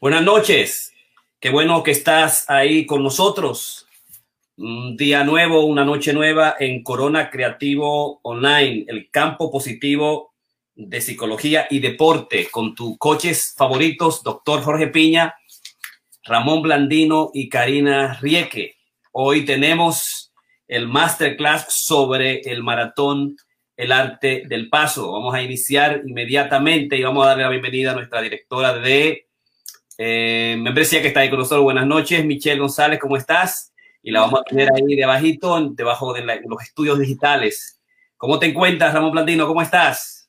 Buenas 0.00 0.22
noches. 0.22 0.92
Qué 1.38 1.50
bueno 1.50 1.82
que 1.84 1.92
estás 1.92 2.50
ahí 2.50 2.84
con 2.84 3.02
nosotros. 3.02 3.86
Un 4.56 4.96
día 4.96 5.22
nuevo, 5.22 5.64
una 5.64 5.84
noche 5.84 6.12
nueva 6.12 6.56
en 6.58 6.82
Corona 6.82 7.30
Creativo 7.30 8.18
Online, 8.22 8.84
el 8.88 9.08
campo 9.10 9.52
positivo 9.52 10.34
de 10.74 11.00
psicología 11.00 11.68
y 11.70 11.78
deporte 11.78 12.48
con 12.50 12.74
tus 12.74 12.98
coches 12.98 13.54
favoritos, 13.56 14.24
doctor 14.24 14.62
Jorge 14.62 14.88
Piña, 14.88 15.36
Ramón 16.24 16.62
Blandino 16.62 17.30
y 17.32 17.48
Karina 17.48 18.18
Rieke. 18.20 18.76
Hoy 19.12 19.44
tenemos 19.44 20.32
el 20.66 20.88
masterclass 20.88 21.66
sobre 21.68 22.40
el 22.40 22.64
maratón 22.64 23.36
El 23.76 23.92
arte 23.92 24.42
del 24.48 24.68
paso. 24.68 25.12
Vamos 25.12 25.34
a 25.34 25.42
iniciar 25.42 26.02
inmediatamente 26.04 26.96
y 26.96 27.02
vamos 27.02 27.24
a 27.24 27.28
darle 27.28 27.44
la 27.44 27.50
bienvenida 27.50 27.92
a 27.92 27.94
nuestra 27.94 28.20
directora 28.22 28.76
de 28.78 29.23
eh, 29.98 30.56
membresía 30.58 31.00
que 31.00 31.08
está 31.08 31.20
ahí 31.20 31.30
con 31.30 31.38
nosotros. 31.38 31.62
Buenas 31.62 31.86
noches, 31.86 32.24
Michelle 32.24 32.60
González, 32.60 32.98
¿cómo 32.98 33.16
estás? 33.16 33.72
Y 34.02 34.10
la 34.10 34.20
vamos 34.20 34.40
a 34.40 34.44
tener 34.44 34.68
ahí 34.74 34.96
debajito, 34.96 35.70
debajo 35.70 36.12
de 36.12 36.24
los 36.24 36.62
estudios 36.62 36.98
digitales. 36.98 37.80
¿Cómo 38.16 38.38
te 38.38 38.46
encuentras, 38.46 38.92
Ramón 38.92 39.12
Blandino? 39.12 39.46
¿Cómo 39.46 39.62
estás? 39.62 40.28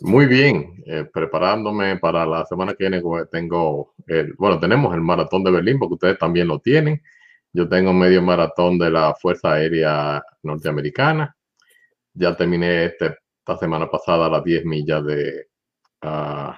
Muy 0.00 0.26
bien, 0.26 0.82
eh, 0.86 1.04
preparándome 1.12 1.98
para 1.98 2.24
la 2.24 2.44
semana 2.46 2.74
que 2.74 2.88
viene. 2.88 3.02
Tengo, 3.30 3.94
el, 4.06 4.32
bueno, 4.34 4.60
tenemos 4.60 4.94
el 4.94 5.00
maratón 5.00 5.42
de 5.42 5.50
Berlín, 5.50 5.78
porque 5.78 5.94
ustedes 5.94 6.18
también 6.18 6.46
lo 6.46 6.60
tienen. 6.60 7.02
Yo 7.52 7.68
tengo 7.68 7.92
medio 7.92 8.22
maratón 8.22 8.78
de 8.78 8.90
la 8.90 9.14
Fuerza 9.14 9.54
Aérea 9.54 10.22
Norteamericana. 10.42 11.34
Ya 12.14 12.36
terminé 12.36 12.84
este, 12.84 13.16
esta 13.38 13.58
semana 13.58 13.90
pasada 13.90 14.28
las 14.28 14.44
10 14.44 14.64
millas 14.64 15.04
de, 15.04 15.48
uh, 16.02 16.52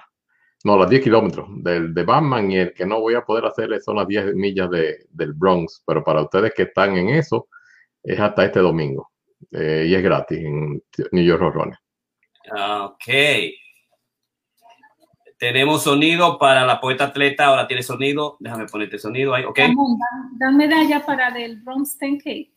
no, 0.63 0.77
las 0.77 0.89
10 0.89 1.03
kilómetros 1.03 1.47
del 1.63 1.93
de 1.93 2.03
Batman 2.03 2.51
y 2.51 2.57
el 2.57 2.73
que 2.73 2.85
no 2.85 2.99
voy 2.99 3.15
a 3.15 3.21
poder 3.21 3.45
hacer 3.45 3.69
son 3.81 3.97
las 3.97 4.07
10 4.07 4.35
millas 4.35 4.69
de, 4.69 5.05
del 5.09 5.33
Bronx, 5.33 5.83
pero 5.85 6.03
para 6.03 6.21
ustedes 6.21 6.53
que 6.55 6.63
están 6.63 6.97
en 6.97 7.09
eso, 7.09 7.47
es 8.03 8.19
hasta 8.19 8.45
este 8.45 8.59
domingo 8.59 9.11
eh, 9.51 9.85
y 9.87 9.95
es 9.95 10.03
gratis 10.03 10.39
en 10.39 10.83
New 11.11 11.23
York 11.23 11.41
Road 11.41 11.73
Ok. 12.83 13.05
Tenemos 15.37 15.83
sonido 15.83 16.37
para 16.37 16.65
la 16.65 16.79
poeta 16.79 17.05
atleta, 17.05 17.45
ahora 17.45 17.67
tiene 17.67 17.81
sonido, 17.81 18.37
déjame 18.39 18.67
ponerte 18.67 18.99
sonido 18.99 19.33
ahí, 19.33 19.43
ok. 19.43 19.59
Dan 20.37 20.55
medalla 20.55 21.03
para 21.03 21.31
del 21.31 21.61
Bronx 21.61 21.97
10K. 21.99 22.51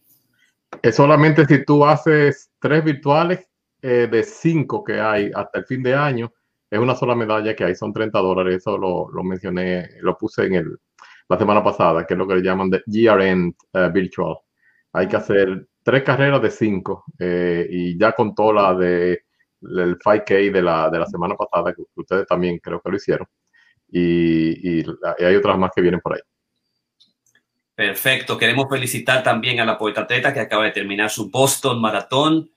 Es 0.83 0.97
solamente 0.97 1.47
si 1.47 1.65
tú 1.65 1.85
haces 1.85 2.51
tres 2.59 2.85
virtuales 2.85 3.49
eh, 3.81 4.09
de 4.11 4.23
cinco 4.23 4.85
que 4.85 5.01
hay 5.01 5.31
hasta 5.35 5.61
el 5.61 5.65
fin 5.65 5.83
de 5.83 5.95
año, 5.95 6.33
es 6.71 6.79
una 6.79 6.95
sola 6.95 7.15
medalla 7.15 7.55
que 7.55 7.65
hay, 7.65 7.75
son 7.75 7.93
30 7.93 8.19
dólares, 8.19 8.57
eso 8.57 8.77
lo, 8.77 9.09
lo 9.11 9.23
mencioné, 9.23 9.91
lo 10.01 10.17
puse 10.17 10.47
en 10.47 10.55
el, 10.55 10.79
la 11.29 11.39
semana 11.39 11.63
pasada, 11.63 12.07
que 12.07 12.15
es 12.15 12.19
lo 12.19 12.27
que 12.27 12.37
le 12.37 12.43
llaman 12.43 12.71
de 12.71 12.83
GRN 12.87 13.55
uh, 13.73 13.93
Virtual. 13.93 14.37
Hay 14.93 15.09
que 15.09 15.17
hacer 15.17 15.67
tres 15.83 16.03
carreras 16.03 16.41
de 16.43 16.51
cinco 16.51 17.05
eh, 17.19 17.67
y 17.71 17.99
ya 17.99 18.13
con 18.13 18.35
toda 18.35 18.53
la 18.53 18.75
de 18.75 19.25
el 19.63 19.99
5K 19.99 20.53
de 20.53 20.63
la, 20.63 20.91
de 20.91 20.99
la 20.99 21.07
semana 21.07 21.35
pasada, 21.37 21.75
que 21.75 21.83
ustedes 21.95 22.27
también 22.27 22.59
creo 22.59 22.81
que 22.81 22.91
lo 22.91 22.97
hicieron, 22.97 23.27
y, 23.89 24.81
y, 24.81 24.85
y 25.19 25.25
hay 25.25 25.37
otras 25.37 25.59
más 25.59 25.71
que 25.75 25.81
vienen 25.81 26.01
por 26.01 26.15
ahí. 26.15 26.21
Perfecto. 27.75 28.39
Queremos 28.39 28.67
felicitar 28.71 29.23
también 29.23 29.59
a 29.61 29.65
la 29.65 29.77
poeta 29.77 30.07
Teta 30.07 30.33
que 30.33 30.41
acaba 30.41 30.65
de 30.65 30.71
terminar 30.71 31.11
su 31.11 31.31
Boston 31.31 31.81
Maratón 31.81 32.51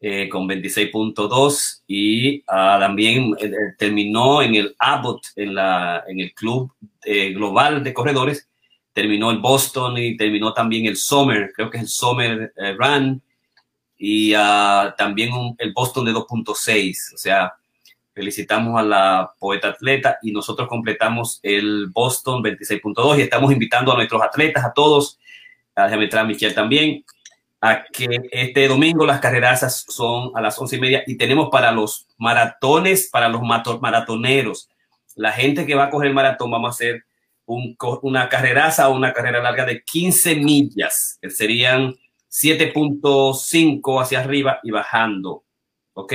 eh, 0.00 0.28
con 0.28 0.48
26.2 0.48 1.82
y 1.86 2.38
uh, 2.40 2.80
también 2.80 3.34
eh, 3.38 3.50
terminó 3.76 4.40
en 4.40 4.54
el 4.54 4.74
Abbott, 4.78 5.26
en, 5.36 5.54
la, 5.54 6.04
en 6.08 6.20
el 6.20 6.32
Club 6.32 6.72
eh, 7.04 7.32
Global 7.34 7.84
de 7.84 7.92
Corredores, 7.92 8.48
terminó 8.94 9.30
el 9.30 9.38
Boston 9.38 9.98
y 9.98 10.16
terminó 10.16 10.54
también 10.54 10.86
el 10.86 10.96
Summer, 10.96 11.52
creo 11.54 11.68
que 11.68 11.76
es 11.76 11.82
el 11.84 11.88
Summer 11.88 12.52
eh, 12.56 12.74
Run. 12.78 13.22
Y 14.02 14.34
uh, 14.34 14.94
también 14.96 15.30
un, 15.34 15.54
el 15.58 15.74
Boston 15.74 16.06
de 16.06 16.12
2.6, 16.12 17.14
o 17.14 17.18
sea, 17.18 17.52
felicitamos 18.14 18.80
a 18.80 18.82
la 18.82 19.34
poeta 19.38 19.68
atleta 19.68 20.18
y 20.22 20.32
nosotros 20.32 20.68
completamos 20.68 21.38
el 21.42 21.88
Boston 21.92 22.42
26.2 22.42 23.18
y 23.18 23.20
estamos 23.20 23.52
invitando 23.52 23.92
a 23.92 23.96
nuestros 23.96 24.22
atletas, 24.22 24.64
a 24.64 24.72
todos, 24.72 25.18
a 25.76 25.84
a 25.84 26.24
Michelle 26.24 26.54
también, 26.54 27.04
a 27.60 27.84
que 27.84 28.08
este 28.30 28.68
domingo 28.68 29.04
las 29.04 29.20
carreras 29.20 29.84
son 29.88 30.32
a 30.34 30.40
las 30.40 30.58
once 30.58 30.76
y 30.76 30.80
media 30.80 31.02
y 31.06 31.16
tenemos 31.16 31.50
para 31.50 31.72
los 31.72 32.06
maratones, 32.16 33.08
para 33.12 33.28
los 33.28 33.42
maratoneros, 33.42 34.68
la 35.16 35.32
gente 35.32 35.66
que 35.66 35.74
va 35.74 35.84
a 35.84 35.90
coger 35.90 36.08
el 36.08 36.14
maratón, 36.14 36.50
vamos 36.50 36.68
a 36.68 36.70
hacer 36.70 37.04
un, 37.44 37.76
una 38.02 38.28
carreraza 38.28 38.88
o 38.88 38.96
una 38.96 39.12
carrera 39.12 39.42
larga 39.42 39.66
de 39.66 39.82
15 39.82 40.36
millas, 40.36 41.18
que 41.20 41.30
serían 41.30 41.94
7.5 42.30 44.00
hacia 44.00 44.20
arriba 44.20 44.60
y 44.62 44.70
bajando, 44.70 45.44
¿ok? 45.92 46.12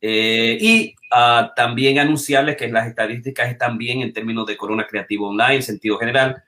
Eh, 0.00 0.58
y 0.60 0.94
uh, 1.10 1.48
también 1.54 1.98
anunciarles 1.98 2.56
que 2.56 2.68
las 2.68 2.86
estadísticas 2.86 3.50
están 3.50 3.76
bien 3.76 4.02
en 4.02 4.12
términos 4.12 4.46
de 4.46 4.56
Corona 4.56 4.86
Creativo 4.86 5.28
Online, 5.28 5.56
en 5.56 5.62
sentido 5.62 5.98
general. 5.98 6.42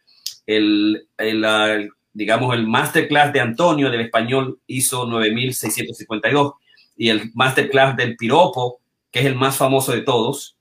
El, 0.46 1.08
el, 1.18 1.44
el 1.44 1.90
digamos, 2.18 2.52
el 2.52 2.66
masterclass 2.66 3.32
de 3.32 3.38
Antonio 3.40 3.90
del 3.92 4.00
español 4.00 4.58
hizo 4.66 5.06
9.652 5.06 6.54
y 6.96 7.10
el 7.10 7.30
masterclass 7.32 7.96
del 7.96 8.16
piropo, 8.16 8.80
que 9.12 9.20
es 9.20 9.26
el 9.26 9.36
más 9.36 9.56
famoso 9.56 9.92
de 9.92 10.02
todos, 10.02 10.56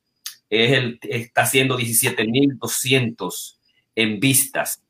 es 0.52 0.72
el, 0.74 1.00
está 1.02 1.42
haciendo 1.42 1.76
17.200 1.76 3.58
en 3.96 4.20
vistas. 4.20 4.84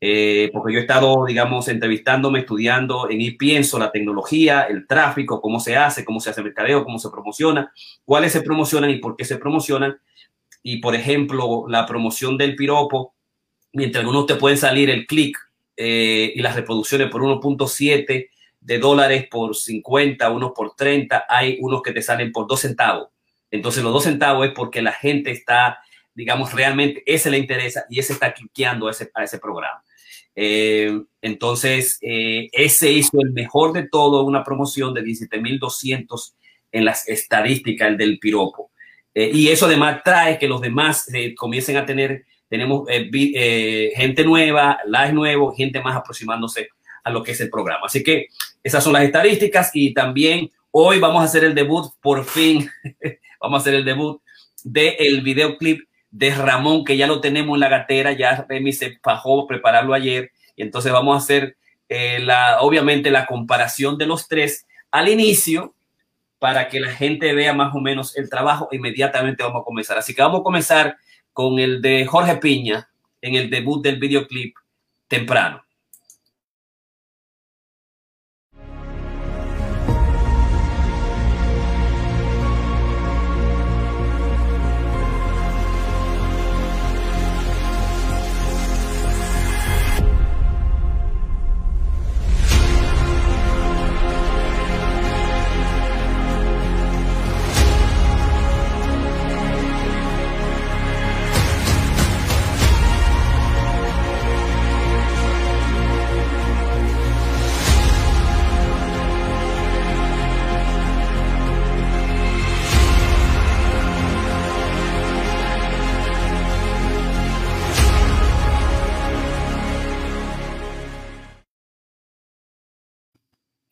Eh, 0.00 0.48
porque 0.54 0.72
yo 0.72 0.78
he 0.78 0.82
estado, 0.82 1.26
digamos, 1.26 1.68
entrevistándome, 1.68 2.38
estudiando 2.40 3.10
en 3.10 3.20
y 3.20 3.32
pienso 3.32 3.78
la 3.78 3.92
tecnología, 3.92 4.62
el 4.62 4.86
tráfico, 4.86 5.42
cómo 5.42 5.60
se 5.60 5.76
hace, 5.76 6.06
cómo 6.06 6.20
se 6.20 6.30
hace 6.30 6.42
mercadeo, 6.42 6.84
cómo 6.84 6.98
se 6.98 7.10
promociona, 7.10 7.70
cuáles 8.06 8.32
se 8.32 8.40
promocionan 8.40 8.88
y 8.88 8.96
por 8.96 9.14
qué 9.14 9.26
se 9.26 9.36
promocionan. 9.36 9.98
Y, 10.62 10.78
por 10.78 10.94
ejemplo, 10.94 11.66
la 11.68 11.84
promoción 11.84 12.38
del 12.38 12.56
piropo, 12.56 13.14
mientras 13.74 14.00
algunos 14.00 14.24
te 14.24 14.36
pueden 14.36 14.56
salir 14.56 14.88
el 14.88 15.06
clic 15.06 15.36
eh, 15.76 16.32
y 16.34 16.40
las 16.40 16.54
reproducciones 16.54 17.10
por 17.10 17.22
1.7 17.22 18.28
de 18.60 18.78
dólares 18.78 19.26
por 19.30 19.56
50, 19.56 20.30
unos 20.30 20.52
por 20.52 20.74
30, 20.74 21.26
hay 21.28 21.58
unos 21.60 21.82
que 21.82 21.92
te 21.92 22.02
salen 22.02 22.32
por 22.32 22.46
2 22.46 22.60
centavos. 22.60 23.08
Entonces 23.50 23.82
los 23.82 23.92
2 23.92 24.04
centavos 24.04 24.46
es 24.46 24.52
porque 24.52 24.82
la 24.82 24.92
gente 24.92 25.30
está, 25.30 25.78
digamos, 26.14 26.52
realmente 26.52 27.02
ese 27.06 27.30
le 27.30 27.38
interesa 27.38 27.84
y 27.90 27.98
ese 27.98 28.12
está 28.12 28.32
cliqueando 28.32 28.88
a 28.88 28.92
ese, 28.92 29.10
a 29.14 29.24
ese 29.24 29.38
programa. 29.38 29.82
Eh, 30.36 31.00
entonces, 31.22 31.98
eh, 32.00 32.48
ese 32.52 32.90
hizo 32.90 33.20
el 33.20 33.32
mejor 33.32 33.72
de 33.72 33.88
todo, 33.88 34.24
una 34.24 34.42
promoción 34.42 34.94
de 34.94 35.02
17.200 35.02 36.34
en 36.72 36.84
las 36.84 37.08
estadísticas, 37.08 37.88
el 37.88 37.96
del 37.96 38.18
piropo. 38.18 38.70
Y 39.16 39.46
eso 39.46 39.66
además 39.66 40.02
trae 40.04 40.38
que 40.38 40.48
los 40.48 40.60
demás 40.60 41.06
comiencen 41.36 41.76
a 41.76 41.86
tener 41.86 42.24
tenemos 42.54 42.88
eh, 42.88 43.10
eh, 43.12 43.90
gente 43.96 44.22
nueva, 44.22 44.78
live 44.86 45.12
nuevo, 45.12 45.52
gente 45.52 45.80
más 45.80 45.96
aproximándose 45.96 46.68
a 47.02 47.10
lo 47.10 47.20
que 47.20 47.32
es 47.32 47.40
el 47.40 47.50
programa. 47.50 47.86
Así 47.86 48.04
que 48.04 48.28
esas 48.62 48.84
son 48.84 48.92
las 48.92 49.02
estadísticas 49.02 49.72
y 49.74 49.92
también 49.92 50.48
hoy 50.70 51.00
vamos 51.00 51.20
a 51.20 51.24
hacer 51.24 51.42
el 51.42 51.52
debut, 51.52 51.92
por 52.00 52.24
fin, 52.24 52.70
vamos 53.40 53.58
a 53.58 53.60
hacer 53.60 53.74
el 53.74 53.84
debut 53.84 54.22
del 54.62 54.94
el 55.00 55.22
videoclip 55.22 55.80
de 56.12 56.32
Ramón, 56.32 56.84
que 56.84 56.96
ya 56.96 57.08
lo 57.08 57.20
tenemos 57.20 57.56
en 57.56 57.60
la 57.60 57.68
gatera, 57.68 58.12
ya 58.12 58.46
Remy 58.48 58.72
se 58.72 59.00
bajó 59.04 59.48
prepararlo 59.48 59.92
ayer, 59.92 60.30
y 60.54 60.62
entonces 60.62 60.92
vamos 60.92 61.16
a 61.16 61.24
hacer 61.24 61.56
eh, 61.88 62.20
la, 62.20 62.60
obviamente 62.60 63.10
la 63.10 63.26
comparación 63.26 63.98
de 63.98 64.06
los 64.06 64.28
tres 64.28 64.64
al 64.92 65.08
inicio 65.08 65.74
para 66.38 66.68
que 66.68 66.78
la 66.78 66.92
gente 66.92 67.34
vea 67.34 67.52
más 67.52 67.74
o 67.74 67.80
menos 67.80 68.16
el 68.16 68.30
trabajo. 68.30 68.68
Inmediatamente 68.70 69.42
vamos 69.42 69.62
a 69.62 69.64
comenzar. 69.64 69.98
Así 69.98 70.14
que 70.14 70.22
vamos 70.22 70.40
a 70.40 70.44
comenzar 70.44 70.96
con 71.34 71.58
el 71.58 71.82
de 71.82 72.06
Jorge 72.06 72.36
Piña 72.36 72.88
en 73.20 73.34
el 73.34 73.50
debut 73.50 73.82
del 73.82 73.98
videoclip 73.98 74.56
temprano. 75.08 75.63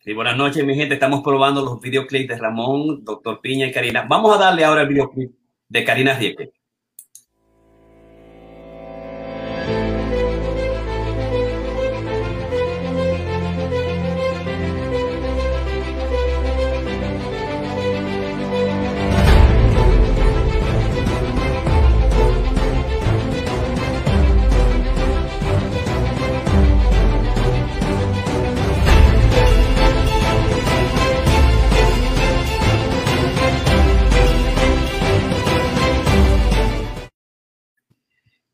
Sí, 0.04 0.14
buenas 0.14 0.36
noches, 0.36 0.64
mi 0.64 0.74
gente. 0.74 0.94
Estamos 0.94 1.22
probando 1.22 1.64
los 1.64 1.80
videoclips 1.80 2.26
de 2.26 2.36
Ramón, 2.36 3.04
Doctor 3.04 3.40
Piña 3.40 3.68
y 3.68 3.72
Karina. 3.72 4.04
Vamos 4.08 4.34
a 4.34 4.38
darle 4.38 4.64
ahora 4.64 4.82
el 4.82 4.88
videoclip 4.88 5.32
de 5.68 5.84
Karina 5.84 6.18
Rieke. 6.18 6.52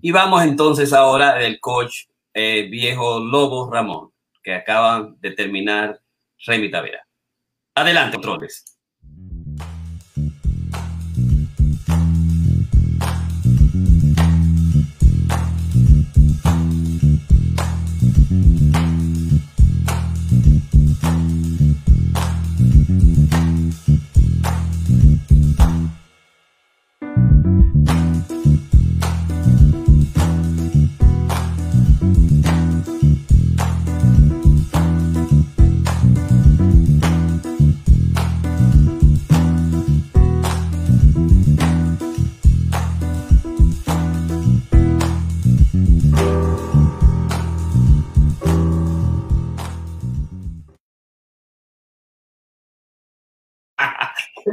Y 0.09 0.11
vamos 0.11 0.43
entonces 0.43 0.95
ahora 0.95 1.35
del 1.35 1.61
coach 1.61 2.05
eh, 2.33 2.67
viejo 2.71 3.21
Lobo 3.21 3.71
Ramón, 3.71 4.11
que 4.43 4.55
acaba 4.55 5.15
de 5.19 5.33
terminar 5.33 6.01
Remy 6.47 6.71
Tavera. 6.71 7.07
Adelante, 7.75 8.17
controles. 8.17 8.78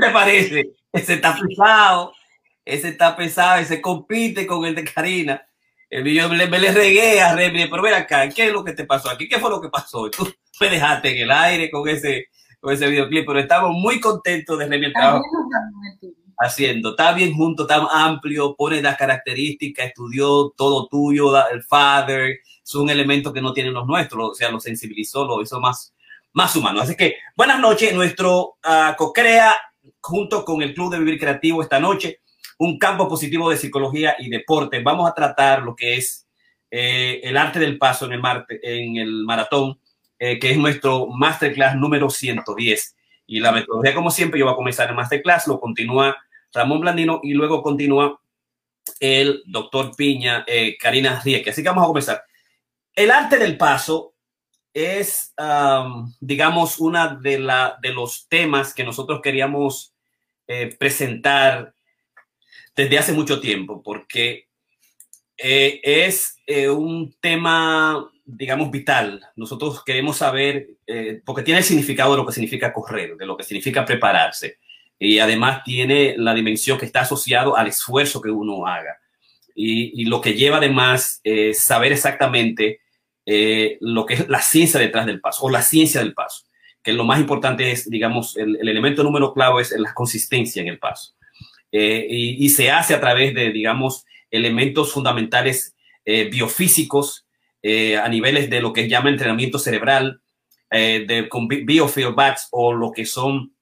Te 0.06 0.12
parece? 0.12 0.70
Ese 0.92 1.14
está 1.16 1.36
pesado, 1.36 2.14
ese 2.64 2.90
está 2.90 3.16
pesado, 3.16 3.60
ese 3.60 3.82
compite 3.82 4.48
con 4.48 4.66
el 4.66 4.76
de 4.76 4.84
Karina. 4.84 5.46
El 5.90 6.04
video 6.04 6.30
me, 6.30 6.48
me 6.48 6.60
le 6.60 6.72
regué 6.72 7.22
a 7.22 7.36
Remy, 7.36 7.68
pero 7.68 7.82
ven 7.84 7.94
acá, 7.94 8.28
¿qué 8.30 8.48
es 8.48 8.54
lo 8.54 8.64
que 8.64 8.74
te 8.74 8.86
pasó 8.86 9.10
aquí? 9.10 9.28
¿Qué 9.28 9.40
fue 9.40 9.50
lo 9.50 9.62
que 9.62 9.70
pasó? 9.70 10.10
Tú 10.10 10.28
me 10.60 10.70
dejaste 10.70 11.12
en 11.12 11.24
el 11.24 11.32
aire 11.32 11.70
con 11.70 11.88
ese, 11.88 12.28
con 12.60 12.74
ese 12.74 12.88
videoclip, 12.88 13.26
pero 13.26 13.40
estamos 13.40 13.72
muy 13.72 14.00
contentos 14.00 14.58
de 14.58 14.68
Remy 14.68 14.88
el 14.88 14.94
trabajo 14.94 15.24
haciendo. 16.38 16.92
Está 16.92 17.14
bien 17.14 17.34
junto, 17.34 17.64
está 17.64 17.88
amplio, 17.92 18.56
pone 18.56 18.82
las 18.82 18.98
características, 18.98 19.88
estudió 19.88 20.54
todo 20.58 20.88
tuyo, 20.88 21.34
el 21.48 21.64
father, 21.64 22.40
es 22.64 22.76
un 22.76 22.90
elemento 22.90 23.32
que 23.32 23.42
no 23.42 23.54
tienen 23.54 23.74
los 23.74 23.86
nuestros, 23.86 24.32
o 24.32 24.34
sea, 24.34 24.50
lo 24.50 24.60
sensibilizó, 24.60 25.26
lo 25.26 25.42
hizo 25.42 25.60
más, 25.60 25.94
más 26.34 26.56
humano. 26.56 26.82
Así 26.82 26.96
que 26.96 27.16
buenas 27.38 27.60
noches, 27.60 27.94
nuestro 27.94 28.58
uh, 28.66 28.96
co-crea 28.98 29.56
junto 30.06 30.46
con 30.46 30.62
el 30.62 30.74
Club 30.74 30.92
de 30.92 31.00
Vivir 31.00 31.20
Creativo 31.20 31.64
esta 31.64 31.80
noche, 31.80 32.20
un 32.60 32.78
campo 32.78 33.08
positivo 33.08 33.50
de 33.50 33.58
psicología 33.58 34.16
y 34.20 34.30
deporte. 34.30 34.82
Vamos 34.82 35.10
a 35.10 35.16
tratar 35.16 35.64
lo 35.64 35.76
que 35.76 35.96
es 35.96 36.28
eh, 36.70 37.22
el 37.24 37.36
arte 37.36 37.60
del 37.60 37.80
paso 37.80 38.06
en 38.06 38.14
el, 38.14 38.22
mar, 38.22 38.46
en 38.50 38.98
el 38.98 39.26
maratón, 39.26 39.80
eh, 40.20 40.38
que 40.38 40.52
es 40.52 40.58
nuestro 40.58 41.08
masterclass 41.08 41.76
número 41.76 42.10
110. 42.10 42.96
Y 43.26 43.40
la 43.40 43.52
metodología, 43.52 43.96
como 43.96 44.12
siempre, 44.12 44.40
yo 44.40 44.46
voy 44.46 44.54
a 44.54 44.58
comenzar 44.58 44.90
el 44.90 44.96
masterclass, 44.96 45.48
lo 45.48 45.60
continúa 45.60 46.16
Ramón 46.54 46.82
Blandino 46.82 47.20
y 47.24 47.34
luego 47.34 47.64
continúa 47.64 48.22
el 49.00 49.42
doctor 49.48 49.96
Piña, 49.96 50.44
eh, 50.46 50.78
Karina 50.80 51.20
Rieke. 51.20 51.50
Así 51.50 51.64
que 51.64 51.70
vamos 51.70 51.84
a 51.84 51.88
comenzar. 51.88 52.24
El 52.94 53.10
arte 53.10 53.40
del 53.40 53.58
paso 53.58 54.14
es, 54.72 55.34
digamos, 56.20 56.80
una 56.80 57.16
de, 57.16 57.40
la, 57.40 57.78
de 57.82 57.94
los 57.94 58.28
temas 58.28 58.74
que 58.74 58.84
nosotros 58.84 59.22
queríamos 59.24 59.95
eh, 60.48 60.76
presentar 60.78 61.74
desde 62.76 63.00
hace 63.00 63.14
mucho 63.14 63.40
tiempo, 63.40 63.82
porque 63.82 64.48
eh, 65.38 65.82
es 65.84 66.38
eh, 66.46 66.70
un 66.70 67.16
tema, 67.20 68.08
digamos, 68.24 68.70
vital. 68.70 69.26
Nosotros 69.36 69.84
queremos 69.84 70.18
saber, 70.18 70.68
porque 71.26 71.42
tiene 71.42 71.60
el 71.60 71.64
significado 71.64 72.12
de 72.12 72.18
lo 72.18 72.28
que 72.28 72.34
significa 72.34 72.72
correr, 72.72 73.18
de 73.18 73.26
lo 73.26 73.36
que 73.36 73.44
significa 73.44 73.86
prepararse, 73.86 74.60
y 75.00 75.18
además 75.18 75.64
tiene 75.64 76.14
la 76.16 76.36
dimensión 76.36 76.78
que 76.78 76.86
está 76.86 77.02
asociado 77.02 77.58
al 77.58 77.68
esfuerzo 77.68 78.22
que 78.22 78.30
uno 78.30 78.68
haga. 78.68 79.00
Y, 79.56 80.00
y 80.00 80.06
lo 80.06 80.22
que 80.22 80.36
lleva 80.36 80.58
además 80.58 81.22
saber 81.54 81.92
exactamente 81.92 82.82
lo 83.80 84.06
que 84.06 84.14
es 84.14 84.30
la 84.30 84.42
ciencia 84.42 84.80
detrás 84.80 85.08
del 85.08 85.22
paso 85.22 85.46
o 85.46 85.50
la 85.50 85.64
ciencia 85.64 86.02
del 86.02 86.14
paso, 86.14 86.46
que 86.86 86.94
lo 86.94 87.04
más 87.04 87.20
importante 87.20 87.72
es, 87.72 87.90
digamos, 87.90 88.38
el, 88.38 88.58
el 88.62 88.70
elemento 88.70 89.04
número 89.04 89.34
clave 89.34 89.64
es 89.64 89.72
la 89.72 89.94
consistencia 89.94 90.62
en 90.62 90.70
el 90.70 90.80
paso. 90.80 91.16
Eh, 91.78 92.08
y, 92.10 92.48
se 92.50 92.72
hace 92.72 92.94
a 92.94 93.02
través 93.02 93.34
de, 93.34 93.52
digamos, 93.52 94.06
elementos 94.32 94.94
fundamentales 94.94 95.76
eh, 96.06 96.30
biofísicos 96.30 97.26
eh, 97.62 97.98
a 97.98 98.08
niveles 98.08 98.50
de 98.50 98.62
lo 98.62 98.72
que 98.72 98.88
llama 98.88 99.10
entrenamiento 99.10 99.60
cerebral, 99.60 100.22
de, 100.72 101.28
con 101.30 101.48
biofeedbacks 101.48 102.50
o 102.52 102.74
lo 102.74 102.92
que 102.92 103.06
son 103.06 103.56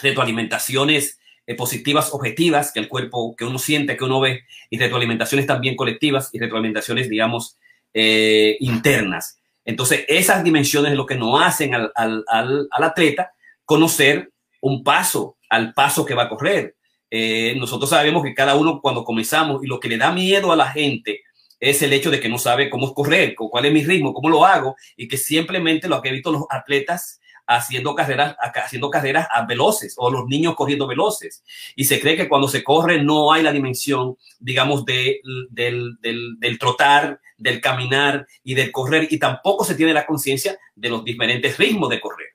retroalimentaciones 0.00 1.18
positivas 1.58 2.08
objetivas 2.14 2.72
que 2.72 2.80
el 2.80 2.88
cuerpo, 2.88 3.34
que 3.36 3.44
uno 3.44 3.58
siente, 3.58 3.98
que 3.98 4.04
uno 4.04 4.20
ve, 4.20 4.44
y 4.70 4.78
retroalimentaciones 4.78 5.46
también 5.46 5.76
colectivas 5.76 6.30
y 6.32 6.38
retroalimentaciones, 6.38 7.10
digamos, 7.10 7.58
internas. 7.92 9.40
Entonces, 9.64 10.04
esas 10.08 10.44
dimensiones 10.44 10.92
es 10.92 10.96
lo 10.96 11.06
que 11.06 11.16
nos 11.16 11.40
hacen 11.42 11.74
al, 11.74 11.90
al, 11.94 12.24
al, 12.28 12.68
al, 12.70 12.84
atleta 12.84 13.32
conocer 13.64 14.30
un 14.60 14.82
paso, 14.82 15.36
al 15.48 15.72
paso 15.72 16.04
que 16.04 16.14
va 16.14 16.24
a 16.24 16.28
correr. 16.28 16.76
Eh, 17.10 17.54
nosotros 17.56 17.90
sabemos 17.90 18.22
que 18.22 18.34
cada 18.34 18.56
uno 18.56 18.80
cuando 18.80 19.04
comenzamos 19.04 19.62
y 19.62 19.66
lo 19.66 19.80
que 19.80 19.88
le 19.88 19.98
da 19.98 20.12
miedo 20.12 20.52
a 20.52 20.56
la 20.56 20.70
gente 20.70 21.22
es 21.60 21.80
el 21.82 21.92
hecho 21.92 22.10
de 22.10 22.20
que 22.20 22.28
no 22.28 22.38
sabe 22.38 22.68
cómo 22.68 22.92
correr, 22.92 23.34
cuál 23.34 23.64
es 23.64 23.72
mi 23.72 23.84
ritmo, 23.84 24.12
cómo 24.12 24.28
lo 24.28 24.44
hago 24.44 24.76
y 24.96 25.08
que 25.08 25.16
simplemente 25.16 25.88
lo 25.88 26.02
que 26.02 26.08
he 26.08 26.12
visto 26.12 26.32
los 26.32 26.44
atletas 26.50 27.20
haciendo 27.46 27.94
carreras, 27.94 28.36
haciendo 28.40 28.90
carreras 28.90 29.28
veloces 29.46 29.94
o 29.98 30.10
los 30.10 30.26
niños 30.26 30.54
corriendo 30.54 30.86
veloces. 30.86 31.44
Y 31.76 31.84
se 31.84 32.00
cree 32.00 32.16
que 32.16 32.28
cuando 32.28 32.48
se 32.48 32.64
corre 32.64 33.02
no 33.02 33.32
hay 33.32 33.42
la 33.42 33.52
dimensión, 33.52 34.16
digamos, 34.38 34.84
de, 34.84 35.20
del, 35.50 35.96
del 36.00 36.58
trotar, 36.58 37.20
del 37.44 37.60
caminar 37.60 38.26
y 38.42 38.54
del 38.54 38.72
correr, 38.72 39.06
y 39.10 39.18
tampoco 39.18 39.64
se 39.64 39.74
tiene 39.74 39.92
la 39.92 40.06
conciencia 40.06 40.58
de 40.74 40.88
los 40.88 41.04
diferentes 41.04 41.58
ritmos 41.58 41.90
de 41.90 42.00
correr. 42.00 42.28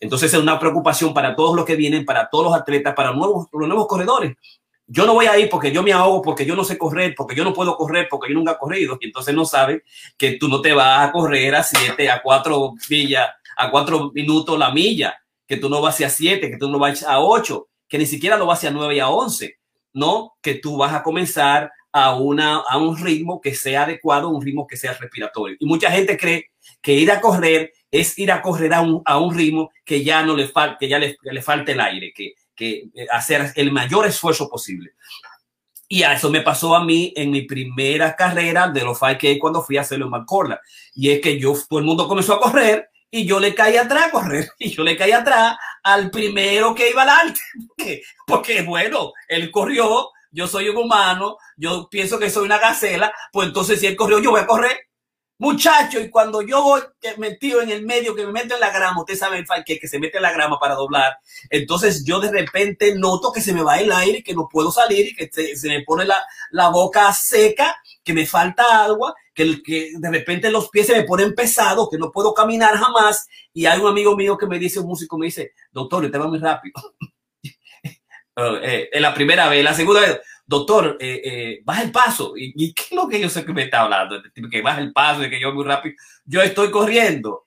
Entonces 0.00 0.34
es 0.34 0.40
una 0.40 0.58
preocupación 0.58 1.14
para 1.14 1.36
todos 1.36 1.54
los 1.54 1.64
que 1.64 1.76
vienen, 1.76 2.04
para 2.04 2.28
todos 2.28 2.46
los 2.46 2.54
atletas, 2.54 2.92
para 2.94 3.12
nuevos, 3.12 3.46
los 3.52 3.68
nuevos 3.68 3.86
corredores. 3.86 4.36
Yo 4.88 5.06
no 5.06 5.14
voy 5.14 5.26
a 5.26 5.38
ir 5.38 5.48
porque 5.48 5.70
yo 5.70 5.82
me 5.84 5.92
ahogo, 5.92 6.20
porque 6.20 6.44
yo 6.44 6.56
no 6.56 6.64
sé 6.64 6.76
correr, 6.76 7.14
porque 7.16 7.36
yo 7.36 7.44
no 7.44 7.54
puedo 7.54 7.76
correr, 7.76 8.08
porque 8.10 8.28
yo 8.32 8.34
nunca 8.34 8.52
he 8.52 8.58
corrido. 8.58 8.98
Y 9.00 9.06
entonces 9.06 9.34
no 9.34 9.44
sabe 9.44 9.84
que 10.18 10.32
tú 10.32 10.48
no 10.48 10.60
te 10.60 10.72
vas 10.72 11.08
a 11.08 11.12
correr 11.12 11.54
a 11.54 11.62
siete, 11.62 12.10
a 12.10 12.20
cuatro 12.20 12.74
millas 12.90 13.28
a 13.56 13.70
cuatro 13.70 14.12
minutos 14.12 14.58
la 14.58 14.70
milla, 14.70 15.18
que 15.46 15.56
tú 15.56 15.68
no 15.68 15.80
vas 15.80 15.94
hacia 15.94 16.10
siete, 16.10 16.50
que 16.50 16.58
tú 16.58 16.68
no 16.68 16.78
vas 16.78 17.02
a 17.02 17.20
ocho, 17.20 17.68
que 17.88 17.98
ni 17.98 18.06
siquiera 18.06 18.36
lo 18.36 18.46
vas 18.46 18.58
hacia 18.58 18.70
nueve 18.70 18.96
y 18.96 19.00
a 19.00 19.08
once, 19.08 19.58
no, 19.94 20.34
que 20.42 20.56
tú 20.56 20.76
vas 20.76 20.92
a 20.92 21.02
comenzar 21.02 21.72
a, 21.96 22.14
una, 22.14 22.56
a 22.58 22.76
un 22.76 22.94
ritmo 23.02 23.40
que 23.40 23.54
sea 23.54 23.84
adecuado, 23.84 24.28
un 24.28 24.44
ritmo 24.44 24.66
que 24.66 24.76
sea 24.76 24.92
respiratorio. 24.92 25.56
Y 25.58 25.64
mucha 25.64 25.90
gente 25.90 26.18
cree 26.18 26.50
que 26.82 26.92
ir 26.92 27.10
a 27.10 27.22
correr 27.22 27.72
es 27.90 28.18
ir 28.18 28.30
a 28.30 28.42
correr 28.42 28.74
a 28.74 28.82
un, 28.82 29.00
a 29.06 29.18
un 29.18 29.34
ritmo 29.34 29.70
que 29.82 30.04
ya 30.04 30.22
no 30.22 30.36
le 30.36 30.46
falta, 30.46 30.76
que 30.78 30.88
ya 30.88 30.98
le, 30.98 31.16
le 31.22 31.40
falta 31.40 31.72
el 31.72 31.80
aire, 31.80 32.12
que, 32.14 32.34
que 32.54 32.90
hacer 33.10 33.50
el 33.56 33.72
mayor 33.72 34.06
esfuerzo 34.06 34.46
posible. 34.46 34.92
Y 35.88 36.02
a 36.02 36.12
eso 36.12 36.28
me 36.28 36.42
pasó 36.42 36.74
a 36.74 36.84
mí 36.84 37.14
en 37.16 37.30
mi 37.30 37.42
primera 37.42 38.14
carrera 38.14 38.68
de 38.68 38.84
los 38.84 39.00
5K 39.00 39.38
cuando 39.38 39.62
fui 39.62 39.78
a 39.78 39.80
hacerlo 39.80 40.04
en 40.04 40.10
Mancorla. 40.10 40.60
Y 40.94 41.08
es 41.08 41.22
que 41.22 41.40
yo, 41.40 41.54
todo 41.66 41.78
el 41.78 41.86
mundo 41.86 42.06
comenzó 42.06 42.34
a 42.34 42.40
correr 42.40 42.90
y 43.10 43.24
yo 43.24 43.40
le 43.40 43.54
caí 43.54 43.78
atrás 43.78 44.08
a 44.08 44.10
correr 44.10 44.50
y 44.58 44.68
yo 44.68 44.84
le 44.84 44.98
caí 44.98 45.12
atrás 45.12 45.56
al 45.82 46.10
primero 46.10 46.74
que 46.74 46.90
iba. 46.90 47.06
Porque, 47.68 48.02
porque 48.26 48.62
bueno, 48.62 49.12
él 49.28 49.50
corrió, 49.50 50.10
yo 50.36 50.46
soy 50.46 50.68
un 50.68 50.76
humano, 50.76 51.38
yo 51.56 51.88
pienso 51.90 52.18
que 52.18 52.28
soy 52.28 52.44
una 52.44 52.58
gacela, 52.58 53.10
pues 53.32 53.48
entonces 53.48 53.80
si 53.80 53.86
él 53.86 53.96
corrió, 53.96 54.18
yo 54.18 54.32
voy 54.32 54.40
a 54.40 54.46
correr. 54.46 54.76
Muchacho, 55.38 55.98
y 55.98 56.10
cuando 56.10 56.42
yo 56.42 56.62
voy 56.62 56.82
metido 57.16 57.62
en 57.62 57.70
el 57.70 57.84
medio, 57.86 58.14
que 58.14 58.26
me 58.26 58.32
meto 58.32 58.54
en 58.54 58.60
la 58.60 58.70
grama, 58.70 59.00
usted 59.00 59.16
sabe 59.16 59.44
que, 59.64 59.78
que 59.78 59.88
se 59.88 59.98
mete 59.98 60.18
en 60.18 60.22
la 60.22 60.32
grama 60.32 60.58
para 60.58 60.74
doblar, 60.74 61.18
entonces 61.50 62.04
yo 62.04 62.20
de 62.20 62.30
repente 62.30 62.94
noto 62.94 63.32
que 63.32 63.40
se 63.40 63.54
me 63.54 63.62
va 63.62 63.78
el 63.80 63.92
aire, 63.92 64.22
que 64.22 64.34
no 64.34 64.46
puedo 64.50 64.70
salir 64.70 65.08
y 65.08 65.14
que 65.14 65.56
se, 65.56 65.68
me 65.68 65.82
pone 65.84 66.04
la, 66.04 66.22
la, 66.50 66.68
boca 66.68 67.10
seca, 67.14 67.76
que 68.04 68.12
me 68.12 68.26
falta 68.26 68.84
agua, 68.84 69.14
que, 69.34 69.62
que 69.62 69.92
de 69.98 70.10
repente 70.10 70.50
los 70.50 70.68
pies 70.68 70.86
se 70.86 70.96
me 70.96 71.04
ponen 71.04 71.34
pesados, 71.34 71.88
que 71.90 71.98
no 71.98 72.10
puedo 72.12 72.34
caminar 72.34 72.76
jamás. 72.76 73.26
Y 73.54 73.66
hay 73.66 73.80
un 73.80 73.88
amigo 73.88 74.16
mío 74.16 74.36
que 74.36 74.46
me 74.46 74.58
dice, 74.58 74.80
un 74.80 74.86
músico, 74.86 75.18
me 75.18 75.26
dice, 75.26 75.52
doctor, 75.70 76.04
usted 76.04 76.20
va 76.20 76.28
muy 76.28 76.38
rápido. 76.38 76.74
Eh, 78.36 78.90
en 78.92 79.02
la 79.02 79.14
primera 79.14 79.48
vez, 79.48 79.64
la 79.64 79.74
segunda 79.74 80.00
vez, 80.00 80.20
doctor, 80.46 80.96
eh, 81.00 81.20
eh, 81.24 81.60
baja 81.64 81.82
el 81.82 81.90
paso. 81.90 82.34
¿Y, 82.36 82.72
qué 82.72 82.82
es 82.82 82.92
lo 82.92 83.08
que 83.08 83.20
yo 83.20 83.28
sé 83.28 83.44
que 83.44 83.52
me 83.52 83.64
está 83.64 83.80
hablando? 83.80 84.22
Que 84.50 84.62
baja 84.62 84.80
el 84.80 84.92
paso, 84.92 85.20
de 85.20 85.30
que 85.30 85.40
yo 85.40 85.52
muy 85.52 85.64
rápido. 85.64 85.96
Yo 86.24 86.42
estoy 86.42 86.70
corriendo. 86.70 87.46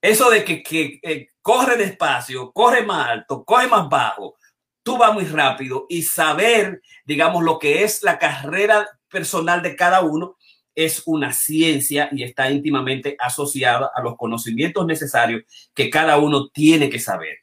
Eso 0.00 0.30
de 0.30 0.44
que, 0.44 0.62
que 0.62 1.00
eh, 1.02 1.28
corre 1.42 1.76
despacio, 1.76 2.52
corre 2.52 2.82
más 2.84 3.08
alto, 3.08 3.44
corre 3.44 3.66
más 3.66 3.88
bajo, 3.88 4.36
tú 4.82 4.98
vas 4.98 5.12
muy 5.12 5.24
rápido 5.24 5.86
y 5.88 6.02
saber, 6.02 6.80
digamos, 7.04 7.42
lo 7.42 7.58
que 7.58 7.82
es 7.82 8.02
la 8.02 8.18
carrera 8.18 8.86
personal 9.08 9.62
de 9.62 9.74
cada 9.74 10.02
uno 10.02 10.36
es 10.74 11.02
una 11.06 11.32
ciencia 11.32 12.10
y 12.12 12.22
está 12.22 12.50
íntimamente 12.50 13.16
asociada 13.18 13.90
a 13.94 14.02
los 14.02 14.16
conocimientos 14.16 14.86
necesarios 14.86 15.42
que 15.74 15.88
cada 15.88 16.18
uno 16.18 16.50
tiene 16.50 16.90
que 16.90 17.00
saber, 17.00 17.38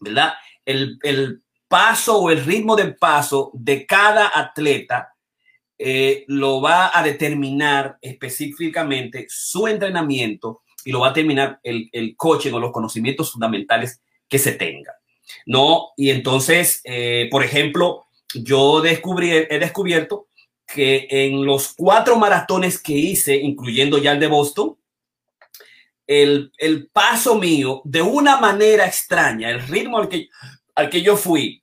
¿verdad? 0.00 0.34
El, 0.64 0.98
el 1.02 1.41
paso 1.72 2.18
o 2.18 2.30
el 2.30 2.44
ritmo 2.44 2.76
del 2.76 2.96
paso 2.96 3.50
de 3.54 3.86
cada 3.86 4.30
atleta 4.34 5.14
eh, 5.78 6.26
lo 6.28 6.60
va 6.60 6.90
a 6.92 7.02
determinar 7.02 7.96
específicamente 8.02 9.24
su 9.30 9.66
entrenamiento 9.66 10.60
y 10.84 10.92
lo 10.92 11.00
va 11.00 11.06
a 11.06 11.10
determinar 11.12 11.60
el, 11.62 11.88
el 11.92 12.14
coaching 12.14 12.52
o 12.52 12.60
los 12.60 12.72
conocimientos 12.72 13.32
fundamentales 13.32 14.02
que 14.28 14.38
se 14.38 14.52
tenga. 14.52 14.92
¿No? 15.46 15.92
Y 15.96 16.10
entonces, 16.10 16.82
eh, 16.84 17.28
por 17.30 17.42
ejemplo, 17.42 18.04
yo 18.34 18.82
descubrí, 18.82 19.30
he 19.30 19.58
descubierto 19.58 20.28
que 20.66 21.06
en 21.08 21.46
los 21.46 21.72
cuatro 21.74 22.16
maratones 22.16 22.78
que 22.78 22.92
hice, 22.92 23.36
incluyendo 23.36 23.96
ya 23.96 24.12
el 24.12 24.20
de 24.20 24.26
Boston, 24.26 24.76
el, 26.06 26.52
el 26.58 26.88
paso 26.88 27.36
mío, 27.38 27.80
de 27.86 28.02
una 28.02 28.38
manera 28.38 28.86
extraña, 28.86 29.48
el 29.48 29.66
ritmo 29.66 29.96
al 29.96 30.10
que, 30.10 30.28
al 30.74 30.90
que 30.90 31.00
yo 31.00 31.16
fui, 31.16 31.61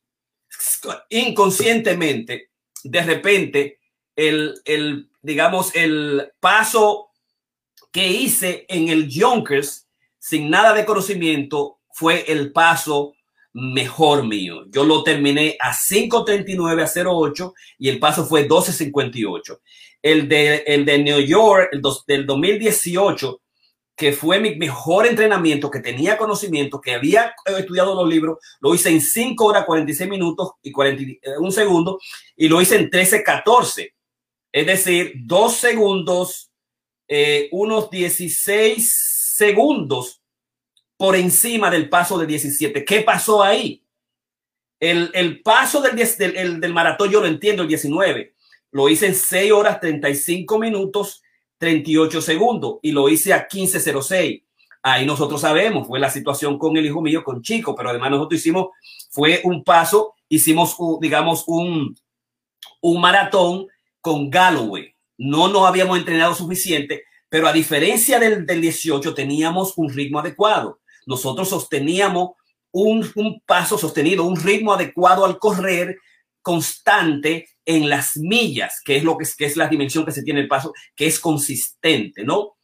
inconscientemente, 1.10 2.50
de 2.84 3.02
repente, 3.02 3.80
el, 4.16 4.60
el, 4.66 5.10
digamos, 5.22 5.76
el 5.76 6.32
paso 6.40 7.10
que 7.92 8.08
hice 8.08 8.66
en 8.68 8.90
el 8.90 9.10
Junkers 9.12 9.88
sin 10.20 10.50
nada 10.50 10.74
de 10.74 10.86
conocimiento 10.86 11.80
fue 11.92 12.26
el 12.32 12.52
paso 12.52 13.14
mejor 13.54 14.26
mío. 14.26 14.66
Yo 14.70 14.84
lo 14.84 15.04
terminé 15.04 15.58
a 15.60 15.72
5.39 15.72 16.84
a 16.84 17.10
08 17.10 17.54
y 17.80 17.90
el 17.90 18.00
paso 18.00 18.26
fue 18.26 18.48
12.58. 18.48 19.60
El 20.02 20.30
de, 20.30 20.64
el 20.68 20.86
de 20.86 21.00
New 21.00 21.20
York, 21.20 21.70
el 21.72 21.82
dos, 21.82 22.06
del 22.06 22.26
2018, 22.26 23.42
que 24.00 24.14
fue 24.14 24.40
mi 24.40 24.56
mejor 24.56 25.06
entrenamiento, 25.06 25.70
que 25.70 25.82
tenía 25.82 26.18
conocimiento, 26.18 26.80
que 26.80 26.94
había 26.94 27.36
estudiado 27.46 27.94
los 27.94 28.08
libros, 28.08 28.38
lo 28.62 28.74
hice 28.74 28.90
en 28.90 29.02
5 29.02 29.46
horas 29.46 29.66
46 29.66 30.10
minutos 30.10 30.52
y 30.62 30.72
41 30.72 31.52
segundos 31.52 32.02
y 32.38 32.48
lo 32.48 32.62
hice 32.62 32.78
en 32.78 32.90
13, 32.90 33.22
14. 33.24 33.94
Es 34.54 34.66
decir, 34.66 35.16
dos 35.18 35.58
segundos, 35.58 36.50
eh, 37.10 37.50
unos 37.52 37.90
16 37.90 39.36
segundos 39.36 40.22
por 40.96 41.18
encima 41.18 41.70
del 41.70 41.90
paso 41.90 42.18
de 42.18 42.26
17. 42.26 42.86
¿Qué 42.86 43.02
pasó 43.02 43.44
ahí? 43.44 43.84
El, 44.80 45.12
el 45.14 45.42
paso 45.42 45.82
del, 45.82 45.98
del, 45.98 46.34
del, 46.34 46.62
del 46.62 46.74
maratón 46.74 47.12
yo 47.12 47.20
lo 47.20 47.28
entiendo, 47.28 47.64
el 47.64 47.68
19. 47.68 48.34
Lo 48.72 48.88
hice 48.88 49.08
en 49.08 49.16
6 49.16 49.52
horas 49.52 49.82
35 49.82 50.58
minutos 50.58 51.22
38 51.60 52.22
segundos 52.22 52.78
y 52.82 52.92
lo 52.92 53.08
hice 53.10 53.34
a 53.34 53.48
15.06. 53.48 54.44
Ahí 54.82 55.06
nosotros 55.06 55.42
sabemos, 55.42 55.88
fue 55.88 56.00
la 56.00 56.10
situación 56.10 56.58
con 56.58 56.76
el 56.78 56.86
hijo 56.86 57.02
mío, 57.02 57.24
con 57.24 57.42
Chico, 57.42 57.76
pero 57.76 57.90
además 57.90 58.12
nosotros 58.12 58.40
hicimos, 58.40 58.70
fue 59.12 59.42
un 59.44 59.64
paso, 59.64 60.16
hicimos, 60.30 60.76
digamos, 61.02 61.44
un, 61.48 61.96
un 62.82 63.02
maratón 63.02 63.68
con 64.00 64.30
Galloway. 64.30 64.96
No 65.18 65.50
nos 65.50 65.68
habíamos 65.68 65.98
entrenado 65.98 66.34
suficiente, 66.34 67.04
pero 67.28 67.48
a 67.48 67.54
diferencia 67.54 68.20
del, 68.20 68.46
del 68.46 68.62
18 68.62 69.14
teníamos 69.14 69.74
un 69.76 69.94
ritmo 69.94 70.20
adecuado. 70.20 70.80
Nosotros 71.06 71.50
sosteníamos 71.50 72.32
un, 72.72 73.06
un 73.16 73.42
paso 73.46 73.78
sostenido, 73.78 74.24
un 74.24 74.38
ritmo 74.38 74.74
adecuado 74.74 75.26
al 75.26 75.38
correr 75.40 75.98
constante 76.42 77.50
en 77.66 77.90
las 77.90 78.18
millas, 78.18 78.82
que 78.84 78.98
es 78.98 79.04
lo 79.04 79.18
que 79.18 79.26
es, 79.46 79.58
la 79.58 79.68
dimensión 79.68 80.06
que 80.06 80.12
se 80.12 80.24
tiene 80.24 80.40
el 80.40 80.48
paso, 80.48 80.74
que 80.96 81.08
es 81.08 81.20
consistente, 81.20 82.24
¿no? 82.24 82.58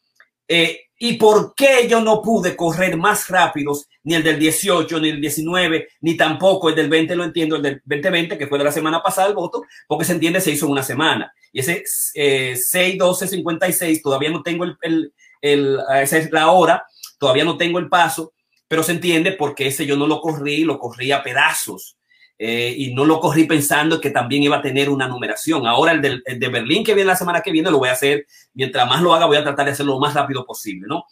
Eh, 0.48 0.82
¿Y 0.98 1.13
por 1.17 1.53
qué 1.55 1.88
yo 1.89 2.00
no 2.01 2.22
pude 2.22 2.55
correr 2.55 2.96
más 2.96 3.27
rápidos 3.27 3.88
ni 4.03 4.15
el 4.15 4.24
del 4.24 4.39
18, 4.39 5.00
ni 5.00 5.10
el 5.10 5.20
19, 5.20 5.88
ni 6.01 6.15
tampoco 6.15 6.70
el 6.70 6.75
del 6.75 6.89
20, 6.89 7.15
lo 7.15 7.24
entiendo, 7.24 7.58
el 7.58 7.62
del 7.62 7.82
2020, 7.84 8.38
que 8.38 8.48
fue 8.48 8.58
de 8.58 8.63
la 8.63 8.72
semana 8.72 9.03
pasada 9.03 9.27
el 9.27 9.34
voto, 9.34 9.63
porque 9.88 10.05
se 10.05 10.13
entiende, 10.13 10.39
se 10.39 10.51
hizo 10.51 10.65
en 10.67 10.72
una 10.72 10.84
semana. 10.84 11.34
Y 11.51 11.60
ese 11.60 11.84
eh, 12.13 12.55
6, 12.55 12.98
12, 12.98 13.27
56, 13.27 14.01
todavía 14.01 14.29
no 14.29 14.41
tengo 14.41 14.63
el, 14.63 14.77
el, 14.82 15.13
el, 15.41 15.79
esa 16.01 16.17
es 16.17 16.32
la 16.32 16.51
hora, 16.51 16.86
todavía 17.20 17.44
no 17.44 17.58
tengo 17.58 17.79
el 17.79 17.89
paso, 17.89 18.34
pero 18.67 18.84
se 18.84 18.94
entiende 18.94 19.34
porque 19.34 19.67
ese 19.67 19.86
yo 19.86 19.98
no 19.98 20.08
lo 20.08 20.22
corrí, 20.22 20.63
lo 20.63 20.79
corrí 20.79 21.12
a 21.12 21.24
pedazos. 21.24 21.98
Eh, 22.38 22.75
y 22.77 22.94
no 22.94 23.06
lo 23.06 23.22
corrí 23.22 23.46
pensando 23.46 24.01
que 24.01 24.10
también 24.10 24.44
iba 24.44 24.58
a 24.58 24.62
tener 24.62 24.89
una 24.89 25.08
numeración. 25.08 25.65
Ahora 25.65 25.94
el, 25.94 26.01
del, 26.01 26.24
el 26.25 26.39
de 26.39 26.50
Berlín 26.50 26.84
que 26.84 26.94
viene 26.94 27.08
la 27.08 27.15
semana 27.15 27.42
que 27.42 27.51
viene 27.51 27.72
lo 27.72 27.80
voy 27.80 27.89
a 27.89 27.94
hacer, 27.94 28.25
mientras 28.54 28.88
más 28.88 29.01
lo 29.01 29.13
haga 29.13 29.25
voy 29.25 29.38
a 29.38 29.44
tratar 29.44 29.65
de 29.65 29.72
hacerlo 29.72 29.94
lo 29.94 30.00
más 30.00 30.13
rápido 30.13 30.46
posible, 30.46 30.86
¿no? 30.88 31.06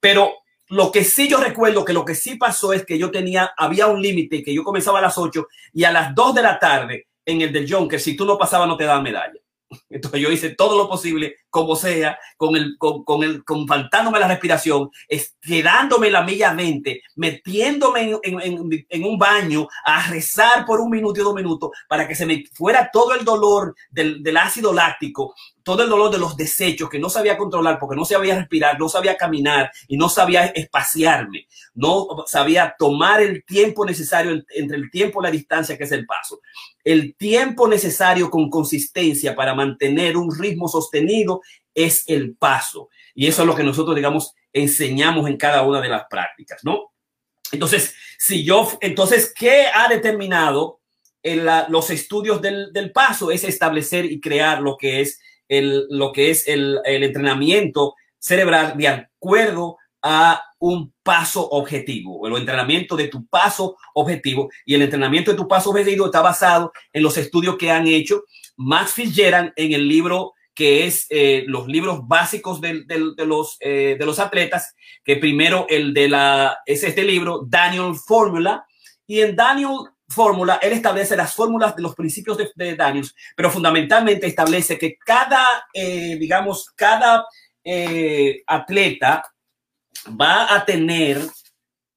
Pero 0.00 0.32
lo 0.68 0.90
que 0.90 1.04
sí 1.04 1.28
yo 1.28 1.38
recuerdo 1.38 1.84
que 1.84 1.92
lo 1.92 2.04
que 2.04 2.14
sí 2.14 2.36
pasó 2.36 2.72
es 2.72 2.84
que 2.84 2.98
yo 2.98 3.10
tenía, 3.10 3.52
había 3.56 3.86
un 3.86 4.02
límite 4.02 4.42
que 4.42 4.52
yo 4.52 4.64
comenzaba 4.64 4.98
a 4.98 5.02
las 5.02 5.16
8 5.16 5.46
y 5.72 5.84
a 5.84 5.92
las 5.92 6.14
2 6.14 6.34
de 6.34 6.42
la 6.42 6.58
tarde 6.58 7.06
en 7.24 7.40
el 7.40 7.52
del 7.52 7.66
John, 7.68 7.88
que 7.88 7.98
si 7.98 8.16
tú 8.16 8.24
no 8.24 8.36
pasabas 8.36 8.66
no 8.66 8.76
te 8.76 8.84
daban 8.84 9.04
medalla. 9.04 9.38
Entonces 9.90 10.20
yo 10.20 10.30
hice 10.30 10.50
todo 10.50 10.76
lo 10.76 10.88
posible, 10.88 11.36
como 11.56 11.74
sea, 11.74 12.18
con 12.36 12.54
el, 12.54 12.76
con, 12.76 13.02
con 13.02 13.22
el, 13.22 13.42
con 13.42 13.66
faltándome 13.66 14.20
la 14.20 14.28
respiración, 14.28 14.90
es, 15.08 15.36
quedándome 15.40 16.10
la 16.10 16.22
milla 16.22 16.52
mente, 16.52 17.00
metiéndome 17.14 18.18
en, 18.22 18.40
en, 18.42 18.86
en, 18.90 19.04
un 19.04 19.18
baño 19.18 19.66
a 19.86 20.06
rezar 20.10 20.66
por 20.66 20.82
un 20.82 20.90
minuto 20.90 21.18
y 21.18 21.24
dos 21.24 21.34
minutos 21.34 21.70
para 21.88 22.06
que 22.06 22.14
se 22.14 22.26
me 22.26 22.44
fuera 22.52 22.90
todo 22.92 23.14
el 23.14 23.24
dolor 23.24 23.74
del, 23.90 24.22
del 24.22 24.36
ácido 24.36 24.70
láctico 24.70 25.34
todo 25.66 25.82
el 25.82 25.90
dolor 25.90 26.12
de 26.12 26.18
los 26.18 26.36
desechos 26.36 26.88
que 26.88 27.00
no 27.00 27.10
sabía 27.10 27.36
controlar 27.36 27.80
porque 27.80 27.96
no 27.96 28.04
sabía 28.04 28.36
respirar, 28.36 28.78
no 28.78 28.88
sabía 28.88 29.16
caminar 29.16 29.72
y 29.88 29.96
no 29.96 30.08
sabía 30.08 30.46
espaciarme, 30.46 31.48
no 31.74 32.06
sabía 32.28 32.76
tomar 32.78 33.20
el 33.20 33.44
tiempo 33.44 33.84
necesario 33.84 34.44
entre 34.50 34.76
el 34.76 34.92
tiempo 34.92 35.20
y 35.20 35.24
la 35.24 35.30
distancia 35.32 35.76
que 35.76 35.82
es 35.82 35.90
el 35.90 36.06
paso. 36.06 36.38
El 36.84 37.16
tiempo 37.16 37.66
necesario 37.66 38.30
con 38.30 38.48
consistencia 38.48 39.34
para 39.34 39.56
mantener 39.56 40.16
un 40.16 40.32
ritmo 40.32 40.68
sostenido 40.68 41.40
es 41.76 42.02
el 42.08 42.34
paso. 42.34 42.88
Y 43.14 43.28
eso 43.28 43.42
es 43.42 43.46
lo 43.46 43.54
que 43.54 43.62
nosotros, 43.62 43.94
digamos, 43.94 44.34
enseñamos 44.52 45.28
en 45.28 45.36
cada 45.36 45.62
una 45.62 45.80
de 45.80 45.90
las 45.90 46.06
prácticas, 46.10 46.64
¿no? 46.64 46.92
Entonces, 47.52 47.94
si 48.18 48.44
yo, 48.44 48.68
entonces, 48.80 49.32
¿qué 49.38 49.66
ha 49.72 49.88
determinado 49.88 50.80
en 51.22 51.44
la, 51.44 51.68
los 51.68 51.90
estudios 51.90 52.42
del, 52.42 52.72
del 52.72 52.90
paso? 52.90 53.30
Es 53.30 53.44
establecer 53.44 54.06
y 54.06 54.20
crear 54.20 54.60
lo 54.60 54.76
que 54.76 55.00
es 55.00 55.20
el, 55.48 55.86
lo 55.90 56.10
que 56.10 56.30
es 56.30 56.48
el, 56.48 56.80
el 56.84 57.04
entrenamiento 57.04 57.94
cerebral 58.18 58.76
de 58.76 58.88
acuerdo 58.88 59.76
a 60.02 60.42
un 60.58 60.92
paso 61.02 61.48
objetivo, 61.48 62.26
el 62.26 62.36
entrenamiento 62.36 62.96
de 62.96 63.08
tu 63.08 63.26
paso 63.26 63.76
objetivo. 63.94 64.48
Y 64.64 64.74
el 64.74 64.82
entrenamiento 64.82 65.30
de 65.30 65.36
tu 65.36 65.46
paso 65.46 65.70
objetivo 65.70 66.06
está 66.06 66.22
basado 66.22 66.72
en 66.92 67.02
los 67.02 67.16
estudios 67.18 67.56
que 67.56 67.70
han 67.70 67.86
hecho 67.86 68.24
Max 68.56 68.92
Fitzgerald 68.92 69.52
en 69.56 69.72
el 69.72 69.86
libro 69.86 70.32
que 70.56 70.86
es 70.86 71.06
eh, 71.10 71.44
los 71.46 71.68
libros 71.68 72.08
básicos 72.08 72.62
de, 72.62 72.84
de, 72.86 73.26
los, 73.26 73.58
eh, 73.60 73.96
de 73.98 74.06
los 74.06 74.18
atletas, 74.18 74.74
que 75.04 75.16
primero 75.16 75.66
el 75.68 75.92
de 75.92 76.08
la, 76.08 76.58
es 76.64 76.82
este 76.82 77.04
libro, 77.04 77.42
Daniel 77.46 77.94
Formula, 77.94 78.66
y 79.06 79.20
en 79.20 79.36
Daniel 79.36 79.76
fórmula, 80.08 80.58
él 80.62 80.72
establece 80.72 81.16
las 81.16 81.34
fórmulas 81.34 81.76
de 81.76 81.82
los 81.82 81.94
principios 81.94 82.38
de, 82.38 82.50
de 82.54 82.74
Daniels, 82.74 83.14
pero 83.36 83.50
fundamentalmente 83.50 84.26
establece 84.26 84.78
que 84.78 84.96
cada, 84.96 85.44
eh, 85.74 86.16
digamos, 86.18 86.70
cada 86.74 87.26
atleta 88.46 89.24
va 90.08 90.54
a 90.54 90.64
tener, 90.64 91.20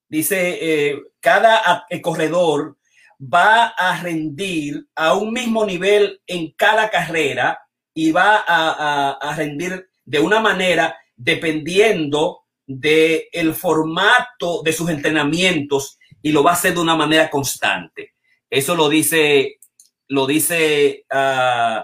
dice, 0.07 0.99
cada 1.19 1.85
corredor 2.01 2.75
va 3.21 3.67
a 3.67 4.01
rendir 4.01 4.87
a 4.95 5.13
un 5.13 5.31
mismo 5.31 5.63
nivel 5.63 6.19
en 6.25 6.51
cada 6.53 6.89
carrera 6.89 7.59
y 7.99 8.13
va 8.13 8.45
a, 8.47 9.35
rendir 9.35 9.89
de 10.05 10.19
una 10.19 10.39
manera 10.39 10.97
dependiendo 11.17 12.45
del 12.65 13.23
el 13.33 13.53
formato 13.53 14.61
de 14.63 14.71
sus 14.71 14.89
entrenamientos 14.89 15.99
y 16.21 16.31
lo 16.31 16.41
va 16.41 16.51
a 16.51 16.53
hacer 16.53 16.73
de 16.73 16.79
una 16.79 16.95
manera 16.95 17.29
constante. 17.29 18.13
Eso 18.49 18.73
lo 18.73 18.87
dice, 18.87 19.59
lo 20.07 20.25
dice 20.25 21.05
uh, 21.11 21.81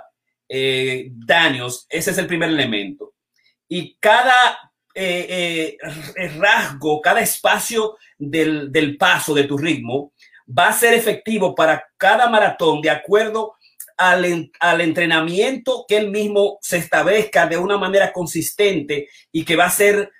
Daniels. 1.28 1.86
Ese 1.90 2.12
es 2.12 2.18
el 2.18 2.28
primer 2.28 2.48
elemento. 2.48 3.16
Y 3.68 3.98
cada 3.98 4.72
eh, 4.94 5.78
eh, 6.16 6.28
rasgo, 6.38 7.02
cada 7.02 7.20
espacio 7.20 7.98
del, 8.18 8.72
del 8.72 8.96
paso 8.96 9.34
de 9.34 9.44
tu 9.44 9.58
ritmo 9.58 10.14
va 10.48 10.70
a 10.70 10.74
ser 10.74 10.94
efectivo 10.94 11.54
para 11.54 11.86
cada 11.98 12.30
maratón 12.30 12.82
de 12.82 12.90
acuerdo 12.90 13.56
al, 13.98 14.52
al, 14.60 14.82
entrenamiento 14.82 15.86
que 15.88 15.98
él 15.98 16.12
mismo 16.12 16.58
se 16.62 16.78
establezca 16.78 17.48
de 17.48 17.58
una 17.58 17.78
manera 17.78 18.12
consistente 18.12 19.08
y 19.32 19.46
que 19.46 19.56
va 19.56 19.66
a 19.66 19.70
ser 19.70 20.12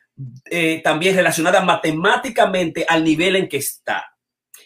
eh, 0.50 0.82
también 0.82 1.16
relacionada 1.16 1.62
matemáticamente 1.62 2.86
al 2.88 3.04
nivel 3.04 3.36
en 3.36 3.50
que 3.50 3.58
está. 3.58 4.06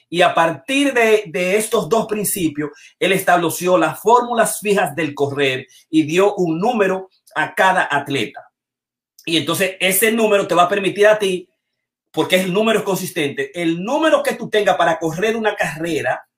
Y 0.07 0.21
a 0.21 0.33
partir 0.33 0.93
de, 0.93 1.23
de, 1.27 1.57
estos 1.57 1.87
dos 1.87 2.07
principios, 2.07 2.71
él 2.99 3.11
estableció 3.11 3.77
las 3.77 3.99
fórmulas 3.99 4.59
fijas 4.59 4.95
del 4.95 5.13
correr 5.13 5.67
y 5.89 6.03
dio 6.03 6.35
un 6.35 6.59
número 6.59 7.09
a 7.35 7.53
cada 7.53 7.87
atleta. 7.89 8.49
Y 9.25 9.37
entonces 9.37 9.75
ese 9.79 10.11
número 10.11 10.47
te 10.47 10.55
va 10.55 10.63
a 10.63 10.69
permitir 10.69 11.07
a 11.07 11.19
ti, 11.19 11.47
porque 12.11 12.37
es 12.37 12.45
el 12.45 12.53
número 12.53 12.83
consistente, 12.83 13.51
el 13.59 13.83
número 13.83 14.23
que 14.23 14.33
tú 14.33 14.49
tengas 14.49 14.77
para 14.77 14.97
correr 14.97 15.35
una 15.35 15.55
carrera 15.55 16.28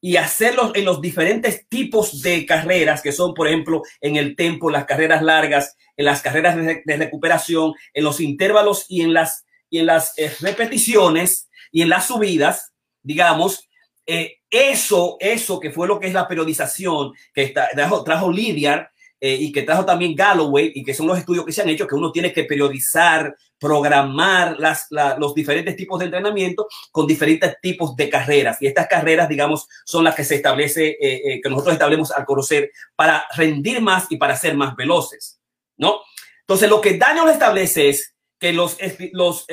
y 0.00 0.16
hacerlo 0.16 0.72
en 0.74 0.84
los 0.84 1.00
diferentes 1.00 1.68
tipos 1.68 2.22
de 2.22 2.46
carreras 2.46 3.02
que 3.02 3.12
son, 3.12 3.34
por 3.34 3.48
ejemplo, 3.48 3.82
en 4.00 4.16
el 4.16 4.36
tempo, 4.36 4.70
las 4.70 4.84
carreras 4.84 5.22
largas, 5.22 5.76
en 5.96 6.04
las 6.04 6.22
carreras 6.22 6.56
de, 6.56 6.82
de 6.84 6.96
recuperación, 6.96 7.74
en 7.92 8.04
los 8.04 8.20
intervalos 8.20 8.86
y 8.88 9.02
en 9.02 9.12
las, 9.12 9.44
y 9.70 9.78
en 9.78 9.86
las 9.86 10.16
eh, 10.18 10.32
repeticiones 10.40 11.48
y 11.72 11.82
en 11.82 11.88
las 11.88 12.06
subidas, 12.06 12.72
digamos, 13.02 13.68
eh, 14.06 14.38
eso, 14.50 15.16
eso 15.20 15.60
que 15.60 15.70
fue 15.70 15.86
lo 15.86 16.00
que 16.00 16.06
es 16.06 16.14
la 16.14 16.28
periodización 16.28 17.12
que 17.34 17.42
está, 17.42 17.68
trajo, 17.70 18.04
trajo 18.04 18.32
Lidiar 18.32 18.90
eh, 19.20 19.34
y 19.34 19.50
que 19.50 19.62
trajo 19.62 19.84
también 19.84 20.14
Galloway 20.14 20.70
y 20.74 20.84
que 20.84 20.94
son 20.94 21.08
los 21.08 21.18
estudios 21.18 21.44
que 21.44 21.50
se 21.50 21.62
han 21.62 21.68
hecho, 21.68 21.88
que 21.88 21.96
uno 21.96 22.12
tiene 22.12 22.32
que 22.32 22.44
periodizar, 22.44 23.34
programar 23.58 24.56
las, 24.60 24.86
la, 24.90 25.18
los 25.18 25.34
diferentes 25.34 25.74
tipos 25.74 25.98
de 25.98 26.04
entrenamiento 26.04 26.68
con 26.92 27.04
diferentes 27.04 27.56
tipos 27.60 27.96
de 27.96 28.08
carreras. 28.08 28.62
Y 28.62 28.68
estas 28.68 28.86
carreras, 28.86 29.28
digamos, 29.28 29.66
son 29.84 30.04
las 30.04 30.14
que 30.14 30.22
se 30.22 30.36
establece, 30.36 30.90
eh, 31.00 31.20
eh, 31.24 31.40
que 31.42 31.48
nosotros 31.48 31.72
establecemos 31.72 32.12
al 32.12 32.24
conocer 32.24 32.70
para 32.94 33.26
rendir 33.34 33.80
más 33.80 34.06
y 34.10 34.18
para 34.18 34.36
ser 34.36 34.56
más 34.56 34.76
veloces, 34.76 35.40
¿no? 35.76 36.00
Entonces, 36.40 36.70
lo 36.70 36.80
que 36.80 36.96
Daniel 36.96 37.28
establece 37.28 37.88
es 37.88 38.14
que 38.38 38.52
los, 38.52 38.78
los 39.12 39.46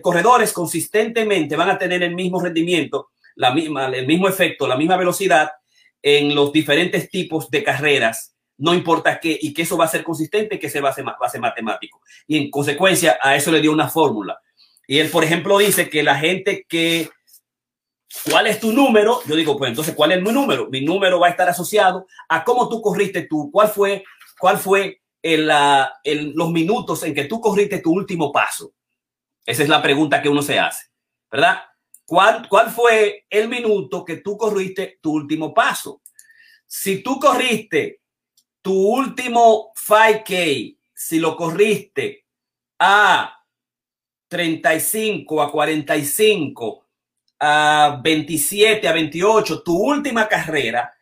corredores 0.00 0.54
consistentemente 0.54 1.56
van 1.56 1.68
a 1.68 1.78
tener 1.78 2.02
el 2.02 2.14
mismo 2.14 2.40
rendimiento, 2.40 3.10
la 3.36 3.52
misma, 3.52 3.86
el 3.88 4.06
mismo 4.06 4.28
efecto, 4.28 4.66
la 4.66 4.78
misma 4.78 4.96
velocidad 4.96 5.50
en 6.00 6.34
los 6.34 6.52
diferentes 6.52 7.10
tipos 7.10 7.50
de 7.50 7.62
carreras 7.62 8.37
no 8.58 8.74
importa 8.74 9.20
qué, 9.20 9.38
y 9.40 9.54
que 9.54 9.62
eso 9.62 9.76
va 9.76 9.86
a 9.86 9.88
ser 9.88 10.04
consistente, 10.04 10.58
que 10.58 10.68
se 10.68 10.80
va 10.80 10.90
a 10.90 10.92
ser, 10.92 11.06
va 11.06 11.16
a 11.20 11.28
ser 11.28 11.40
matemático. 11.40 12.02
Y 12.26 12.36
en 12.36 12.50
consecuencia, 12.50 13.18
a 13.22 13.36
eso 13.36 13.50
le 13.50 13.60
dio 13.60 13.72
una 13.72 13.88
fórmula. 13.88 14.40
Y 14.86 14.98
él, 14.98 15.10
por 15.10 15.22
ejemplo, 15.22 15.58
dice 15.58 15.88
que 15.88 16.02
la 16.02 16.16
gente 16.16 16.66
que, 16.68 17.08
¿cuál 18.28 18.48
es 18.48 18.58
tu 18.58 18.72
número? 18.72 19.20
Yo 19.26 19.36
digo, 19.36 19.56
pues 19.56 19.70
entonces, 19.70 19.94
¿cuál 19.94 20.12
es 20.12 20.22
mi 20.22 20.32
número? 20.32 20.68
Mi 20.70 20.80
número 20.80 21.20
va 21.20 21.28
a 21.28 21.30
estar 21.30 21.48
asociado 21.48 22.06
a 22.28 22.42
cómo 22.42 22.68
tú 22.68 22.82
corriste 22.82 23.22
tú, 23.22 23.50
cuál 23.52 23.68
fue, 23.68 24.04
cuál 24.38 24.58
fue 24.58 25.00
el, 25.22 25.50
el, 26.02 26.32
los 26.34 26.50
minutos 26.50 27.02
en 27.04 27.14
que 27.14 27.24
tú 27.24 27.40
corriste 27.40 27.78
tu 27.78 27.92
último 27.92 28.32
paso. 28.32 28.72
Esa 29.46 29.62
es 29.62 29.68
la 29.68 29.80
pregunta 29.80 30.20
que 30.20 30.28
uno 30.28 30.42
se 30.42 30.58
hace, 30.58 30.86
¿verdad? 31.30 31.62
¿Cuál, 32.04 32.48
¿Cuál 32.48 32.70
fue 32.70 33.26
el 33.30 33.48
minuto 33.48 34.04
que 34.04 34.16
tú 34.16 34.36
corriste 34.36 34.98
tu 35.00 35.12
último 35.12 35.54
paso? 35.54 36.02
Si 36.66 37.02
tú 37.02 37.20
corriste 37.20 38.00
tu 38.68 38.74
último 38.74 39.72
5K, 39.74 40.76
si 40.92 41.18
lo 41.18 41.34
corriste 41.34 42.26
a 42.78 43.34
35, 44.28 45.40
a 45.40 45.50
45, 45.50 46.86
a 47.40 47.98
27, 48.04 48.86
a 48.86 48.92
28, 48.92 49.62
tu 49.62 49.74
última 49.74 50.28
carrera, 50.28 50.92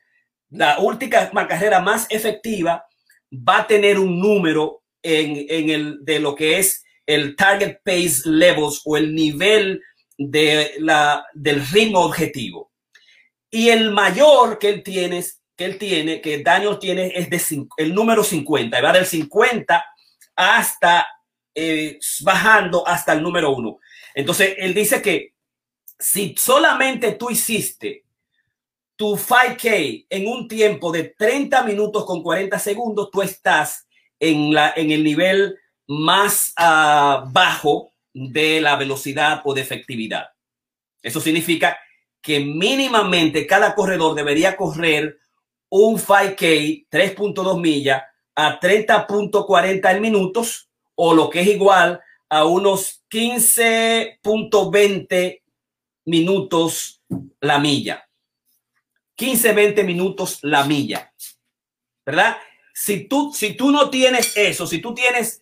la 0.50 0.78
última 0.78 1.48
carrera 1.48 1.80
más 1.80 2.06
efectiva, 2.08 2.86
va 3.32 3.62
a 3.62 3.66
tener 3.66 3.98
un 3.98 4.20
número 4.20 4.84
en, 5.02 5.44
en 5.48 5.70
el 5.70 6.04
de 6.04 6.20
lo 6.20 6.36
que 6.36 6.60
es 6.60 6.84
el 7.04 7.34
target 7.34 7.80
pace 7.84 8.22
levels 8.26 8.80
o 8.84 8.96
el 8.96 9.12
nivel 9.12 9.82
de 10.16 10.74
la, 10.78 11.26
del 11.34 11.66
ritmo 11.66 11.98
objetivo. 12.02 12.70
Y 13.50 13.70
el 13.70 13.90
mayor 13.90 14.56
que 14.60 14.68
él 14.68 14.84
tiene 14.84 15.24
que 15.56 15.64
él 15.64 15.78
tiene, 15.78 16.20
que 16.20 16.42
Daniel 16.42 16.78
tiene, 16.78 17.12
es 17.14 17.30
de 17.30 17.38
cinco, 17.38 17.74
el 17.78 17.94
número 17.94 18.22
50, 18.22 18.80
va 18.80 18.92
del 18.92 19.06
50 19.06 19.84
hasta 20.36 21.06
eh, 21.54 21.98
bajando 22.20 22.86
hasta 22.86 23.14
el 23.14 23.22
número 23.22 23.50
1. 23.50 23.78
Entonces, 24.14 24.54
él 24.58 24.74
dice 24.74 25.00
que 25.00 25.32
si 25.98 26.34
solamente 26.36 27.12
tú 27.12 27.30
hiciste 27.30 28.04
tu 28.96 29.16
5K 29.16 30.06
en 30.08 30.26
un 30.26 30.48
tiempo 30.48 30.92
de 30.92 31.14
30 31.16 31.62
minutos 31.64 32.04
con 32.04 32.22
40 32.22 32.58
segundos, 32.58 33.10
tú 33.10 33.22
estás 33.22 33.86
en, 34.20 34.52
la, 34.52 34.72
en 34.76 34.90
el 34.90 35.04
nivel 35.04 35.56
más 35.86 36.52
uh, 36.58 37.30
bajo 37.30 37.92
de 38.12 38.60
la 38.60 38.76
velocidad 38.76 39.42
o 39.44 39.54
de 39.54 39.60
efectividad. 39.60 40.28
Eso 41.02 41.20
significa 41.20 41.78
que 42.20 42.40
mínimamente 42.40 43.46
cada 43.46 43.74
corredor 43.74 44.14
debería 44.14 44.56
correr 44.56 45.18
un 45.68 45.98
5K 45.98 46.86
3.2 46.90 47.60
millas 47.60 48.02
a 48.34 48.58
30.40 48.60 50.00
minutos 50.00 50.70
o 50.94 51.14
lo 51.14 51.28
que 51.30 51.40
es 51.40 51.46
igual 51.48 52.00
a 52.28 52.44
unos 52.44 53.02
15.20 53.10 55.42
minutos 56.04 57.02
la 57.40 57.58
milla. 57.58 58.06
15, 59.14 59.52
20 59.52 59.84
minutos 59.84 60.40
la 60.42 60.64
milla. 60.64 61.12
¿Verdad? 62.04 62.36
Si 62.74 63.08
tú, 63.08 63.32
si 63.34 63.54
tú 63.54 63.70
no 63.70 63.88
tienes 63.90 64.36
eso, 64.36 64.66
si 64.66 64.80
tú 64.80 64.92
tienes 64.94 65.40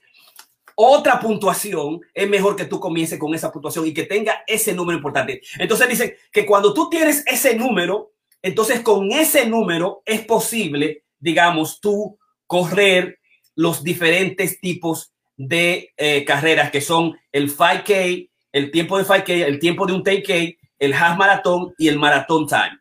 otra 0.76 1.20
puntuación, 1.20 2.00
es 2.12 2.28
mejor 2.28 2.56
que 2.56 2.64
tú 2.64 2.80
comiences 2.80 3.18
con 3.18 3.34
esa 3.34 3.52
puntuación 3.52 3.86
y 3.86 3.94
que 3.94 4.04
tenga 4.04 4.42
ese 4.46 4.72
número 4.72 4.96
importante. 4.96 5.40
Entonces 5.58 5.88
dicen 5.88 6.14
que 6.32 6.46
cuando 6.46 6.72
tú 6.72 6.88
tienes 6.88 7.24
ese 7.26 7.56
número, 7.56 8.13
entonces, 8.44 8.80
con 8.80 9.10
ese 9.10 9.46
número 9.46 10.02
es 10.04 10.20
posible, 10.20 11.04
digamos, 11.18 11.80
tú 11.80 12.18
correr 12.46 13.18
los 13.54 13.82
diferentes 13.82 14.60
tipos 14.60 15.14
de 15.34 15.94
eh, 15.96 16.26
carreras 16.26 16.70
que 16.70 16.82
son 16.82 17.16
el 17.32 17.56
5K, 17.56 18.28
el 18.52 18.70
tiempo 18.70 18.98
de 18.98 19.04
5K, 19.06 19.46
el 19.46 19.58
tiempo 19.58 19.86
de 19.86 19.94
un 19.94 20.04
10K, 20.04 20.58
el 20.78 20.92
half 20.92 21.16
maratón 21.16 21.72
y 21.78 21.88
el 21.88 21.98
maratón 21.98 22.46
time. 22.46 22.78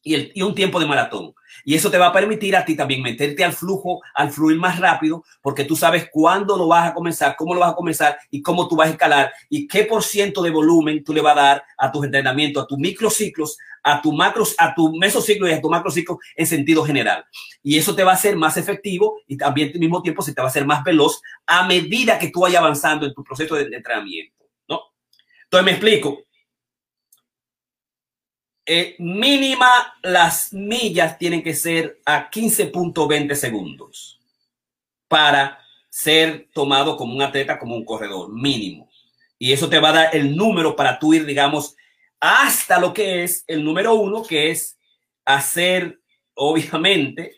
Y, 0.00 0.14
el, 0.14 0.32
y 0.32 0.42
un 0.42 0.54
tiempo 0.54 0.78
de 0.78 0.86
maratón. 0.86 1.34
Y 1.64 1.74
eso 1.74 1.90
te 1.90 1.98
va 1.98 2.08
a 2.08 2.12
permitir 2.12 2.56
a 2.56 2.64
ti 2.64 2.76
también 2.76 3.02
meterte 3.02 3.44
al 3.44 3.52
flujo, 3.52 4.00
al 4.14 4.30
fluir 4.30 4.58
más 4.58 4.78
rápido, 4.78 5.24
porque 5.40 5.64
tú 5.64 5.76
sabes 5.76 6.08
cuándo 6.10 6.56
lo 6.56 6.68
vas 6.68 6.90
a 6.90 6.94
comenzar, 6.94 7.36
cómo 7.36 7.54
lo 7.54 7.60
vas 7.60 7.72
a 7.72 7.76
comenzar 7.76 8.18
y 8.30 8.42
cómo 8.42 8.68
tú 8.68 8.76
vas 8.76 8.88
a 8.88 8.92
escalar 8.92 9.32
y 9.48 9.66
qué 9.66 9.84
por 9.84 10.02
ciento 10.02 10.42
de 10.42 10.50
volumen 10.50 11.02
tú 11.02 11.12
le 11.12 11.20
vas 11.20 11.36
a 11.36 11.40
dar 11.40 11.64
a 11.78 11.90
tus 11.90 12.04
entrenamientos, 12.04 12.64
a 12.64 12.66
tus 12.66 12.78
microciclos, 12.78 13.56
a 13.82 14.00
tu 14.00 14.12
macro, 14.12 14.44
a 14.58 14.74
tu 14.74 14.96
mesociclo 14.96 15.48
y 15.48 15.52
a 15.52 15.60
tu 15.60 15.68
macrociclo 15.70 16.18
en 16.34 16.46
sentido 16.46 16.84
general. 16.84 17.24
Y 17.62 17.78
eso 17.78 17.94
te 17.94 18.02
va 18.02 18.12
a 18.12 18.14
hacer 18.14 18.36
más 18.36 18.56
efectivo 18.56 19.20
y 19.28 19.36
también 19.36 19.70
al 19.72 19.78
mismo 19.78 20.02
tiempo 20.02 20.22
se 20.22 20.34
te 20.34 20.40
va 20.40 20.48
a 20.48 20.50
hacer 20.50 20.66
más 20.66 20.82
veloz 20.82 21.20
a 21.46 21.66
medida 21.66 22.18
que 22.18 22.30
tú 22.30 22.40
vayas 22.40 22.60
avanzando 22.60 23.06
en 23.06 23.14
tu 23.14 23.22
proceso 23.22 23.54
de, 23.54 23.64
entrenamiento, 23.64 24.44
¿no? 24.68 24.80
Entonces 25.44 25.64
me 25.64 25.70
explico. 25.72 26.23
Eh, 28.66 28.96
mínima 28.98 29.68
las 30.02 30.52
millas 30.52 31.18
tienen 31.18 31.42
que 31.42 31.54
ser 31.54 32.00
a 32.06 32.30
15.20 32.30 33.34
segundos 33.34 34.18
para 35.06 35.58
ser 35.90 36.48
tomado 36.52 36.96
como 36.96 37.14
un 37.14 37.22
atleta, 37.22 37.58
como 37.58 37.76
un 37.76 37.84
corredor 37.84 38.32
mínimo. 38.32 38.88
Y 39.38 39.52
eso 39.52 39.68
te 39.68 39.78
va 39.78 39.90
a 39.90 39.92
dar 39.92 40.16
el 40.16 40.34
número 40.34 40.74
para 40.74 40.98
tú 40.98 41.12
ir, 41.12 41.26
digamos, 41.26 41.76
hasta 42.18 42.80
lo 42.80 42.94
que 42.94 43.22
es 43.22 43.44
el 43.46 43.62
número 43.62 43.94
uno, 43.94 44.22
que 44.22 44.50
es 44.50 44.78
hacer, 45.26 46.00
obviamente, 46.34 47.36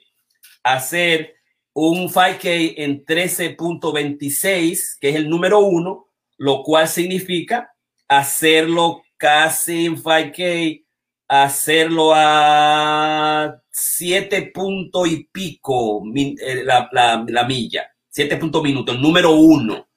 hacer 0.62 1.34
un 1.72 2.08
5K 2.08 2.74
en 2.76 3.04
13.26, 3.04 4.96
que 5.00 5.08
es 5.10 5.16
el 5.16 5.28
número 5.28 5.58
uno, 5.58 6.08
lo 6.38 6.62
cual 6.62 6.86
significa 6.88 7.74
hacerlo 8.08 9.02
casi 9.16 9.86
en 9.86 9.96
5K, 10.02 10.85
hacerlo 11.28 12.12
a 12.14 13.56
7 13.70 14.52
punto 14.54 15.06
y 15.06 15.24
pico 15.24 16.02
eh, 16.14 16.62
la, 16.64 16.88
la, 16.92 17.24
la 17.26 17.44
milla, 17.44 17.90
7 18.08 18.36
puntos 18.36 18.62
minutos, 18.62 18.94
el 18.94 19.02
número 19.02 19.32
uno. 19.32 19.88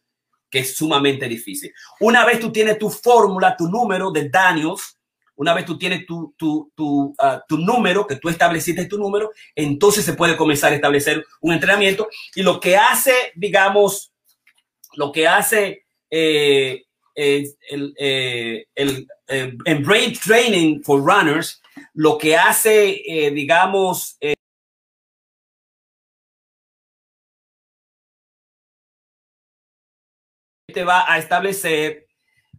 que 0.49 0.59
es 0.59 0.75
sumamente 0.75 1.27
difícil. 1.27 1.71
Una 1.99 2.25
vez 2.25 2.39
tú 2.39 2.51
tienes 2.51 2.79
tu 2.79 2.89
fórmula, 2.89 3.55
tu 3.55 3.67
número 3.67 4.11
de 4.11 4.29
Daniels, 4.29 4.99
una 5.35 5.53
vez 5.53 5.63
tú 5.65 5.77
tienes 5.77 6.05
tu, 6.05 6.33
tu, 6.37 6.69
tu, 6.75 7.15
uh, 7.17 7.39
tu, 7.47 7.57
número, 7.57 8.05
que 8.05 8.17
tú 8.17 8.27
estableciste 8.27 8.87
tu 8.87 8.97
número, 8.97 9.31
entonces 9.55 10.03
se 10.03 10.13
puede 10.13 10.35
comenzar 10.35 10.73
a 10.73 10.75
establecer 10.75 11.25
un 11.39 11.53
entrenamiento. 11.53 12.09
Y 12.35 12.41
lo 12.43 12.59
que 12.59 12.75
hace, 12.75 13.13
digamos, 13.35 14.11
lo 14.95 15.13
que 15.13 15.29
hace 15.29 15.85
eh, 16.09 16.83
eh, 17.21 17.53
el, 17.69 17.93
el, 18.75 19.07
en 19.65 19.83
Brain 19.83 20.13
Training 20.13 20.81
for 20.81 21.01
Runners, 21.01 21.61
lo 21.93 22.17
que 22.17 22.37
hace, 22.37 23.01
eh, 23.05 23.29
digamos, 23.31 24.15
eh, 24.21 24.35
te 30.73 30.83
va 30.85 31.11
a 31.11 31.17
establecer 31.17 32.07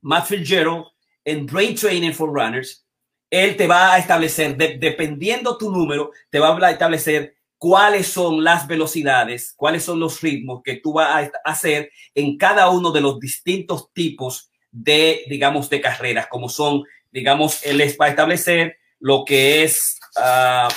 Matt 0.02 0.26
Fitzgerald 0.26 0.84
en 1.24 1.46
Brain 1.46 1.74
Training 1.74 2.12
for 2.12 2.28
Runners. 2.30 2.86
Él 3.30 3.56
te 3.56 3.66
va 3.66 3.94
a 3.94 3.98
establecer, 3.98 4.58
de, 4.58 4.76
dependiendo 4.76 5.56
tu 5.56 5.70
número, 5.70 6.10
te 6.28 6.38
va 6.38 6.54
a 6.54 6.70
establecer 6.70 7.34
cuáles 7.56 8.08
son 8.08 8.44
las 8.44 8.66
velocidades, 8.66 9.54
cuáles 9.56 9.84
son 9.84 10.00
los 10.00 10.20
ritmos 10.20 10.60
que 10.62 10.76
tú 10.76 10.94
vas 10.94 11.30
a 11.44 11.50
hacer 11.50 11.90
en 12.14 12.36
cada 12.36 12.68
uno 12.68 12.90
de 12.90 13.00
los 13.00 13.18
distintos 13.18 13.90
tipos 13.94 14.49
de, 14.72 15.24
digamos, 15.28 15.68
de 15.70 15.80
carreras, 15.80 16.26
como 16.28 16.48
son, 16.48 16.84
digamos, 17.10 17.64
él 17.64 17.80
va 18.00 18.06
a 18.06 18.10
establecer 18.10 18.76
lo 18.98 19.24
que 19.24 19.62
es 19.62 19.98
uh, 20.16 20.72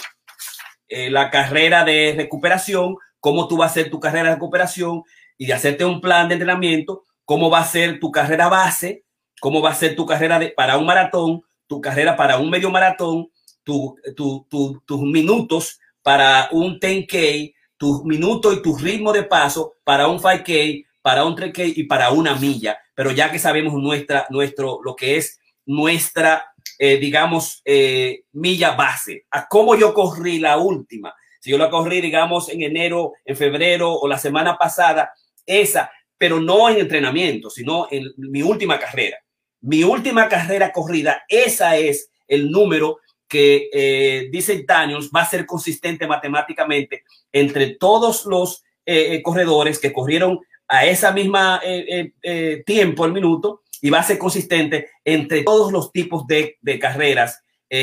eh, 0.88 1.10
la 1.10 1.30
carrera 1.30 1.84
de 1.84 2.14
recuperación, 2.16 2.96
cómo 3.20 3.48
tú 3.48 3.58
vas 3.58 3.70
a 3.70 3.72
hacer 3.72 3.90
tu 3.90 4.00
carrera 4.00 4.30
de 4.30 4.36
recuperación 4.36 5.04
y 5.38 5.46
de 5.46 5.54
hacerte 5.54 5.86
un 5.86 6.02
plan 6.02 6.28
de 6.28 6.36
entrenamiento, 6.36 7.04
cómo 7.26 7.50
va 7.50 7.60
a 7.60 7.66
ser 7.66 8.00
tu 8.00 8.12
carrera 8.12 8.50
base, 8.50 9.04
cómo 9.40 9.62
va 9.62 9.72
a 9.72 9.76
ser 9.76 9.96
tu 9.96 10.06
carrera 10.06 10.40
de, 10.40 10.50
para 10.50 10.78
un 10.78 10.86
maratón, 10.86 11.42
tu 11.68 11.82
carrera 11.82 12.16
para 12.16 12.38
un 12.38 12.50
medio 12.50 12.70
maratón, 12.70 13.30
tu, 13.64 13.96
tu, 14.16 14.46
tu, 14.50 14.82
tus 14.86 15.02
minutos 15.02 15.80
para 16.02 16.50
un 16.52 16.80
10K, 16.80 17.54
tus 17.78 18.04
minutos 18.04 18.56
y 18.56 18.62
tu 18.62 18.78
ritmo 18.78 19.12
de 19.14 19.24
paso 19.24 19.74
para 19.84 20.08
un 20.08 20.20
5K, 20.20 20.86
para 21.04 21.26
un 21.26 21.36
3K 21.36 21.74
y 21.76 21.84
para 21.84 22.10
una 22.10 22.34
milla. 22.36 22.80
Pero 22.96 23.12
ya 23.12 23.32
que 23.32 23.38
sabemos 23.38 23.74
nuestra, 23.74 24.26
nuestro, 24.32 24.80
lo 24.84 24.96
que 24.96 25.18
es 25.18 25.40
nuestra, 25.66 26.54
eh, 26.80 26.98
digamos, 26.98 27.62
eh, 27.66 28.24
milla 28.32 28.72
base, 28.72 29.26
a 29.30 29.48
cómo 29.48 29.76
yo 29.76 29.94
corrí 29.94 30.40
la 30.40 30.58
última. 30.58 31.14
Si 31.40 31.52
yo 31.52 31.58
la 31.58 31.70
corrí, 31.70 32.00
digamos, 32.00 32.50
en 32.50 32.64
enero, 32.64 33.14
en 33.26 33.36
febrero 33.36 33.94
o 33.94 34.08
la 34.08 34.18
semana 34.18 34.58
pasada, 34.58 35.12
esa, 35.46 35.92
pero 36.18 36.40
no 36.40 36.70
en 36.70 36.80
entrenamiento, 36.80 37.50
sino 37.50 37.88
en 37.92 38.14
mi 38.16 38.42
última 38.42 38.80
carrera. 38.80 39.18
Mi 39.60 39.84
última 39.84 40.30
carrera 40.30 40.72
corrida, 40.72 41.24
esa 41.28 41.76
es 41.76 42.10
el 42.28 42.50
número 42.50 43.00
que 43.28 43.70
eh, 43.74 44.30
dice 44.32 44.64
Daniels 44.66 45.10
va 45.14 45.22
a 45.22 45.30
ser 45.30 45.46
consistente 45.46 46.08
matemáticamente 46.08 47.04
entre 47.32 47.76
todos 47.76 48.26
los 48.26 48.64
eh, 48.86 49.22
corredores 49.22 49.80
que 49.80 49.92
corrieron 49.92 50.40
a 50.68 50.86
esa 50.86 51.12
misma 51.12 51.62
eh, 51.64 52.64
tiempo, 52.66 53.06
el 53.06 53.14
minuto, 53.14 53.62
y 53.82 53.90
va 53.90 54.00
a 54.00 54.04
ser 54.04 54.18
consistente 54.18 54.90
entre 55.04 55.44
todos 55.44 55.72
los 55.72 55.92
tipos 55.92 56.26
de, 56.26 56.58
carreras, 56.80 57.42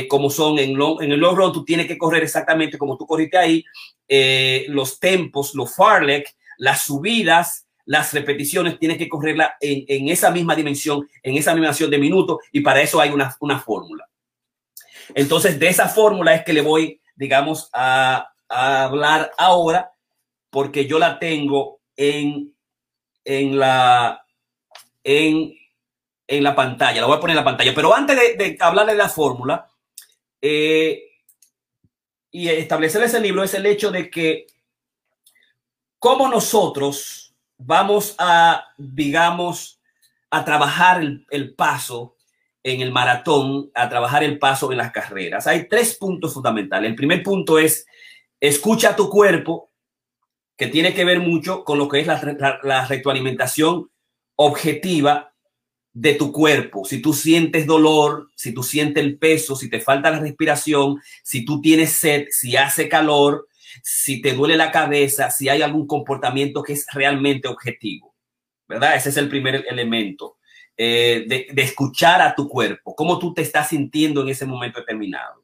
como 0.08 0.30
son 0.30 0.58
en, 0.58 0.76
long, 0.76 1.02
en 1.02 1.12
el 1.12 1.20
long 1.20 1.36
run, 1.36 1.52
tú 1.52 1.64
tienes 1.64 1.86
que 1.86 1.98
correr 1.98 2.22
exactamente 2.22 2.78
como 2.78 2.96
tú 2.96 3.06
corriste 3.06 3.36
ahí, 3.36 3.64
los 4.68 4.98
tempos, 4.98 5.54
los 5.54 5.74
farlek, 5.74 6.34
las 6.56 6.82
subidas, 6.82 7.66
las 7.90 8.12
repeticiones 8.12 8.78
tienes 8.78 8.98
que 8.98 9.08
correrla 9.08 9.56
en, 9.60 10.08
esa 10.08 10.30
misma 10.30 10.54
dimensión, 10.54 11.08
en 11.24 11.36
esa 11.36 11.50
misma 11.50 11.66
dimensión 11.66 11.90
de 11.90 11.98
minutos, 11.98 12.38
y 12.52 12.60
para 12.60 12.80
eso 12.80 13.00
hay 13.00 13.10
una, 13.10 13.58
fórmula. 13.58 14.08
Entonces, 15.12 15.58
de 15.58 15.66
esa 15.66 15.88
fórmula 15.88 16.34
es 16.36 16.44
que 16.44 16.52
le 16.52 16.60
voy, 16.60 17.00
digamos, 17.16 17.68
a, 17.72 18.28
hablar 18.48 19.32
ahora, 19.38 19.90
porque 20.50 20.86
yo 20.86 21.00
la 21.00 21.18
tengo 21.18 21.80
en, 21.96 22.54
en, 23.24 23.58
la, 23.58 24.24
en, 25.04 25.54
en 26.26 26.44
la 26.44 26.54
pantalla. 26.54 27.00
La 27.00 27.06
voy 27.06 27.16
a 27.16 27.20
poner 27.20 27.34
en 27.34 27.44
la 27.44 27.44
pantalla. 27.44 27.74
Pero 27.74 27.94
antes 27.94 28.16
de, 28.16 28.56
hablarle 28.60 28.92
de 28.92 28.98
la 28.98 29.08
fórmula 29.08 29.68
eh, 30.40 31.02
y 32.30 32.48
establecer 32.48 33.02
ese 33.02 33.20
libro, 33.20 33.42
es 33.42 33.54
el 33.54 33.66
hecho 33.66 33.90
de 33.90 34.10
que 34.10 34.46
cómo 35.98 36.28
nosotros 36.28 37.34
vamos 37.58 38.14
a, 38.18 38.68
digamos, 38.78 39.80
a 40.30 40.44
trabajar 40.44 41.02
el, 41.02 41.26
el, 41.30 41.54
paso 41.54 42.16
en 42.62 42.80
el 42.80 42.92
maratón, 42.92 43.70
a 43.74 43.88
trabajar 43.88 44.22
el 44.22 44.38
paso 44.38 44.70
en 44.70 44.78
las 44.78 44.92
carreras. 44.92 45.46
Hay 45.46 45.68
tres 45.68 45.96
puntos 45.96 46.32
fundamentales. 46.32 46.90
El 46.90 46.96
primer 46.96 47.22
punto 47.22 47.58
es, 47.58 47.86
escucha 48.38 48.96
tu 48.96 49.10
cuerpo, 49.10 49.69
que 50.60 50.66
tiene 50.66 50.92
que 50.92 51.06
ver 51.06 51.20
mucho 51.20 51.64
con 51.64 51.78
lo 51.78 51.88
que 51.88 52.00
es 52.00 52.06
la, 52.06 52.60
la, 52.62 52.86
retroalimentación 52.86 53.90
objetiva 54.36 55.32
de 55.94 56.12
tu 56.12 56.32
cuerpo. 56.32 56.84
Si 56.84 57.00
tú 57.00 57.14
sientes 57.14 57.64
dolor, 57.64 58.28
si 58.36 58.52
tú 58.52 58.62
sientes 58.62 59.02
el 59.02 59.16
peso, 59.16 59.56
si 59.56 59.70
te 59.70 59.80
falta 59.80 60.10
la 60.10 60.20
respiración, 60.20 61.00
si 61.22 61.46
tú 61.46 61.62
tienes 61.62 61.92
sed, 61.92 62.26
si 62.28 62.58
hace 62.58 62.90
calor, 62.90 63.48
si 63.82 64.20
te 64.20 64.34
duele 64.34 64.58
la 64.58 64.70
cabeza, 64.70 65.30
si 65.30 65.48
hay 65.48 65.62
algún 65.62 65.86
comportamiento 65.86 66.62
que 66.62 66.74
es 66.74 66.84
realmente 66.92 67.48
objetivo, 67.48 68.14
¿verdad? 68.68 68.96
Ese 68.96 69.08
es 69.08 69.16
el 69.16 69.30
primer 69.30 69.64
elemento 69.66 70.36
eh, 70.76 71.24
de, 71.26 71.46
de, 71.50 71.62
escuchar 71.62 72.20
a 72.20 72.34
tu 72.34 72.50
cuerpo, 72.50 72.94
cómo 72.94 73.18
tú 73.18 73.32
te 73.32 73.40
estás 73.40 73.70
sintiendo 73.70 74.20
en 74.20 74.28
ese 74.28 74.44
momento 74.44 74.80
determinado. 74.80 75.42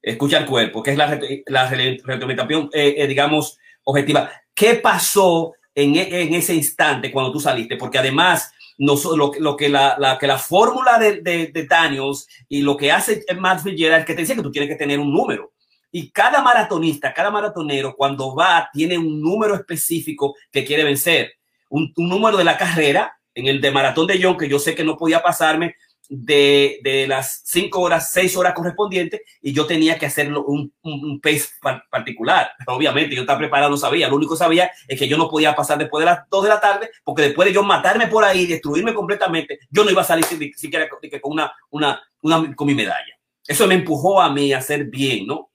Escucha 0.00 0.38
al 0.38 0.46
cuerpo, 0.46 0.82
que 0.82 0.92
es 0.92 0.96
la, 0.96 1.20
la 1.46 1.68
retroalimentación, 1.68 2.70
eh, 2.72 2.94
eh, 2.96 3.06
digamos, 3.06 3.58
objetiva. 3.88 4.30
¿Qué 4.54 4.74
pasó 4.74 5.54
en, 5.74 5.96
en, 5.96 6.34
ese 6.34 6.54
instante 6.54 7.10
cuando 7.10 7.32
tú 7.32 7.40
saliste? 7.40 7.76
Porque 7.76 7.98
además, 7.98 8.52
no, 8.76 8.94
lo, 9.16 9.32
lo 9.38 9.56
que 9.56 9.68
la, 9.68 9.96
la, 9.98 10.18
que 10.18 10.26
la 10.26 10.38
fórmula 10.38 10.98
de, 10.98 11.22
de, 11.22 11.46
de 11.46 11.66
Daniels 11.66 12.26
y 12.48 12.60
lo 12.60 12.76
que 12.76 12.92
hace 12.92 13.24
Matt 13.38 13.62
Fitzgerald 13.62 14.00
es 14.00 14.06
que 14.06 14.14
te 14.14 14.20
dice 14.20 14.34
que 14.34 14.42
tú 14.42 14.50
tienes 14.50 14.68
que 14.68 14.76
tener 14.76 15.00
un 15.00 15.12
número. 15.12 15.52
Y 15.90 16.10
cada 16.10 16.42
maratonista, 16.42 17.14
cada 17.14 17.30
maratonero, 17.30 17.94
cuando 17.96 18.34
va, 18.34 18.68
tiene 18.72 18.98
un 18.98 19.22
número 19.22 19.54
específico 19.54 20.36
que 20.52 20.64
quiere 20.64 20.84
vencer. 20.84 21.32
Un 21.70 21.92
número 21.96 22.36
de 22.36 22.44
la 22.44 22.58
carrera, 22.58 23.18
en 23.34 23.46
el 23.46 23.60
de 23.60 23.70
maratón 23.70 24.06
de 24.06 24.20
John, 24.22 24.36
que 24.36 24.48
yo 24.48 24.58
sé 24.58 24.74
que 24.74 24.84
no 24.84 24.98
podía 24.98 25.22
pasarme 25.22 25.76
de, 26.08 26.80
de 26.82 27.06
las 27.06 27.42
cinco 27.44 27.80
horas, 27.80 28.10
seis 28.10 28.36
horas 28.36 28.54
correspondientes, 28.54 29.20
y 29.40 29.52
yo 29.52 29.66
tenía 29.66 29.98
que 29.98 30.06
hacerlo 30.06 30.44
un, 30.44 30.72
un, 30.82 31.04
un 31.04 31.20
pace 31.20 31.48
particular. 31.90 32.50
Obviamente, 32.66 33.14
yo 33.14 33.22
estaba 33.22 33.38
preparado, 33.38 33.70
no 33.70 33.76
sabía. 33.76 34.08
Lo 34.08 34.16
único 34.16 34.34
que 34.34 34.38
sabía 34.38 34.70
es 34.86 34.98
que 34.98 35.08
yo 35.08 35.18
no 35.18 35.28
podía 35.28 35.54
pasar 35.54 35.78
después 35.78 36.00
de 36.00 36.06
las 36.06 36.28
dos 36.30 36.42
de 36.42 36.48
la 36.48 36.60
tarde, 36.60 36.90
porque 37.04 37.22
después 37.22 37.46
de 37.46 37.54
yo 37.54 37.62
matarme 37.62 38.06
por 38.06 38.24
ahí, 38.24 38.46
destruirme 38.46 38.94
completamente, 38.94 39.60
yo 39.70 39.84
no 39.84 39.90
iba 39.90 40.02
a 40.02 40.04
salir 40.04 40.24
siquiera 40.56 40.88
con 40.88 41.32
una, 41.32 41.52
una, 41.70 42.02
una, 42.22 42.54
con 42.54 42.66
mi 42.66 42.74
medalla. 42.74 43.18
Eso 43.46 43.66
me 43.66 43.74
empujó 43.74 44.20
a 44.20 44.32
mí 44.32 44.52
a 44.52 44.58
hacer 44.58 44.84
bien, 44.84 45.26
¿no? 45.26 45.48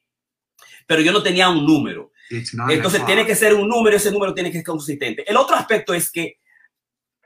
pero 0.87 1.01
yo 1.01 1.11
no 1.11 1.23
tenía 1.23 1.49
un 1.49 1.65
número. 1.65 2.11
Entonces 2.69 3.05
tiene 3.05 3.25
que 3.25 3.35
ser 3.35 3.53
un 3.53 3.67
número, 3.67 3.95
ese 3.95 4.11
número 4.11 4.33
tiene 4.33 4.49
que 4.49 4.57
ser 4.57 4.65
consistente. 4.65 5.29
El 5.29 5.37
otro 5.37 5.55
aspecto 5.55 5.93
es 5.93 6.11
que 6.11 6.37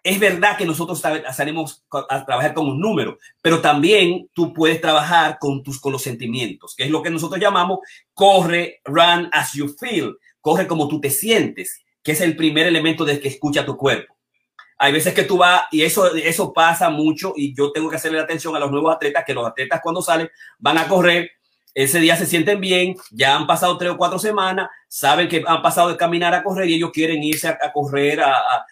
es 0.04 0.20
verdad 0.20 0.58
que 0.58 0.66
nosotros 0.66 1.02
salimos 1.34 1.86
a 2.10 2.26
trabajar 2.26 2.54
con 2.54 2.68
un 2.68 2.80
número, 2.80 3.18
pero 3.42 3.62
también 3.62 4.30
tú 4.34 4.54
puedes 4.54 4.80
trabajar 4.80 5.38
con 5.40 5.64
tus 5.64 5.80
con 5.80 5.92
los 5.92 6.02
sentimientos, 6.02 6.76
que 6.76 6.86
es 6.86 6.90
lo 6.90 7.02
que 7.02 7.10
nosotros 7.10 7.40
llamamos 7.42 7.80
corre, 8.14 8.82
run 8.86 9.30
as 9.32 9.54
you 9.54 9.68
feel, 9.80 10.18
corre 10.40 10.68
como 10.68 10.88
tú 10.88 11.02
te 11.02 11.10
sientes, 11.10 11.82
que 12.02 12.14
es 12.14 12.22
el 12.22 12.36
primer 12.36 12.68
elemento 12.68 13.04
de 13.06 13.20
que 13.20 13.28
escucha 13.28 13.66
tu 13.66 13.76
cuerpo. 13.76 14.16
Hay 14.80 14.94
veces 14.94 15.14
que 15.14 15.24
tú 15.24 15.38
vas, 15.38 15.64
y 15.72 15.82
eso, 15.82 16.14
eso 16.16 16.54
pasa 16.54 16.90
mucho, 16.90 17.34
y 17.36 17.56
yo 17.56 17.72
tengo 17.72 17.90
que 17.90 17.96
hacerle 17.96 18.20
atención 18.20 18.56
a 18.56 18.60
los 18.60 18.72
nuevos 18.72 18.96
atletas, 18.96 19.24
que 19.26 19.34
los 19.34 19.46
atletas 19.46 19.82
cuando 19.82 20.02
salen 20.02 20.30
van 20.60 20.78
a 20.78 20.88
correr 20.88 21.32
ese 21.78 22.00
día 22.00 22.16
se 22.16 22.26
sienten 22.26 22.60
bien, 22.60 22.96
ya 23.12 23.36
han 23.36 23.46
pasado 23.46 23.78
tres 23.78 23.92
o 23.92 23.98
cuatro 23.98 24.18
semanas, 24.18 24.68
saben 24.88 25.28
que 25.28 25.44
han 25.46 25.62
pasado 25.62 25.90
de 25.90 25.98
caminar 25.98 26.34
a 26.34 26.42
correr 26.42 26.68
y 26.68 26.74
ellos 26.74 26.90
quieren 26.92 27.22
irse 27.22 27.50
a, 27.50 27.72
correr, 27.72 28.20
a, 28.20 28.66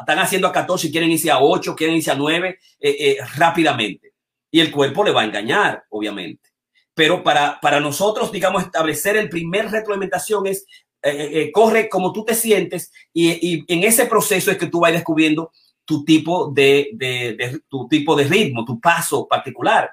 están 0.00 0.18
haciendo 0.18 0.48
a 0.48 0.52
14, 0.52 0.90
quieren 0.90 1.10
irse 1.10 1.30
a 1.30 1.40
8, 1.40 1.74
quieren 1.76 1.96
irse 1.96 2.10
a 2.10 2.14
9 2.14 2.58
eh, 2.80 2.96
eh, 2.98 3.16
rápidamente. 3.36 4.12
Y 4.50 4.60
el 4.60 4.70
cuerpo 4.70 5.04
le 5.04 5.12
va 5.12 5.22
a 5.22 5.24
engañar, 5.24 5.84
obviamente. 5.90 6.50
Pero 6.94 7.22
para, 7.22 7.58
para 7.60 7.80
nosotros, 7.80 8.30
digamos, 8.32 8.64
establecer 8.64 9.16
el 9.16 9.28
primer 9.28 9.70
retroalimentación 9.70 10.46
es 10.46 10.66
eh, 11.04 11.50
corre 11.52 11.88
como 11.88 12.12
tú 12.12 12.24
te 12.24 12.34
sientes 12.34 12.92
y, 13.12 13.64
en 13.72 13.82
ese 13.82 14.06
proceso 14.06 14.52
es 14.52 14.56
que 14.56 14.68
tú 14.68 14.78
vas 14.80 14.92
descubriendo 14.92 15.50
tu 15.84 16.04
tipo 16.04 16.52
de, 16.52 16.90
de, 16.92 17.34
de, 17.34 17.60
tu 17.68 17.88
tipo 17.88 18.14
de 18.14 18.24
ritmo, 18.24 18.64
tu 18.64 18.78
paso 18.78 19.26
particular. 19.26 19.90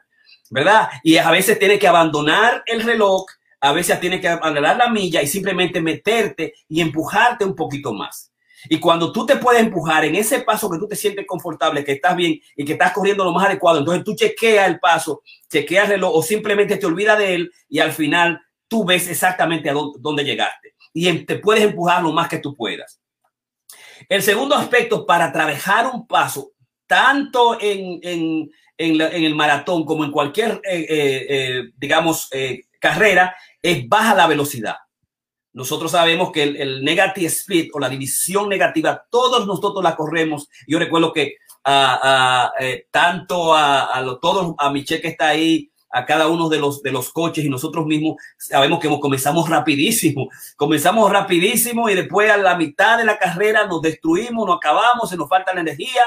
¿verdad? 0.49 0.89
Y 1.03 1.17
a 1.17 1.29
veces 1.31 1.59
tienes 1.59 1.79
que 1.79 1.87
abandonar 1.87 2.63
el 2.65 2.81
reloj, 2.81 3.25
a 3.61 3.71
veces 3.71 3.99
tienes 3.99 4.21
que 4.21 4.27
abandonar 4.27 4.77
la 4.77 4.89
milla 4.89 5.21
y 5.21 5.27
simplemente 5.27 5.81
meterte 5.81 6.53
y 6.67 6.81
empujarte 6.81 7.45
un 7.45 7.55
poquito 7.55 7.93
más. 7.93 8.28
Y 8.67 8.79
cuando 8.79 9.11
tú 9.11 9.25
te 9.25 9.37
puedes 9.37 9.61
empujar 9.61 10.03
en 10.05 10.15
ese 10.15 10.41
paso 10.41 10.69
que 10.69 10.77
tú 10.77 10.87
te 10.87 10.95
sientes 10.95 11.25
confortable, 11.25 11.83
que 11.83 11.93
estás 11.93 12.15
bien 12.15 12.39
y 12.55 12.65
que 12.65 12.73
estás 12.73 12.91
corriendo 12.91 13.23
lo 13.23 13.31
más 13.31 13.45
adecuado, 13.45 13.79
entonces 13.79 14.03
tú 14.03 14.15
chequeas 14.15 14.67
el 14.67 14.79
paso, 14.79 15.21
chequeas 15.49 15.85
el 15.85 15.91
reloj 15.91 16.15
o 16.15 16.23
simplemente 16.23 16.77
te 16.77 16.85
olvidas 16.85 17.17
de 17.17 17.35
él 17.35 17.51
y 17.69 17.79
al 17.79 17.93
final 17.93 18.41
tú 18.67 18.85
ves 18.85 19.09
exactamente 19.09 19.69
a 19.69 19.73
dónde, 19.73 20.23
llegaste 20.23 20.75
y 20.93 21.11
te 21.25 21.37
puedes 21.37 21.63
empujar 21.63 22.03
lo 22.03 22.11
más 22.11 22.27
que 22.27 22.39
tú 22.39 22.55
puedas. 22.55 22.99
El 24.07 24.23
segundo 24.23 24.55
aspecto 24.55 25.05
para 25.05 25.31
trabajar 25.31 25.87
un 25.87 26.07
paso, 26.07 26.51
tanto 26.87 27.57
en, 27.59 28.49
el 28.77 29.35
maratón 29.35 29.85
como 29.85 30.05
en 30.05 30.11
cualquier, 30.11 30.61
eh, 30.63 30.85
eh, 30.89 31.25
eh, 31.29 31.63
digamos, 31.75 32.29
carrera, 32.79 33.35
es 33.61 33.87
baja 33.87 34.15
la 34.15 34.27
velocidad. 34.27 34.75
Nosotros 35.53 35.91
sabemos 35.91 36.31
que 36.31 36.43
el, 36.43 36.83
negative 36.83 37.27
split 37.27 37.71
o 37.73 37.79
la 37.79 37.89
división 37.89 38.49
negativa, 38.49 39.05
todos 39.09 39.47
nosotros 39.47 39.83
la 39.83 39.95
corremos. 39.95 40.49
Yo 40.67 40.79
recuerdo 40.79 41.11
que 41.11 41.35
a, 41.63 42.51
tanto 42.91 43.53
a, 43.53 43.97
a 43.97 44.19
todos, 44.19 44.55
a 44.57 44.71
Michelle 44.71 45.01
que 45.01 45.09
está 45.09 45.29
ahí, 45.29 45.71
a 45.91 46.05
cada 46.05 46.27
uno 46.27 46.49
de 46.49 46.59
los, 46.59 46.81
de 46.83 46.91
los 46.91 47.11
coches 47.11 47.43
y 47.43 47.49
nosotros 47.49 47.85
mismos 47.85 48.15
sabemos 48.37 48.79
que 48.79 48.87
comenzamos 48.99 49.49
rapidísimo, 49.49 50.29
comenzamos 50.55 51.11
rapidísimo 51.11 51.89
y 51.89 51.95
después 51.95 52.29
a 52.29 52.37
la 52.37 52.55
mitad 52.55 52.97
de 52.97 53.05
la 53.05 53.17
carrera 53.17 53.65
nos 53.65 53.81
destruimos, 53.81 54.45
nos 54.45 54.57
acabamos, 54.57 55.09
se 55.09 55.17
nos 55.17 55.27
falta 55.27 55.53
la 55.53 55.61
energía 55.61 56.03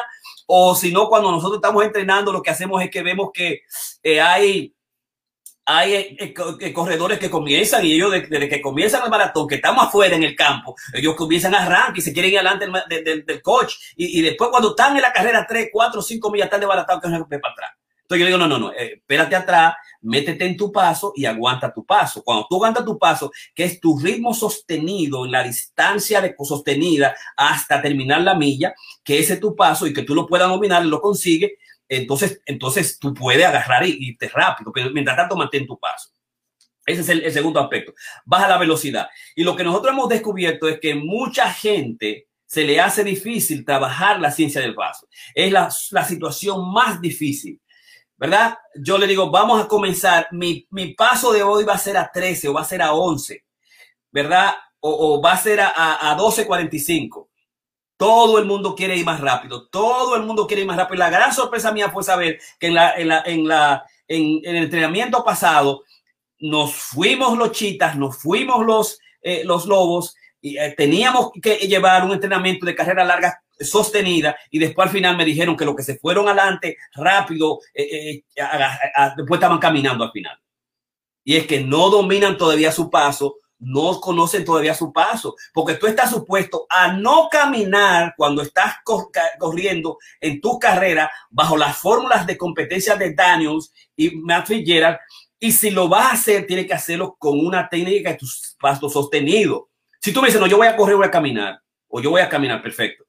o 0.46 0.74
si 0.74 0.92
no, 0.92 1.08
cuando 1.08 1.30
nosotros 1.30 1.56
estamos 1.56 1.84
entrenando, 1.84 2.32
lo 2.32 2.42
que 2.42 2.50
hacemos 2.50 2.82
es 2.82 2.90
que 2.90 3.02
vemos 3.02 3.30
que 3.32 3.62
eh, 4.02 4.20
hay, 4.20 4.74
hay 5.74 5.94
eh, 5.94 6.34
eh, 6.60 6.72
corredores 6.72 7.18
que 7.18 7.30
comienzan 7.30 7.84
y 7.84 7.92
ellos 7.94 8.12
desde, 8.12 8.48
que 8.48 8.60
comienzan 8.60 9.04
el 9.04 9.10
maratón, 9.10 9.48
que 9.48 9.54
estamos 9.54 9.86
afuera 9.86 10.14
en 10.14 10.22
el 10.22 10.36
campo, 10.36 10.74
ellos 10.92 11.14
comienzan 11.14 11.54
a 11.54 11.62
arrancar 11.64 11.96
y 11.96 12.02
se 12.02 12.12
quieren 12.12 12.32
ir 12.32 12.38
adelante 12.38 12.66
del, 12.88 13.24
del, 13.24 13.42
coach 13.42 13.74
y, 13.96 14.20
después 14.20 14.50
cuando 14.50 14.70
están 14.70 14.94
en 14.96 15.02
la 15.02 15.12
carrera 15.12 15.46
3, 15.48 15.70
4, 15.72 16.02
5 16.02 16.30
millas, 16.30 16.46
están 16.46 16.60
desbaratados 16.60 17.02
que 17.02 17.08
se 17.08 17.38
para 17.38 17.52
atrás. 17.52 17.70
Entonces 18.02 18.20
yo 18.20 18.26
digo, 18.26 18.38
no, 18.38 18.46
no, 18.46 18.58
no, 18.58 18.72
espérate 18.72 19.34
atrás, 19.34 19.74
métete 20.02 20.44
en 20.44 20.56
tu 20.56 20.70
paso 20.70 21.12
y 21.16 21.24
aguanta 21.24 21.72
tu 21.72 21.86
paso. 21.86 22.22
Cuando 22.22 22.46
tú 22.48 22.56
aguantas 22.56 22.84
tu 22.84 22.98
paso, 22.98 23.30
que 23.54 23.64
es 23.64 23.80
tu 23.80 23.98
ritmo 23.98 24.34
sostenido 24.34 25.24
en 25.24 25.32
la 25.32 25.42
distancia 25.42 26.34
sostenida 26.38 27.14
hasta 27.36 27.80
terminar 27.80 28.20
la 28.20 28.34
milla, 28.34 28.74
que 29.02 29.18
ese 29.18 29.34
es 29.34 29.40
tu 29.40 29.56
paso 29.56 29.86
y 29.86 29.94
que 29.94 30.02
tú 30.02 30.14
lo 30.14 30.26
puedas 30.26 30.48
dominar, 30.48 30.84
lo 30.84 31.00
consigues, 31.00 31.52
entonces, 31.96 32.40
entonces 32.46 32.98
tú 32.98 33.12
puedes 33.12 33.44
agarrar 33.44 33.86
y 33.86 33.96
irte 34.08 34.28
rápido, 34.28 34.72
pero 34.72 34.90
mientras 34.90 35.16
tanto 35.16 35.36
mantén 35.36 35.66
tu 35.66 35.78
paso. 35.78 36.10
Ese 36.86 37.02
es 37.02 37.08
el, 37.08 37.32
segundo 37.32 37.60
aspecto. 37.60 37.94
Baja 38.24 38.48
la 38.48 38.58
velocidad. 38.58 39.08
Y 39.36 39.44
lo 39.44 39.54
que 39.54 39.62
nosotros 39.62 39.92
hemos 39.92 40.08
descubierto 40.08 40.68
es 40.68 40.80
que 40.80 40.94
mucha 40.94 41.52
gente 41.52 42.28
se 42.44 42.64
le 42.64 42.80
hace 42.80 43.04
difícil 43.04 43.64
trabajar 43.64 44.20
la 44.20 44.30
ciencia 44.30 44.60
del 44.60 44.74
paso. 44.74 45.06
Es 45.34 45.52
la, 45.52 45.68
la 45.90 46.04
situación 46.04 46.72
más 46.72 47.00
difícil. 47.00 47.60
¿verdad? 48.16 48.56
Yo 48.76 48.98
le 48.98 49.08
digo, 49.08 49.30
vamos 49.30 49.60
a 49.60 49.66
comenzar, 49.66 50.28
mi, 50.30 50.64
mi, 50.70 50.94
paso 50.94 51.32
de 51.32 51.42
hoy 51.42 51.64
va 51.64 51.74
a 51.74 51.78
ser 51.78 51.96
a 51.96 52.08
13 52.08 52.48
o 52.48 52.52
va 52.52 52.60
a 52.60 52.64
ser 52.64 52.80
a 52.80 52.92
11, 52.92 53.44
¿verdad? 54.12 54.54
O, 54.78 55.16
o 55.16 55.20
va 55.20 55.32
a 55.32 55.36
ser 55.36 55.60
a, 55.60 55.68
a, 55.68 56.12
a 56.12 56.16
12.45. 56.16 57.28
Todo 58.02 58.40
el 58.40 58.46
mundo 58.46 58.74
quiere 58.74 58.96
ir 58.96 59.04
más 59.04 59.20
rápido, 59.20 59.68
todo 59.68 60.16
el 60.16 60.24
mundo 60.24 60.48
quiere 60.48 60.62
ir 60.62 60.66
más 60.66 60.76
rápido. 60.76 60.98
La 60.98 61.08
gran 61.08 61.32
sorpresa 61.32 61.70
mía 61.70 61.88
fue 61.88 62.02
saber 62.02 62.40
que 62.58 62.66
en, 62.66 62.74
la, 62.74 62.96
en, 62.96 63.06
la, 63.06 63.22
en, 63.24 63.46
la, 63.46 63.84
en, 64.08 64.40
el 64.42 64.56
entrenamiento 64.56 65.22
pasado 65.22 65.84
nos 66.40 66.74
fuimos 66.74 67.38
los 67.38 67.52
chitas, 67.52 67.94
nos 67.94 68.18
fuimos 68.18 68.66
los, 68.66 68.98
eh, 69.22 69.42
los 69.44 69.66
lobos 69.66 70.16
y 70.40 70.58
eh, 70.58 70.74
teníamos 70.76 71.30
que 71.40 71.54
llevar 71.58 72.04
un 72.04 72.10
entrenamiento 72.10 72.66
de 72.66 72.74
carrera 72.74 73.04
larga 73.04 73.40
sostenida 73.60 74.36
y 74.50 74.58
después 74.58 74.88
al 74.88 74.92
final 74.92 75.16
me 75.16 75.24
dijeron 75.24 75.56
que 75.56 75.64
lo 75.64 75.76
que 75.76 75.84
se 75.84 75.96
fueron 75.96 76.26
adelante 76.26 76.78
rápido, 76.96 77.60
eh, 77.72 78.24
después 79.16 79.38
estaban 79.38 79.60
caminando 79.60 80.02
al 80.02 80.10
final. 80.10 80.36
Y 81.22 81.36
es 81.36 81.46
que 81.46 81.60
no 81.60 81.88
dominan 81.88 82.36
todavía 82.36 82.72
su 82.72 82.90
paso, 82.90 83.36
no 83.62 84.00
conocen 84.00 84.44
todavía 84.44 84.74
su 84.74 84.92
paso, 84.92 85.34
porque 85.52 85.74
tú 85.74 85.86
estás 85.86 86.10
supuesto 86.10 86.66
a 86.68 86.92
no 86.92 87.28
caminar 87.30 88.14
cuando 88.16 88.42
estás 88.42 88.76
corriendo 89.38 89.98
en 90.20 90.40
tu 90.40 90.58
carrera 90.58 91.10
bajo 91.30 91.56
las 91.56 91.76
fórmulas 91.76 92.26
de 92.26 92.36
competencia 92.36 92.96
de 92.96 93.14
Daniels 93.14 93.72
y 93.96 94.16
Matt 94.16 94.48
Fitzgerald. 94.48 94.98
Y 95.38 95.52
si 95.52 95.70
lo 95.70 95.88
vas 95.88 96.06
a 96.06 96.14
hacer, 96.14 96.46
tienes 96.46 96.66
que 96.66 96.74
hacerlo 96.74 97.16
con 97.18 97.44
una 97.44 97.68
técnica 97.68 98.10
de 98.10 98.18
tu 98.18 98.26
paso 98.60 98.88
sostenido. 98.88 99.70
Si 100.00 100.12
tú 100.12 100.20
me 100.20 100.28
dices, 100.28 100.40
no, 100.40 100.46
yo 100.46 100.56
voy 100.56 100.66
a 100.66 100.76
correr, 100.76 100.96
voy 100.96 101.06
a 101.06 101.10
caminar, 101.10 101.60
o 101.88 102.00
yo 102.00 102.10
voy 102.10 102.20
a 102.20 102.28
caminar, 102.28 102.62
perfecto 102.62 103.04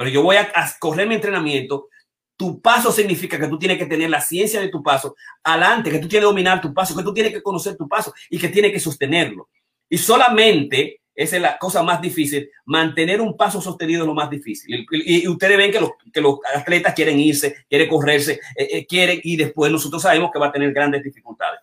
pero 0.00 0.08
yo 0.08 0.22
voy 0.22 0.36
a, 0.36 0.50
correr 0.78 1.06
mi 1.06 1.16
entrenamiento. 1.16 1.90
Tu 2.34 2.58
paso 2.62 2.90
significa 2.90 3.38
que 3.38 3.48
tú 3.48 3.58
tienes 3.58 3.76
que 3.76 3.84
tener 3.84 4.08
la 4.08 4.22
ciencia 4.22 4.58
de 4.58 4.68
tu 4.68 4.82
paso 4.82 5.14
adelante, 5.44 5.90
que 5.90 5.98
tú 5.98 6.08
tienes 6.08 6.22
que 6.22 6.32
dominar 6.32 6.58
tu 6.58 6.72
paso, 6.72 6.96
que 6.96 7.02
tú 7.02 7.12
tienes 7.12 7.34
que 7.34 7.42
conocer 7.42 7.76
tu 7.76 7.86
paso 7.86 8.14
y 8.30 8.38
que 8.38 8.48
tienes 8.48 8.72
que 8.72 8.80
sostenerlo. 8.80 9.50
Y 9.90 9.98
solamente 9.98 11.02
esa 11.14 11.36
es 11.36 11.42
la 11.42 11.58
cosa 11.58 11.82
más 11.82 12.00
difícil. 12.00 12.50
Mantener 12.64 13.20
un 13.20 13.36
paso 13.36 13.60
sostenido 13.60 14.04
es 14.04 14.06
lo 14.06 14.14
más 14.14 14.30
difícil. 14.30 14.86
Y, 14.90 15.28
ustedes 15.28 15.58
ven 15.58 15.70
que 15.70 15.80
los, 15.80 15.90
que 16.10 16.20
los, 16.22 16.38
atletas 16.54 16.94
quieren 16.94 17.20
irse, 17.20 17.66
quieren 17.68 17.88
correrse, 17.88 18.40
eh, 18.56 18.68
eh, 18.70 18.86
quieren, 18.86 19.20
y 19.22 19.36
después 19.36 19.70
nosotros 19.70 20.00
sabemos 20.00 20.30
que 20.32 20.38
va 20.38 20.46
a 20.46 20.52
tener 20.52 20.72
grandes 20.72 21.02
dificultades. 21.02 21.60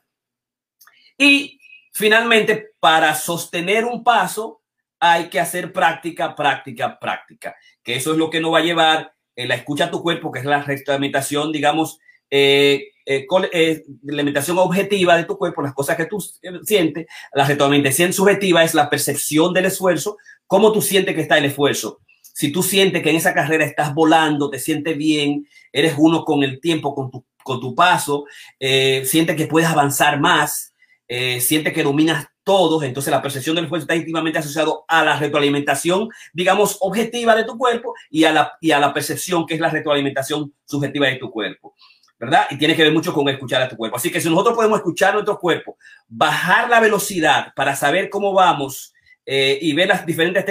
Y 1.18 1.60
finalmente, 1.92 2.74
para 2.80 3.16
sostener 3.16 3.86
un 3.86 4.04
paso, 4.04 4.62
hay 5.00 5.30
que 5.30 5.40
hacer 5.40 5.74
práctica, 5.74 6.36
práctica, 6.36 7.00
práctica 7.00 7.56
que 7.88 7.96
eso 7.96 8.12
es 8.12 8.18
lo 8.18 8.30
que 8.30 8.42
nos 8.42 8.54
va 8.54 8.58
a 8.58 8.64
llevar 8.64 9.14
en 9.34 9.48
la 9.48 9.56
escucha 9.56 9.86
a 9.86 9.90
tu 9.90 10.04
cuerpo, 10.04 10.30
que 10.30 10.40
es 10.40 10.46
la 10.46 10.62
reglamentación, 10.62 11.54
digamos, 11.54 12.00
eh, 12.30 12.90
eh, 13.10 13.26
eh, 13.54 13.84
la 14.04 14.16
alimentación 14.16 14.58
objetiva 14.58 15.16
de 15.16 15.24
tu 15.24 15.38
cuerpo, 15.38 15.62
las 15.62 15.74
cosas 15.74 15.96
que 15.96 16.08
tú 16.08 16.20
sientes. 16.64 17.08
La 17.34 17.46
reglamentación 17.46 18.12
subjetiva 18.12 18.66
es 18.66 18.74
la 18.74 18.90
percepción 18.90 19.54
del 19.54 19.66
esfuerzo, 19.66 20.18
cómo 20.46 20.74
tú 20.74 20.82
sientes 20.82 21.16
que 21.16 21.22
está 21.22 21.38
el 21.38 21.46
esfuerzo. 21.46 22.02
Si 22.22 22.52
tú 22.52 22.62
sientes 22.62 23.02
que 23.02 23.10
en 23.10 23.16
esa 23.16 23.34
carrera 23.34 23.64
estás 23.64 23.94
volando, 23.94 24.50
te 24.50 24.60
sientes 24.60 24.98
bien, 24.98 25.48
eres 25.72 25.96
uno 25.98 26.26
con 26.26 26.44
el 26.44 26.60
tiempo, 26.60 26.94
con 26.94 27.10
tu, 27.10 27.26
con 27.44 27.62
tu 27.62 27.74
paso, 27.74 28.26
eh, 28.60 29.04
sientes 29.06 29.38
que 29.38 29.48
puedes 29.48 29.70
avanzar 29.70 30.20
más, 30.20 30.74
eh, 31.08 31.40
sientes 31.40 31.72
que 31.72 31.84
dominas 31.84 32.28
todos, 32.44 32.84
entonces 32.84 33.10
la 33.10 33.22
percepción 33.22 33.56
del 33.56 33.66
esfuerzo 33.66 33.86
está 33.86 33.96
íntimamente 33.96 34.40
asociado 34.40 34.84
a 34.88 35.04
la 35.06 35.18
retroalimentación, 35.18 36.10
digamos, 36.34 36.78
objetiva 36.82 37.36
de 37.36 37.46
tu 37.46 37.58
cuerpo 37.58 37.94
y 38.10 38.26
a 38.26 38.34
la, 38.34 38.54
y 38.60 38.72
a 38.72 38.80
la 38.80 38.94
percepción 38.94 39.46
que 39.46 39.54
es 39.54 39.62
la 39.62 39.70
retroalimentación 39.70 40.54
subjetiva 40.66 41.08
de 41.08 41.16
tu 41.16 41.32
cuerpo. 41.32 41.74
¿Verdad? 42.20 42.48
Y 42.50 42.58
tiene 42.58 42.76
que 42.76 42.84
ver 42.84 42.94
mucho 42.94 43.14
con 43.14 43.28
escuchar 43.30 43.62
a 43.62 43.70
tu 43.70 43.78
cuerpo. 43.78 43.98
Así 43.98 44.12
que 44.12 44.22
si 44.22 44.30
nosotros 44.30 44.56
podemos 44.56 44.80
escuchar 44.80 45.14
nuestro 45.14 45.40
cuerpo, 45.40 45.78
bajar 46.08 46.70
la 46.70 46.80
velocidad 46.80 47.54
para 47.56 47.76
saber 47.76 48.10
cómo 48.10 48.34
vamos 48.34 48.94
eh, 49.26 49.58
y 49.62 49.74
ver 49.74 49.88
las 49.88 50.06
diferentes 50.06 50.46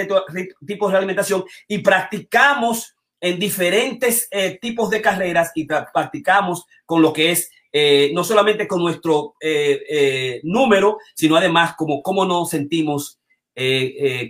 tipos 0.65 0.91
de 0.91 0.97
alimentación 0.97 1.43
y 1.67 1.79
practicamos 1.79 2.95
en 3.19 3.39
diferentes 3.39 4.27
eh, 4.31 4.59
tipos 4.61 4.89
de 4.89 5.01
carreras 5.01 5.51
y 5.55 5.65
practicamos 5.65 6.65
con 6.85 7.01
lo 7.01 7.11
que 7.11 7.31
es 7.31 7.49
eh, 7.79 8.11
no 8.13 8.23
solamente 8.23 8.67
con 8.67 8.79
nuestro 8.79 9.35
eh, 9.39 9.83
eh, 9.89 10.41
número, 10.43 10.97
sino 11.13 11.35
además 11.35 11.75
como 11.75 12.01
cómo 12.01 12.25
nos 12.25 12.49
sentimos, 12.49 13.19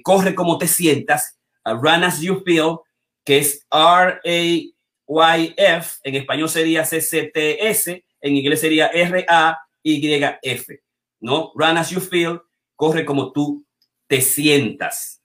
corre 0.04 0.36
como 0.36 0.58
te 0.58 0.68
sientas, 0.68 1.38
run 1.66 2.04
as 2.04 2.20
you 2.20 2.42
feel, 2.46 2.80
que 3.24 3.38
es 3.38 3.66
R-A-Y-F, 5.08 6.00
en 6.04 6.16
español 6.16 6.50
sería 6.50 6.86
C-C-T-S, 6.86 8.06
en 8.22 8.36
inglés 8.36 8.62
sería 8.62 8.88
R-A-Y-F, 8.88 10.82
¿no? 11.20 11.52
Run 11.56 11.78
as 11.78 11.90
you 11.90 12.00
feel, 12.00 12.42
corre 12.76 13.06
como 13.06 13.32
tú 13.32 13.66
te 14.08 14.22
sientas. 14.22 15.22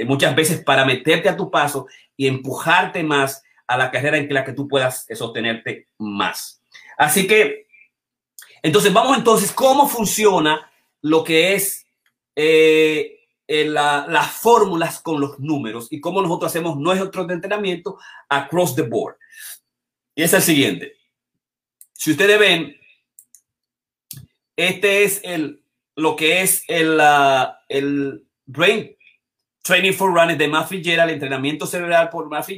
muchas 0.00 0.34
veces 0.34 0.62
para 0.62 0.84
meterte 0.84 1.28
a 1.28 1.36
tu 1.36 1.50
paso 1.50 1.86
y 2.16 2.26
empujarte 2.26 3.02
más 3.02 3.42
a 3.66 3.76
la 3.76 3.90
carrera 3.90 4.16
en 4.16 4.32
la 4.32 4.44
que 4.44 4.52
tú 4.52 4.66
puedas 4.66 5.06
sostenerte 5.14 5.88
más. 5.98 6.62
Así 6.96 7.26
que, 7.26 7.66
entonces 8.62 8.92
vamos 8.92 9.16
entonces, 9.16 9.52
¿cómo 9.52 9.88
funciona 9.88 10.70
lo 11.02 11.22
que 11.22 11.54
es 11.54 11.86
eh, 12.34 13.17
las 13.48 14.30
fórmulas 14.32 15.00
con 15.00 15.20
los 15.20 15.38
números 15.38 15.88
y 15.90 16.00
cómo 16.00 16.20
nosotros 16.22 16.50
hacemos 16.50 16.76
nuestro 16.76 17.28
entrenamiento 17.30 17.98
across 18.28 18.74
the 18.74 18.82
board? 18.82 19.16
Y 20.14 20.22
es 20.22 20.32
el 20.32 20.42
siguiente. 20.42 20.92
Si 21.92 22.12
ustedes 22.12 22.38
ven, 22.38 22.76
este 24.56 25.04
es 25.04 25.20
el, 25.24 25.62
lo 25.96 26.14
que 26.14 26.42
es 26.42 26.64
el, 26.68 27.00
el 27.68 28.24
Brain 28.46 28.96
Training 29.62 29.92
for 29.92 30.12
Running 30.12 30.38
de 30.38 30.48
Matt 30.48 30.72
el 30.72 31.10
entrenamiento 31.10 31.66
cerebral 31.66 32.08
por 32.08 32.28
Matt 32.28 32.48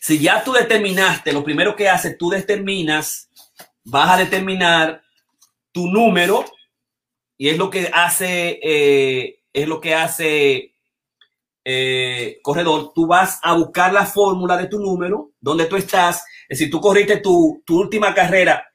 si 0.00 0.20
ya 0.20 0.44
tú 0.44 0.52
determinaste, 0.52 1.32
lo 1.32 1.42
primero 1.42 1.74
que 1.74 1.88
haces, 1.88 2.16
tú 2.16 2.30
determinas, 2.30 3.28
vas 3.82 4.10
a 4.10 4.16
determinar 4.16 5.02
tu 5.72 5.88
número 5.88 6.44
y 7.36 7.48
es 7.48 7.58
lo 7.58 7.68
que 7.68 7.90
hace, 7.92 8.60
eh, 8.62 9.35
es 9.56 9.66
lo 9.66 9.80
que 9.80 9.94
hace 9.94 10.74
eh, 11.64 12.38
corredor, 12.42 12.92
tú 12.94 13.06
vas 13.06 13.40
a 13.42 13.54
buscar 13.54 13.90
la 13.90 14.04
fórmula 14.04 14.54
de 14.58 14.66
tu 14.66 14.78
número, 14.78 15.30
donde 15.40 15.64
tú 15.64 15.76
estás. 15.76 16.24
Es 16.46 16.58
decir, 16.58 16.70
tú 16.70 16.78
corriste 16.78 17.16
tu, 17.16 17.62
tu 17.64 17.80
última 17.80 18.14
carrera 18.14 18.66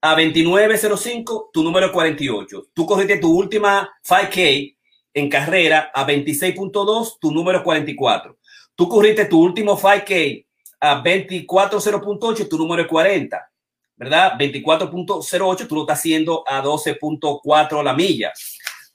a 0.00 0.16
29.05, 0.16 1.50
tu 1.52 1.62
número 1.62 1.86
es 1.86 1.92
48. 1.92 2.68
Tú 2.72 2.86
corriste 2.86 3.18
tu 3.18 3.30
última 3.30 3.90
5K 4.02 4.74
en 5.12 5.28
carrera 5.28 5.90
a 5.94 6.06
26.2, 6.06 7.18
tu 7.20 7.30
número 7.30 7.58
es 7.58 7.64
44. 7.64 8.38
Tú 8.74 8.88
corriste 8.88 9.26
tu 9.26 9.38
último 9.38 9.78
5K 9.78 10.46
a 10.80 11.04
24.0.8, 11.04 12.48
tu 12.48 12.56
número 12.56 12.82
es 12.82 12.88
40. 12.88 13.50
¿Verdad? 13.98 14.32
24.08, 14.38 15.66
tú 15.66 15.74
lo 15.74 15.80
estás 15.82 15.98
haciendo 15.98 16.42
a 16.46 16.62
12.4 16.62 17.82
la 17.82 17.94
milla. 17.94 18.32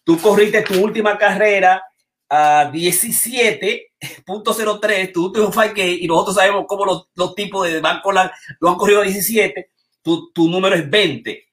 Tú 0.03 0.19
corriste 0.19 0.63
tu 0.63 0.83
última 0.83 1.17
carrera 1.17 1.83
a 2.29 2.71
17.03, 2.71 5.13
tu 5.13 5.25
último 5.25 5.51
5K, 5.51 5.99
y 6.01 6.07
nosotros 6.07 6.35
sabemos 6.35 6.65
cómo 6.67 7.07
los, 7.13 7.35
tipos 7.35 7.67
de 7.67 7.81
banco 7.81 8.11
lo 8.11 8.69
han 8.69 8.77
corrido 8.77 9.01
a 9.01 9.03
17 9.03 9.71
tu, 10.01 10.31
tu 10.31 10.49
número 10.49 10.75
es 10.75 10.89
20. 10.89 11.47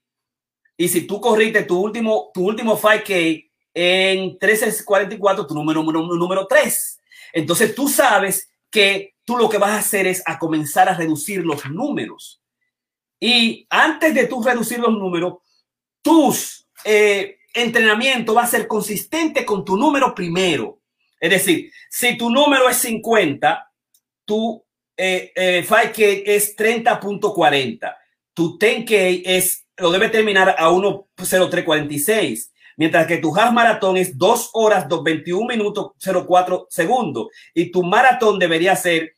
Y 0.77 0.89
si 0.89 1.07
tú 1.07 1.21
corriste 1.21 1.65
tu 1.65 1.81
último, 1.81 2.31
tu 2.33 2.47
último 2.47 2.79
5K 2.79 3.51
en 3.75 4.39
13.44, 4.39 5.47
tu 5.47 5.55
número, 5.55 5.83
número, 5.83 6.15
número 6.15 6.47
3. 6.47 7.01
Entonces 7.33 7.75
tú 7.75 7.89
sabes 7.89 8.51
que 8.71 9.15
tú 9.25 9.37
lo 9.37 9.49
que 9.49 9.59
vas 9.59 9.71
a 9.71 9.79
hacer 9.79 10.07
es 10.07 10.23
a 10.27 10.39
comenzar 10.39 10.89
a 10.89 10.95
reducir 10.95 11.45
los 11.45 11.69
números. 11.71 12.41
Y 13.21 13.67
antes 13.69 14.15
de 14.15 14.27
tú 14.27 14.43
reducir 14.43 14.79
los 14.79 14.93
números, 14.93 15.35
tus 16.03 16.69
eh, 16.85 17.38
entrenamiento 17.59 18.35
va 18.35 18.43
a 18.43 18.47
ser 18.47 18.67
consistente 18.67 19.45
con 19.45 19.65
tu 19.65 19.77
número 19.77 20.15
primero. 20.15 20.81
Es 21.21 21.31
decir, 21.31 21.71
si 21.91 22.17
tu 22.17 22.31
número 22.31 22.69
es 22.69 22.77
50, 22.79 23.71
tu 24.25 24.65
eh, 24.97 25.33
eh, 25.35 25.67
5K 25.67 26.23
es 26.27 26.57
30.40 26.57 27.95
tu 28.39 28.57
10K 28.57 29.23
es, 29.25 29.67
lo 29.79 29.91
debe 29.91 30.09
terminar 30.11 30.55
a 30.57 30.71
1.0346, 30.71 32.53
mientras 32.77 33.09
que 33.09 33.17
tu 33.17 33.37
half 33.37 33.53
maratón 33.53 33.97
es 33.97 34.17
2 34.17 34.51
horas, 34.53 34.87
21 34.89 35.45
minutos, 35.45 35.91
04 36.01 36.69
segundos, 36.71 37.27
y 37.53 37.73
tu 37.73 37.83
maratón 37.83 38.39
debería 38.39 38.77
ser 38.77 39.17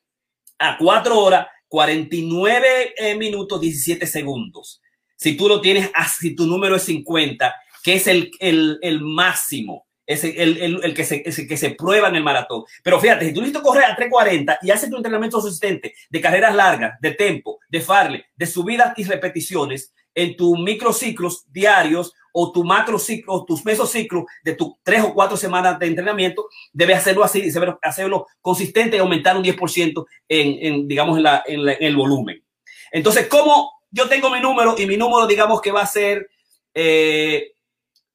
a 0.59 0.79
4 0.79 1.19
horas, 1.19 1.49
49 1.69 2.95
eh, 2.97 3.15
minutos, 3.15 3.61
17 3.61 4.07
segundos. 4.07 4.81
Si 5.17 5.37
tú 5.37 5.49
lo 5.49 5.61
tienes, 5.61 5.91
si 6.19 6.35
tu 6.35 6.47
número 6.47 6.77
es 6.77 6.85
50, 6.85 7.55
que 7.83 7.95
es 7.95 8.07
el, 8.07 8.31
el, 8.41 8.79
el 8.83 9.01
máximo 9.01 9.87
es 10.11 10.25
el, 10.25 10.83
el, 10.83 10.95
que 10.95 11.05
se, 11.05 11.23
que 11.23 11.57
se 11.57 11.71
prueba 11.71 12.09
en 12.09 12.17
el 12.17 12.25
maratón. 12.25 12.65
Pero 12.83 12.99
fíjate, 12.99 13.27
si 13.27 13.33
tú 13.33 13.41
necesitas 13.41 13.63
correr 13.63 13.85
a 13.85 13.97
3.40 13.97 14.59
y 14.63 14.73
haces 14.73 14.91
tu 14.91 14.97
entrenamiento 14.97 15.41
consistente 15.41 15.95
de 16.09 16.21
carreras 16.21 16.53
largas, 16.55 17.01
de 17.01 17.13
tempo, 17.13 17.61
de 17.69 17.81
farle, 17.81 18.25
de 18.35 18.47
subidas 18.47 18.93
y 18.99 19.05
repeticiones 19.05 19.95
en 20.13 20.37
tus 20.37 20.59
microciclos 20.59 21.45
diarios 21.53 22.13
o 22.33 22.51
tu 22.51 22.65
macrociclo 22.65 23.35
o 23.35 23.45
tus 23.45 23.65
mesociclos 23.65 24.25
de 24.43 24.55
tus 24.55 24.73
tres 24.83 25.03
o 25.05 25.15
cuatro 25.15 25.37
semanas 25.37 25.79
de 25.79 25.87
entrenamiento, 25.87 26.49
debes 26.73 26.99
hacerlo 26.99 27.23
así, 27.23 27.49
hacerlo 27.81 28.27
consistente 28.41 28.97
y 28.97 29.01
aumentar 29.01 29.37
un 29.37 29.45
10% 29.45 30.07
en, 30.29 30.67
en, 30.67 30.89
digamos, 30.89 31.19
en, 31.19 31.23
la, 31.23 31.45
en, 31.47 31.69
el 31.69 31.95
volumen. 31.95 32.43
Entonces, 32.91 33.29
como 33.29 33.71
yo 33.93 34.09
tengo 34.09 34.29
mi 34.29 34.41
número 34.41 34.75
y 34.77 34.87
mi 34.87 34.97
número, 34.97 35.29
digamos 35.29 35.61
que 35.61 35.71
va 35.71 35.83
a 35.83 35.87
ser 35.87 36.29
eh, 36.75 37.53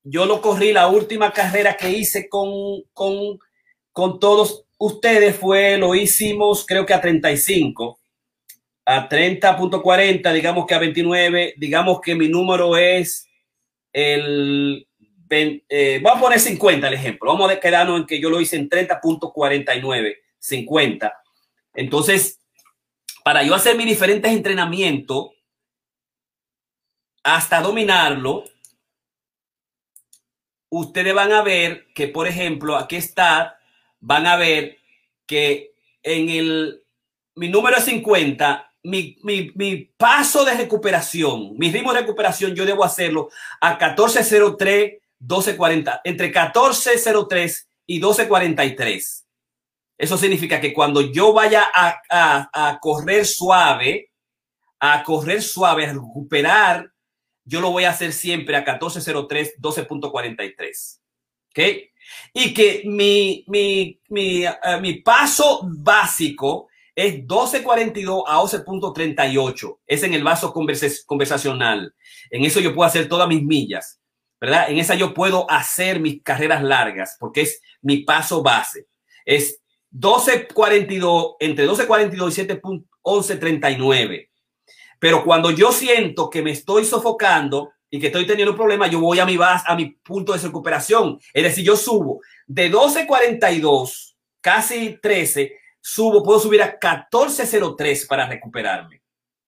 yo 0.05 0.25
lo 0.27 0.39
corrí, 0.39 0.71
la 0.71 0.87
última 0.87 1.31
carrera 1.33 1.75
que 1.75 1.89
hice 1.89 2.29
con, 2.29 2.83
con, 2.93 3.39
con 3.91 4.19
todos 4.19 4.65
ustedes 4.77 5.35
fue, 5.35 5.77
lo 5.77 5.95
hicimos 5.95 6.63
creo 6.65 6.85
que 6.85 6.93
a 6.93 7.01
35, 7.01 7.99
a 8.85 9.09
30.40, 9.09 10.31
digamos 10.31 10.67
que 10.67 10.75
a 10.75 10.79
29, 10.79 11.55
digamos 11.57 12.01
que 12.01 12.13
mi 12.13 12.29
número 12.29 12.77
es 12.77 13.27
el, 13.91 14.87
eh, 15.27 15.99
vamos 16.03 16.19
a 16.19 16.21
poner 16.21 16.39
50 16.39 16.87
el 16.87 16.93
ejemplo, 16.93 17.31
vamos 17.31 17.49
a 17.49 17.59
quedarnos 17.59 18.01
en 18.01 18.05
que 18.05 18.19
yo 18.19 18.29
lo 18.29 18.39
hice 18.39 18.57
en 18.57 18.69
30.49, 18.69 20.17
50. 20.37 21.13
Entonces, 21.73 22.39
para 23.23 23.41
yo 23.41 23.55
hacer 23.55 23.75
mis 23.75 23.87
diferentes 23.87 24.31
entrenamientos, 24.31 25.31
hasta 27.23 27.59
dominarlo, 27.59 28.43
ustedes 30.79 31.13
van 31.13 31.31
a 31.31 31.41
ver 31.41 31.88
que, 31.93 32.07
por 32.07 32.27
ejemplo, 32.27 32.75
aquí 32.75 32.97
está, 32.97 33.59
van 33.99 34.27
a 34.27 34.35
ver 34.35 34.77
que 35.25 35.71
en 36.03 36.29
el, 36.29 36.83
mi 37.35 37.49
número 37.49 37.79
50, 37.79 38.73
mi, 38.83 39.17
mi, 39.23 39.51
mi, 39.55 39.77
paso 39.97 40.45
de 40.45 40.53
recuperación, 40.53 41.57
mi 41.57 41.71
ritmo 41.71 41.93
de 41.93 42.01
recuperación, 42.01 42.53
yo 42.53 42.65
debo 42.65 42.83
hacerlo 42.83 43.29
a 43.61 43.71
1403, 43.71 45.01
1240, 45.19 46.01
entre 46.03 46.27
1403 46.27 47.67
y 47.88 47.93
1243. 47.95 49.25
Eso 49.97 50.17
significa 50.17 50.59
que 50.59 50.73
cuando 50.73 51.01
yo 51.01 51.31
vaya 51.31 51.69
a, 51.73 52.01
a, 52.09 52.69
a 52.69 52.79
correr 52.79 53.25
suave, 53.25 54.11
a 54.79 55.01
correr 55.03 55.41
suave, 55.41 55.85
a 55.85 55.93
recuperar 55.93 56.91
yo 57.45 57.62
lo 57.62 57.71
voy 57.71 57.84
a 57.86 57.91
hacer 57.91 58.12
siempre 58.12 58.58
a 58.58 58.62
1403, 58.62 59.55
12.43. 59.60 60.99
¿Ok? 61.51 61.60
Y 62.34 62.53
que 62.53 62.84
mi, 62.86 63.45
mi, 63.47 63.99
mi, 64.10 64.45
uh, 64.45 64.81
mi 64.81 64.95
paso 64.95 65.62
básico 65.63 66.67
es 66.95 67.25
12.42 67.25 68.23
a 68.27 68.39
11.38. 68.39 69.79
Es 69.86 70.03
en 70.03 70.13
el 70.13 70.23
vaso 70.23 70.53
conversacional. 70.53 71.93
En 72.31 72.43
eso 72.43 72.60
yo 72.60 72.73
puedo 72.73 72.88
hacer 72.88 73.08
todas 73.08 73.27
mis 73.27 73.43
millas, 73.43 74.01
¿verdad? 74.39 74.69
En 74.69 74.77
esa 74.77 74.95
yo 74.95 75.13
puedo 75.13 75.49
hacer 75.49 75.99
mis 75.99 76.23
carreras 76.23 76.63
largas 76.63 77.17
porque 77.19 77.41
es 77.41 77.62
mi 77.81 77.97
paso 77.97 78.41
base. 78.41 78.88
Es 79.25 79.62
12.42, 79.93 81.36
entre 81.39 81.67
12.42 81.67 82.13
y 82.13 82.47
7.11.39. 82.47 84.29
Pero 85.05 85.23
cuando 85.23 85.51
yo 85.51 85.71
siento 85.71 86.31
que 86.31 86.41
me 86.41 86.49
estoy 86.49 86.83
sofocando 86.83 87.73
y 87.91 87.99
que 87.99 88.07
estoy 88.07 88.25
teniendo 88.25 88.53
un 88.53 88.57
problema, 88.57 88.87
yo 88.87 88.99
voy 88.99 89.19
a 89.19 89.25
mi 89.27 89.37
base, 89.37 89.63
a 89.67 89.75
mi 89.75 89.91
punto 89.91 90.33
de 90.33 90.39
recuperación. 90.39 91.19
Es 91.31 91.43
decir, 91.43 91.63
yo 91.63 91.77
subo 91.77 92.21
de 92.47 92.71
12.42, 92.71 94.15
casi 94.41 94.97
13, 94.99 95.59
subo, 95.79 96.23
puedo 96.23 96.39
subir 96.39 96.63
a 96.63 96.79
14.03 96.79 98.07
para 98.07 98.25
recuperarme. 98.25 99.03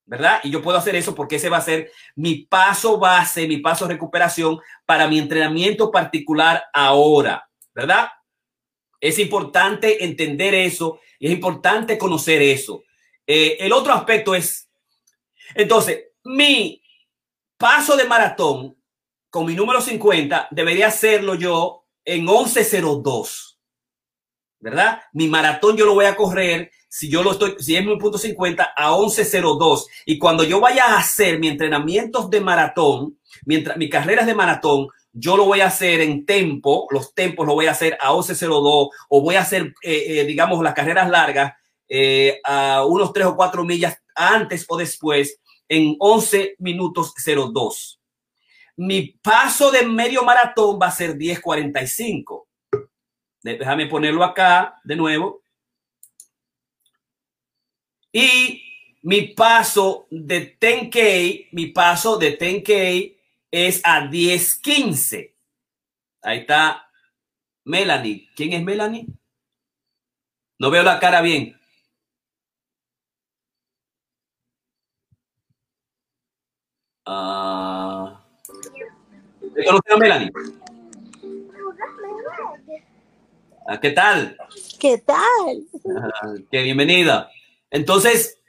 ¿Verdad? 0.06 0.42
Y 0.44 0.52
yo 0.52 0.62
puedo 0.62 0.78
hacer 0.78 0.96
eso 0.96 1.16
porque 1.16 1.38
ese 1.38 1.50
va 1.50 1.58
a 1.58 1.62
ser 1.62 1.90
mi 2.16 2.46
paso 2.46 3.00
base, 3.00 3.48
mi 3.48 3.58
paso 3.58 3.88
de 3.88 3.96
recuperación 3.96 4.60
para 4.86 5.08
mi 5.08 5.18
entrenamiento 5.18 5.90
particular 5.90 6.66
ahora. 6.72 7.50
¿Verdad? 7.74 8.10
Es 9.02 9.18
importante 9.18 10.06
entender 10.06 10.54
eso 10.54 11.00
y 11.18 11.26
es 11.26 11.34
importante 11.34 11.98
conocer 11.98 12.44
eso. 12.44 12.84
Eh, 13.26 13.58
el 13.60 13.74
otro 13.74 13.92
aspecto 13.94 14.36
es 14.36 14.67
entonces, 15.56 16.06
mi 16.24 16.82
paso 17.58 17.96
de 17.96 18.06
maratón 18.06 18.78
con 19.30 19.46
mi 19.46 19.56
número 19.56 19.82
50 19.82 20.50
debería 20.52 20.88
hacerlo 20.88 21.36
yo 21.36 21.86
en 22.06 22.26
11.02. 22.26 23.58
¿Verdad? 24.60 25.02
Mi 25.14 25.28
maratón 25.28 25.78
yo 25.78 25.86
lo 25.86 25.94
voy 25.94 26.06
a 26.06 26.16
correr 26.16 26.72
si 26.90 27.10
yo 27.10 27.22
lo 27.22 27.32
estoy, 27.32 27.56
si 27.60 27.76
es 27.76 27.86
mi 27.86 27.98
punto 27.98 28.18
50 28.18 28.74
a 28.76 28.92
11.02. 28.92 29.86
Y 30.06 30.18
cuando 30.18 30.44
yo 30.44 30.60
vaya 30.60 30.86
a 30.86 30.98
hacer 30.98 31.40
mi 31.40 31.48
entrenamientos 31.48 32.30
de 32.30 32.42
maratón, 32.42 33.20
mientras 33.46 33.78
mis 33.78 33.90
carreras 33.90 34.26
de 34.26 34.34
maratón, 34.34 34.88
yo 35.14 35.38
lo 35.38 35.46
voy 35.46 35.62
a 35.62 35.68
hacer 35.68 36.02
en 36.02 36.26
tempo, 36.26 36.88
los 36.92 37.14
tempos 37.14 37.46
lo 37.46 37.54
voy 37.54 37.68
a 37.68 37.72
hacer 37.72 37.98
a 38.00 38.12
11.02 38.12 38.90
o 39.10 39.22
voy 39.22 39.36
a 39.36 39.42
hacer, 39.42 39.74
eh, 39.84 40.20
eh, 40.20 40.26
digamos, 40.26 40.62
las 40.64 40.74
carreras 40.74 41.10
largas 41.10 41.54
eh, 41.90 42.40
a 42.44 42.86
unos 42.86 43.14
3 43.14 43.28
o 43.28 43.36
4 43.36 43.64
millas 43.64 43.98
antes 44.18 44.66
o 44.68 44.78
después 44.78 45.40
en 45.70 45.96
11 46.00 46.56
minutos 46.60 47.14
02. 47.26 48.00
Mi 48.78 49.08
paso 49.22 49.72
de 49.72 49.86
medio 49.86 50.24
maratón 50.24 50.80
va 50.82 50.88
a 50.88 50.92
ser 50.92 51.16
10.45. 51.16 52.46
Déjame 53.42 53.88
ponerlo 53.88 54.24
acá 54.24 54.80
de 54.84 54.96
nuevo. 54.96 55.42
Y 58.12 58.64
mi 59.04 59.30
paso 59.30 60.08
de 60.10 60.58
10K, 60.60 61.50
mi 61.52 61.68
paso 61.68 62.18
de 62.18 62.38
10K 62.38 63.16
es 63.52 63.82
a 63.84 64.02
10.15. 64.02 65.34
Ahí 66.22 66.40
está 66.40 66.90
Melanie. 67.64 68.30
¿Quién 68.36 68.54
es 68.54 68.64
Melanie? 68.64 69.08
No 70.60 70.72
veo 70.72 70.84
la 70.84 71.00
cara 71.00 71.22
bien. 71.22 71.57
Uh, 77.08 78.18
¿Conoces 79.66 79.94
a 79.94 79.98
Melanie? 79.98 80.32
Ah, 83.66 83.80
¿Qué 83.80 83.92
tal? 83.92 84.38
¿Qué 84.78 84.98
tal? 84.98 85.66
Ah, 86.04 86.34
qué 86.52 86.64
bienvenida. 86.64 87.30
Entonces, 87.72 88.42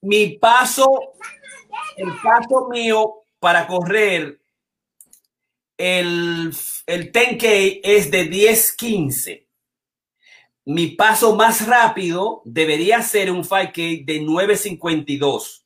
mi 0.00 0.30
paso, 0.30 1.14
el 1.96 2.12
paso 2.20 2.68
mío 2.68 3.22
para 3.38 3.68
correr 3.68 4.40
el, 5.78 6.52
el 6.86 7.12
10K 7.12 7.80
es 7.84 8.10
de 8.10 8.28
10-15. 8.28 9.46
Mi 10.64 10.88
paso 10.88 11.36
más 11.36 11.66
rápido 11.68 12.42
debería 12.44 13.00
ser 13.02 13.30
un 13.30 13.44
5K 13.44 14.04
de 14.04 14.22
9.52. 14.22 15.61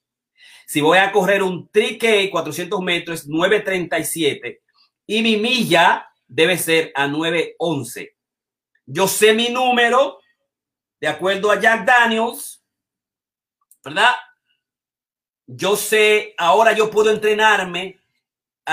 Si 0.67 0.81
voy 0.81 0.99
a 0.99 1.13
correr 1.13 1.45
un 1.45 1.71
3K 1.71 2.29
400 2.29 2.81
metros, 2.83 3.29
9.37. 3.29 4.61
Y 5.07 5.23
mi 5.23 5.37
milla 5.37 6.11
debe 6.27 6.59
ser 6.59 6.91
a 6.97 7.07
9.11. 7.07 8.13
Yo 8.85 9.07
sé 9.07 9.33
mi 9.33 9.49
número, 9.49 10.19
de 11.01 11.07
acuerdo 11.07 11.53
a 11.53 11.61
Jack 11.61 11.85
Daniels, 11.85 12.65
¿verdad? 13.85 14.17
Yo 15.47 15.77
sé, 15.77 16.35
ahora 16.37 16.73
yo 16.73 16.91
puedo 16.91 17.13
entrenarme 17.13 18.01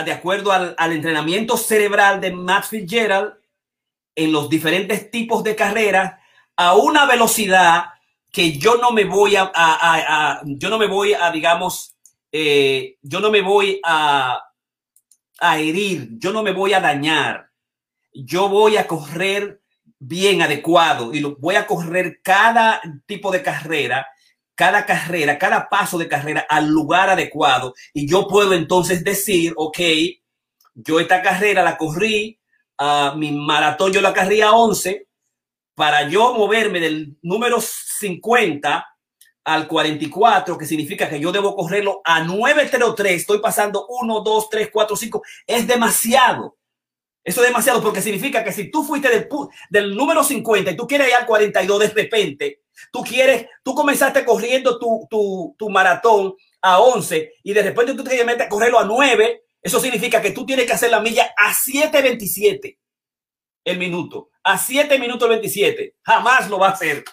de 0.03 0.11
acuerdo 0.11 0.51
al, 0.51 0.73
al, 0.75 0.91
entrenamiento 0.93 1.55
cerebral 1.55 2.19
de 2.19 2.31
Matt 2.31 2.65
Fitzgerald 2.65 3.35
en 4.15 4.31
los 4.31 4.49
diferentes 4.49 5.11
tipos 5.11 5.43
de 5.43 5.55
carreras 5.55 6.19
a 6.55 6.75
una 6.75 7.05
velocidad 7.05 7.92
que 8.33 8.57
yo 8.57 8.77
no 8.77 8.91
me 8.91 9.05
voy 9.05 9.35
a, 9.35 9.43
a, 9.43 9.51
a, 10.33 10.41
yo 10.43 10.69
no 10.69 10.79
me 10.79 10.87
voy 10.87 11.13
a, 11.13 11.31
digamos, 11.31 11.95
eh, 12.31 12.97
yo 13.03 13.19
no 13.19 13.29
me 13.29 13.41
voy 13.41 13.79
a, 13.85 14.41
a 15.39 15.59
herir, 15.59 16.09
yo 16.17 16.33
no 16.33 16.41
me 16.41 16.51
voy 16.51 16.73
a 16.73 16.79
dañar, 16.79 17.51
yo 18.11 18.49
voy 18.49 18.77
a 18.77 18.87
correr 18.87 19.61
bien 19.99 20.41
adecuado 20.41 21.13
y 21.13 21.19
lo 21.19 21.35
voy 21.35 21.55
a 21.55 21.67
correr 21.67 22.21
cada 22.23 22.81
tipo 23.05 23.31
de 23.31 23.43
carrera 23.43 24.07
cada 24.55 24.85
carrera, 24.85 25.37
cada 25.37 25.67
paso 25.67 25.97
de 25.97 26.07
carrera 26.07 26.45
al 26.47 26.67
lugar 26.67 27.09
adecuado. 27.09 27.73
Y 27.93 28.07
yo 28.07 28.27
puedo 28.27 28.53
entonces 28.53 29.03
decir, 29.03 29.53
ok, 29.55 29.79
yo 30.75 30.99
esta 30.99 31.21
carrera 31.21 31.63
la 31.63 31.77
corrí, 31.77 32.39
uh, 32.79 33.17
mi 33.17 33.31
maratón 33.31 33.91
yo 33.91 34.01
la 34.01 34.13
corrí 34.13 34.41
a 34.41 34.51
11, 34.51 35.07
para 35.75 36.07
yo 36.07 36.33
moverme 36.33 36.79
del 36.79 37.17
número 37.21 37.59
50 37.61 38.87
al 39.45 39.67
44, 39.67 40.57
que 40.57 40.65
significa 40.65 41.09
que 41.09 41.19
yo 41.19 41.31
debo 41.31 41.55
correrlo 41.55 42.01
a 42.05 42.23
903, 42.23 43.13
estoy 43.13 43.39
pasando 43.39 43.85
1, 43.87 44.21
2, 44.21 44.49
3, 44.49 44.69
4, 44.71 44.95
5, 44.95 45.21
es 45.47 45.67
demasiado. 45.67 46.57
Eso 47.23 47.41
es 47.41 47.47
demasiado 47.47 47.81
porque 47.81 48.01
significa 48.01 48.43
que 48.43 48.51
si 48.51 48.69
tú 48.69 48.83
fuiste 48.83 49.09
del, 49.09 49.27
del 49.69 49.95
número 49.95 50.23
50 50.23 50.71
y 50.71 50.75
tú 50.75 50.85
quieres 50.85 51.07
ir 51.07 51.15
al 51.15 51.25
42 51.25 51.79
de 51.79 51.89
repente, 51.89 52.61
tú 52.91 53.01
quieres, 53.01 53.47
tú 53.63 53.73
comenzaste 53.73 54.25
corriendo 54.25 54.77
tu, 54.77 55.07
tu, 55.09 55.55
tu 55.57 55.69
maratón 55.69 56.35
a 56.61 56.79
11 56.79 57.33
y 57.43 57.53
de 57.53 57.63
repente 57.63 57.93
tú 57.93 58.03
te 58.03 58.23
metes 58.25 58.45
a 58.45 58.49
correrlo 58.49 58.79
a 58.79 58.85
9, 58.85 59.43
eso 59.61 59.79
significa 59.79 60.21
que 60.21 60.31
tú 60.31 60.45
tienes 60.45 60.65
que 60.65 60.73
hacer 60.73 60.91
la 60.91 60.99
milla 60.99 61.33
a 61.37 61.53
7.27 61.53 62.77
el 63.63 63.77
minuto, 63.77 64.29
a 64.43 64.57
7 64.57 64.99
minutos 64.99 65.29
27. 65.29 65.95
Jamás 66.01 66.49
lo 66.49 66.59
va 66.59 66.67
a 66.67 66.71
hacer. 66.71 67.03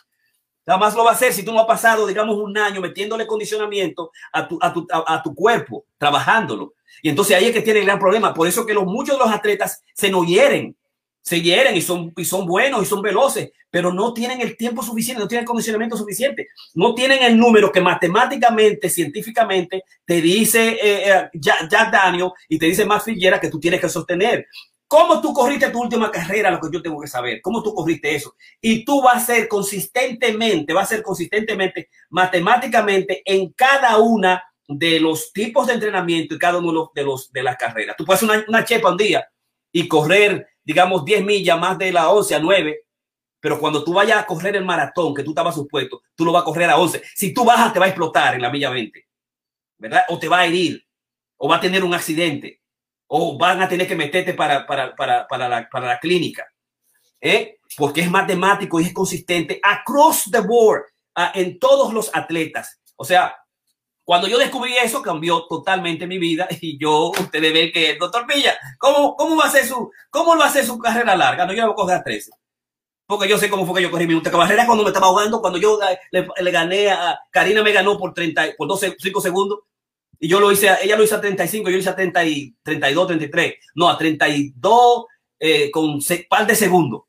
Jamás 0.66 0.94
lo 0.94 1.05
va 1.05 1.11
a 1.11 1.14
hacer 1.14 1.32
si 1.32 1.44
tú 1.44 1.53
no 1.53 1.61
has 1.61 1.66
pasado, 1.66 2.07
digamos, 2.07 2.36
un 2.36 2.57
año 2.57 2.80
metiéndole 2.80 3.26
condicionamiento 3.26 4.12
a 4.32 4.46
tu, 4.46 4.59
a 4.61 4.72
tu, 4.72 4.86
a, 4.90 5.22
tu 5.22 5.34
cuerpo, 5.34 5.84
trabajándolo. 5.98 6.74
Y 7.03 7.09
entonces 7.09 7.36
ahí 7.36 7.46
es 7.46 7.53
que 7.53 7.62
tiene 7.62 7.80
gran 7.80 7.98
problema. 7.98 8.34
Por 8.34 8.46
eso 8.46 8.66
que 8.66 8.74
los, 8.74 8.84
muchos 8.84 9.18
de 9.18 9.24
los 9.24 9.32
atletas 9.32 9.82
se 9.94 10.11
nos 10.11 10.26
hieren, 10.26 10.76
se 11.22 11.40
hieren 11.40 11.76
y 11.76 11.82
son, 11.82 12.12
y 12.16 12.24
son 12.24 12.46
buenos 12.46 12.82
y 12.82 12.86
son 12.86 13.03
veloces, 13.03 13.51
pero 13.70 13.92
no 13.92 14.12
tienen 14.12 14.40
el 14.40 14.57
tiempo 14.57 14.82
suficiente, 14.82 15.20
no 15.20 15.28
tienen 15.28 15.42
el 15.42 15.48
condicionamiento 15.48 15.96
suficiente, 15.96 16.48
no 16.74 16.94
tienen 16.94 17.22
el 17.22 17.36
número 17.36 17.70
que 17.70 17.80
matemáticamente, 17.80 18.88
científicamente 18.88 19.84
te 20.05 20.20
dice 20.20 20.78
eh, 20.80 21.11
eh, 21.11 21.30
Jack, 21.34 21.90
Daniel 21.90 22.30
y 22.48 22.59
te 22.59 22.66
dice 22.66 22.84
más 22.84 23.05
Figuera 23.05 23.40
que 23.40 23.51
tú 23.51 23.59
tienes 23.59 23.80
que 23.80 23.88
sostener. 23.88 24.46
¿Cómo 24.91 25.20
tú 25.20 25.32
corriste 25.32 25.70
tu 25.70 25.80
última 25.80 26.11
carrera? 26.11 26.51
Lo 26.51 26.59
que 26.59 26.66
yo 26.72 26.82
tengo 26.82 27.01
que 27.01 27.07
saber. 27.07 27.41
¿Cómo 27.41 27.62
tú 27.62 27.72
corriste 27.72 28.12
eso? 28.12 28.34
Y 28.61 28.84
tú 28.84 29.01
vas 29.01 29.22
a 29.22 29.26
ser 29.34 29.47
consistentemente, 29.47 30.72
vas 30.72 30.91
a 30.91 30.97
ser 30.97 31.05
consistentemente, 31.05 31.91
matemáticamente, 32.09 33.22
en 33.24 33.53
cada 33.53 33.99
una 33.99 34.43
de 34.66 34.99
los 34.99 35.32
tipos 35.32 35.68
de 35.68 35.74
entrenamiento 35.74 36.34
y 36.34 36.38
cada 36.41 36.59
uno 36.59 36.91
de 36.93 37.05
los 37.05 37.30
de 37.30 37.41
las 37.41 37.57
carreras. 37.57 37.95
Tú 37.97 38.05
puedes 38.05 38.20
hacer 38.20 38.36
una, 38.36 38.45
una 38.49 38.64
chepa 38.64 38.91
un 38.91 38.97
día 38.97 39.24
y 39.70 39.86
correr, 39.86 40.49
digamos, 40.64 41.05
10 41.05 41.24
millas 41.24 41.61
más 41.61 41.78
de 41.78 41.93
la 41.93 42.11
11 42.11 42.34
a 42.34 42.41
9, 42.41 42.80
pero 43.38 43.61
cuando 43.61 43.84
tú 43.84 43.95
vayas 43.95 44.18
a 44.18 44.26
correr 44.26 44.57
el 44.57 44.64
maratón 44.64 45.14
que 45.14 45.22
tú 45.22 45.30
estabas 45.30 45.55
supuesto, 45.55 46.03
tú 46.16 46.24
lo 46.24 46.32
vas 46.32 46.43
a 46.43 46.47
correr 46.47 46.68
a 46.68 46.76
11. 46.76 47.01
Si 47.14 47.32
tú 47.32 47.45
bajas, 47.45 47.72
te 47.72 47.78
va 47.78 47.84
a 47.84 47.91
explotar 47.91 48.34
en 48.34 48.43
la 48.43 48.51
milla 48.51 48.70
20, 48.70 49.07
¿verdad? 49.78 50.03
O 50.09 50.18
te 50.18 50.26
va 50.26 50.41
a 50.41 50.47
herir, 50.47 50.84
o 51.36 51.49
va 51.49 51.59
a 51.59 51.61
tener 51.61 51.84
un 51.84 51.95
accidente 51.95 52.59
o 53.12 53.36
van 53.36 53.61
a 53.61 53.68
tener 53.68 53.88
que 53.88 53.96
meterte 53.96 54.34
para, 54.34 54.64
para, 54.66 54.94
para, 54.94 55.26
para, 55.26 55.48
la, 55.48 55.68
para 55.68 55.86
la 55.88 55.98
clínica. 55.98 56.46
¿eh? 57.20 57.58
Porque 57.76 58.02
es 58.02 58.11
matemático 58.11 58.78
y 58.78 58.84
es 58.84 58.92
consistente 58.92 59.61
across 59.62 60.30
the 60.30 60.40
board 60.40 60.82
uh, 61.16 61.36
en 61.36 61.58
todos 61.58 61.92
los 61.92 62.14
atletas. 62.14 62.80
O 62.94 63.04
sea, 63.04 63.34
cuando 64.04 64.28
yo 64.28 64.38
descubrí 64.38 64.76
eso, 64.76 65.02
cambió 65.02 65.44
totalmente 65.48 66.06
mi 66.06 66.18
vida 66.18 66.46
y 66.61 66.78
yo, 66.78 67.11
ustedes 67.11 67.52
ven 67.52 67.72
que 67.72 67.90
el 67.90 67.98
doctor 67.98 68.26
Pilla, 68.26 68.56
¿cómo, 68.78 69.16
cómo, 69.16 69.36
va 69.36 69.46
a 69.46 69.50
ser 69.50 69.66
su, 69.66 69.90
¿cómo 70.08 70.36
va 70.36 70.46
a 70.46 70.50
ser 70.50 70.64
su 70.64 70.78
carrera 70.78 71.16
larga? 71.16 71.46
No, 71.46 71.52
yo 71.52 71.64
voy 71.64 71.72
a 71.72 71.74
coger 71.74 71.96
a 71.96 72.04
13. 72.04 72.30
Porque 73.06 73.28
yo 73.28 73.38
sé 73.38 73.50
cómo 73.50 73.66
fue 73.66 73.74
que 73.74 73.82
yo 73.82 73.90
corrí 73.90 74.06
mi 74.06 74.22
carrera 74.22 74.66
cuando 74.66 74.84
me 74.84 74.90
estaba 74.90 75.08
ahogando, 75.08 75.40
cuando 75.40 75.58
yo 75.58 75.80
le, 76.12 76.28
le, 76.36 76.50
gané 76.52 76.92
a 76.92 77.18
Karina, 77.32 77.61
me 77.61 77.72
ganó 77.72 77.98
por 77.98 78.14
30, 78.14 78.50
por 78.56 78.68
12, 78.68 78.94
5 79.00 79.20
segundos. 79.20 79.58
Y 80.23 80.29
yo 80.29 80.39
lo 80.39 80.53
hice, 80.53 80.68
ella 80.83 80.97
lo 80.97 81.03
hizo 81.03 81.16
a 81.16 81.21
35, 81.21 81.71
yo 81.71 81.77
lo 81.77 81.81
hice 81.81 81.89
a 81.89 81.97
30 81.97 82.25
y, 82.27 82.55
32, 82.62 83.07
33. 83.07 83.55
No, 83.75 83.89
a 83.89 83.97
32 83.97 85.07
eh, 85.39 85.71
con 85.71 85.85
un 85.87 86.05
par 86.29 86.47
de 86.47 86.55
segundos. 86.55 87.03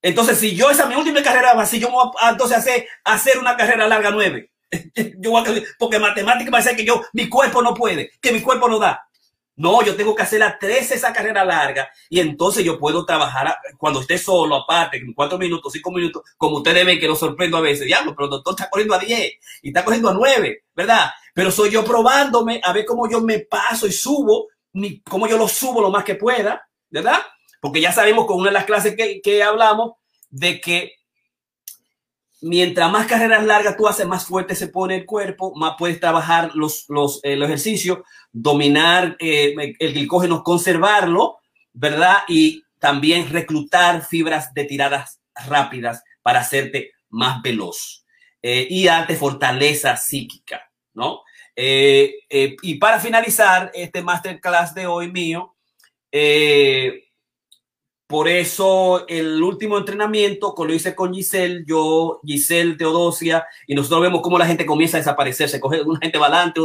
Entonces, 0.00 0.38
si 0.38 0.56
yo 0.56 0.70
esa 0.70 0.86
mi 0.86 0.94
última 0.94 1.22
carrera, 1.22 1.52
así 1.52 1.78
yo 1.78 1.90
voy 1.90 2.10
a, 2.20 2.30
entonces 2.30 2.56
hacer, 2.56 2.88
hacer 3.04 3.38
una 3.38 3.56
carrera 3.56 3.86
larga 3.86 4.10
9. 4.10 4.50
yo 5.18 5.30
voy 5.30 5.42
a, 5.42 5.62
porque 5.78 5.98
matemática 5.98 6.50
va 6.50 6.58
a 6.58 6.62
ser 6.62 6.76
que 6.76 6.84
yo, 6.84 7.02
mi 7.12 7.28
cuerpo 7.28 7.60
no 7.62 7.74
puede, 7.74 8.10
que 8.20 8.32
mi 8.32 8.40
cuerpo 8.40 8.68
no 8.68 8.78
da. 8.78 9.08
No, 9.58 9.82
yo 9.82 9.96
tengo 9.96 10.14
que 10.14 10.22
hacer 10.22 10.40
a 10.40 10.56
13 10.56 10.94
esa 10.94 11.12
carrera 11.12 11.44
larga 11.44 11.90
y 12.08 12.20
entonces 12.20 12.64
yo 12.64 12.78
puedo 12.78 13.04
trabajar 13.04 13.56
cuando 13.76 14.00
esté 14.00 14.16
solo, 14.16 14.54
aparte, 14.54 14.98
en 14.98 15.12
4 15.12 15.36
minutos, 15.36 15.72
5 15.72 15.90
minutos, 15.90 16.22
como 16.36 16.58
ustedes 16.58 16.86
ven 16.86 17.00
que 17.00 17.08
lo 17.08 17.16
sorprendo 17.16 17.56
a 17.56 17.60
veces. 17.60 17.84
Diablo, 17.84 18.14
pero 18.14 18.26
el 18.26 18.30
doctor 18.30 18.54
está 18.54 18.70
corriendo 18.70 18.94
a 18.94 19.00
10 19.00 19.32
y 19.62 19.68
está 19.68 19.84
corriendo 19.84 20.10
a 20.10 20.14
9, 20.14 20.64
¿verdad? 20.76 21.10
Pero 21.38 21.52
soy 21.52 21.70
yo 21.70 21.84
probándome 21.84 22.60
a 22.64 22.72
ver 22.72 22.84
cómo 22.84 23.08
yo 23.08 23.20
me 23.20 23.38
paso 23.38 23.86
y 23.86 23.92
subo, 23.92 24.48
cómo 25.08 25.28
yo 25.28 25.38
lo 25.38 25.46
subo 25.46 25.80
lo 25.80 25.88
más 25.88 26.02
que 26.02 26.16
pueda, 26.16 26.68
¿verdad? 26.90 27.20
Porque 27.60 27.80
ya 27.80 27.92
sabemos 27.92 28.26
con 28.26 28.38
una 28.40 28.48
de 28.48 28.54
las 28.54 28.64
clases 28.64 28.96
que, 28.96 29.20
que 29.22 29.44
hablamos 29.44 29.92
de 30.30 30.60
que 30.60 30.94
mientras 32.40 32.90
más 32.90 33.06
carreras 33.06 33.46
largas 33.46 33.76
tú 33.76 33.86
haces, 33.86 34.04
más 34.04 34.26
fuerte 34.26 34.56
se 34.56 34.66
pone 34.66 34.96
el 34.96 35.06
cuerpo, 35.06 35.54
más 35.54 35.74
puedes 35.78 36.00
trabajar 36.00 36.56
los, 36.56 36.86
los, 36.88 37.20
eh, 37.22 37.34
ejercicios, 37.34 38.00
dominar 38.32 39.16
eh, 39.20 39.54
el 39.78 39.92
glicógeno, 39.92 40.42
conservarlo, 40.42 41.38
¿verdad? 41.72 42.16
Y 42.26 42.64
también 42.80 43.30
reclutar 43.30 44.04
fibras 44.04 44.52
de 44.54 44.64
tiradas 44.64 45.20
rápidas 45.46 46.02
para 46.20 46.40
hacerte 46.40 46.90
más 47.10 47.40
veloz 47.42 48.04
eh, 48.42 48.66
y 48.68 48.86
darte 48.86 49.14
fortaleza 49.14 49.96
psíquica, 49.96 50.68
¿no? 50.94 51.20
Eh, 51.60 52.20
eh, 52.30 52.56
y 52.62 52.76
para 52.76 53.00
finalizar 53.00 53.72
este 53.74 54.00
masterclass 54.00 54.76
de 54.76 54.86
hoy 54.86 55.10
mío, 55.10 55.56
eh, 56.12 57.02
por 58.06 58.28
eso 58.28 59.04
el 59.08 59.42
último 59.42 59.76
entrenamiento 59.76 60.54
lo 60.56 60.72
hice 60.72 60.94
con 60.94 61.12
Giselle, 61.12 61.64
yo, 61.66 62.20
Giselle, 62.24 62.76
Teodosia, 62.76 63.44
y 63.66 63.74
nosotros 63.74 64.02
vemos 64.02 64.22
cómo 64.22 64.38
la 64.38 64.46
gente 64.46 64.64
comienza 64.64 64.98
a 64.98 65.00
desaparecer, 65.00 65.48
se 65.48 65.58
coge 65.58 65.82
una 65.82 65.98
gente 65.98 66.16
va 66.16 66.26
adelante, 66.28 66.60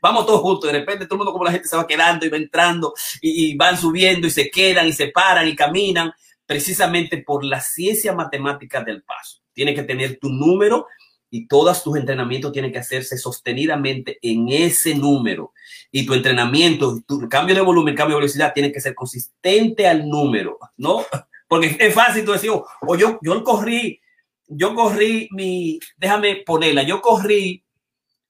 vamos 0.00 0.24
todos 0.24 0.40
juntos, 0.40 0.72
de 0.72 0.78
repente 0.78 1.04
todo 1.04 1.16
el 1.16 1.18
mundo 1.18 1.32
como 1.32 1.44
la 1.44 1.52
gente 1.52 1.68
se 1.68 1.76
va 1.76 1.86
quedando 1.86 2.24
y 2.24 2.30
va 2.30 2.38
entrando 2.38 2.94
y, 3.20 3.50
y 3.50 3.56
van 3.58 3.76
subiendo 3.76 4.26
y 4.26 4.30
se 4.30 4.50
quedan 4.50 4.86
y 4.86 4.94
se 4.94 5.08
paran 5.08 5.46
y 5.48 5.54
caminan, 5.54 6.14
precisamente 6.46 7.18
por 7.18 7.44
la 7.44 7.60
ciencia 7.60 8.14
matemática 8.14 8.82
del 8.82 9.02
paso. 9.02 9.42
Tiene 9.52 9.74
que 9.74 9.82
tener 9.82 10.18
tu 10.18 10.30
número 10.30 10.86
y 11.30 11.46
todos 11.46 11.82
tus 11.82 11.96
entrenamientos 11.96 12.52
tienen 12.52 12.72
que 12.72 12.80
hacerse 12.80 13.16
sostenidamente 13.16 14.18
en 14.20 14.48
ese 14.48 14.94
número. 14.94 15.52
Y 15.92 16.04
tu 16.04 16.14
entrenamiento, 16.14 17.00
tu 17.06 17.28
cambio 17.28 17.54
de 17.54 17.60
volumen, 17.60 17.94
cambio 17.94 18.16
de 18.16 18.22
velocidad, 18.22 18.52
tiene 18.52 18.72
que 18.72 18.80
ser 18.80 18.94
consistente 18.94 19.86
al 19.86 20.08
número, 20.08 20.58
¿no? 20.76 21.04
Porque 21.48 21.76
es 21.78 21.94
fácil 21.94 22.24
tú 22.24 22.32
decir, 22.32 22.50
o 22.50 22.66
oh, 22.82 22.96
yo, 22.96 23.18
yo 23.22 23.42
corrí, 23.44 24.00
yo 24.46 24.74
corrí 24.74 25.28
mi, 25.32 25.78
déjame 25.96 26.36
ponerla, 26.36 26.82
yo 26.82 27.00
corrí, 27.00 27.64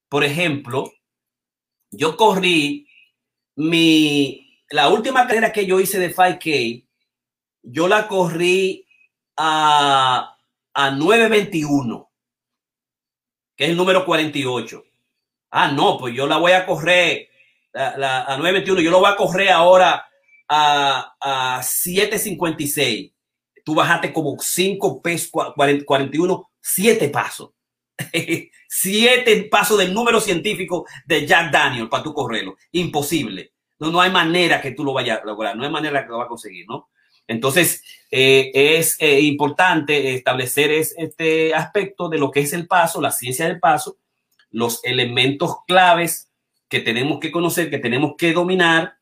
por 0.09 0.25
ejemplo, 0.25 0.93
yo 1.91 2.17
corrí 2.17 2.87
mi, 3.57 4.63
la 4.71 4.89
última 4.89 5.27
carrera 5.27 5.53
que 5.53 5.67
yo 5.67 5.81
hice 5.81 5.99
de 5.99 6.15
5K, 6.15 6.87
yo 7.63 7.89
la 7.89 8.09
corrí 8.09 8.87
a, 9.37 10.37
a 10.75 10.91
921, 10.91 12.10
que 13.61 13.67
es 13.67 13.73
el 13.73 13.77
número 13.77 14.07
48. 14.07 14.85
Ah, 15.51 15.71
no, 15.71 15.99
pues 15.99 16.15
yo 16.15 16.27
la 16.27 16.39
voy 16.39 16.53
a 16.53 16.65
correr 16.65 17.29
la, 17.75 18.25
a 18.25 18.39
921, 18.39 18.81
yo 18.81 18.91
lo 18.91 19.01
voy 19.01 19.11
a 19.13 19.17
correr 19.17 19.51
ahora 19.51 20.09
a, 20.49 21.15
a 21.21 21.63
756. 21.63 23.13
Tú 23.63 23.75
bajaste 23.75 24.15
como 24.15 24.39
5 24.41 25.03
pesos, 25.03 25.31
41, 25.85 26.51
7 26.59 27.09
pasos. 27.11 27.51
7 28.67 29.49
pasos 29.51 29.77
del 29.77 29.93
número 29.93 30.23
científico 30.23 30.87
de 31.05 31.27
Jack 31.27 31.53
Daniel 31.53 31.91
para 31.91 32.03
tu 32.03 32.15
correrlo. 32.15 32.57
Imposible. 32.73 33.53
No, 33.79 33.91
no 33.91 34.01
hay 34.01 34.11
manera 34.11 34.63
que 34.63 34.71
tú 34.71 34.85
lo 34.85 34.95
vayas 34.95 35.21
a 35.21 35.27
lograr, 35.27 35.55
no 35.55 35.65
hay 35.65 35.71
manera 35.71 36.03
que 36.03 36.09
lo 36.09 36.17
va 36.17 36.25
a 36.25 36.29
conseguir, 36.29 36.65
¿no? 36.67 36.89
Entonces, 37.27 37.83
eh, 38.11 38.51
es 38.55 38.97
eh, 39.01 39.21
importante 39.21 40.15
establecer 40.15 40.73
este 40.73 41.55
aspecto 41.55 42.09
de 42.09 42.19
lo 42.19 42.31
que 42.31 42.41
es 42.41 42.53
el 42.53 42.67
paso, 42.67 43.01
la 43.01 43.13
ciencia 43.13 43.47
del 43.47 43.61
paso, 43.61 43.99
los 44.51 44.85
elementos 44.85 45.59
claves 45.67 46.29
que 46.69 46.81
tenemos 46.81 47.21
que 47.21 47.31
conocer, 47.31 47.71
que 47.71 47.79
tenemos 47.79 48.15
que 48.19 48.33
dominar, 48.33 48.95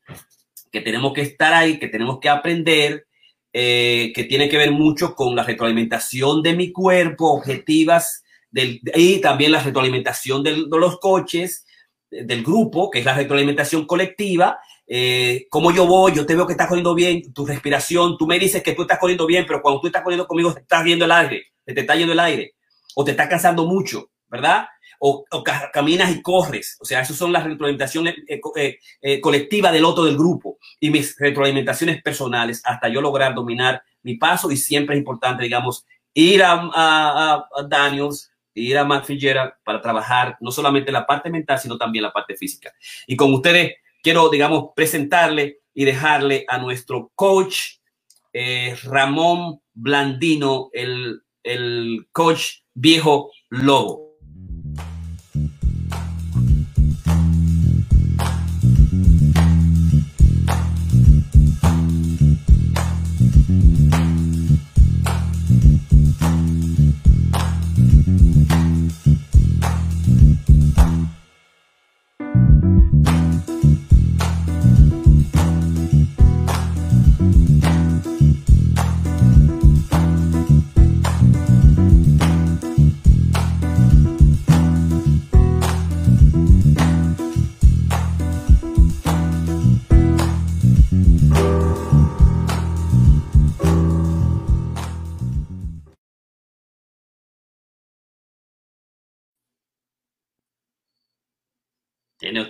que 0.71 0.81
tenemos 0.81 1.13
que 1.13 1.21
estar 1.21 1.53
ahí, 1.53 1.79
que 1.79 1.87
tenemos 1.87 2.19
que 2.19 2.29
aprender, 2.29 3.07
eh, 3.51 4.11
que 4.13 4.25
tiene 4.25 4.47
que 4.47 4.57
ver 4.57 4.71
mucho 4.71 5.15
con 5.15 5.35
la 5.35 5.43
retroalimentación 5.43 6.43
de 6.43 6.55
mi 6.55 6.71
cuerpo, 6.71 7.31
objetivas, 7.31 8.23
del, 8.51 8.79
y 8.95 9.21
también 9.21 9.51
la 9.51 9.63
retroalimentación 9.63 10.43
de 10.43 10.55
los 10.55 10.99
coches, 10.99 11.65
del 12.11 12.43
grupo, 12.43 12.89
que 12.89 12.99
es 12.99 13.05
la 13.05 13.15
retroalimentación 13.15 13.85
colectiva, 13.85 14.59
eh, 14.91 15.45
cómo 15.51 15.71
yo 15.71 15.85
voy, 15.85 16.13
yo 16.15 16.25
te 16.25 16.35
veo 16.35 16.47
que 16.47 16.53
estás 16.53 16.67
corriendo 16.67 16.95
bien, 16.95 17.31
tu 17.31 17.45
respiración, 17.45 18.17
tú 18.17 18.25
me 18.25 18.39
dices 18.39 18.63
que 18.63 18.73
tú 18.73 18.81
estás 18.81 18.97
corriendo 18.97 19.27
bien, 19.27 19.45
pero 19.47 19.61
cuando 19.61 19.79
tú 19.79 19.87
estás 19.87 20.01
corriendo 20.01 20.27
conmigo 20.27 20.51
te 20.51 20.61
estás 20.61 20.83
viendo 20.83 21.05
el 21.05 21.11
aire, 21.11 21.43
te 21.63 21.79
está 21.79 21.95
yendo 21.95 22.13
el 22.13 22.19
aire, 22.19 22.55
o 22.95 23.03
te 23.03 23.11
está 23.11 23.29
cansando 23.29 23.67
mucho, 23.67 24.09
¿verdad? 24.27 24.67
O, 24.99 25.23
caminas 25.71 26.11
y 26.11 26.21
corres, 26.23 26.75
o 26.81 26.85
sea, 26.85 27.01
esas 27.01 27.15
son 27.15 27.31
las 27.31 27.43
retroalimentaciones 27.43 28.15
eh, 28.27 28.41
eh, 28.55 28.79
eh, 29.01 29.21
colectivas 29.21 29.71
del 29.71 29.85
otro 29.85 30.05
del 30.05 30.17
grupo 30.17 30.57
y 30.79 30.89
mis 30.89 31.15
retroalimentaciones 31.17 32.01
personales 32.01 32.61
hasta 32.65 32.89
yo 32.89 32.99
lograr 32.99 33.33
dominar 33.35 33.81
mi 34.01 34.15
paso 34.15 34.51
y 34.51 34.57
siempre 34.57 34.95
es 34.95 34.99
importante, 34.99 35.43
digamos, 35.43 35.85
ir 36.13 36.43
a, 36.43 36.69
a, 36.73 37.47
a 37.55 37.63
Daniels, 37.69 38.33
ir 38.55 38.77
a 38.77 38.83
Matt 38.83 39.07
para 39.63 39.81
trabajar 39.81 40.35
no 40.41 40.51
solamente 40.51 40.91
la 40.91 41.05
parte 41.05 41.29
mental, 41.29 41.59
sino 41.59 41.77
también 41.77 42.03
la 42.03 42.11
parte 42.11 42.35
física. 42.35 42.73
Y 43.07 43.15
con 43.15 43.33
ustedes 43.33 43.75
quiero, 44.01 44.29
digamos, 44.29 44.69
presentarle 44.75 45.59
y 45.73 45.85
dejarle 45.85 46.45
a 46.47 46.57
nuestro 46.57 47.11
coach 47.15 47.57
eh, 48.33 48.75
Ramón 48.83 49.61
Blandino, 49.73 50.69
el, 50.73 51.21
el 51.43 52.07
coach 52.11 52.59
viejo 52.73 53.31
lobo. 53.49 54.08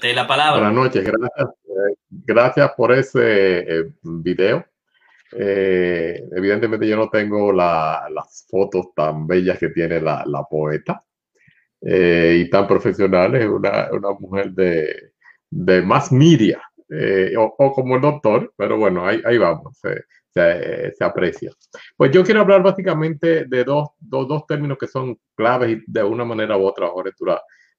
La 0.07 0.27
palabra. 0.27 0.61
Buenas 0.61 0.73
noches, 0.73 1.03
gracias. 1.03 1.49
Eh, 1.65 1.95
gracias 2.09 2.71
por 2.75 2.91
ese 2.91 3.59
eh, 3.59 3.93
video. 4.01 4.65
Eh, 5.31 6.23
evidentemente 6.35 6.87
yo 6.87 6.95
no 6.95 7.09
tengo 7.09 7.51
las 7.51 8.47
fotos 8.49 8.87
tan 8.95 9.27
bellas 9.27 9.59
que 9.59 9.69
tiene 9.69 10.01
la, 10.01 10.43
poeta 10.49 10.99
y 11.81 12.49
tan 12.49 12.67
profesionales, 12.67 13.47
una, 13.47 13.89
una 13.91 14.11
mujer 14.13 14.51
de, 14.51 15.11
de 15.49 15.81
más 15.81 16.11
media 16.11 16.61
o, 17.37 17.73
como 17.73 17.95
el 17.95 18.01
doctor, 18.01 18.51
pero 18.57 18.77
bueno, 18.77 19.05
ahí, 19.05 19.21
ahí 19.23 19.37
vamos, 19.37 19.77
se, 19.77 20.03
se, 20.33 21.03
aprecia. 21.03 21.51
Pues 21.95 22.11
yo 22.11 22.23
quiero 22.23 22.41
hablar 22.41 22.63
básicamente 22.63 23.45
de 23.45 23.63
dos, 23.63 23.89
dos, 23.99 24.27
dos, 24.27 24.47
términos 24.47 24.79
que 24.79 24.87
son 24.87 25.19
claves 25.35 25.79
de 25.85 26.03
una 26.03 26.25
manera 26.25 26.57
u 26.57 26.65
otra, 26.65 26.87
Jorge, 26.87 27.11
tú 27.15 27.25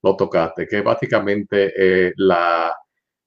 lo 0.02 0.16
tocaste, 0.16 0.66
que 0.66 0.80
básicamente 0.80 1.72
eh, 1.76 2.12
la, 2.16 2.74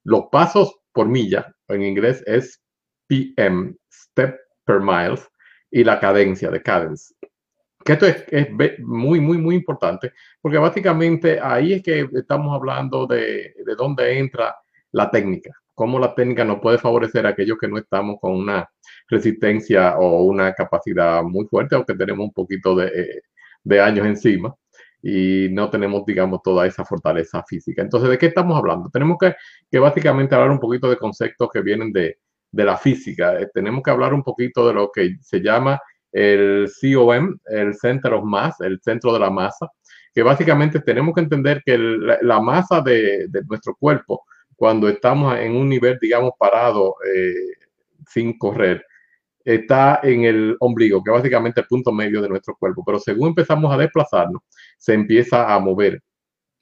los 0.04 0.24
pasos 0.30 0.74
por 0.92 1.08
milla, 1.08 1.52
en 1.68 1.82
inglés 1.82 2.22
es 2.26 2.60
PM, 3.06 3.74
step 3.92 4.38
per 4.64 4.80
mile, 4.80 5.18
y 5.70 5.84
la 5.84 5.98
cadencia 5.98 6.50
de 6.50 6.62
cadence. 6.62 7.14
Que 7.84 7.92
esto 7.94 8.06
es, 8.06 8.24
es, 8.28 8.48
muy, 8.80 9.20
muy, 9.20 9.38
muy 9.38 9.56
importante, 9.56 10.12
porque 10.40 10.58
básicamente 10.58 11.38
ahí 11.40 11.74
es 11.74 11.82
que 11.82 12.08
estamos 12.14 12.54
hablando 12.54 13.06
de, 13.06 13.54
de 13.64 13.74
dónde 13.76 14.18
entra 14.18 14.54
la 14.92 15.10
técnica, 15.10 15.50
cómo 15.74 15.98
la 15.98 16.14
técnica 16.14 16.44
nos 16.44 16.60
puede 16.60 16.78
favorecer 16.78 17.26
a 17.26 17.30
aquellos 17.30 17.58
que 17.58 17.68
no 17.68 17.78
estamos 17.78 18.16
con 18.20 18.32
una 18.32 18.66
resistencia 19.08 19.98
o 19.98 20.22
una 20.24 20.54
capacidad 20.54 21.22
muy 21.22 21.46
fuerte 21.46 21.76
o 21.76 21.84
que 21.84 21.94
tenemos 21.94 22.24
un 22.26 22.32
poquito 22.32 22.74
de, 22.76 23.22
de 23.64 23.80
años 23.80 24.06
encima 24.06 24.54
y 25.06 25.48
no 25.50 25.68
tenemos, 25.68 26.06
digamos, 26.06 26.40
toda 26.42 26.66
esa 26.66 26.82
fortaleza 26.82 27.44
física. 27.46 27.82
Entonces, 27.82 28.08
¿de 28.08 28.16
qué 28.16 28.26
estamos 28.26 28.56
hablando? 28.56 28.88
Tenemos 28.88 29.18
que, 29.20 29.34
que 29.70 29.78
básicamente 29.78 30.34
hablar 30.34 30.50
un 30.50 30.58
poquito 30.58 30.88
de 30.88 30.96
conceptos 30.96 31.50
que 31.52 31.60
vienen 31.60 31.92
de, 31.92 32.16
de 32.50 32.64
la 32.64 32.78
física. 32.78 33.38
Eh, 33.38 33.50
tenemos 33.52 33.82
que 33.82 33.90
hablar 33.90 34.14
un 34.14 34.22
poquito 34.22 34.66
de 34.66 34.72
lo 34.72 34.90
que 34.90 35.16
se 35.20 35.40
llama 35.40 35.78
el 36.10 36.70
COM, 36.80 37.36
el 37.44 37.74
Center 37.74 38.14
of 38.14 38.24
Mass, 38.24 38.62
el 38.62 38.80
centro 38.80 39.12
de 39.12 39.18
la 39.18 39.28
masa, 39.28 39.68
que 40.14 40.22
básicamente 40.22 40.80
tenemos 40.80 41.14
que 41.14 41.20
entender 41.20 41.62
que 41.66 41.76
la, 41.76 42.40
masa 42.40 42.80
de, 42.80 43.26
de, 43.28 43.42
nuestro 43.46 43.74
cuerpo, 43.74 44.24
cuando 44.56 44.88
estamos 44.88 45.36
en 45.36 45.54
un 45.54 45.68
nivel, 45.68 45.98
digamos, 46.00 46.32
parado, 46.38 46.94
eh, 47.14 47.34
sin 48.08 48.38
correr, 48.38 48.86
está 49.44 50.00
en 50.02 50.24
el 50.24 50.56
ombligo, 50.60 51.02
que 51.02 51.10
es 51.10 51.16
básicamente 51.16 51.60
el 51.60 51.66
punto 51.66 51.92
medio 51.92 52.22
de 52.22 52.28
nuestro 52.28 52.56
cuerpo. 52.56 52.82
Pero 52.84 52.98
según 52.98 53.28
empezamos 53.28 53.72
a 53.72 53.76
desplazarnos, 53.76 54.42
se 54.78 54.94
empieza 54.94 55.52
a 55.52 55.58
mover. 55.58 56.00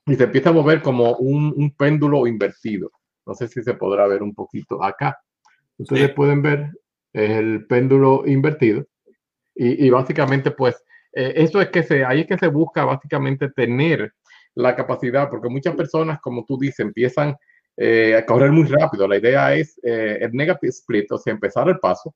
Y 0.07 0.17
se 0.17 0.25
empieza 0.25 0.51
a 0.51 0.53
mover 0.53 0.83
como 0.83 1.15
un, 1.17 1.75
péndulo 1.77 2.27
invertido. 2.27 2.91
No 3.25 3.35
sé 3.35 3.47
si 3.47 3.63
se 3.63 3.75
podrá 3.75 4.07
ver 4.09 4.23
un 4.23 4.35
poquito 4.35 4.83
acá. 4.83 5.17
Ustedes 5.79 6.13
pueden 6.13 6.43
ver 6.43 6.71
el 7.13 7.67
péndulo 7.67 8.25
invertido. 8.27 8.85
Y, 9.55 9.91
básicamente, 9.91 10.51
pues, 10.51 10.83
eh, 11.13 11.35
eso 11.37 11.61
es 11.61 11.69
que 11.69 11.83
se, 11.83 12.05
ahí 12.05 12.23
es 12.23 12.27
que 12.27 12.39
se 12.39 12.49
busca 12.49 12.85
básicamente 12.85 13.51
tener 13.51 14.13
la 14.55 14.75
capacidad, 14.75 15.31
porque 15.31 15.49
muchas 15.49 15.77
personas, 15.77 16.21
como 16.21 16.45
tú 16.45 16.59
dices, 16.59 16.81
empiezan 16.81 17.37
eh, 17.77 18.17
a 18.17 18.27
correr 18.27 18.51
muy 18.51 18.65
rápido. 18.65 19.09
La 19.09 19.19
idea 19.19 19.55
es 19.55 19.79
eh, 19.83 20.19
el 20.21 20.33
negative 20.33 20.71
split, 20.71 21.11
o 21.13 21.19
sea, 21.19 21.33
empezar 21.33 21.69
el 21.69 21.79
paso, 21.79 22.15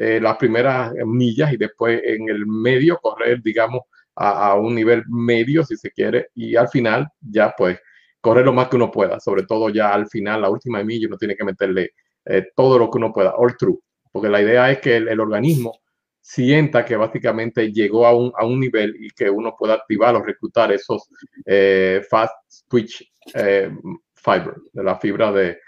las 0.00 0.36
primeras 0.38 0.92
millas 1.04 1.52
y 1.52 1.58
después 1.58 2.00
en 2.02 2.28
el 2.30 2.46
medio 2.46 2.98
correr, 3.02 3.42
digamos, 3.42 3.82
a, 4.20 4.54
un 4.54 4.74
nivel 4.74 5.04
medio, 5.08 5.64
si 5.64 5.76
se 5.76 5.90
quiere, 5.90 6.28
y 6.34 6.56
al 6.56 6.68
final 6.68 7.08
ya 7.20 7.54
pues 7.56 7.78
correr 8.20 8.44
lo 8.44 8.52
más 8.52 8.68
que 8.68 8.76
uno 8.76 8.90
pueda, 8.90 9.18
sobre 9.18 9.44
todo 9.44 9.70
ya 9.70 9.92
al 9.92 10.08
final, 10.08 10.42
la 10.42 10.50
última 10.50 10.82
milla, 10.84 11.08
uno 11.08 11.16
tiene 11.16 11.36
que 11.36 11.44
meterle 11.44 11.90
eh, 12.26 12.48
todo 12.54 12.78
lo 12.78 12.90
que 12.90 12.98
uno 12.98 13.12
pueda, 13.12 13.34
all 13.36 13.56
through, 13.56 13.80
porque 14.12 14.28
la 14.28 14.42
idea 14.42 14.70
es 14.70 14.80
que 14.80 14.96
el, 14.96 15.20
organismo 15.20 15.80
sienta 16.20 16.84
que 16.84 16.96
básicamente 16.96 17.72
llegó 17.72 18.06
a 18.06 18.14
un, 18.14 18.30
a 18.36 18.44
un, 18.44 18.60
nivel 18.60 18.94
y 19.00 19.08
que 19.10 19.30
uno 19.30 19.54
pueda 19.58 19.74
activar 19.74 20.14
o 20.14 20.22
reclutar 20.22 20.70
esos 20.70 21.08
eh, 21.46 22.02
fast 22.10 22.34
twitch 22.68 23.10
eh, 23.34 23.70
fiber, 24.14 24.54
de 24.72 24.84
la 24.84 24.98
fibra 24.98 25.32
de, 25.32 25.58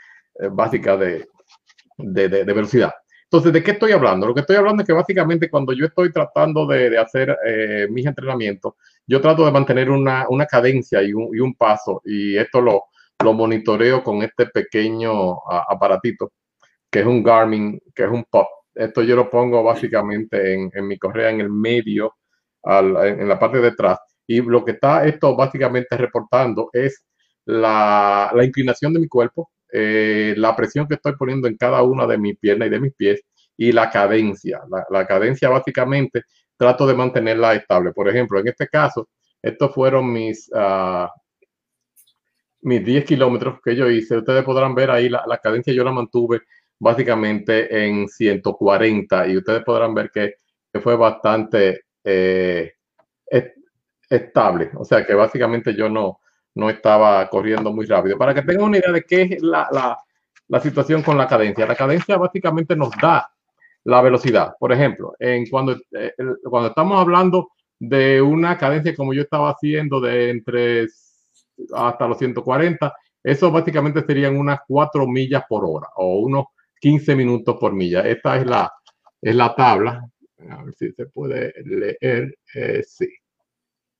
básica 0.50 0.96
de, 0.96 1.26
de, 1.96 2.28
de, 2.28 2.52
velocidad. 2.52 2.92
Entonces, 3.32 3.54
¿de 3.54 3.62
qué 3.62 3.70
estoy 3.70 3.92
hablando? 3.92 4.26
Lo 4.26 4.34
que 4.34 4.40
estoy 4.40 4.56
hablando 4.56 4.82
es 4.82 4.86
que 4.86 4.92
básicamente 4.92 5.48
cuando 5.48 5.72
yo 5.72 5.86
estoy 5.86 6.12
tratando 6.12 6.66
de, 6.66 6.98
hacer 6.98 7.34
eh, 7.46 7.86
mis 7.90 8.04
entrenamientos, 8.04 8.74
yo 9.06 9.22
trato 9.22 9.46
de 9.46 9.50
mantener 9.50 9.88
una, 9.88 10.26
cadencia 10.46 11.02
y 11.02 11.14
un, 11.14 11.54
paso 11.54 12.02
y 12.04 12.36
esto 12.36 12.60
lo, 12.60 12.84
lo 13.24 13.32
monitoreo 13.32 14.02
con 14.02 14.22
este 14.22 14.46
pequeño 14.46 15.38
aparatito 15.48 16.32
que 16.90 17.00
es 17.00 17.06
un 17.06 17.22
Garmin, 17.22 17.80
que 17.94 18.04
es 18.04 18.10
un 18.10 18.24
POP, 18.28 18.48
esto 18.74 19.02
yo 19.02 19.16
lo 19.16 19.30
pongo 19.30 19.62
básicamente 19.62 20.52
en, 20.52 20.70
en 20.74 20.86
mi 20.86 20.98
correa 20.98 21.30
en 21.30 21.40
el 21.40 21.48
medio, 21.48 22.16
al, 22.62 22.94
en 22.98 23.28
la 23.28 23.38
parte 23.38 23.62
de 23.62 23.68
atrás. 23.68 23.98
Y 24.26 24.42
lo 24.42 24.62
que 24.62 24.72
está 24.72 25.06
esto 25.06 25.34
básicamente 25.34 25.96
reportando 25.96 26.68
es 26.74 27.02
la, 27.46 28.30
la 28.34 28.44
inclinación 28.44 28.92
de 28.92 29.00
mi 29.00 29.08
cuerpo, 29.08 29.50
eh, 29.72 30.34
la 30.36 30.54
presión 30.54 30.86
que 30.86 30.94
estoy 30.94 31.14
poniendo 31.16 31.48
en 31.48 31.56
cada 31.56 31.82
una 31.82 32.06
de 32.06 32.18
mis 32.18 32.38
piernas 32.38 32.68
y 32.68 32.70
de 32.70 32.80
mis 32.80 32.94
pies 32.94 33.22
y 33.56 33.72
la 33.72 33.90
cadencia. 33.90 34.60
La, 34.90 35.06
cadencia 35.06 35.48
básicamente 35.48 36.22
trato 36.56 36.86
de 36.86 36.94
mantenerla 36.94 37.54
estable. 37.54 37.92
Por 37.92 38.08
ejemplo, 38.08 38.38
en 38.38 38.48
este 38.48 38.68
caso, 38.68 39.08
estos 39.40 39.74
fueron 39.74 40.12
mis, 40.12 40.50
uh, 40.52 41.08
mis 42.60 42.84
10 42.84 43.04
kilómetros 43.04 43.60
que 43.64 43.74
yo 43.74 43.88
hice. 43.90 44.18
Ustedes 44.18 44.44
podrán 44.44 44.74
ver 44.74 44.90
ahí 44.90 45.08
la, 45.08 45.24
la, 45.26 45.38
cadencia, 45.38 45.72
yo 45.72 45.84
la 45.84 45.92
mantuve 45.92 46.42
básicamente 46.78 47.86
en 47.86 48.08
140 48.08 49.28
y 49.28 49.36
ustedes 49.36 49.62
podrán 49.64 49.94
ver 49.94 50.10
que, 50.10 50.34
que 50.72 50.80
fue 50.80 50.96
bastante 50.96 51.82
eh, 52.04 52.72
estable. 54.08 54.70
O 54.76 54.84
sea 54.84 55.06
que 55.06 55.14
básicamente 55.14 55.74
yo 55.74 55.88
no, 55.88 56.20
no 56.54 56.70
estaba 56.70 57.28
corriendo 57.28 57.72
muy 57.72 57.86
rápido. 57.86 58.18
Para 58.18 58.34
que 58.34 58.42
tengan 58.42 58.64
una 58.64 58.78
idea 58.78 58.92
de 58.92 59.02
qué 59.02 59.22
es 59.22 59.42
la, 59.42 59.68
la, 59.70 59.98
la 60.48 60.60
situación 60.60 61.02
con 61.02 61.16
la 61.16 61.26
cadencia. 61.26 61.66
La 61.66 61.74
cadencia 61.74 62.16
básicamente 62.16 62.76
nos 62.76 62.90
da 63.00 63.30
la 63.84 64.00
velocidad. 64.02 64.54
Por 64.58 64.72
ejemplo, 64.72 65.14
en 65.18 65.46
cuando, 65.48 65.76
eh, 65.92 66.12
cuando 66.44 66.68
estamos 66.68 67.00
hablando 67.00 67.50
de 67.78 68.22
una 68.22 68.56
cadencia 68.56 68.94
como 68.94 69.12
yo 69.12 69.22
estaba 69.22 69.50
haciendo 69.50 70.00
de 70.00 70.30
entre 70.30 70.86
hasta 71.74 72.06
los 72.06 72.18
140, 72.18 72.92
eso 73.22 73.50
básicamente 73.50 74.04
serían 74.04 74.36
unas 74.36 74.60
4 74.66 75.06
millas 75.06 75.44
por 75.48 75.64
hora 75.64 75.88
o 75.96 76.20
unos 76.20 76.46
15 76.80 77.14
minutos 77.14 77.56
por 77.58 77.72
milla. 77.72 78.02
Esta 78.02 78.36
es 78.36 78.46
la, 78.46 78.72
es 79.20 79.34
la 79.34 79.54
tabla. 79.54 80.08
A 80.50 80.64
ver 80.64 80.74
si 80.74 80.92
se 80.92 81.06
puede 81.06 81.52
leer. 81.64 82.36
Eh, 82.54 82.82
sí, 82.84 83.08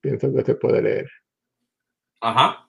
pienso 0.00 0.32
que 0.32 0.42
se 0.42 0.54
puede 0.56 0.82
leer. 0.82 1.08
Ajá. 2.22 2.68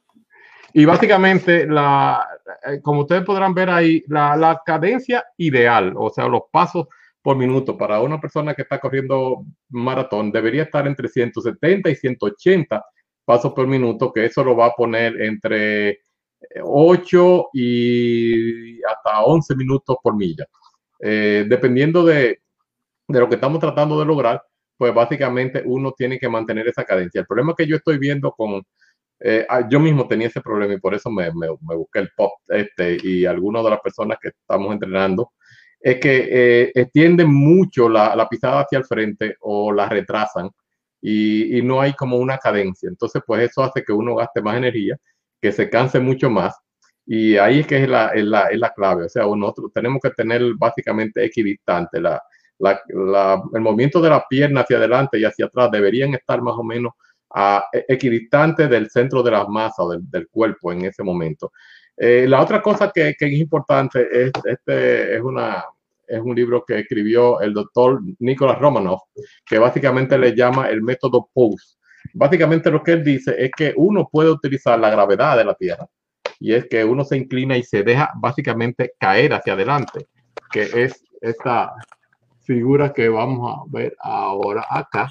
Y 0.74 0.86
básicamente, 0.86 1.68
la, 1.68 2.28
eh, 2.66 2.82
como 2.82 3.02
ustedes 3.02 3.24
podrán 3.24 3.54
ver 3.54 3.70
ahí, 3.70 4.04
la, 4.08 4.60
cadencia 4.66 5.24
ideal, 5.38 5.94
o 5.96 6.10
sea, 6.10 6.28
los 6.28 6.42
pasos 6.52 6.88
por 7.22 7.38
minuto 7.38 7.78
para 7.78 8.02
una 8.02 8.20
persona 8.20 8.56
que 8.56 8.64
está 8.64 8.80
corriendo 8.80 9.46
maratón 9.70 10.32
debería 10.32 10.64
estar 10.64 10.86
entre 10.88 11.08
170 11.08 11.90
y 11.90 11.96
180 11.96 12.84
pasos 13.24 13.54
por 13.54 13.68
minuto, 13.68 14.12
que 14.12 14.26
eso 14.26 14.44
lo 14.44 14.58
va 14.58 14.68
a 14.68 14.72
poner 14.72 15.22
entre 15.22 16.00
8 16.62 17.50
y 17.54 18.84
hasta 18.84 19.22
11 19.24 19.56
minutos 19.56 19.98
por 20.02 20.16
milla. 20.16 20.46
Eh, 21.00 21.46
dependiendo 21.48 22.04
de, 22.04 22.42
de, 23.08 23.20
lo 23.20 23.30
que 23.30 23.36
estamos 23.36 23.60
tratando 23.60 24.00
de 24.00 24.06
lograr, 24.06 24.42
pues 24.76 24.94
básicamente 24.94 25.62
uno 25.66 25.94
tiene 25.96 26.20
que 26.20 26.28
mantener 26.28 26.68
esa 26.68 26.84
cadencia. 26.84 27.22
El 27.22 27.28
problema 27.28 27.54
que 27.56 27.68
yo 27.68 27.76
estoy 27.76 28.00
viendo 28.00 28.32
con, 28.32 28.64
eh, 29.26 29.48
yo 29.70 29.80
mismo 29.80 30.06
tenía 30.06 30.28
ese 30.28 30.42
problema 30.42 30.74
y 30.74 30.80
por 30.80 30.94
eso 30.94 31.10
me, 31.10 31.30
busqué 31.30 32.00
el 32.00 32.10
pop 32.14 32.34
este 32.50 32.98
y 33.02 33.26
algunas 33.26 33.64
de 33.64 33.70
las 33.70 33.80
personas 33.80 34.18
que 34.22 34.30
estamos 34.30 34.74
entrenando 34.74 35.32
es 35.80 35.98
que 36.00 36.28
eh, 36.30 36.72
extienden 36.76 37.34
mucho 37.34 37.88
la, 37.88 38.16
la, 38.18 38.28
pisada 38.28 38.62
hacia 38.62 38.80
el 38.80 38.86
frente 38.86 39.38
o 39.40 39.72
la 39.72 39.88
retrasan 39.88 40.50
y, 41.02 41.62
no 41.64 41.82
hay 41.82 41.94
como 41.94 42.18
una 42.18 42.38
cadencia. 42.38 42.88
Entonces, 42.90 43.22
pues 43.26 43.50
eso 43.50 43.64
hace 43.64 43.84
que 43.84 43.92
uno 43.92 44.16
gaste 44.16 44.42
más 44.42 44.56
energía, 44.58 44.98
que 45.42 45.52
se 45.52 45.70
canse 45.70 46.00
mucho 46.00 46.30
más 46.30 46.56
y 47.06 47.38
ahí 47.38 47.60
es 47.62 47.68
que 47.68 47.84
es 47.84 47.90
la, 47.90 48.08
es 48.10 48.24
la, 48.24 48.48
es 48.48 48.60
la 48.60 48.74
clave. 48.74 49.06
O 49.06 49.10
sea, 49.10 49.24
nosotros 49.24 49.72
tenemos 49.74 50.00
que 50.02 50.12
tener 50.12 50.42
básicamente 50.58 51.24
equidistante. 51.24 52.00
La, 52.02 52.22
la, 52.60 53.42
el 53.54 53.62
movimiento 53.62 54.02
de 54.02 54.10
la 54.10 54.26
pierna 54.30 54.62
hacia 54.62 54.78
adelante 54.78 55.20
y 55.20 55.26
hacia 55.26 55.46
atrás 55.46 55.72
deberían 55.72 56.14
estar 56.14 56.42
más 56.42 56.56
o 56.58 56.64
menos 56.64 56.94
a, 57.34 57.66
e, 57.72 57.86
equidistante 57.88 58.68
del 58.68 58.90
centro 58.90 59.24
de 59.24 59.32
la 59.32 59.46
masa 59.46 59.84
del, 59.88 60.10
del 60.10 60.28
cuerpo 60.28 60.72
en 60.72 60.86
ese 60.86 61.04
momento. 61.04 61.52
Eh, 61.96 62.26
la 62.28 62.42
otra 62.42 62.62
cosa 62.62 62.92
que, 62.94 63.14
que, 63.18 63.26
es 63.26 63.34
importante 63.34 64.08
es, 64.12 64.32
este 64.46 65.16
es, 65.16 65.22
una, 65.22 65.64
es 66.08 66.20
un 66.20 66.36
libro 66.36 66.64
que 66.66 66.80
escribió 66.80 67.40
el 67.42 67.54
doctor 67.54 68.02
Nicolás 68.20 68.60
Romanoff, 68.60 69.02
que 69.46 69.60
básicamente 69.60 70.18
le 70.18 70.36
llama 70.36 70.70
el 70.70 70.82
método 70.82 71.30
POSE. 71.34 71.78
Básicamente 72.14 72.70
lo 72.70 72.84
que 72.84 72.94
él 72.94 73.04
dice 73.04 73.36
es 73.38 73.52
que 73.56 73.74
uno 73.76 74.10
puede 74.12 74.30
utilizar 74.30 74.80
la 74.80 74.90
gravedad 74.90 75.38
de 75.38 75.46
la 75.46 75.56
Tierra 75.56 75.88
y 76.40 76.54
es 76.54 76.66
que 76.68 76.84
uno 76.84 77.06
se 77.06 77.16
inclina 77.16 77.56
y 77.56 77.64
se 77.64 77.84
deja 77.84 78.12
básicamente 78.16 78.94
caer 79.00 79.34
hacia 79.34 79.54
adelante, 79.54 80.08
que 80.52 80.64
es 80.64 81.02
esta 81.22 81.74
figura 82.42 82.92
que 82.92 83.08
vamos 83.08 83.50
a 83.50 83.64
ver 83.68 83.96
ahora 84.00 84.66
acá. 84.70 85.10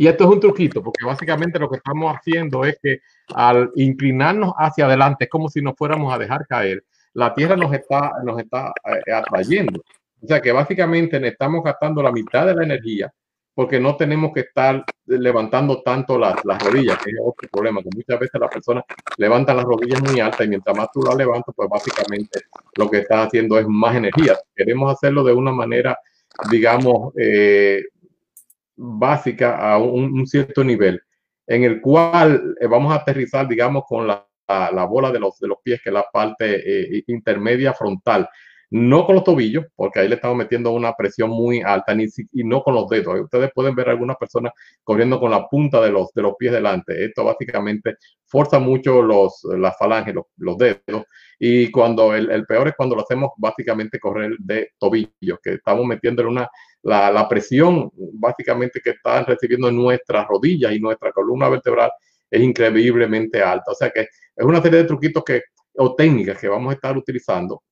Y 0.00 0.06
esto 0.06 0.24
es 0.24 0.30
un 0.30 0.38
truquito, 0.38 0.80
porque 0.80 1.04
básicamente 1.04 1.58
lo 1.58 1.68
que 1.68 1.78
estamos 1.78 2.14
haciendo 2.14 2.64
es 2.64 2.78
que 2.80 3.00
al 3.34 3.68
inclinarnos 3.74 4.52
hacia 4.56 4.86
adelante, 4.86 5.24
es 5.24 5.30
como 5.30 5.48
si 5.48 5.60
nos 5.60 5.74
fuéramos 5.76 6.14
a 6.14 6.18
dejar 6.18 6.46
caer, 6.46 6.84
la 7.14 7.34
Tierra 7.34 7.56
nos 7.56 7.74
está, 7.74 8.12
nos 8.24 8.38
está 8.38 8.72
eh, 8.84 9.12
atrayendo. 9.12 9.82
O 10.22 10.26
sea 10.28 10.40
que 10.40 10.52
básicamente 10.52 11.26
estamos 11.26 11.64
gastando 11.64 12.00
la 12.00 12.12
mitad 12.12 12.46
de 12.46 12.54
la 12.54 12.62
energía 12.62 13.12
porque 13.54 13.80
no 13.80 13.96
tenemos 13.96 14.30
que 14.32 14.42
estar 14.42 14.84
levantando 15.06 15.82
tanto 15.82 16.16
las, 16.16 16.44
las 16.44 16.62
rodillas, 16.62 16.96
que 16.98 17.10
es 17.10 17.16
otro 17.20 17.48
problema, 17.50 17.82
que 17.82 17.88
muchas 17.92 18.20
veces 18.20 18.40
las 18.40 18.50
personas 18.50 18.84
levantan 19.16 19.56
las 19.56 19.64
rodillas 19.64 20.00
muy 20.00 20.20
altas 20.20 20.46
y 20.46 20.48
mientras 20.48 20.76
más 20.76 20.92
tú 20.92 21.02
las 21.02 21.16
levantas, 21.16 21.52
pues 21.56 21.68
básicamente 21.68 22.42
lo 22.76 22.88
que 22.88 22.98
estás 22.98 23.26
haciendo 23.26 23.58
es 23.58 23.66
más 23.66 23.96
energía. 23.96 24.38
Queremos 24.54 24.92
hacerlo 24.92 25.24
de 25.24 25.32
una 25.32 25.50
manera, 25.50 25.98
digamos, 26.52 27.12
eh, 27.16 27.82
básica 28.78 29.58
a 29.58 29.78
un, 29.78 30.26
cierto 30.26 30.64
nivel, 30.64 31.00
en 31.46 31.64
el 31.64 31.80
cual 31.80 32.54
eh, 32.60 32.66
vamos 32.66 32.92
a 32.92 32.96
aterrizar, 32.96 33.48
digamos, 33.48 33.84
con 33.86 34.06
la, 34.06 34.26
la, 34.48 34.70
la, 34.72 34.84
bola 34.86 35.10
de 35.10 35.20
los, 35.20 35.38
de 35.38 35.48
los 35.48 35.58
pies, 35.62 35.80
que 35.82 35.90
es 35.90 35.94
la 35.94 36.06
parte 36.10 36.96
eh, 36.98 37.02
intermedia 37.08 37.74
frontal. 37.74 38.28
No 38.70 39.06
con 39.06 39.14
los 39.14 39.24
tobillos, 39.24 39.64
porque 39.74 40.00
ahí 40.00 40.08
le 40.08 40.16
estamos 40.16 40.36
metiendo 40.36 40.72
una 40.72 40.92
presión 40.92 41.30
muy 41.30 41.62
alta, 41.62 41.94
ni 41.94 42.04
y 42.32 42.44
no 42.44 42.62
con 42.62 42.74
los 42.74 42.86
dedos. 42.88 43.18
Ustedes 43.18 43.50
pueden 43.54 43.74
ver 43.74 43.88
algunas 43.88 44.18
personas 44.18 44.52
corriendo 44.84 45.18
con 45.18 45.30
la 45.30 45.48
punta 45.48 45.80
de 45.80 45.90
los, 45.90 46.12
de 46.12 46.20
los 46.20 46.34
pies 46.38 46.52
delante. 46.52 47.02
Esto 47.02 47.24
básicamente 47.24 47.96
forza 48.26 48.58
mucho 48.58 49.00
los, 49.00 49.40
las 49.56 49.74
falanges, 49.78 50.14
los, 50.14 50.26
los 50.36 50.58
dedos. 50.58 51.04
Y 51.38 51.70
cuando 51.70 52.14
el, 52.14 52.30
el, 52.30 52.44
peor 52.44 52.68
es 52.68 52.74
cuando 52.76 52.94
lo 52.94 53.02
hacemos 53.02 53.30
básicamente 53.38 53.98
correr 53.98 54.32
de 54.38 54.72
tobillos, 54.78 55.38
que 55.42 55.54
estamos 55.54 55.86
metiéndole 55.86 56.28
una, 56.28 56.46
la, 56.82 57.10
la 57.10 57.28
presión 57.28 57.90
básicamente 57.94 58.80
que 58.82 58.90
están 58.90 59.26
recibiendo 59.26 59.70
nuestras 59.70 60.26
rodillas 60.26 60.72
y 60.72 60.80
nuestra 60.80 61.12
columna 61.12 61.48
vertebral 61.48 61.90
es 62.30 62.40
increíblemente 62.40 63.42
alta. 63.42 63.72
O 63.72 63.74
sea 63.74 63.90
que 63.90 64.00
es 64.00 64.44
una 64.44 64.62
serie 64.62 64.80
de 64.80 64.84
truquitos 64.84 65.24
que, 65.24 65.42
o 65.76 65.94
técnicas 65.94 66.38
que 66.38 66.48
vamos 66.48 66.70
a 66.70 66.74
estar 66.74 66.96
utilizando 66.96 67.62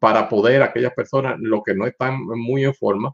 para 0.00 0.28
poder 0.28 0.62
aquellas 0.62 0.92
personas, 0.92 1.36
lo 1.38 1.62
que 1.62 1.74
no 1.74 1.86
están 1.86 2.20
muy 2.24 2.64
en 2.64 2.74
forma, 2.74 3.12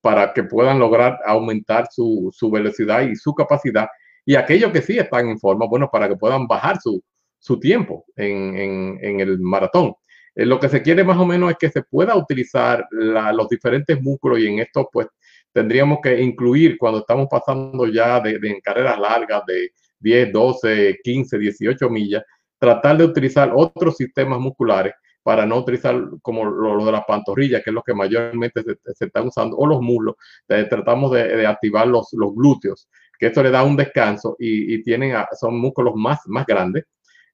para 0.00 0.32
que 0.32 0.44
puedan 0.44 0.78
lograr 0.78 1.18
aumentar 1.24 1.88
su, 1.90 2.30
su 2.32 2.50
velocidad 2.50 3.02
y 3.02 3.16
su 3.16 3.34
capacidad. 3.34 3.86
Y 4.24 4.34
aquellos 4.34 4.72
que 4.72 4.82
sí 4.82 4.98
están 4.98 5.28
en 5.28 5.38
forma, 5.38 5.66
bueno, 5.66 5.88
para 5.90 6.08
que 6.08 6.16
puedan 6.16 6.46
bajar 6.46 6.80
su, 6.80 7.02
su 7.38 7.60
tiempo 7.60 8.04
en, 8.16 8.98
en, 9.02 9.20
el 9.20 9.38
maratón. 9.38 9.94
Eh, 10.36 10.46
lo 10.46 10.60
que 10.60 10.68
se 10.68 10.82
quiere 10.82 11.02
más 11.02 11.18
o 11.18 11.26
menos 11.26 11.50
es 11.50 11.56
que 11.58 11.70
se 11.70 11.82
pueda 11.82 12.14
utilizar 12.14 12.86
los 12.92 13.48
diferentes 13.48 14.00
músculos 14.00 14.38
y 14.38 14.46
en 14.46 14.58
esto 14.60 14.88
pues 14.92 15.08
tendríamos 15.52 15.98
que 16.02 16.20
incluir 16.20 16.76
cuando 16.78 17.00
estamos 17.00 17.26
pasando 17.30 17.86
ya 17.86 18.20
de, 18.20 18.38
de 18.38 18.60
carreras 18.60 19.00
largas 19.00 19.42
de 19.46 19.70
10, 20.00 20.32
12, 20.32 20.98
15, 21.02 21.38
18 21.38 21.88
millas, 21.88 22.22
tratar 22.58 22.98
de 22.98 23.04
utilizar 23.04 23.50
otros 23.54 23.96
sistemas 23.96 24.38
musculares 24.38 24.92
para 25.22 25.44
no 25.44 25.56
utilizar 25.56 26.00
como 26.22 26.44
lo, 26.44 26.84
de 26.84 26.92
las 26.92 27.04
pantorrillas, 27.04 27.64
que 27.64 27.70
es 27.70 27.74
lo 27.74 27.82
que 27.82 27.94
mayormente 27.94 28.62
se, 28.62 29.04
están 29.04 29.26
usando, 29.26 29.56
o 29.56 29.66
los 29.66 29.80
muslos. 29.80 30.14
Tratamos 30.46 31.10
de, 31.10 31.44
activar 31.44 31.88
los, 31.88 32.10
glúteos, 32.12 32.88
que 33.18 33.26
esto 33.26 33.42
le 33.42 33.50
da 33.50 33.64
un 33.64 33.76
descanso 33.76 34.36
y, 34.38 34.80
tienen, 34.84 35.16
son 35.36 35.58
músculos 35.58 35.94
más, 35.96 36.20
más 36.26 36.46
grandes 36.46 36.84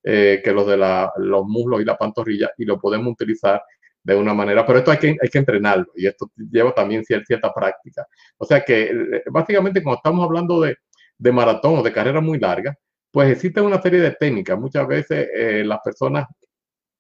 eh, 0.03 0.41
que 0.45 0.53
los 0.53 0.67
de 0.67 0.77
la, 0.77 1.13
los 1.17 1.45
muslos 1.47 1.81
y 1.81 1.85
la 1.85 1.97
pantorrilla 1.97 2.51
y 2.59 2.65
lo 2.65 2.79
podemos 2.81 3.13
utilizar 3.13 3.63
de 4.03 4.17
una 4.17 4.35
manera, 4.35 4.67
pero 4.67 4.79
esto 4.79 4.91
hay 4.91 4.99
que, 4.99 5.17
hay 5.21 5.29
que 5.29 5.39
entrenarlo 5.39 5.87
y 5.95 6.07
esto 6.07 6.31
lleva 6.37 6.75
también 6.75 7.05
cierta, 7.05 7.25
cierta 7.27 7.55
práctica. 7.55 8.07
O 8.37 8.45
sea 8.45 8.63
que 8.63 8.83
eh, 8.85 9.23
básicamente 9.31 9.83
cuando 9.83 9.99
estamos 9.99 10.25
hablando 10.25 10.61
de, 10.61 10.77
de 11.19 11.33
maratón 11.33 11.79
o 11.79 11.83
de 11.83 11.93
carrera 11.93 12.21
muy 12.21 12.39
larga, 12.39 12.77
pues 13.13 13.31
existe 13.31 13.61
una 13.61 13.81
serie 13.81 14.01
de 14.01 14.13
técnicas. 14.13 14.59
Muchas 14.59 14.87
veces 14.89 15.29
eh, 15.35 15.63
las 15.65 15.79
personas 15.85 16.27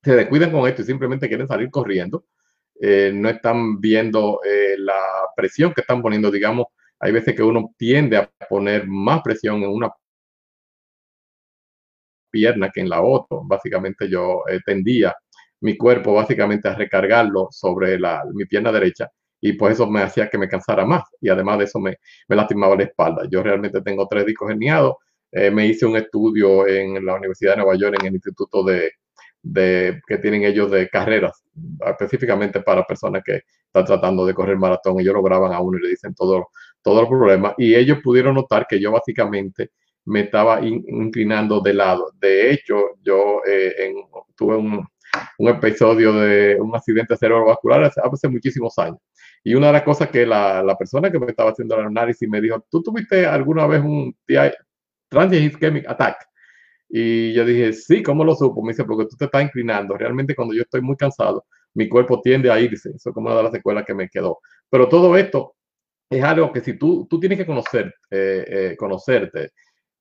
se 0.02 0.14
descuidan 0.14 0.52
con 0.52 0.68
esto 0.68 0.82
y 0.82 0.84
simplemente 0.84 1.28
quieren 1.28 1.48
salir 1.48 1.70
corriendo, 1.70 2.26
eh, 2.80 3.12
no 3.14 3.28
están 3.28 3.80
viendo 3.80 4.40
eh, 4.44 4.74
la 4.78 5.00
presión 5.36 5.72
que 5.72 5.80
están 5.82 6.02
poniendo, 6.02 6.30
digamos, 6.30 6.66
hay 6.98 7.12
veces 7.12 7.34
que 7.34 7.42
uno 7.42 7.72
tiende 7.76 8.16
a 8.16 8.30
poner 8.48 8.86
más 8.86 9.22
presión 9.22 9.62
en 9.62 9.70
una 9.70 9.90
pierna 12.32 12.70
que 12.70 12.80
en 12.80 12.88
la 12.88 13.02
otra. 13.02 13.38
Básicamente 13.44 14.08
yo 14.08 14.42
eh, 14.50 14.60
tendía 14.66 15.14
mi 15.60 15.76
cuerpo 15.76 16.14
básicamente 16.14 16.68
a 16.68 16.74
recargarlo 16.74 17.48
sobre 17.50 17.98
la, 17.98 18.24
mi 18.34 18.46
pierna 18.46 18.72
derecha 18.72 19.08
y 19.40 19.54
pues 19.54 19.74
eso 19.74 19.88
me 19.88 20.02
hacía 20.02 20.28
que 20.30 20.38
me 20.38 20.48
cansara 20.48 20.86
más 20.86 21.02
y 21.20 21.28
además 21.28 21.58
de 21.58 21.64
eso 21.64 21.80
me, 21.80 21.96
lastimaba 22.28 22.76
la 22.76 22.84
espalda. 22.84 23.22
Yo 23.30 23.42
realmente 23.42 23.82
tengo 23.82 24.06
tres 24.08 24.24
discos 24.24 24.50
herniados. 24.50 24.94
Eh, 25.32 25.50
me 25.50 25.66
hice 25.66 25.84
un 25.84 25.96
estudio 25.96 26.66
en 26.66 27.04
la 27.04 27.14
Universidad 27.16 27.52
de 27.52 27.56
Nueva 27.58 27.76
York, 27.76 27.96
en 28.00 28.06
el 28.06 28.14
Instituto 28.14 28.62
de, 28.62 28.92
que 30.06 30.18
tienen 30.18 30.44
ellos 30.44 30.70
de 30.70 30.88
carreras, 30.88 31.42
específicamente 31.86 32.60
para 32.60 32.84
personas 32.84 33.22
que 33.24 33.40
están 33.66 33.84
tratando 33.84 34.24
de 34.24 34.34
correr 34.34 34.56
maratón. 34.56 35.00
Ellos 35.00 35.14
lo 35.14 35.22
graban 35.22 35.52
a 35.52 35.60
uno 35.60 35.78
y 35.78 35.82
le 35.82 35.88
dicen 35.88 36.14
todo, 36.14 36.48
todos 36.80 37.00
los 37.00 37.08
problemas. 37.08 37.54
Y 37.58 37.74
ellos 37.74 37.98
pudieron 38.02 38.36
notar 38.36 38.66
que 38.68 38.80
yo 38.80 38.92
básicamente 38.92 39.70
me 40.04 40.20
estaba 40.20 40.60
inclinando 40.62 41.60
de 41.60 41.74
lado. 41.74 42.12
De 42.20 42.50
hecho, 42.50 42.76
yo 43.02 43.42
eh, 43.46 43.92
tuve 44.36 44.56
un, 44.56 44.86
episodio 45.38 46.14
de 46.14 46.58
un 46.60 46.74
accidente 46.74 47.16
cerebrovascular 47.16 47.84
hace, 47.84 48.28
muchísimos 48.28 48.78
años. 48.78 48.98
Y 49.44 49.54
una 49.54 49.68
de 49.68 49.72
las 49.74 49.82
cosas 49.82 50.08
que 50.08 50.24
la, 50.24 50.62
la, 50.62 50.76
persona 50.76 51.10
que 51.10 51.18
me 51.18 51.26
estaba 51.26 51.50
haciendo 51.50 51.76
el 51.78 51.86
análisis 51.86 52.28
me 52.28 52.40
dijo, 52.40 52.64
¿tú 52.70 52.82
tuviste 52.82 53.26
alguna 53.26 53.66
vez 53.66 53.82
un 53.82 54.14
TI, 54.24 54.52
transient 55.08 55.52
ischemic 55.52 55.88
attack? 55.88 56.16
Y 56.88 57.32
yo 57.32 57.44
dije, 57.44 57.72
sí, 57.72 58.02
¿cómo 58.02 58.24
lo 58.24 58.34
supo? 58.34 58.62
Me 58.62 58.72
dice, 58.72 58.84
porque 58.84 59.06
tú 59.06 59.16
te 59.16 59.24
estás 59.24 59.42
inclinando. 59.42 59.96
Realmente 59.96 60.34
cuando 60.34 60.54
yo 60.54 60.62
estoy 60.62 60.82
muy 60.82 60.96
cansado, 60.96 61.46
mi 61.74 61.88
cuerpo 61.88 62.20
tiende 62.20 62.50
a 62.50 62.60
irse. 62.60 62.90
Eso 62.90 63.10
es 63.10 63.14
como 63.14 63.28
una 63.28 63.36
de 63.38 63.42
las 63.44 63.52
secuelas 63.52 63.84
que 63.86 63.94
me 63.94 64.08
quedó. 64.08 64.40
Pero 64.68 64.88
todo 64.88 65.16
esto 65.16 65.54
es 66.10 66.22
algo 66.22 66.52
que 66.52 66.60
si 66.60 66.74
tú, 66.74 67.06
tú 67.08 67.18
tienes 67.18 67.38
que 67.38 67.46
conocer, 67.46 67.94
eh, 68.10 68.44
eh, 68.46 68.76
conocerte, 68.76 69.52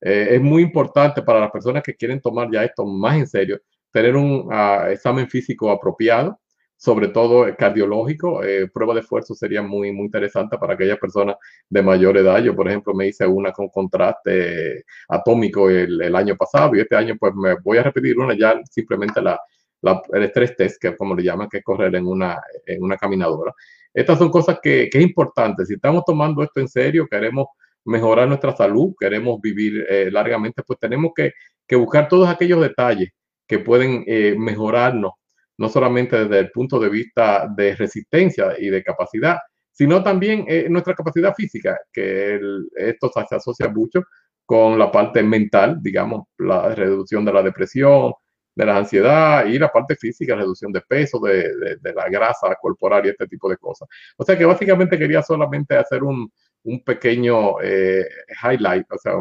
eh, 0.01 0.29
es 0.31 0.41
muy 0.41 0.63
importante 0.63 1.21
para 1.21 1.39
las 1.39 1.51
personas 1.51 1.83
que 1.83 1.95
quieren 1.95 2.19
tomar 2.19 2.49
ya 2.51 2.63
esto 2.63 2.85
más 2.85 3.17
en 3.17 3.27
serio, 3.27 3.59
tener 3.91 4.15
un 4.15 4.47
uh, 4.51 4.87
examen 4.89 5.27
físico 5.27 5.69
apropiado, 5.69 6.39
sobre 6.77 7.09
todo 7.09 7.45
cardiológico. 7.55 8.43
Eh, 8.43 8.67
prueba 8.73 8.95
de 8.95 9.01
esfuerzo 9.01 9.35
sería 9.35 9.61
muy, 9.61 9.91
muy 9.91 10.05
interesante 10.05 10.57
para 10.57 10.73
aquellas 10.73 10.97
personas 10.97 11.35
de 11.69 11.81
mayor 11.83 12.17
edad. 12.17 12.41
Yo, 12.41 12.55
por 12.55 12.67
ejemplo, 12.67 12.93
me 12.93 13.07
hice 13.07 13.27
una 13.27 13.51
con 13.51 13.69
contraste 13.69 14.83
atómico 15.07 15.69
el, 15.69 16.01
el 16.01 16.15
año 16.15 16.35
pasado 16.35 16.75
y 16.75 16.79
este 16.79 16.95
año 16.95 17.15
pues 17.19 17.35
me 17.35 17.55
voy 17.63 17.77
a 17.77 17.83
repetir 17.83 18.17
una 18.17 18.35
ya 18.35 18.59
simplemente 18.69 19.21
la, 19.21 19.39
la, 19.81 20.01
el 20.13 20.23
estrés 20.23 20.55
test, 20.55 20.81
que 20.81 20.87
es 20.87 20.97
como 20.97 21.13
le 21.13 21.23
llaman, 21.23 21.49
que 21.49 21.57
es 21.57 21.63
correr 21.63 21.93
en 21.95 22.07
una, 22.07 22.41
en 22.65 22.81
una 22.81 22.97
caminadora. 22.97 23.53
Estas 23.93 24.17
son 24.17 24.31
cosas 24.31 24.59
que, 24.63 24.89
que 24.89 24.97
es 24.97 25.03
importante. 25.03 25.65
Si 25.65 25.73
estamos 25.75 26.03
tomando 26.05 26.41
esto 26.41 26.61
en 26.61 26.67
serio, 26.67 27.07
queremos 27.07 27.47
mejorar 27.85 28.27
nuestra 28.27 28.55
salud, 28.55 28.93
queremos 28.99 29.39
vivir 29.41 29.85
eh, 29.89 30.09
largamente, 30.11 30.63
pues 30.63 30.79
tenemos 30.79 31.11
que, 31.15 31.33
que, 31.67 31.75
buscar 31.75 32.07
todos 32.07 32.29
aquellos 32.29 32.61
detalles 32.61 33.09
que 33.47 33.59
pueden 33.59 34.03
eh, 34.07 34.35
mejorarnos 34.37 35.13
no 35.57 35.69
solamente 35.69 36.17
desde 36.17 36.39
el 36.39 36.51
punto 36.51 36.79
de 36.79 36.89
vista 36.89 37.47
de 37.55 37.75
resistencia 37.75 38.55
y 38.57 38.69
de 38.69 38.83
capacidad, 38.83 39.37
sino 39.71 40.03
también 40.03 40.45
eh, 40.47 40.67
nuestra 40.69 40.95
capacidad 40.95 41.35
física, 41.35 41.77
que 41.93 42.39
esto 42.75 43.11
se 43.27 43.35
asocia 43.35 43.69
mucho 43.69 44.03
con 44.45 44.77
la 44.79 44.91
parte 44.91 45.21
mental, 45.23 45.77
digamos, 45.81 46.27
la 46.39 46.73
reducción 46.73 47.23
de 47.23 47.33
la 47.33 47.43
depresión, 47.43 48.13
de 48.55 48.65
la 48.65 48.77
ansiedad 48.77 49.45
y 49.45 49.57
la 49.59 49.71
parte 49.71 49.95
física, 49.95 50.35
reducción 50.35 50.71
de 50.71 50.81
peso, 50.81 51.19
de, 51.19 51.77
de, 51.79 51.93
la 51.93 52.09
grasa 52.09 52.55
corporal 52.59 53.05
y 53.05 53.09
este 53.09 53.27
tipo 53.27 53.49
de 53.49 53.57
cosas. 53.57 53.87
O 54.17 54.25
sea 54.25 54.37
que 54.37 54.45
básicamente 54.45 54.97
quería 54.97 55.21
solamente 55.21 55.77
hacer 55.77 56.03
un, 56.03 56.31
un 56.63 56.83
pequeño 56.83 57.61
eh, 57.61 58.05
highlight, 58.43 58.85
o 58.91 58.97
sea, 58.97 59.13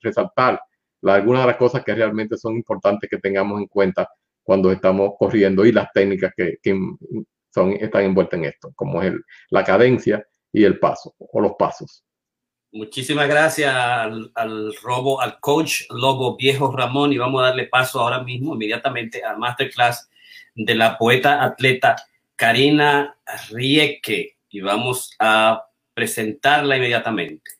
resaltar 0.00 0.60
algunas 1.02 1.42
de 1.42 1.46
las 1.48 1.56
cosas 1.56 1.84
que 1.84 1.94
realmente 1.94 2.36
son 2.36 2.56
importantes 2.56 3.08
que 3.08 3.18
tengamos 3.18 3.60
en 3.60 3.66
cuenta 3.66 4.08
cuando 4.42 4.72
estamos 4.72 5.12
corriendo 5.18 5.64
y 5.64 5.72
las 5.72 5.92
técnicas 5.92 6.32
que, 6.36 6.56
que 6.62 6.78
son, 7.52 7.72
están 7.72 8.04
envueltas 8.04 8.38
en 8.38 8.46
esto, 8.46 8.72
como 8.74 9.02
es 9.02 9.08
el, 9.08 9.22
la 9.50 9.64
cadencia 9.64 10.24
y 10.52 10.64
el 10.64 10.78
paso 10.78 11.14
o 11.18 11.40
los 11.40 11.52
pasos. 11.58 12.04
Muchísimas 12.72 13.28
gracias 13.28 13.74
al, 13.74 14.30
al, 14.34 14.74
robo, 14.82 15.20
al 15.20 15.40
coach 15.40 15.82
Lobo 15.90 16.36
Viejo 16.36 16.74
Ramón 16.76 17.12
y 17.12 17.18
vamos 17.18 17.42
a 17.42 17.46
darle 17.46 17.66
paso 17.66 18.00
ahora 18.00 18.22
mismo, 18.22 18.54
inmediatamente, 18.54 19.24
al 19.24 19.38
masterclass 19.38 20.08
de 20.54 20.74
la 20.74 20.98
poeta 20.98 21.42
atleta 21.42 21.96
Karina 22.34 23.16
Rieke 23.50 24.36
y 24.48 24.60
vamos 24.60 25.14
a 25.18 25.65
presentarla 25.96 26.76
inmediatamente. 26.76 27.52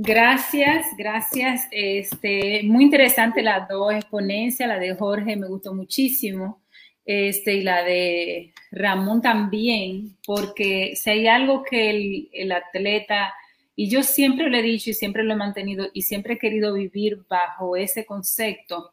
Gracias, 0.00 0.86
gracias. 0.96 1.66
Este, 1.72 2.62
muy 2.62 2.84
interesante 2.84 3.42
las 3.42 3.68
dos 3.68 3.92
exponencias, 3.92 4.68
la 4.68 4.78
de 4.78 4.94
Jorge 4.94 5.34
me 5.34 5.48
gustó 5.48 5.74
muchísimo, 5.74 6.62
este, 7.04 7.54
y 7.54 7.62
la 7.62 7.82
de 7.82 8.52
Ramón 8.70 9.20
también, 9.20 10.16
porque 10.24 10.94
si 10.94 11.10
hay 11.10 11.26
algo 11.26 11.64
que 11.64 12.28
el, 12.32 12.52
atleta, 12.52 13.34
y 13.74 13.90
yo 13.90 14.04
siempre 14.04 14.48
lo 14.48 14.56
he 14.58 14.62
dicho 14.62 14.90
y 14.90 14.94
siempre 14.94 15.24
lo 15.24 15.32
he 15.32 15.36
mantenido 15.36 15.88
y 15.92 16.02
siempre 16.02 16.34
he 16.34 16.38
querido 16.38 16.74
vivir 16.74 17.24
bajo 17.28 17.74
ese 17.76 18.06
concepto, 18.06 18.92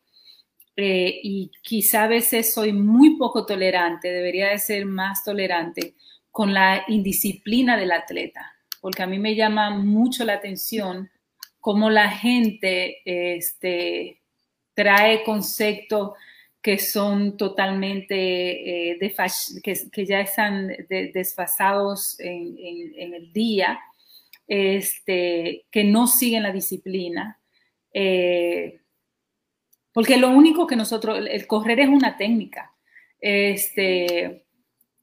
eh, 0.75 1.19
y 1.21 1.51
quizá 1.61 2.05
a 2.05 2.07
veces 2.07 2.51
soy 2.51 2.73
muy 2.73 3.15
poco 3.17 3.45
tolerante, 3.45 4.11
debería 4.11 4.49
de 4.49 4.57
ser 4.57 4.87
más 4.87 5.23
tolerante 5.23 5.93
con 6.31 6.51
la 6.51 6.83
indisciplina 6.87 7.77
del 7.77 7.91
atleta 7.91 8.54
porque 8.85 9.01
a 9.01 9.07
mí 9.07 9.17
me 9.17 9.33
llama 9.33 9.71
mucho 9.71 10.23
la 10.25 10.33
atención 10.33 11.09
cómo 11.59 11.89
la 11.89 12.07
gente 12.07 13.01
este, 13.03 14.21
trae 14.75 15.23
conceptos 15.23 16.11
que 16.61 16.77
son 16.77 17.35
totalmente 17.35 18.91
eh, 18.91 19.15
que, 19.63 20.05
ya 20.05 20.21
están 20.21 20.67
de, 20.67 21.11
desfasados 21.11 22.19
en, 22.19 23.15
el 23.15 23.33
día, 23.33 23.79
este, 24.47 25.65
que 25.71 25.83
no 25.83 26.05
siguen 26.05 26.43
la 26.43 26.51
disciplina. 26.51 27.39
Eh, 27.91 28.81
porque 29.91 30.17
lo 30.17 30.29
único 30.29 30.67
que 30.67 30.75
nosotros, 30.75 31.25
el 31.27 31.47
correr 31.47 31.79
es 31.79 31.89
una 31.89 32.17
técnica. 32.17 32.71
Este, 33.19 34.44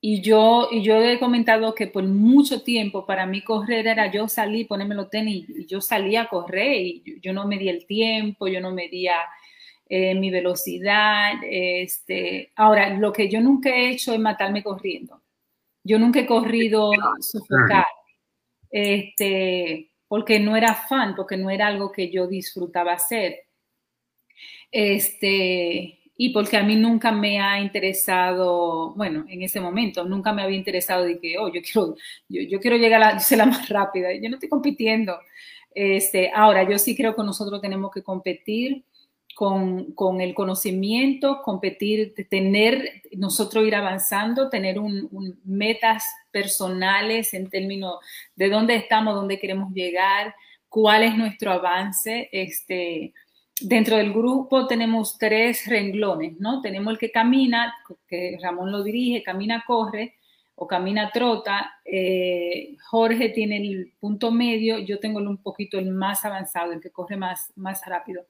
y 0.05 0.21
yo, 0.21 0.67
y 0.73 0.83
yo 0.83 0.97
he 0.97 1.21
comentado 1.21 1.77
que 1.77 1.87
por 1.87 2.03
mucho 2.03 2.65
tiempo 2.65 3.07
para 3.07 3.25
mí 3.25 3.41
correr 3.41 3.87
era 3.87 4.11
yo 4.11 4.27
salí, 4.27 4.65
ponerme 4.65 4.97
los 4.97 5.09
tenis 5.09 5.49
y 5.49 5.65
yo 5.67 5.81
salía 5.81 6.23
a 6.23 6.29
correr 6.29 6.81
y 6.81 7.21
yo, 7.21 7.33
no 7.33 7.47
medía 7.47 7.71
el 7.71 7.87
tiempo, 7.87 8.49
yo 8.49 8.61
no 8.61 8.73
medía 8.73 9.15
eh, 9.89 10.17
mi 10.17 10.29
velocidad. 10.31 11.35
Este, 11.45 12.51
ahora, 12.57 12.91
lo 12.99 13.13
que 13.13 13.29
yo 13.29 13.41
nunca 13.41 13.71
he 13.71 13.91
hecho 13.91 14.13
es 14.13 14.19
matarme 14.19 14.65
corriendo. 14.65 15.23
Yo 15.85 16.01
nunca 16.01 16.19
he 16.19 16.27
corrido 16.27 16.91
sofocar, 17.21 17.87
este, 18.71 19.93
porque 20.09 20.41
no 20.41 20.57
era 20.57 20.75
fan, 20.75 21.15
porque 21.15 21.37
no 21.37 21.49
era 21.49 21.69
algo 21.69 21.93
que 21.93 22.11
yo 22.11 22.27
disfrutaba 22.27 22.95
hacer. 22.95 23.43
Este, 24.73 26.02
y 26.25 26.29
porque 26.29 26.57
a 26.57 26.63
mí 26.63 26.77
nunca 26.77 27.11
me 27.11 27.41
ha 27.41 27.61
interesado, 27.61 28.95
bueno, 28.95 29.25
en 29.29 29.43
ese 29.43 29.61
momento, 29.61 30.05
nunca 30.05 30.33
me 30.33 30.43
había 30.43 30.57
interesado 30.57 31.03
de 31.03 31.19
que, 31.19 31.37
oh, 31.37 31.53
yo 31.53 31.61
quiero, 31.63 31.97
yo, 32.29 32.43
yo 32.43 32.61
quiero 32.61 32.77
llegar 32.77 33.03
a 33.03 33.19
ser 33.19 33.39
la 33.39 33.47
más 33.47 33.69
rápida, 33.69 34.13
yo 34.15 34.29
no 34.29 34.37
estoy 34.37 34.49
compitiendo. 34.49 35.19
Este, 35.75 36.31
ahora, 36.33 36.63
yo 36.63 36.79
sí 36.79 36.95
creo 36.95 37.17
que 37.17 37.25
nosotros 37.25 37.61
tenemos 37.61 37.91
que 37.91 38.05
competir 38.05 38.85
con, 39.35 39.95
con 39.95 40.21
el 40.21 40.33
conocimiento, 40.33 41.43
competir, 41.43 42.15
tener, 42.31 43.03
nosotros 43.17 43.67
ir 43.67 43.75
avanzando, 43.75 44.49
tener 44.49 44.79
un, 44.79 45.09
un 45.11 45.41
metas 45.45 46.05
personales 46.31 47.35
en 47.35 47.51
términos 47.51 47.97
de 48.37 48.49
dónde 48.49 48.77
estamos, 48.77 49.17
dónde 49.17 49.41
queremos 49.41 49.73
llegar, 49.73 50.37
cuál 50.69 51.03
es 51.03 51.17
nuestro 51.17 51.51
avance, 51.51 52.29
este, 52.31 53.13
Dentro 53.61 53.97
del 53.97 54.13
grupo 54.13 54.67
tenemos 54.67 55.19
tres 55.19 55.67
renglones, 55.67 56.41
¿no? 56.41 56.61
Tenemos 56.63 56.93
el 56.93 56.99
que 56.99 57.11
camina, 57.11 57.75
que 58.09 58.39
Ramón 58.43 58.73
lo 58.73 58.83
dirige, 58.83 59.23
camina, 59.23 59.63
corre 59.67 60.17
o 60.55 60.67
camina, 60.67 61.11
trota. 61.11 61.73
Eh, 61.85 62.77
Jorge 62.91 63.29
tiene 63.31 63.59
el 63.59 63.93
punto 64.01 64.31
medio, 64.31 64.79
yo 64.79 64.99
tengo 64.99 65.21
un 65.21 65.43
poquito 65.43 65.79
el 65.79 65.91
más 65.91 66.25
avanzado, 66.25 66.73
el 66.73 66.81
que 66.81 66.91
corre 66.91 67.17
más, 67.17 67.53
más 67.57 67.85
rápido. 67.87 68.27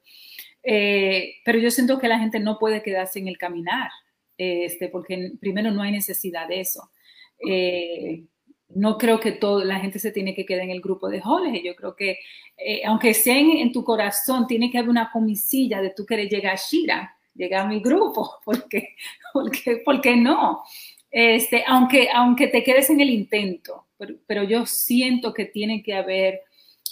Eh, 0.63 1.37
pero 1.45 1.59
yo 1.59 1.71
siento 1.71 1.99
que 1.99 2.09
la 2.09 2.19
gente 2.19 2.39
no 2.41 2.59
puede 2.59 2.83
quedarse 2.83 3.19
en 3.19 3.29
el 3.29 3.39
caminar, 3.39 3.91
este, 4.37 4.89
porque 4.89 5.33
primero 5.41 5.71
no 5.71 5.83
hay 5.83 5.93
necesidad 5.93 6.49
de 6.49 6.61
eso. 6.61 6.91
Eh, 7.49 8.25
no 8.75 8.99
creo 8.99 9.21
que 9.21 9.33
toda 9.33 9.65
la 9.65 9.79
gente 9.81 9.99
se 9.99 10.13
tiene 10.13 10.35
que 10.35 10.47
quedar 10.47 10.65
en 10.65 10.71
el 10.71 10.81
grupo 10.81 11.09
de 11.09 11.21
Jorge. 11.21 11.63
Yo 11.65 11.75
creo 11.77 11.95
que, 11.95 12.19
eh, 12.57 12.83
aunque 12.85 13.15
sea 13.15 13.39
en, 13.39 13.73
tu 13.73 13.85
corazón, 13.85 14.47
tiene 14.47 14.71
que 14.71 14.79
haber 14.79 14.91
una 14.91 15.11
comisilla 15.11 15.81
de 15.81 15.91
tú 15.91 16.07
querer 16.07 16.29
llegar 16.29 16.55
a 16.55 16.57
Shira, 16.57 17.17
llegar 17.35 17.67
a 17.67 17.69
mi 17.69 17.81
grupo, 17.81 18.39
porque, 18.45 18.97
porque, 19.33 19.83
porque 19.85 20.17
no. 20.17 20.63
Este, 21.11 21.65
aunque, 21.67 22.09
aunque 22.13 22.49
te 22.49 22.63
quedes 22.63 22.89
en 22.91 23.01
el 23.01 23.11
intento, 23.11 23.87
pero, 24.27 24.43
yo 24.43 24.67
siento 24.67 25.33
que 25.33 25.45
tiene 25.45 25.83
que 25.83 25.95
haber 25.95 26.41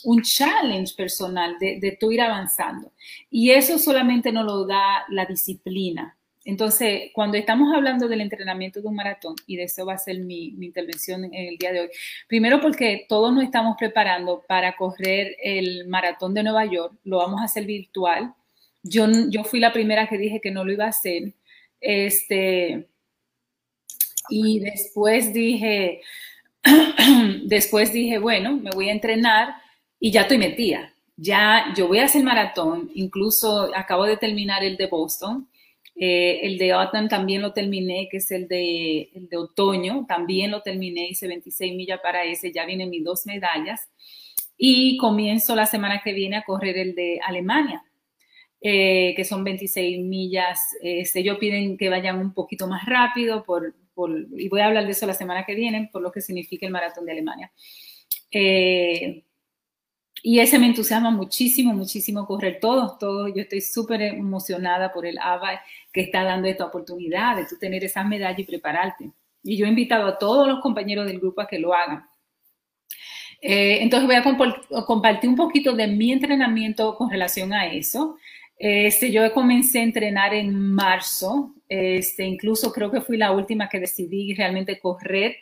un 0.04 0.22
challenge 0.22 0.94
personal 0.96 1.56
de, 1.58 1.80
de 1.80 1.96
tú 1.98 2.12
ir 2.12 2.20
avanzando. 2.20 2.92
Y 3.30 3.50
eso 3.50 3.78
solamente 3.78 4.30
nos 4.30 4.44
lo 4.44 4.66
da 4.66 5.04
la 5.08 5.26
disciplina. 5.26 6.16
Entonces, 6.44 7.10
cuando 7.12 7.36
estamos 7.36 7.74
hablando 7.74 8.08
del 8.08 8.22
entrenamiento 8.22 8.80
de 8.80 8.88
un 8.88 8.94
maratón, 8.94 9.34
y 9.46 9.56
de 9.56 9.64
eso 9.64 9.84
va 9.84 9.94
a 9.94 9.98
ser 9.98 10.20
mi, 10.20 10.54
intervención 10.60 11.24
en 11.24 11.34
el 11.34 11.58
día 11.58 11.72
de 11.72 11.80
hoy, 11.80 11.88
primero 12.28 12.60
porque 12.60 13.04
todos 13.08 13.32
nos 13.32 13.44
estamos 13.44 13.76
preparando 13.78 14.42
para 14.48 14.74
correr 14.76 15.36
el 15.42 15.86
maratón 15.86 16.32
de 16.32 16.42
Nueva 16.42 16.64
York, 16.64 16.94
lo 17.04 17.18
vamos 17.18 17.40
a 17.40 17.44
hacer 17.44 17.66
virtual. 17.66 18.34
Yo, 18.82 19.06
yo 19.28 19.44
fui 19.44 19.60
la 19.60 19.72
primera 19.72 20.08
que 20.08 20.16
dije 20.16 20.40
que 20.40 20.50
no 20.50 20.64
lo 20.64 20.72
iba 20.72 20.86
a 20.86 20.88
hacer. 20.88 21.34
Este, 21.80 22.88
y 24.30 24.60
después 24.60 25.34
dije, 25.34 26.00
después 27.44 27.92
dije, 27.92 28.18
bueno, 28.18 28.56
me 28.56 28.70
voy 28.70 28.88
a 28.88 28.92
entrenar 28.92 29.56
y 29.98 30.10
ya 30.10 30.22
estoy 30.22 30.38
metida. 30.38 30.94
Ya 31.16 31.74
yo 31.76 31.86
voy 31.88 31.98
a 31.98 32.04
hacer 32.04 32.24
maratón, 32.24 32.90
incluso 32.94 33.70
acabo 33.76 34.04
de 34.06 34.16
terminar 34.16 34.64
el 34.64 34.78
de 34.78 34.86
Boston 34.86 35.46
eh, 35.96 36.40
el 36.42 36.58
de 36.58 36.72
autumn 36.72 37.08
también 37.08 37.42
lo 37.42 37.52
terminé, 37.52 38.08
que 38.10 38.18
es 38.18 38.30
el 38.30 38.48
de, 38.48 39.10
el 39.14 39.28
de 39.28 39.36
otoño, 39.36 40.06
también 40.08 40.50
lo 40.50 40.62
terminé, 40.62 41.08
hice 41.08 41.28
26 41.28 41.74
millas 41.74 42.00
para 42.02 42.24
ese, 42.24 42.52
ya 42.52 42.64
vienen 42.64 42.90
mis 42.90 43.04
dos 43.04 43.26
medallas. 43.26 43.88
Y 44.56 44.96
comienzo 44.98 45.56
la 45.56 45.66
semana 45.66 46.02
que 46.02 46.12
viene 46.12 46.36
a 46.36 46.44
correr 46.44 46.76
el 46.78 46.94
de 46.94 47.20
Alemania, 47.22 47.82
eh, 48.60 49.14
que 49.16 49.24
son 49.24 49.42
26 49.42 50.00
millas. 50.00 50.60
Este, 50.82 51.20
ellos 51.20 51.38
piden 51.38 51.76
que 51.76 51.88
vayan 51.88 52.18
un 52.18 52.34
poquito 52.34 52.66
más 52.66 52.84
rápido, 52.86 53.42
por, 53.42 53.74
por, 53.94 54.10
y 54.36 54.48
voy 54.48 54.60
a 54.60 54.66
hablar 54.66 54.84
de 54.84 54.92
eso 54.92 55.06
la 55.06 55.14
semana 55.14 55.44
que 55.44 55.54
viene, 55.54 55.88
por 55.92 56.02
lo 56.02 56.12
que 56.12 56.20
significa 56.20 56.66
el 56.66 56.72
maratón 56.72 57.06
de 57.06 57.12
Alemania. 57.12 57.52
Eh, 58.30 59.24
y 60.22 60.40
ese 60.40 60.58
me 60.58 60.66
entusiasma 60.66 61.10
muchísimo, 61.10 61.72
muchísimo 61.72 62.26
correr 62.26 62.58
todos, 62.60 62.98
todos. 62.98 63.32
Yo 63.34 63.42
estoy 63.42 63.60
súper 63.60 64.02
emocionada 64.02 64.92
por 64.92 65.06
el 65.06 65.18
ABA 65.18 65.60
que 65.92 66.02
está 66.02 66.24
dando 66.24 66.48
esta 66.48 66.66
oportunidad 66.66 67.36
de 67.36 67.46
tú 67.46 67.56
tener 67.58 67.84
esas 67.84 68.06
medallas 68.06 68.38
y 68.38 68.44
prepararte. 68.44 69.10
Y 69.42 69.56
yo 69.56 69.66
he 69.66 69.68
invitado 69.70 70.06
a 70.06 70.18
todos 70.18 70.46
los 70.46 70.60
compañeros 70.60 71.06
del 71.06 71.18
grupo 71.18 71.40
a 71.40 71.46
que 71.46 71.58
lo 71.58 71.72
hagan. 71.72 72.04
Eh, 73.40 73.78
entonces 73.80 74.06
voy 74.06 74.16
a 74.16 74.84
compartir 74.84 75.30
un 75.30 75.36
poquito 75.36 75.72
de 75.72 75.86
mi 75.86 76.12
entrenamiento 76.12 76.94
con 76.96 77.10
relación 77.10 77.52
a 77.54 77.66
eso. 77.72 78.18
Este, 78.58 79.10
yo 79.10 79.32
comencé 79.32 79.80
a 79.80 79.84
entrenar 79.84 80.34
en 80.34 80.54
marzo, 80.54 81.54
este, 81.66 82.26
incluso 82.26 82.70
creo 82.72 82.90
que 82.90 83.00
fui 83.00 83.16
la 83.16 83.32
última 83.32 83.70
que 83.70 83.80
decidí 83.80 84.34
realmente 84.34 84.78
correr 84.78 85.36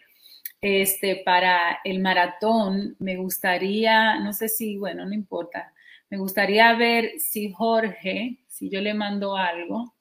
este, 0.60 1.22
para 1.24 1.80
el 1.84 2.00
maratón, 2.00 2.96
me 2.98 3.16
gustaría, 3.16 4.18
no 4.18 4.32
sé 4.32 4.48
si, 4.48 4.76
bueno, 4.76 5.04
no 5.04 5.14
importa, 5.14 5.72
me 6.10 6.18
gustaría 6.18 6.74
ver 6.74 7.20
si 7.20 7.52
Jorge, 7.52 8.38
si 8.46 8.70
yo 8.70 8.80
le 8.80 8.94
mando 8.94 9.36
algo, 9.36 9.94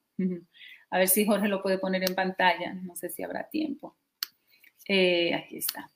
a 0.89 0.97
ver 0.97 1.07
si 1.07 1.25
Jorge 1.25 1.47
lo 1.47 1.61
puede 1.61 1.77
poner 1.77 2.03
en 2.07 2.15
pantalla, 2.15 2.73
no 2.73 2.95
sé 2.95 3.09
si 3.09 3.23
habrá 3.23 3.49
tiempo. 3.49 3.97
Eh, 4.87 5.33
aquí 5.35 5.57
está, 5.57 5.91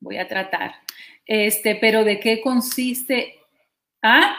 voy 0.00 0.16
a 0.16 0.26
tratar. 0.26 0.74
Este, 1.26 1.76
pero 1.76 2.04
¿de 2.04 2.18
qué 2.18 2.40
consiste? 2.40 3.38
¿Ah? 4.02 4.36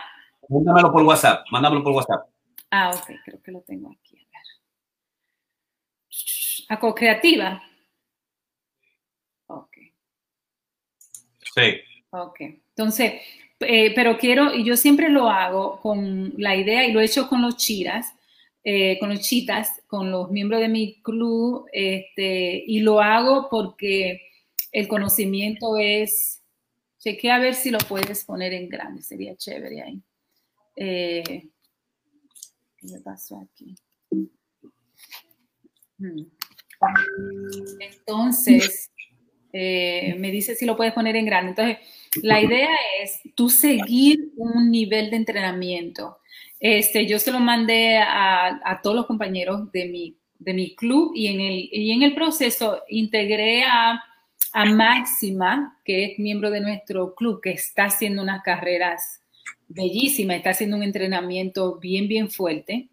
Mándamelo 0.50 0.92
por 0.92 1.04
WhatsApp, 1.04 1.46
mándamelo 1.52 1.84
por 1.84 1.94
WhatsApp. 1.94 2.28
Ah, 2.72 2.90
ok, 2.90 3.12
creo 3.24 3.42
que 3.42 3.52
lo 3.52 3.62
tengo 3.62 3.92
aquí. 3.92 4.18
A 6.70 6.80
ver. 6.80 7.02
A 7.50 7.60
Sí. 11.54 11.82
Ok. 12.12 12.40
Entonces, 12.42 13.22
eh, 13.60 13.94
pero 13.94 14.18
quiero, 14.18 14.54
y 14.54 14.64
yo 14.64 14.76
siempre 14.76 15.10
lo 15.10 15.30
hago 15.30 15.80
con 15.82 16.34
la 16.38 16.56
idea, 16.56 16.86
y 16.86 16.92
lo 16.92 17.00
he 17.00 17.06
hecho 17.06 17.28
con 17.30 17.42
los 17.42 17.58
chiras, 17.58 18.14
eh, 18.64 18.98
con 19.00 19.10
los 19.10 19.22
chitas, 19.22 19.82
con 19.88 20.12
los 20.12 20.32
miembros 20.32 20.62
de 20.62 20.68
mi 20.68 21.02
club, 21.02 21.66
este, 21.72 22.64
y 22.66 22.80
lo 22.80 23.02
hago 23.02 23.50
porque 23.50 24.22
el 24.72 24.88
conocimiento 24.88 25.78
es, 25.78 26.44
cheque 27.00 27.32
a 27.32 27.40
ver 27.40 27.56
si 27.56 27.72
lo 27.72 27.80
puedes 27.80 28.24
poner 28.26 28.54
en 28.54 28.70
grande, 28.70 29.02
sería 29.02 29.36
chévere 29.36 29.82
ahí. 29.82 30.02
Eh, 30.76 31.24
¿Qué 32.78 32.88
me 32.88 33.00
pasó 33.02 33.40
aquí? 33.40 33.76
Hmm. 35.98 36.26
Entonces, 37.80 38.92
eh, 39.54 40.16
me 40.18 40.32
dice 40.32 40.56
si 40.56 40.66
lo 40.66 40.76
puedes 40.76 40.94
poner 40.94 41.16
en 41.16 41.26
grande. 41.26 41.50
Entonces, 41.50 41.78
la 42.22 42.42
idea 42.42 42.70
es 43.02 43.22
tú 43.36 43.50
seguir 43.50 44.32
un 44.36 44.70
nivel 44.72 45.10
de 45.10 45.18
entrenamiento. 45.18 46.18
Este, 46.60 47.06
yo 47.08 47.20
se 47.20 47.32
lo 47.32 47.40
mandé 47.40 47.98
a, 47.98 48.80
todos 48.84 48.96
los 48.96 49.06
compañeros 49.06 49.72
de 49.72 49.86
mi, 49.86 50.18
de 50.38 50.54
mi 50.54 50.76
club 50.76 51.14
y 51.16 51.28
en, 51.28 51.42
el, 51.42 51.70
y 51.72 51.92
en 51.92 52.04
el 52.04 52.14
proceso 52.14 52.82
integré 52.88 53.64
a, 53.64 54.04
a 54.54 54.66
Máxima, 54.66 55.80
que 55.84 56.06
es 56.06 56.20
miembro 56.20 56.52
de 56.52 56.62
nuestro 56.62 57.16
club, 57.16 57.42
que 57.42 57.52
está 57.52 57.86
haciendo 57.86 58.22
unas 58.22 58.44
carreras 58.44 59.22
bellísimas, 59.68 60.38
está 60.38 60.52
haciendo 60.52 60.78
un 60.78 60.84
entrenamiento 60.84 61.80
bien, 61.80 62.08
bien 62.08 62.30
fuerte 62.30 62.90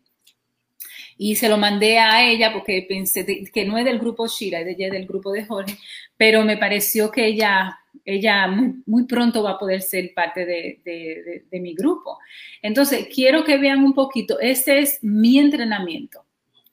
y 1.19 1.35
se 1.35 1.49
lo 1.49 1.59
mandé 1.59 1.99
a 1.99 2.25
ella 2.25 2.53
porque 2.53 2.87
pensé 2.89 3.27
que 3.53 3.65
no 3.65 3.77
es 3.77 3.85
del 3.85 3.99
grupo 3.99 4.29
Shira, 4.29 4.61
es 4.61 4.79
del 4.79 5.07
grupo 5.07 5.33
de 5.33 5.45
Jorge, 5.45 5.77
pero 6.17 6.45
me 6.45 6.57
pareció 6.57 7.11
que 7.11 7.27
ella, 7.27 7.77
ella 8.05 8.47
muy, 8.47 9.05
pronto 9.05 9.43
va 9.43 9.53
a 9.53 9.59
poder 9.59 9.83
ser 9.83 10.15
parte 10.15 10.47
de, 10.47 11.45
de, 11.51 11.61
mi 11.61 11.75
grupo. 11.75 12.19
Entonces, 12.63 13.09
quiero 13.13 13.43
que 13.45 13.59
vean 13.59 13.83
un 13.83 13.95
poquito, 13.95 14.39
este 14.39 14.79
es 14.79 15.03
mi 15.03 15.41
entrenamiento, 15.41 16.25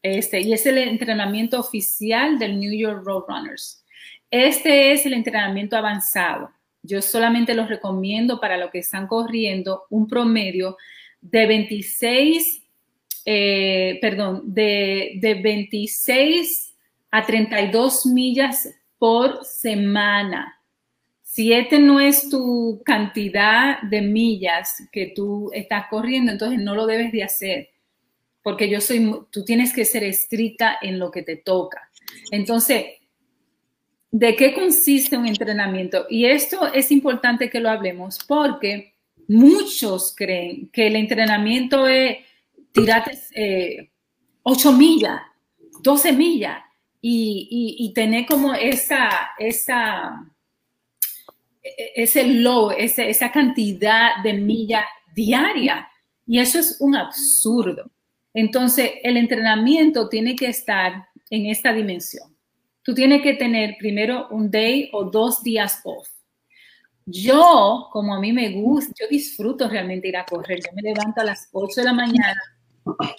este, 0.04 0.42
y 0.42 0.54
es 0.54 0.64
el 0.68 0.78
entrenamiento 0.78 1.60
oficial 1.60 2.38
del 2.38 2.60
New 2.60 2.72
York 2.72 3.04
Roadrunners. 3.04 3.84
Este 4.30 4.92
es 4.92 5.08
el 5.08 5.14
entrenamiento 5.14 5.76
avanzado. 5.76 6.52
Yo 6.84 7.02
solamente 7.02 7.56
los 7.56 7.68
recomiendo 7.68 8.40
para 8.40 8.58
los 8.58 8.70
que 8.70 8.80
están 8.80 9.08
corriendo 9.08 9.86
un 9.90 10.08
promedio 10.08 10.78
de 11.20 11.48
26 11.48 12.65
eh, 13.26 13.98
perdón, 14.02 14.44
de, 14.54 15.14
de 15.20 15.34
26 15.34 16.76
a 17.10 17.26
32 17.26 18.06
millas 18.06 18.70
por 19.00 19.44
semana. 19.44 20.62
Si 21.22 21.52
este 21.52 21.80
no 21.80 22.00
es 22.00 22.30
tu 22.30 22.82
cantidad 22.86 23.82
de 23.82 24.02
millas 24.02 24.88
que 24.92 25.12
tú 25.16 25.50
estás 25.54 25.88
corriendo, 25.90 26.32
entonces 26.32 26.60
no 26.60 26.76
lo 26.76 26.86
debes 26.86 27.12
de 27.12 27.24
hacer, 27.24 27.70
porque 28.42 28.70
yo 28.70 28.80
soy, 28.80 29.12
tú 29.32 29.44
tienes 29.44 29.74
que 29.74 29.86
ser 29.86 30.04
estricta 30.04 30.78
en 30.82 31.00
lo 31.00 31.12
que 31.12 31.24
te 31.24 31.36
toca. 31.36 31.90
Entonces, 32.32 32.86
¿de 34.12 34.36
qué 34.36 34.54
consiste 34.54 35.18
un 35.18 35.26
entrenamiento? 35.26 36.06
Y 36.10 36.26
esto 36.26 36.72
es 36.72 36.92
importante 36.92 37.50
que 37.50 37.60
lo 37.60 37.70
hablemos 37.70 38.20
porque 38.26 38.94
muchos 39.28 40.14
creen 40.16 40.70
que 40.70 40.88
el 40.88 40.96
entrenamiento 40.96 41.88
es 41.88 42.18
tirate 42.76 43.18
eh, 43.34 43.92
8 44.44 44.72
millas, 44.74 45.22
12 45.82 46.12
millas 46.12 46.62
y, 47.02 47.76
y, 47.80 47.94
tener 47.94 48.26
como 48.26 48.54
esa, 48.54 49.10
esa, 49.40 50.26
e, 51.64 51.92
ese 51.96 52.28
low, 52.28 52.72
esa, 52.72 53.04
esa 53.04 53.32
cantidad 53.32 54.22
de 54.24 54.34
millas 54.34 54.86
diaria. 55.16 55.88
Y 56.28 56.40
eso 56.40 56.60
es 56.60 56.78
un 56.80 56.96
absurdo. 56.96 57.90
Entonces, 58.34 58.92
el 59.04 59.18
entrenamiento 59.18 60.10
tiene 60.10 60.36
que 60.36 60.48
estar 60.48 61.08
en 61.30 61.46
esta 61.46 61.72
dimensión. 61.72 62.36
Tú 62.84 62.94
tienes 62.94 63.22
que 63.22 63.34
tener 63.34 63.76
primero 63.80 64.28
un 64.30 64.52
day 64.52 64.90
o 64.94 65.06
dos 65.06 65.42
días 65.42 65.80
off. 65.86 66.10
Yo, 67.06 67.88
como 67.92 68.16
a 68.16 68.20
mí 68.20 68.34
me 68.34 68.50
gusta, 68.50 68.94
yo 69.00 69.08
disfruto 69.08 69.70
realmente 69.70 70.08
ir 70.08 70.18
a 70.18 70.26
correr. 70.26 70.60
Yo 70.60 70.72
me 70.74 70.82
levanto 70.82 71.22
a 71.22 71.24
las 71.24 71.50
8 71.52 71.82
de 71.82 71.86
la 71.86 71.94
mañana 71.94 72.42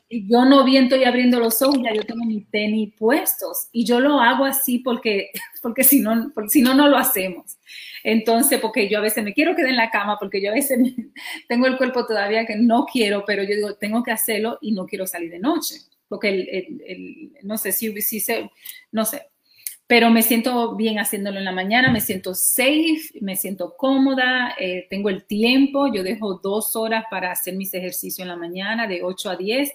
yo 0.09 0.45
no 0.45 0.64
bien 0.64 0.85
estoy 0.85 1.05
abriendo 1.05 1.41
los 1.41 1.61
ojos, 1.62 1.79
ya 1.83 1.93
yo 1.93 2.05
tengo 2.05 2.25
mi 2.25 2.43
tenis 2.45 2.95
puestos. 2.97 3.69
Y 3.73 3.85
yo 3.85 4.01
lo 4.01 4.21
hago 4.21 4.45
así 4.45 4.79
porque, 4.79 5.31
porque 5.62 5.85
si 5.85 6.01
no, 6.01 6.33
si 6.49 6.62
no, 6.62 6.75
no 6.75 6.89
lo 6.89 6.97
hacemos. 6.97 7.59
Entonces, 8.05 8.61
porque 8.61 8.89
yo 8.89 8.99
a 8.99 9.03
veces 9.03 9.25
me 9.25 9.35
quiero 9.35 9.57
quedar 9.57 9.71
en 9.71 9.77
la 9.77 9.91
cama, 9.91 10.17
porque 10.19 10.41
yo 10.41 10.51
a 10.51 10.55
veces 10.55 10.79
tengo 11.49 11.67
el 11.67 11.77
cuerpo 11.77 12.07
todavía 12.07 12.47
que 12.47 12.57
no 12.57 12.87
quiero, 12.87 13.25
pero 13.27 13.43
yo 13.43 13.57
digo, 13.57 13.75
tengo 13.75 14.03
que 14.03 14.12
hacerlo 14.12 14.59
y 14.61 14.73
no 14.73 14.87
quiero 14.87 15.07
salir 15.07 15.31
de 15.31 15.41
noche. 15.41 15.77
Porque 16.09 16.29
el, 16.29 16.81
el, 16.87 17.33
no 17.43 17.59
sé 17.59 17.73
si, 17.73 18.01
si 18.01 18.21
se, 18.21 18.49
no 18.93 19.05
sé, 19.05 19.27
pero 19.87 20.11
me 20.11 20.22
siento 20.22 20.74
bien 20.74 20.99
haciéndolo 20.99 21.39
en 21.39 21.45
la 21.45 21.53
mañana, 21.53 21.93
me 21.93 22.01
siento 22.01 22.34
safe, 22.34 23.11
me 23.20 23.37
siento 23.37 23.76
cómoda, 23.76 24.55
eh, 24.59 24.87
tengo 24.91 25.11
el 25.11 25.24
tiempo, 25.24 25.93
yo 25.93 26.03
dejo 26.03 26.41
dos 26.43 26.74
horas 26.74 27.05
para 27.11 27.30
hacer 27.30 27.55
mis 27.55 27.72
ejercicios 27.72 28.18
en 28.20 28.28
la 28.28 28.37
mañana 28.37 28.89
de 28.89 29.03
8 29.03 29.30
a 29.30 29.37
10, 29.37 29.70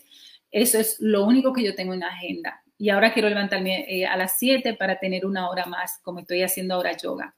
eso 0.51 0.79
es 0.79 0.97
lo 0.99 1.25
único 1.25 1.53
que 1.53 1.63
yo 1.63 1.75
tengo 1.75 1.93
en 1.93 2.01
la 2.01 2.07
agenda. 2.07 2.61
Y 2.77 2.89
ahora 2.89 3.13
quiero 3.13 3.29
levantarme 3.29 3.85
eh, 3.87 4.05
a 4.05 4.17
las 4.17 4.37
7 4.37 4.73
para 4.73 4.99
tener 4.99 5.25
una 5.25 5.49
hora 5.49 5.65
más, 5.65 5.99
como 6.03 6.19
estoy 6.19 6.41
haciendo 6.41 6.73
ahora 6.73 6.97
yoga. 6.97 7.35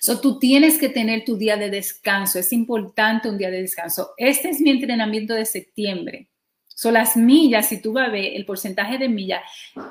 So, 0.00 0.20
tú 0.20 0.38
tienes 0.38 0.78
que 0.78 0.88
tener 0.88 1.24
tu 1.24 1.36
día 1.36 1.56
de 1.56 1.68
descanso, 1.68 2.38
es 2.38 2.52
importante 2.52 3.28
un 3.28 3.36
día 3.36 3.50
de 3.50 3.60
descanso. 3.60 4.12
Este 4.16 4.48
es 4.48 4.60
mi 4.60 4.70
entrenamiento 4.70 5.34
de 5.34 5.44
septiembre. 5.44 6.30
Son 6.78 6.94
las 6.94 7.16
millas, 7.16 7.70
si 7.70 7.82
tú 7.82 7.92
vas 7.92 8.06
a 8.06 8.12
ver, 8.12 8.36
el 8.36 8.44
porcentaje 8.44 8.98
de 8.98 9.08
millas 9.08 9.42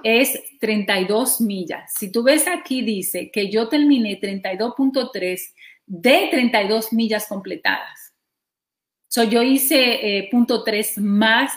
es 0.04 0.42
32 0.62 1.42
millas. 1.42 1.92
Si 1.94 2.14
tú 2.14 2.24
ves 2.24 2.48
aquí, 2.48 2.82
dice 2.82 3.30
que 3.30 3.50
yo 3.52 3.68
terminé 3.68 4.22
32.3 4.22 5.54
de 5.86 6.28
32 6.32 6.94
millas 6.94 7.28
completadas. 7.28 8.16
So, 9.10 9.26
yo 9.26 9.44
hice 9.44 10.18
eh, 10.18 10.30
punto 10.32 10.64
3 10.64 11.00
más 11.00 11.52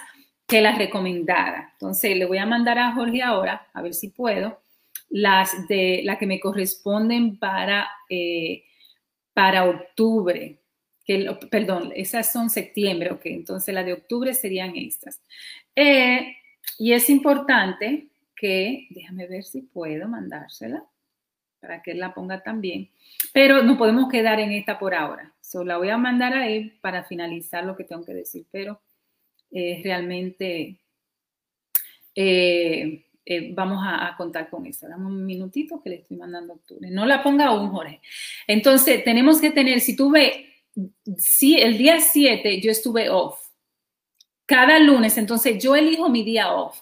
que 0.48 0.60
la 0.60 0.74
recomendada. 0.74 1.74
Entonces, 1.74 2.16
le 2.16 2.24
voy 2.24 2.38
a 2.38 2.46
mandar 2.46 2.80
a 2.80 2.92
Jorge 2.92 3.22
ahora, 3.22 3.68
a 3.72 3.82
ver 3.82 3.94
si 3.94 4.08
puedo, 4.08 4.60
las 5.10 5.68
de 5.68 6.00
las 6.04 6.18
que 6.18 6.26
me 6.26 6.40
corresponden 6.40 7.38
para, 7.38 7.88
eh, 8.08 8.64
para 9.32 9.66
octubre 9.66 10.59
perdón, 11.50 11.92
esas 11.94 12.32
son 12.32 12.50
septiembre, 12.50 13.10
ok, 13.10 13.22
entonces 13.26 13.74
las 13.74 13.84
de 13.84 13.94
octubre 13.94 14.34
serían 14.34 14.76
estas. 14.76 15.22
Eh, 15.74 16.36
y 16.78 16.92
es 16.92 17.10
importante 17.10 18.08
que, 18.36 18.86
déjame 18.90 19.26
ver 19.26 19.44
si 19.44 19.62
puedo 19.62 20.08
mandársela 20.08 20.84
para 21.60 21.82
que 21.82 21.94
la 21.94 22.14
ponga 22.14 22.42
también, 22.42 22.90
pero 23.32 23.62
no 23.62 23.76
podemos 23.76 24.10
quedar 24.10 24.40
en 24.40 24.52
esta 24.52 24.78
por 24.78 24.94
ahora. 24.94 25.34
So, 25.40 25.64
la 25.64 25.76
voy 25.76 25.90
a 25.90 25.98
mandar 25.98 26.32
a 26.32 26.48
él 26.48 26.78
para 26.80 27.04
finalizar 27.04 27.64
lo 27.64 27.76
que 27.76 27.84
tengo 27.84 28.04
que 28.04 28.14
decir, 28.14 28.46
pero 28.50 28.80
eh, 29.50 29.80
realmente 29.84 30.78
eh, 32.14 33.04
vamos 33.52 33.82
a, 33.84 34.14
contar 34.16 34.48
con 34.48 34.66
eso. 34.66 34.88
Dame 34.88 35.06
un 35.06 35.24
minutito 35.24 35.82
que 35.82 35.90
le 35.90 35.96
estoy 35.96 36.16
mandando 36.16 36.54
octubre. 36.54 36.90
No 36.90 37.06
la 37.06 37.22
ponga 37.22 37.46
aún, 37.46 37.70
Jorge. 37.70 38.00
Entonces, 38.46 39.04
tenemos 39.04 39.40
que 39.40 39.50
tener, 39.50 39.80
si 39.80 39.94
tú 39.96 40.10
ves 40.10 40.32
sí, 41.16 41.58
el 41.58 41.78
día 41.78 42.00
7 42.00 42.60
yo 42.60 42.70
estuve 42.70 43.08
off. 43.10 43.38
Cada 44.46 44.78
lunes, 44.78 45.16
entonces 45.16 45.62
yo 45.62 45.76
elijo 45.76 46.08
mi 46.08 46.24
día 46.24 46.52
off. 46.52 46.80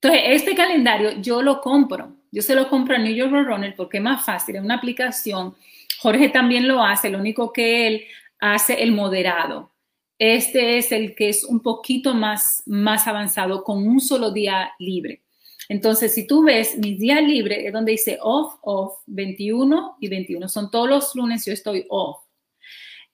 Entonces, 0.00 0.22
este 0.42 0.54
calendario 0.54 1.12
yo 1.22 1.40
lo 1.40 1.60
compro. 1.62 2.14
Yo 2.30 2.42
se 2.42 2.54
lo 2.54 2.68
compro 2.68 2.94
a 2.94 2.98
New 2.98 3.14
York 3.14 3.32
Runner 3.32 3.74
porque 3.74 3.98
es 3.98 4.02
más 4.02 4.24
fácil, 4.24 4.56
es 4.56 4.62
una 4.62 4.74
aplicación. 4.74 5.54
Jorge 6.00 6.28
también 6.28 6.68
lo 6.68 6.84
hace, 6.84 7.08
lo 7.08 7.18
único 7.18 7.52
que 7.52 7.86
él 7.86 8.04
hace 8.38 8.82
el 8.82 8.92
moderado. 8.92 9.72
Este 10.18 10.78
es 10.78 10.92
el 10.92 11.14
que 11.14 11.30
es 11.30 11.44
un 11.44 11.60
poquito 11.60 12.14
más, 12.14 12.62
más 12.66 13.06
avanzado 13.06 13.64
con 13.64 13.86
un 13.86 14.00
solo 14.00 14.30
día 14.30 14.72
libre. 14.78 15.23
Entonces, 15.68 16.14
si 16.14 16.26
tú 16.26 16.44
ves 16.44 16.76
mis 16.78 16.98
días 16.98 17.22
libres, 17.22 17.64
es 17.64 17.72
donde 17.72 17.92
dice 17.92 18.18
off, 18.20 18.56
off, 18.62 18.98
21 19.06 19.96
y 20.00 20.08
21. 20.08 20.48
Son 20.48 20.70
todos 20.70 20.88
los 20.88 21.14
lunes, 21.14 21.44
yo 21.46 21.52
estoy 21.52 21.86
off. 21.88 22.18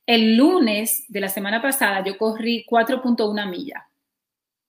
El 0.07 0.37
lunes 0.37 1.05
de 1.09 1.21
la 1.21 1.29
semana 1.29 1.63
pasada 1.63 2.03
yo 2.05 2.19
corrí 2.19 2.65
4.1 2.69 3.49
millas. 3.49 3.83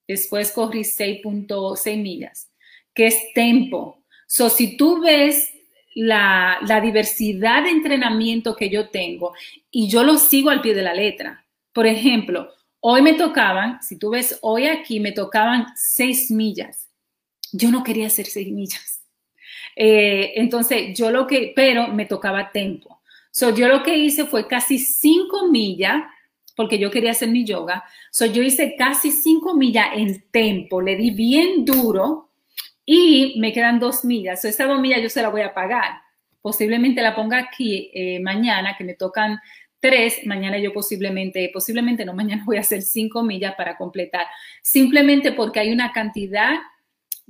Después 0.07 0.51
corrí 0.51 0.81
6.6 0.81 2.01
millas, 2.01 2.51
que 2.93 3.07
es 3.07 3.33
tempo. 3.33 4.03
So, 4.27 4.49
si 4.49 4.77
tú 4.77 5.01
ves 5.01 5.51
la, 5.95 6.59
la 6.67 6.79
diversidad 6.79 7.63
de 7.63 7.71
entrenamiento 7.71 8.55
que 8.55 8.69
yo 8.69 8.89
tengo 8.89 9.33
y 9.71 9.89
yo 9.89 10.03
lo 10.03 10.17
sigo 10.17 10.49
al 10.49 10.61
pie 10.61 10.73
de 10.73 10.83
la 10.83 10.93
letra. 10.93 11.45
Por 11.73 11.87
ejemplo, 11.87 12.49
hoy 12.79 13.01
me 13.01 13.13
tocaban, 13.13 13.81
si 13.81 13.97
tú 13.97 14.11
ves 14.11 14.37
hoy 14.41 14.67
aquí, 14.67 14.99
me 14.99 15.11
tocaban 15.11 15.67
6 15.75 16.31
millas 16.31 16.90
yo 17.51 17.71
no 17.71 17.83
quería 17.83 18.07
hacer 18.07 18.25
seis 18.25 18.51
millas. 18.51 19.01
Eh, 19.75 20.33
entonces, 20.35 20.97
yo 20.97 21.11
lo 21.11 21.27
que, 21.27 21.53
pero 21.55 21.87
me 21.87 22.05
tocaba 22.05 22.51
tiempo. 22.51 23.01
So, 23.31 23.55
yo 23.55 23.67
lo 23.67 23.83
que 23.83 23.97
hice 23.97 24.25
fue 24.25 24.47
casi 24.47 24.77
cinco 24.77 25.47
millas, 25.47 26.03
porque 26.55 26.77
yo 26.77 26.91
quería 26.91 27.11
hacer 27.11 27.29
mi 27.29 27.45
yoga. 27.45 27.83
So, 28.11 28.25
yo 28.25 28.43
hice 28.43 28.75
casi 28.77 29.11
cinco 29.11 29.55
millas 29.55 29.87
en 29.93 30.21
tiempo, 30.31 30.81
le 30.81 30.95
di 30.95 31.11
bien 31.11 31.63
duro 31.63 32.31
y 32.85 33.39
me 33.39 33.53
quedan 33.53 33.79
dos 33.79 34.03
millas. 34.03 34.41
So, 34.41 34.47
esa 34.47 34.65
dos 34.65 34.81
millas 34.81 35.01
yo 35.01 35.09
se 35.09 35.21
la 35.21 35.29
voy 35.29 35.41
a 35.41 35.53
pagar. 35.53 36.01
Posiblemente 36.41 37.01
la 37.01 37.15
ponga 37.15 37.37
aquí 37.37 37.91
eh, 37.93 38.19
mañana, 38.19 38.75
que 38.77 38.83
me 38.83 38.95
tocan 38.95 39.39
tres, 39.79 40.25
mañana 40.25 40.59
yo 40.59 40.73
posiblemente, 40.73 41.49
posiblemente 41.53 42.05
no, 42.05 42.13
mañana 42.13 42.43
voy 42.45 42.57
a 42.57 42.61
hacer 42.61 42.81
cinco 42.81 43.23
millas 43.23 43.55
para 43.55 43.77
completar, 43.77 44.27
simplemente 44.61 45.31
porque 45.31 45.59
hay 45.59 45.71
una 45.71 45.91
cantidad 45.91 46.51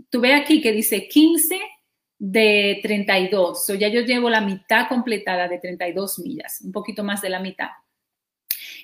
tú 0.10 0.22
ves 0.22 0.42
aquí 0.42 0.62
que 0.62 0.72
dice 0.72 1.08
15 1.08 1.60
de 2.18 2.80
32. 2.84 3.66
So 3.66 3.74
ya 3.74 3.88
yo 3.88 4.02
llevo 4.02 4.30
la 4.30 4.42
mitad 4.42 4.88
completada 4.88 5.48
de 5.48 5.58
32 5.58 6.20
millas, 6.20 6.62
un 6.62 6.72
poquito 6.72 7.04
más 7.04 7.22
de 7.22 7.30
la 7.30 7.40
mitad. 7.40 7.70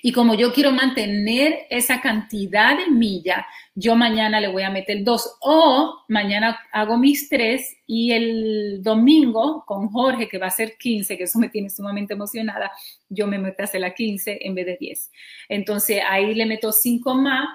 Y 0.02 0.12
como 0.12 0.34
yo 0.34 0.52
quiero 0.52 0.72
mantener 0.72 1.66
esa 1.70 2.00
cantidad 2.00 2.76
de 2.76 2.90
millas, 2.90 3.44
yo 3.74 3.96
mañana 3.96 4.40
le 4.40 4.48
voy 4.48 4.62
a 4.62 4.70
meter 4.70 5.04
dos 5.04 5.38
o 5.40 6.04
mañana 6.08 6.58
hago 6.72 6.98
mis 6.98 7.28
tres 7.28 7.76
y 7.86 8.12
el 8.12 8.82
domingo 8.82 9.64
con 9.66 9.88
Jorge, 9.88 10.28
que 10.28 10.38
va 10.38 10.46
a 10.46 10.50
ser 10.50 10.76
15, 10.76 11.16
que 11.16 11.24
eso 11.24 11.38
me 11.38 11.48
tiene 11.48 11.70
sumamente 11.70 12.14
emocionada, 12.14 12.70
yo 13.08 13.26
me 13.26 13.38
meto 13.38 13.62
a 13.62 13.64
hacer 13.64 13.80
la 13.80 13.94
15 13.94 14.38
en 14.40 14.54
vez 14.54 14.66
de 14.66 14.76
10. 14.78 15.10
Entonces 15.48 16.02
ahí 16.08 16.34
le 16.34 16.46
meto 16.46 16.72
cinco 16.72 17.14
más 17.14 17.48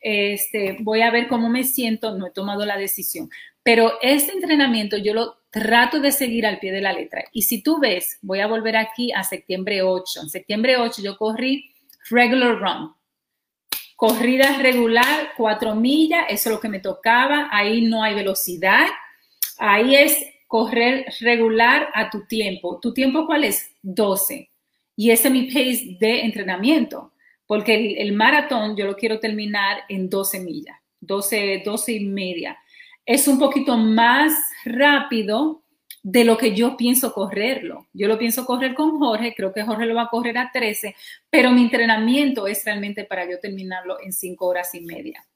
este, 0.00 0.76
voy 0.80 1.02
a 1.02 1.10
ver 1.10 1.28
cómo 1.28 1.48
me 1.48 1.64
siento, 1.64 2.16
no 2.16 2.26
he 2.26 2.30
tomado 2.30 2.64
la 2.66 2.76
decisión. 2.76 3.30
Pero 3.62 3.92
este 4.02 4.32
entrenamiento 4.32 4.96
yo 4.96 5.14
lo 5.14 5.38
trato 5.50 6.00
de 6.00 6.12
seguir 6.12 6.46
al 6.46 6.58
pie 6.58 6.72
de 6.72 6.80
la 6.80 6.92
letra. 6.92 7.24
Y 7.32 7.42
si 7.42 7.62
tú 7.62 7.78
ves, 7.78 8.18
voy 8.22 8.40
a 8.40 8.46
volver 8.46 8.76
aquí 8.76 9.12
a 9.12 9.24
septiembre 9.24 9.82
8. 9.82 10.22
En 10.22 10.30
septiembre 10.30 10.76
8 10.76 11.02
yo 11.02 11.16
corrí 11.16 11.72
regular 12.08 12.58
run. 12.58 12.94
Corrida 13.96 14.56
regular, 14.58 15.32
cuatro 15.36 15.74
millas, 15.74 16.24
eso 16.30 16.48
es 16.48 16.54
lo 16.54 16.60
que 16.60 16.70
me 16.70 16.80
tocaba. 16.80 17.48
Ahí 17.52 17.82
no 17.82 18.02
hay 18.02 18.14
velocidad. 18.14 18.86
Ahí 19.58 19.94
es 19.94 20.16
correr 20.46 21.04
regular 21.20 21.88
a 21.92 22.08
tu 22.08 22.26
tiempo. 22.26 22.78
¿Tu 22.80 22.94
tiempo 22.94 23.26
cuál 23.26 23.44
es? 23.44 23.74
12. 23.82 24.50
Y 24.96 25.10
ese 25.10 25.28
es 25.28 25.32
mi 25.32 25.42
pace 25.48 25.96
de 26.00 26.22
entrenamiento 26.22 27.12
porque 27.50 27.96
el, 27.98 28.12
maratón 28.12 28.76
yo 28.76 28.86
lo 28.86 28.94
quiero 28.94 29.18
terminar 29.18 29.78
en 29.88 30.08
12 30.08 30.38
millas, 30.38 30.78
12, 31.00 31.62
12 31.64 31.92
y 31.94 32.04
media. 32.04 32.56
Es 33.04 33.26
un 33.26 33.40
poquito 33.40 33.76
más 33.76 34.32
rápido 34.64 35.64
de 36.00 36.22
lo 36.22 36.38
que 36.38 36.54
yo 36.54 36.76
pienso 36.76 37.12
correrlo. 37.12 37.88
Yo 37.92 38.06
lo 38.06 38.16
pienso 38.20 38.46
correr 38.46 38.72
con 38.76 39.00
Jorge, 39.00 39.34
creo 39.36 39.52
que 39.52 39.64
Jorge 39.64 39.86
lo 39.86 39.96
va 39.96 40.02
a 40.02 40.10
correr 40.10 40.38
a 40.38 40.52
13, 40.52 40.94
pero 41.28 41.50
mi 41.50 41.62
entrenamiento 41.62 42.46
es 42.46 42.64
realmente 42.64 43.02
para 43.02 43.28
yo 43.28 43.40
terminarlo 43.40 44.00
en 44.00 44.12
5 44.12 44.46
horas 44.46 44.72
y 44.76 44.82
media. 44.82 45.26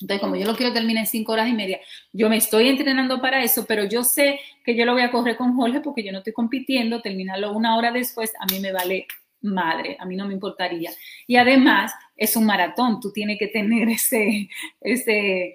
Entonces, 0.00 0.20
como 0.20 0.36
yo 0.36 0.46
lo 0.46 0.54
quiero 0.54 0.72
terminar 0.72 1.00
en 1.00 1.10
5 1.10 1.32
horas 1.32 1.48
y 1.48 1.54
media, 1.54 1.80
yo 2.12 2.28
me 2.28 2.36
estoy 2.36 2.68
entrenando 2.68 3.20
para 3.20 3.42
eso, 3.42 3.64
pero 3.66 3.82
yo 3.82 4.04
sé 4.04 4.38
que 4.64 4.76
yo 4.76 4.84
lo 4.84 4.92
voy 4.92 5.02
a 5.02 5.10
correr 5.10 5.36
con 5.36 5.56
Jorge 5.56 5.80
porque 5.80 6.04
yo 6.04 6.12
no 6.12 6.18
estoy 6.18 6.34
compitiendo, 6.34 7.02
terminarlo 7.02 7.50
una 7.50 7.76
hora 7.76 7.90
después, 7.90 8.32
a 8.38 8.46
mí 8.46 8.60
me 8.60 8.70
vale 8.70 9.08
madre, 9.42 9.96
a 9.98 10.06
mí 10.06 10.16
no 10.16 10.26
me 10.26 10.34
importaría. 10.34 10.90
Y 11.26 11.36
además 11.36 11.92
es 12.16 12.36
un 12.36 12.46
maratón, 12.46 13.00
tú 13.00 13.12
tienes 13.12 13.38
que 13.38 13.48
tener 13.48 13.88
ese, 13.88 14.48
ese, 14.80 15.54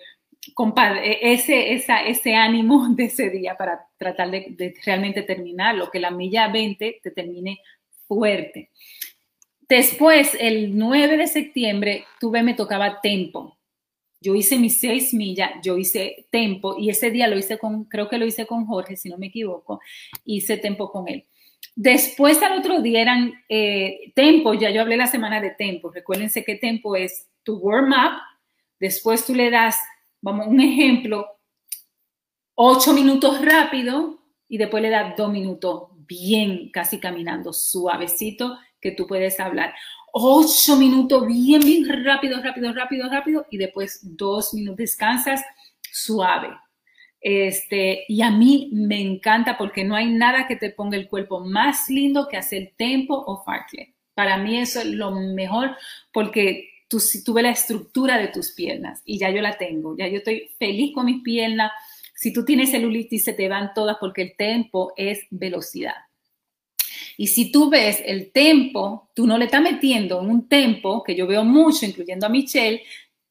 ese, 1.22 1.74
esa, 1.74 2.06
ese 2.06 2.36
ánimo 2.36 2.90
de 2.90 3.06
ese 3.06 3.30
día 3.30 3.56
para 3.58 3.88
tratar 3.98 4.32
de, 4.32 4.74
realmente 4.86 5.24
terminarlo, 5.24 5.90
que 5.92 6.00
la 6.00 6.12
milla 6.12 6.48
20 6.50 7.00
te 7.02 7.12
termine 7.12 7.60
fuerte. 8.08 8.72
Después, 9.68 10.38
el 10.40 10.78
9 10.78 11.18
de 11.18 11.28
septiembre, 11.28 12.06
tuve, 12.20 12.42
me 12.42 12.54
tocaba 12.54 13.02
tempo. 13.02 13.58
Yo 14.20 14.34
hice 14.34 14.58
mis 14.58 14.80
seis 14.80 15.14
millas, 15.14 15.52
yo 15.62 15.78
hice 15.78 16.26
tempo 16.32 16.76
y 16.78 16.90
ese 16.90 17.12
día 17.12 17.28
lo 17.28 17.38
hice 17.38 17.60
con, 17.60 17.84
creo 17.86 18.10
que 18.10 18.18
lo 18.18 18.26
hice 18.26 18.48
con 18.48 18.66
Jorge, 18.66 18.96
si 18.96 19.10
no 19.10 19.18
me 19.18 19.28
equivoco, 19.28 19.80
hice 20.26 20.58
tempo 20.58 20.92
con 20.92 21.08
él. 21.08 21.26
Después 21.80 22.42
al 22.42 22.58
otro 22.58 22.82
día 22.82 23.04
eran 23.04 23.34
eh, 23.48 24.12
tempo, 24.16 24.56
ya 24.56 24.72
yo 24.72 24.82
hablé 24.82 24.98
la 24.98 25.06
semana 25.06 25.40
de 25.40 25.52
tempo, 25.52 25.92
recuérdense 25.92 26.44
que 26.44 26.56
tempo 26.56 26.96
es 26.96 27.30
tu 27.44 27.58
warm 27.58 27.92
up, 27.92 28.20
después 28.80 29.24
tú 29.24 29.36
le 29.36 29.52
das, 29.52 29.78
vamos, 30.20 30.48
un 30.48 30.60
ejemplo, 30.60 31.28
ocho 32.56 32.94
minutos 32.94 33.46
rápido 33.46 34.18
y 34.50 34.58
después 34.58 34.82
le 34.82 34.90
das 34.90 35.16
dos 35.16 35.32
minutos 35.32 35.90
bien, 36.08 36.72
casi 36.72 37.00
caminando, 37.00 37.54
suavecito, 37.54 38.58
que 38.82 38.94
tú 38.94 39.06
puedes 39.06 39.40
hablar. 39.40 39.76
Ocho 40.14 40.78
minutos 40.78 41.28
bien, 41.28 41.62
bien 41.62 42.04
rápido, 42.04 42.42
rápido, 42.42 42.74
rápido, 42.74 43.08
rápido 43.08 43.46
y 43.52 43.58
después 43.58 44.00
dos 44.02 44.52
minutos 44.56 44.78
descansas 44.78 45.44
suave. 45.92 46.50
Este, 47.30 48.06
y 48.08 48.22
a 48.22 48.32
mí 48.32 48.70
me 48.72 49.02
encanta 49.02 49.58
porque 49.58 49.84
no 49.84 49.98
hay 49.98 50.10
nada 50.10 50.48
que 50.48 50.56
te 50.56 50.70
ponga 50.70 50.96
el 50.96 51.10
cuerpo 51.10 51.42
más 51.42 51.90
lindo 51.90 52.30
que 52.30 52.38
hacer 52.38 52.72
tempo 52.78 53.22
o 53.28 53.44
fartlek. 53.44 53.94
Para 54.14 54.38
mí 54.38 54.58
eso 54.58 54.80
es 54.80 54.86
lo 54.86 55.12
mejor 55.12 55.76
porque 56.14 56.70
tú, 56.88 57.02
tú 57.26 57.34
ves 57.34 57.44
la 57.44 57.52
estructura 57.52 58.18
de 58.18 58.30
tus 58.30 58.54
piernas 58.54 59.02
y 59.04 59.18
ya 59.18 59.30
yo 59.30 59.42
la 59.42 59.58
tengo, 59.58 59.98
ya 59.98 60.08
yo 60.08 60.20
estoy 60.20 60.52
feliz 60.58 60.94
con 60.96 61.08
mis 61.08 61.22
piernas. 61.22 61.74
Si 62.16 62.32
tú 62.32 62.46
tienes 62.46 62.72
celulitis 62.72 63.26
se 63.26 63.34
te 63.34 63.50
van 63.50 63.74
todas 63.74 63.98
porque 64.00 64.22
el 64.22 64.38
tempo 64.38 64.94
es 64.96 65.28
velocidad. 65.30 65.96
Y 67.18 67.28
si 67.28 67.52
tú 67.52 67.70
ves 67.70 68.02
el 68.06 68.32
tempo, 68.32 69.10
tú 69.14 69.28
no 69.28 69.38
le 69.38 69.46
estás 69.46 69.62
metiendo 69.62 70.22
un 70.22 70.48
tempo, 70.48 71.04
que 71.04 71.14
yo 71.14 71.28
veo 71.28 71.44
mucho, 71.44 71.86
incluyendo 71.86 72.26
a 72.26 72.30
Michelle, 72.30 72.84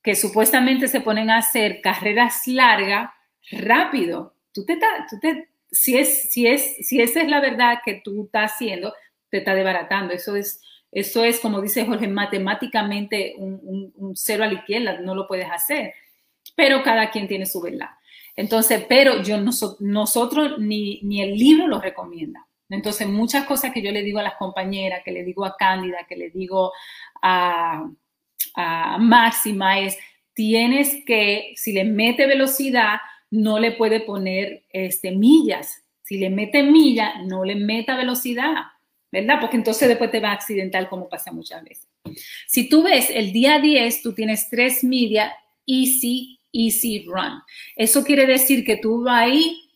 que 0.02 0.14
supuestamente 0.14 0.86
se 0.86 1.00
ponen 1.00 1.30
a 1.30 1.38
hacer 1.38 1.80
carreras 1.80 2.46
largas 2.46 3.15
rápido. 3.50 4.34
Tú 4.52 4.64
te, 4.64 4.78
tú 5.10 5.18
te 5.20 5.48
si, 5.70 5.96
es, 5.96 6.30
si, 6.30 6.46
es, 6.46 6.76
si 6.86 7.00
esa 7.00 7.22
es 7.22 7.28
la 7.28 7.40
verdad 7.40 7.78
que 7.84 8.00
tú 8.02 8.24
estás 8.24 8.52
haciendo, 8.52 8.92
te 9.30 9.38
está 9.38 9.54
desbaratando. 9.54 10.14
Eso 10.14 10.36
es, 10.36 10.60
eso 10.92 11.24
es 11.24 11.40
como 11.40 11.60
dice 11.60 11.84
Jorge, 11.84 12.08
matemáticamente 12.08 13.34
un, 13.36 14.12
cero 14.14 14.44
a 14.44 14.46
la 14.46 14.54
izquierda, 14.54 15.00
no 15.00 15.14
lo 15.14 15.26
puedes 15.26 15.50
hacer. 15.50 15.94
Pero 16.54 16.82
cada 16.82 17.10
quien 17.10 17.28
tiene 17.28 17.46
su 17.46 17.60
verdad. 17.60 17.90
Entonces, 18.34 18.84
pero 18.88 19.22
yo 19.22 19.38
nosotros 19.38 20.58
ni, 20.58 21.00
ni 21.02 21.22
el 21.22 21.36
libro 21.36 21.66
lo 21.66 21.80
recomienda. 21.80 22.46
Entonces, 22.68 23.06
muchas 23.06 23.44
cosas 23.44 23.72
que 23.72 23.82
yo 23.82 23.92
le 23.92 24.02
digo 24.02 24.18
a 24.18 24.24
las 24.24 24.34
compañeras, 24.34 25.02
que 25.04 25.12
le 25.12 25.22
digo 25.22 25.44
a 25.44 25.56
Cándida, 25.56 26.06
que 26.08 26.16
le 26.16 26.30
digo 26.30 26.72
a, 27.22 27.88
Máxima 28.98 29.80
es, 29.80 29.98
tienes 30.32 31.04
que, 31.04 31.52
si 31.56 31.72
le 31.72 31.84
mete 31.84 32.26
velocidad, 32.26 32.98
no 33.30 33.58
le 33.58 33.72
puede 33.72 34.00
poner 34.00 34.64
este, 34.70 35.10
millas. 35.10 35.82
Si 36.02 36.18
le 36.18 36.30
mete 36.30 36.62
millas, 36.62 37.14
no 37.24 37.44
le 37.44 37.56
meta 37.56 37.96
velocidad, 37.96 38.54
¿verdad? 39.10 39.38
Porque 39.40 39.56
entonces 39.56 39.88
después 39.88 40.10
te 40.10 40.20
va 40.20 40.30
a 40.30 40.34
accidentar 40.34 40.88
como 40.88 41.08
pasa 41.08 41.32
muchas 41.32 41.64
veces. 41.64 41.88
Si 42.46 42.68
tú 42.68 42.82
ves 42.84 43.10
el 43.10 43.32
día 43.32 43.58
10, 43.58 44.02
tú 44.02 44.12
tienes 44.12 44.48
tres 44.48 44.84
millas, 44.84 45.32
easy, 45.66 46.38
easy 46.52 47.04
run. 47.06 47.42
Eso 47.74 48.04
quiere 48.04 48.26
decir 48.26 48.64
que 48.64 48.76
tú 48.76 49.02
vas 49.02 49.24
ahí, 49.24 49.70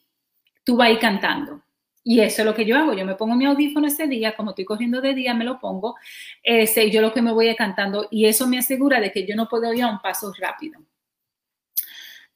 tú 0.65 0.77
vas 0.77 0.89
ahí 0.89 0.99
cantando. 0.99 1.63
Y 2.03 2.21
eso 2.21 2.43
es 2.43 2.47
lo 2.47 2.55
que 2.55 2.65
yo 2.65 2.77
hago. 2.77 2.95
Yo 2.95 3.05
me 3.05 3.15
pongo 3.15 3.35
mi 3.35 3.45
audífono 3.45 3.87
ese 3.87 4.07
día, 4.07 4.35
como 4.35 4.51
estoy 4.51 4.65
corriendo 4.65 5.01
de 5.01 5.15
día, 5.15 5.35
me 5.35 5.45
lo 5.45 5.61
pongo. 5.61 5.97
Ese, 6.43 6.91
yo 6.91 7.03
lo 7.03 7.13
que 7.13 7.23
me 7.23 7.33
voy 7.33 7.55
cantando 7.57 8.09
y 8.11 8.27
eso 8.27 8.47
me 8.47 8.59
asegura 8.59 9.01
de 9.01 9.13
que 9.13 9.27
yo 9.27 9.37
no 9.37 9.49
puedo 9.49 9.73
ir 9.75 9.83
a 9.83 9.89
un 9.89 10.01
paso 10.01 10.33
rápido. 10.39 10.81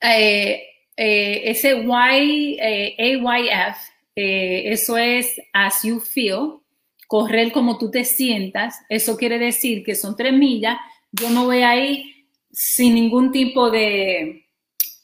Eh, 0.00 0.73
eh, 0.96 1.42
ese 1.50 1.74
y, 1.74 2.58
eh, 2.60 2.96
AYF, 2.98 3.76
eso 4.16 4.96
es 4.96 5.40
as 5.52 5.82
you 5.82 6.00
feel, 6.00 6.60
correr 7.08 7.52
como 7.52 7.78
tú 7.78 7.90
te 7.90 8.04
sientas. 8.04 8.76
Eso 8.88 9.16
quiere 9.16 9.38
decir 9.38 9.82
que 9.84 9.94
son 9.94 10.16
tres 10.16 10.32
millas. 10.32 10.78
Yo 11.12 11.30
no 11.30 11.44
voy 11.44 11.62
ahí 11.62 12.26
sin 12.50 12.94
ningún 12.94 13.32
tipo 13.32 13.70
de, 13.70 14.44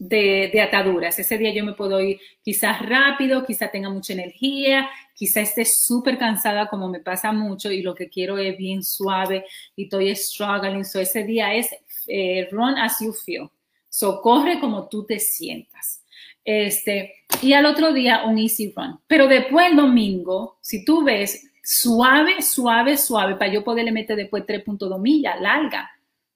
de, 0.01 0.61
ataduras. 0.61 1.19
Ese 1.19 1.37
día 1.39 1.53
yo 1.53 1.65
me 1.65 1.75
puedo 1.75 2.01
ir 2.01 2.19
quizás 2.43 2.81
rápido, 2.81 3.45
quizás 3.45 3.71
tenga 3.71 3.91
mucha 3.91 4.15
energía, 4.15 4.89
quizás 5.15 5.51
esté 5.51 5.65
súper 5.65 6.19
cansada 6.19 6.69
como 6.69 6.89
me 6.89 7.01
pasa 7.01 7.33
mucho 7.33 7.71
y 7.71 7.83
lo 7.83 7.95
que 7.95 8.09
quiero 8.09 8.39
es 8.39 8.57
bien 8.57 8.83
suave 8.83 9.45
y 9.77 9.85
estoy 9.85 10.15
struggling. 10.17 10.85
So 10.85 11.01
ese 11.01 11.25
día 11.25 11.55
es 11.55 11.69
eh, 12.09 12.49
run 12.51 12.79
as 12.79 12.99
you 13.01 13.13
feel. 13.13 13.51
So 13.91 14.23
corre 14.23 14.59
como 14.59 14.89
tú 14.89 15.05
te 15.05 15.19
sientas. 15.19 16.03
Este, 16.43 17.25
y 17.43 17.53
al 17.53 17.67
otro 17.67 17.93
día 17.93 18.25
un 18.25 18.39
easy 18.39 18.73
run. 18.75 18.99
Pero 19.07 19.29
después 19.29 19.67
el 19.71 19.77
domingo, 19.77 20.59
si 20.63 20.85
tú 20.85 21.05
ves 21.05 21.51
suave, 21.63 22.41
suave, 22.41 22.97
suave, 22.97 23.37
para 23.37 23.53
yo 23.53 23.63
poderle 23.63 23.93
meter 23.93 24.17
después 24.17 24.45
3.2 24.47 24.99
millas, 24.99 25.39
larga, 25.39 25.91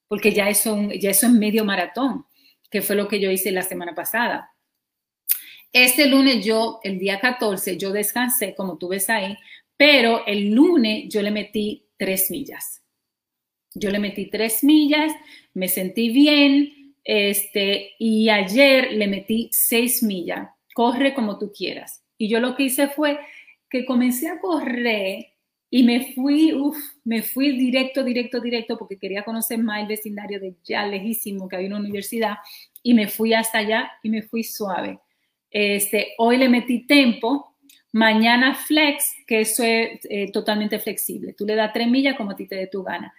porque 0.07 0.33
ya 0.33 0.51
eso, 0.51 0.77
ya 0.93 1.11
eso 1.11 1.27
es 1.27 1.33
medio 1.33 1.65
maratón 1.65 2.27
que 2.75 2.83
fue 2.83 2.97
lo 2.97 3.07
que 3.07 3.21
yo 3.21 3.31
hice 3.31 3.53
la 3.53 3.63
semana 3.63 3.95
pasada. 3.95 4.51
Este 5.73 6.09
lunes 6.09 6.45
yo, 6.45 6.81
el 6.83 6.99
día 6.99 7.21
14, 7.21 7.77
yo 7.77 7.93
descansé, 7.93 8.53
como 8.57 8.79
tú 8.79 8.89
ves 8.89 9.09
ahí, 9.11 9.37
pero 9.77 10.27
el 10.27 10.51
lunes 10.51 11.05
yo 11.09 11.23
le 11.23 11.31
metí 11.31 11.87
tres 11.97 12.33
millas. 12.33 12.83
Yo 13.75 13.91
le 13.91 14.01
metí 14.01 14.29
tres 14.29 14.65
millas, 14.65 15.13
me 15.53 15.69
sentí 15.69 16.11
bien, 16.11 16.84
este, 17.05 17.93
y 17.99 18.31
ayer 18.31 18.93
le 18.93 19.07
metí 19.07 19.49
seis 19.53 20.03
millas. 20.03 20.49
Corre 20.75 21.15
como 21.15 21.39
tú 21.39 21.53
quieras. 21.53 22.03
Y 22.19 22.29
yo 22.29 22.41
lo 22.41 22.57
que 22.57 22.65
hice 22.65 22.89
fue 22.89 23.21
que 23.69 23.85
comencé 23.85 24.29
a 24.29 24.41
correr 24.41 25.27
y 25.71 25.83
me 25.83 26.13
fui, 26.15 26.53
uff, 26.55 26.77
me 27.03 27.23
fui 27.23 27.57
directo, 27.59 28.05
directo, 28.05 28.41
directo, 28.41 28.79
porque 28.79 28.97
quería 28.97 29.25
conocer 29.25 29.59
más 29.59 29.83
el 29.83 29.89
vecindario 29.89 30.39
de 30.39 30.55
ya 30.65 30.87
lejísimo, 30.87 31.49
que 31.49 31.57
había 31.57 31.69
una 31.69 31.81
universidad, 31.81 32.37
y 32.83 32.95
me 32.95 33.09
fui 33.09 33.35
hasta 33.35 33.59
allá 33.59 33.91
y 34.03 34.09
me 34.09 34.23
fui 34.23 34.45
suave. 34.45 35.01
Este, 35.51 36.15
hoy 36.19 36.37
le 36.37 36.49
metí 36.49 36.87
tempo, 36.87 37.57
mañana 37.91 38.55
flex, 38.55 39.15
que 39.27 39.41
eso 39.41 39.65
es 39.65 39.99
eh, 40.09 40.31
totalmente 40.31 40.79
flexible. 40.79 41.33
Tú 41.33 41.45
le 41.45 41.57
das 41.57 41.73
tres 41.73 41.89
millas 41.89 42.17
como 42.17 42.31
a 42.31 42.37
ti 42.37 42.47
te 42.47 42.55
dé 42.55 42.69
tu 42.69 42.85
gana. 42.85 43.13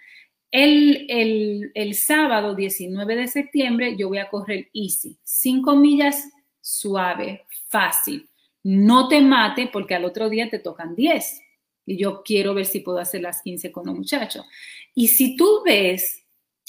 El, 0.50 1.06
el, 1.10 1.72
el, 1.74 1.94
sábado 1.94 2.54
19 2.54 3.16
de 3.16 3.26
septiembre 3.26 3.96
yo 3.98 4.08
voy 4.08 4.18
a 4.18 4.28
correr 4.28 4.68
easy, 4.72 5.18
cinco 5.22 5.76
millas 5.76 6.28
suave, 6.60 7.44
fácil. 7.68 8.28
No 8.62 9.08
te 9.08 9.20
mate 9.20 9.68
porque 9.72 9.94
al 9.94 10.04
otro 10.04 10.28
día 10.28 10.50
te 10.50 10.58
tocan 10.58 10.96
10 10.96 11.40
y 11.86 11.96
yo 11.96 12.22
quiero 12.24 12.52
ver 12.54 12.66
si 12.66 12.80
puedo 12.80 12.98
hacer 12.98 13.22
las 13.22 13.42
15 13.42 13.70
con 13.70 13.88
un 13.88 13.98
muchacho. 13.98 14.44
Y 14.94 15.08
si 15.08 15.36
tú 15.36 15.62
ves, 15.64 16.24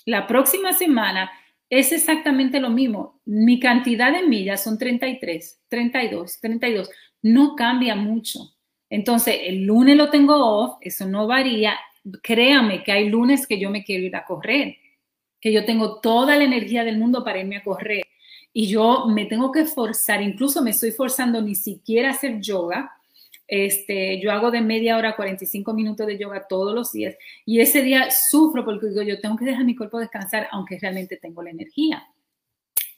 la 0.05 0.27
próxima 0.27 0.73
semana 0.73 1.31
es 1.69 1.91
exactamente 1.91 2.59
lo 2.59 2.69
mismo. 2.69 3.19
Mi 3.25 3.59
cantidad 3.59 4.11
de 4.11 4.27
millas 4.27 4.63
son 4.63 4.77
33, 4.77 5.61
32, 5.67 6.39
32. 6.39 6.89
No 7.23 7.55
cambia 7.55 7.95
mucho. 7.95 8.55
Entonces, 8.89 9.35
el 9.43 9.65
lunes 9.65 9.97
lo 9.97 10.09
tengo 10.09 10.35
off, 10.35 10.77
eso 10.81 11.07
no 11.07 11.27
varía. 11.27 11.77
Créame 12.21 12.83
que 12.83 12.91
hay 12.91 13.09
lunes 13.09 13.47
que 13.47 13.59
yo 13.59 13.69
me 13.69 13.83
quiero 13.83 14.03
ir 14.05 14.15
a 14.15 14.25
correr, 14.25 14.77
que 15.39 15.51
yo 15.51 15.65
tengo 15.65 15.99
toda 15.99 16.37
la 16.37 16.43
energía 16.43 16.83
del 16.83 16.97
mundo 16.97 17.23
para 17.23 17.39
irme 17.39 17.57
a 17.57 17.63
correr. 17.63 18.05
Y 18.53 18.67
yo 18.67 19.05
me 19.07 19.25
tengo 19.25 19.51
que 19.51 19.65
forzar, 19.65 20.21
incluso 20.21 20.61
me 20.61 20.71
estoy 20.71 20.91
forzando 20.91 21.41
ni 21.41 21.55
siquiera 21.55 22.09
a 22.09 22.11
hacer 22.11 22.39
yoga, 22.39 22.97
este, 23.47 24.19
yo 24.19 24.31
hago 24.31 24.51
de 24.51 24.59
media 24.59 24.97
hora 24.97 25.09
a 25.11 25.15
45 25.15 25.73
minutos 25.73 26.05
de 26.05 26.17
yoga 26.17 26.45
todos 26.49 26.75
los 26.75 26.91
días 26.91 27.15
y 27.45 27.61
ese 27.61 27.81
día 27.81 28.09
sufro 28.11 28.65
porque 28.65 28.87
digo, 28.87 29.01
yo 29.03 29.21
tengo 29.21 29.37
que 29.37 29.45
dejar 29.45 29.63
mi 29.63 29.73
cuerpo 29.75 29.99
descansar 29.99 30.49
aunque 30.51 30.77
realmente 30.77 31.15
tengo 31.15 31.41
la 31.41 31.51
energía. 31.51 32.05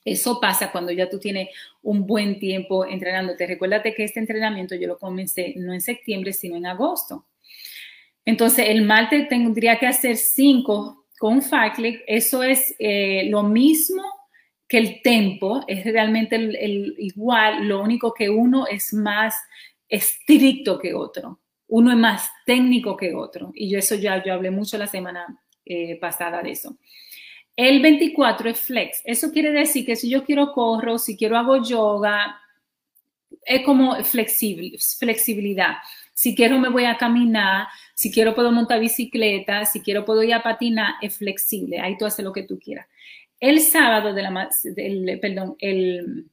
Eso 0.04 0.40
pasa 0.40 0.72
cuando 0.72 0.92
ya 0.92 1.08
tú 1.08 1.20
tienes 1.20 1.50
un 1.84 2.08
buen 2.08 2.40
tiempo 2.40 2.86
entrenándote. 2.86 3.46
Recuérdate 3.46 3.94
que 3.94 4.06
este 4.06 4.20
entrenamiento 4.20 4.74
yo 4.74 4.88
lo 4.88 4.98
comencé 4.98 5.54
no 5.58 5.72
en 5.74 5.82
septiembre, 5.82 6.34
sino 6.34 6.56
en 6.56 6.66
agosto. 6.66 7.26
Entonces, 8.26 8.66
el 8.70 8.84
martes 8.84 9.28
tendría 9.28 9.80
que 9.80 9.88
hacer 9.88 10.18
5 10.18 11.08
con 11.20 11.42
Fartlek. 11.42 12.04
Eso 12.08 12.44
es 12.44 12.76
eh, 12.80 13.28
lo 13.30 13.44
mismo 13.44 14.04
que 14.68 14.78
el 14.78 15.02
tempo, 15.02 15.64
es 15.68 15.84
realmente 15.84 16.36
el, 16.36 16.96
igual, 17.00 17.68
lo 17.68 17.82
único 17.82 18.14
que 18.14 18.30
uno 18.30 18.68
es 18.68 18.94
más 18.94 19.36
estricto 19.88 20.78
que 20.78 20.94
otro. 20.94 21.40
Uno 21.68 21.92
es 21.92 21.98
más 21.98 22.32
técnico 22.46 22.96
que 22.96 23.14
otro. 23.16 23.52
Y 23.56 23.70
yo 23.70 23.80
eso 23.80 23.96
ya 23.96 24.24
yo 24.24 24.34
hablé 24.34 24.52
mucho 24.52 24.78
la 24.78 24.86
semana 24.86 25.42
eh, 25.66 25.98
pasada 26.00 26.44
de 26.44 26.52
eso. 26.52 26.78
El 27.56 27.82
24 27.82 28.52
es 28.52 28.60
flex. 28.60 29.02
Eso 29.04 29.32
quiere 29.32 29.52
decir 29.52 29.86
que 29.86 29.96
si 29.96 30.10
yo 30.10 30.24
quiero 30.24 30.54
corro, 30.54 30.98
si 30.98 31.18
quiero 31.18 31.36
hago 31.36 31.62
yoga, 31.64 32.40
es 33.44 33.64
como 33.64 33.96
flexibilidad. 34.04 35.76
Si 36.20 36.36
quiero 36.36 36.60
me 36.60 36.68
voy 36.68 36.84
a 36.84 36.98
caminar, 36.98 37.70
si 37.94 38.12
quiero 38.12 38.36
puedo 38.36 38.52
montar 38.52 38.82
bicicleta, 38.82 39.64
si 39.64 39.80
quiero 39.80 40.04
puedo 40.04 40.22
ir 40.22 40.34
a 40.34 40.44
patinar, 40.44 40.96
es 41.02 41.18
flexible. 41.18 41.80
Ahí 41.80 41.98
tú 41.98 42.06
haces 42.06 42.26
lo 42.26 42.34
que 42.34 42.44
tú 42.44 42.60
quieras. 42.60 42.88
El 43.40 43.62
sábado 43.62 44.14
de 44.14 44.24
la, 44.24 44.50
perdón, 45.22 45.56
el 45.60 46.30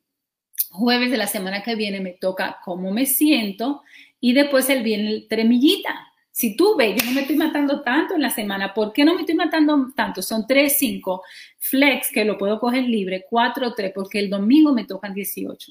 jueves 0.70 1.12
de 1.12 1.18
la 1.18 1.28
semana 1.28 1.62
que 1.62 1.76
viene 1.76 2.00
me 2.00 2.14
toca 2.14 2.58
cómo 2.64 2.90
me 2.90 3.06
siento 3.06 3.82
y 4.18 4.32
después 4.32 4.68
el 4.70 4.82
viernes 4.82 5.28
tremillita. 5.28 5.94
Si 6.32 6.56
tú 6.56 6.74
ves, 6.76 7.00
yo 7.00 7.06
no 7.06 7.12
me 7.12 7.20
estoy 7.20 7.36
matando 7.36 7.82
tanto 7.82 8.16
en 8.16 8.22
la 8.22 8.30
semana, 8.30 8.74
¿por 8.74 8.92
qué 8.92 9.04
no 9.04 9.14
me 9.14 9.20
estoy 9.20 9.36
matando 9.36 9.92
tanto? 9.94 10.20
Son 10.20 10.48
3, 10.48 10.76
5 10.76 11.22
flex 11.58 12.10
que 12.10 12.24
lo 12.24 12.36
puedo 12.36 12.58
coger 12.58 12.82
libre, 12.82 13.24
4, 13.30 13.72
3, 13.72 13.92
porque 13.94 14.18
el 14.18 14.30
domingo 14.30 14.72
me 14.72 14.84
tocan 14.84 15.14
18. 15.14 15.70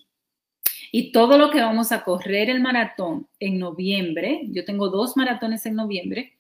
Y 0.98 1.12
todo 1.12 1.38
lo 1.38 1.52
que 1.52 1.60
vamos 1.60 1.92
a 1.92 2.06
correr 2.06 2.50
el 2.50 2.62
maratón 2.62 3.28
en 3.42 3.60
noviembre, 3.60 4.44
yo 4.52 4.64
tengo 4.64 4.88
dos 4.88 5.18
maratones 5.18 5.66
en 5.66 5.76
noviembre 5.76 6.38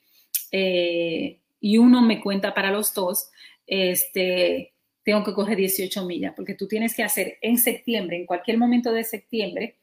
eh, 0.49 1.41
y 1.59 1.77
uno 1.77 2.01
me 2.01 2.21
cuenta 2.21 2.53
para 2.53 2.71
los 2.71 2.93
dos, 2.93 3.31
este, 3.67 4.73
tengo 5.03 5.25
que 5.25 5.33
correr 5.33 5.57
18 5.57 6.05
millas, 6.05 6.33
porque 6.37 6.53
tú 6.53 6.69
tienes 6.69 6.95
que 6.95 7.03
hacer 7.03 7.37
en 7.41 7.57
septiembre, 7.57 8.15
en 8.15 8.25
cualquier 8.25 8.57
momento 8.57 8.93
de 8.93 9.03
septiembre, 9.03 9.75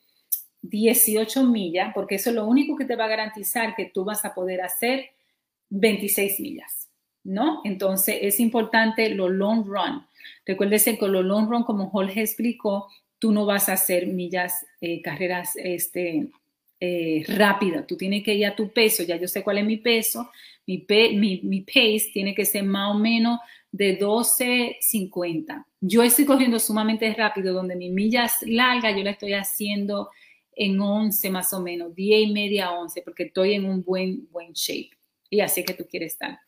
18 0.62 1.44
millas, 1.44 1.92
porque 1.94 2.14
eso 2.14 2.30
es 2.30 2.36
lo 2.36 2.46
único 2.46 2.74
que 2.74 2.86
te 2.86 2.96
va 2.96 3.04
a 3.04 3.08
garantizar 3.08 3.76
que 3.76 3.90
tú 3.92 4.06
vas 4.06 4.24
a 4.24 4.32
poder 4.32 4.62
hacer 4.62 5.10
26 5.68 6.40
millas, 6.40 6.88
¿no? 7.24 7.60
Entonces 7.64 8.20
es 8.22 8.40
importante 8.40 9.10
lo 9.10 9.28
long 9.28 9.66
run. 9.66 10.06
Recuérdese 10.46 10.96
que 10.96 11.08
lo 11.08 11.22
long 11.22 11.50
run, 11.50 11.64
como 11.64 11.90
Jorge 11.90 12.22
explicó, 12.22 12.88
tú 13.22 13.30
no 13.30 13.46
vas 13.46 13.68
a 13.68 13.74
hacer 13.74 14.08
millas, 14.08 14.66
eh, 14.80 15.00
carreras 15.00 15.52
este, 15.54 16.26
eh, 16.80 17.22
rápidas. 17.28 17.86
Tú 17.86 17.96
tienes 17.96 18.24
que 18.24 18.34
ir 18.34 18.46
a 18.46 18.56
tu 18.56 18.72
peso. 18.72 19.04
Ya 19.04 19.14
yo 19.14 19.28
sé 19.28 19.44
cuál 19.44 19.58
es 19.58 19.64
mi 19.64 19.76
peso. 19.76 20.28
Mi, 20.66 20.78
pace 20.78 22.10
tiene 22.12 22.34
que 22.34 22.44
ser 22.44 22.64
más 22.64 22.92
o 22.92 22.98
menos 22.98 23.38
de 23.70 23.96
12.50. 23.96 25.64
Yo 25.80 26.02
estoy 26.02 26.24
corriendo 26.24 26.58
sumamente 26.58 27.14
rápido, 27.14 27.54
donde 27.54 27.76
mi 27.76 27.90
millas 27.90 28.38
larga 28.44 28.90
yo 28.90 29.04
la 29.04 29.12
estoy 29.12 29.34
haciendo 29.34 30.10
en 30.56 30.80
11 30.80 31.30
más 31.30 31.52
o 31.52 31.60
menos, 31.60 31.94
10 31.94 32.28
y 32.28 32.32
media 32.32 32.66
a 32.66 32.72
11, 32.72 33.02
porque 33.02 33.22
estoy 33.22 33.54
en 33.54 33.66
un 33.66 33.84
buen, 33.84 34.28
buen 34.32 34.52
shape. 34.52 34.90
Y 35.30 35.42
así 35.42 35.64
que 35.64 35.74
tú 35.74 35.86
quieres 35.88 36.14
estar. 36.14 36.40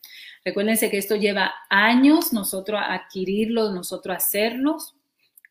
Recuérdense 0.45 0.91
que 0.91 0.99
esto 0.99 1.15
lleva 1.15 1.55
años 1.71 2.33
nosotros 2.33 2.81
adquirirlo, 2.85 3.71
nosotros 3.71 4.17
hacerlos. 4.17 4.97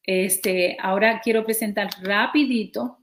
Este, 0.06 0.78
ahora 0.80 1.22
quiero 1.24 1.46
presentar 1.46 1.90
rapidito 2.02 3.00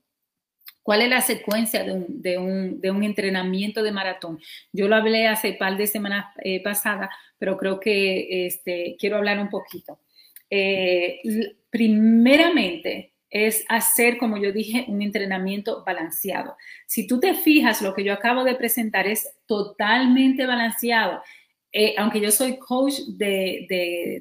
cuál 0.83 1.03
es 1.03 1.09
la 1.09 1.21
secuencia 1.21 1.85
de 1.85 1.93
un, 1.93 2.23
de 2.23 2.39
un, 2.39 2.81
de 2.81 2.91
un 2.91 3.03
entrenamiento 3.03 3.83
de 3.83 3.93
maratón. 3.93 4.39
Yo 4.73 4.89
lo 4.89 4.97
hablé 4.97 5.27
hace 5.27 5.53
par 5.53 5.77
de 5.77 5.87
semanas 5.87 6.27
eh, 6.43 6.63
pero 7.39 7.57
creo 7.57 7.81
que 7.81 8.47
este, 8.47 8.97
quiero 8.99 9.17
hablar 9.17 9.39
un 9.39 9.49
poquito. 9.49 10.01
Eh, 10.51 11.21
primeramente, 11.71 13.11
es 13.31 13.65
hacer, 13.69 14.19
como 14.19 14.37
yo 14.37 14.53
dije, 14.53 14.85
un 14.89 15.03
entrenamiento 15.03 15.85
balanceado. 15.85 16.57
Si 16.87 17.07
tú 17.07 17.21
te 17.21 17.35
fijas, 17.35 17.81
lo 17.81 17.95
que 17.95 18.03
yo 18.03 18.13
acabo 18.13 18.43
de 18.43 18.57
presentar 18.57 19.07
es 19.07 19.33
totalmente 19.47 20.47
balanceado. 20.47 21.23
Eh, 21.73 21.95
aunque 21.97 22.21
yo 22.21 22.33
soy 22.33 22.59
coach 22.59 22.95
de, 23.07 23.67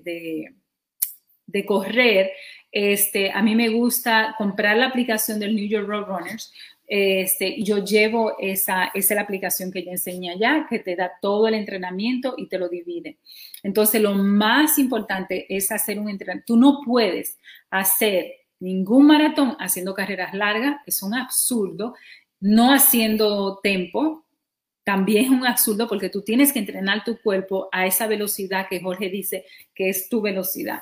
de, 0.05 0.53
correr, 1.65 2.31
este, 2.71 3.31
a 3.31 3.41
mí 3.41 3.55
me 3.55 3.69
gusta 3.69 4.35
comprar 4.37 4.77
la 4.77 4.87
aplicación 4.87 5.39
del 5.39 5.55
New 5.55 5.67
York 5.67 5.87
Road 5.87 6.05
Runners 6.05 6.53
este, 6.89 7.61
yo 7.61 7.77
llevo 7.85 8.33
esa, 8.39 8.85
esa 8.85 9.13
es 9.13 9.15
la 9.15 9.21
aplicación 9.21 9.71
que 9.71 9.85
yo 9.85 9.91
enseñé 9.91 10.31
allá, 10.31 10.65
que 10.67 10.79
te 10.79 10.95
da 10.95 11.11
todo 11.21 11.47
el 11.47 11.53
entrenamiento 11.53 12.33
y 12.35 12.47
te 12.47 12.57
lo 12.57 12.67
divide. 12.67 13.19
Entonces, 13.61 14.01
lo 14.01 14.15
más 14.15 14.79
importante 14.79 15.45
es 15.55 15.71
hacer 15.71 15.99
un 15.99 16.09
entrenamiento. 16.09 16.55
Tú 16.55 16.59
no 16.59 16.79
puedes 16.83 17.37
hacer 17.69 18.31
ningún 18.59 19.05
maratón 19.05 19.55
haciendo 19.59 19.93
carreras 19.93 20.33
largas, 20.33 20.77
es 20.87 21.03
un 21.03 21.13
absurdo. 21.13 21.93
No 22.39 22.73
haciendo 22.73 23.59
tempo, 23.61 24.25
también 24.83 25.25
es 25.25 25.29
un 25.29 25.45
absurdo 25.45 25.87
porque 25.87 26.09
tú 26.09 26.23
tienes 26.23 26.51
que 26.51 26.59
entrenar 26.59 27.03
tu 27.03 27.21
cuerpo 27.21 27.69
a 27.71 27.85
esa 27.85 28.07
velocidad 28.07 28.67
que 28.67 28.81
Jorge 28.81 29.09
dice 29.09 29.45
que 29.75 29.89
es 29.89 30.09
tu 30.09 30.21
velocidad. 30.21 30.79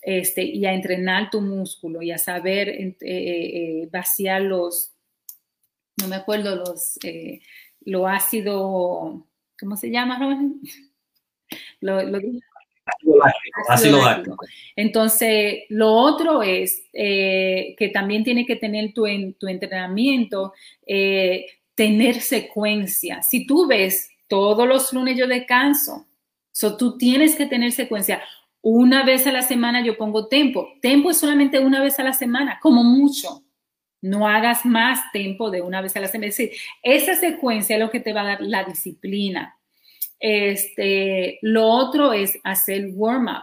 Este, 0.00 0.42
y 0.42 0.64
a 0.66 0.72
entrenar 0.72 1.30
tu 1.30 1.40
músculo 1.40 2.02
y 2.02 2.10
a 2.10 2.18
saber 2.18 2.68
eh, 2.68 2.96
eh, 3.00 3.82
eh, 3.82 3.88
vaciar 3.92 4.42
los, 4.42 4.92
no 6.00 6.08
me 6.08 6.16
acuerdo 6.16 6.56
los, 6.56 6.98
lo 7.84 8.06
ácido, 8.06 9.26
¿cómo 9.58 9.76
se 9.76 9.90
llama, 9.90 10.18
Lo, 11.80 12.02
lo, 12.02 12.18
ácido 13.68 13.98
láctico. 13.98 14.46
Entonces, 14.74 15.64
lo 15.68 15.92
otro 15.92 16.42
es 16.42 16.82
que 16.92 17.90
también 17.92 18.24
tiene 18.24 18.46
que 18.46 18.56
tener 18.56 18.94
tu, 18.94 19.06
en, 19.06 19.34
tu 19.34 19.48
entrenamiento, 19.48 20.54
tener 21.74 22.20
secuencia. 22.20 23.20
Si 23.22 23.46
tú 23.46 23.66
ves, 23.66 24.10
todos 24.28 24.66
los 24.66 24.92
lunes 24.94 25.18
yo 25.18 25.26
descanso, 25.26 26.06
so, 26.52 26.76
tú 26.78 26.96
tienes 26.96 27.36
que 27.36 27.44
tener 27.44 27.72
secuencia. 27.72 28.22
Una 28.62 29.04
vez 29.04 29.26
a 29.26 29.32
la 29.32 29.42
semana 29.42 29.84
yo 29.84 29.96
pongo 29.96 30.28
tiempo. 30.28 30.68
Tiempo 30.80 31.10
es 31.10 31.18
solamente 31.18 31.58
una 31.58 31.82
vez 31.82 31.98
a 31.98 32.04
la 32.04 32.12
semana, 32.12 32.58
como 32.62 32.84
mucho. 32.84 33.42
No 34.00 34.28
hagas 34.28 34.64
más 34.64 35.00
tiempo 35.12 35.50
de 35.50 35.62
una 35.62 35.80
vez 35.80 35.96
a 35.96 36.00
la 36.00 36.08
semana. 36.08 36.28
Es 36.28 36.36
decir, 36.36 36.56
esa 36.82 37.16
secuencia 37.16 37.76
es 37.76 37.80
lo 37.80 37.90
que 37.90 38.00
te 38.00 38.12
va 38.12 38.22
a 38.22 38.26
dar 38.26 38.40
la 38.40 38.62
disciplina. 38.62 39.58
Este, 40.20 41.40
lo 41.42 41.66
otro 41.66 42.12
es 42.12 42.38
hacer 42.44 42.90
warm-up. 42.94 43.42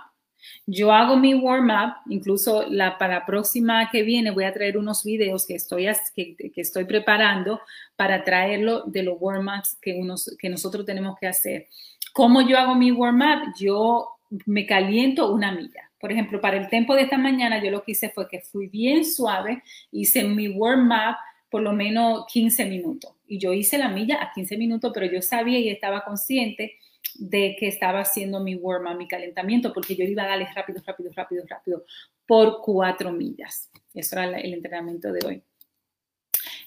Yo 0.66 0.94
hago 0.94 1.18
mi 1.18 1.34
warm-up, 1.34 1.96
incluso 2.10 2.66
la, 2.70 2.98
para 2.98 3.16
la 3.16 3.26
próxima 3.26 3.90
que 3.92 4.04
viene 4.04 4.32
voy 4.32 4.46
a 4.46 4.54
traer 4.54 4.78
unos 4.78 5.04
videos 5.04 5.46
que 5.46 5.56
estoy, 5.56 5.88
que, 6.16 6.36
que 6.36 6.62
estoy 6.62 6.86
preparando 6.86 7.60
para 7.98 8.24
traerlo 8.24 8.84
de 8.84 9.04
los 9.04 9.18
warm-ups 9.20 9.78
que, 9.82 10.00
que 10.38 10.50
nosotros 10.50 10.86
tenemos 10.86 11.18
que 11.20 11.28
hacer. 11.28 11.68
¿Cómo 12.14 12.42
yo 12.42 12.58
hago 12.58 12.76
mi 12.76 12.92
warm-up? 12.92 13.54
Yo 13.60 14.19
me 14.46 14.66
caliento 14.66 15.32
una 15.32 15.52
milla. 15.52 15.92
Por 16.00 16.12
ejemplo, 16.12 16.40
para 16.40 16.58
el 16.58 16.70
tiempo 16.70 16.96
de 16.96 17.04
esta 17.04 17.18
mañana, 17.18 17.64
yo 17.64 17.72
lo 17.72 17.84
que 17.84 17.92
hice 17.92 18.10
fue 18.10 18.28
que 18.28 18.40
fui 18.40 18.68
bien 18.68 19.04
suave, 19.04 19.64
hice 19.92 20.24
mi 20.24 20.48
warm-up 20.48 21.18
por 21.50 21.62
lo 21.62 21.74
menos 21.74 22.26
15 22.32 22.66
minutos. 22.66 23.14
Y 23.28 23.40
yo 23.40 23.54
hice 23.54 23.78
la 23.78 23.90
milla 23.90 24.22
a 24.22 24.32
15 24.34 24.58
minutos, 24.58 24.92
pero 24.94 25.08
yo 25.08 25.22
sabía 25.22 25.60
y 25.60 25.70
estaba 25.70 26.04
consciente 26.04 26.78
de 27.16 27.56
que 27.60 27.68
estaba 27.68 28.02
haciendo 28.02 28.40
mi 28.40 28.56
warm-up, 28.56 28.98
mi 28.98 29.08
calentamiento, 29.08 29.74
porque 29.74 29.96
yo 29.96 30.06
iba 30.06 30.24
a 30.24 30.28
darle 30.28 30.48
rápido, 30.56 30.82
rápido, 30.86 31.12
rápido, 31.16 31.44
rápido 31.48 31.86
por 32.26 32.62
cuatro 32.62 33.12
millas. 33.12 33.70
Eso 33.94 34.20
era 34.20 34.40
el 34.40 34.54
entrenamiento 34.54 35.12
de 35.12 35.20
hoy. 35.26 35.44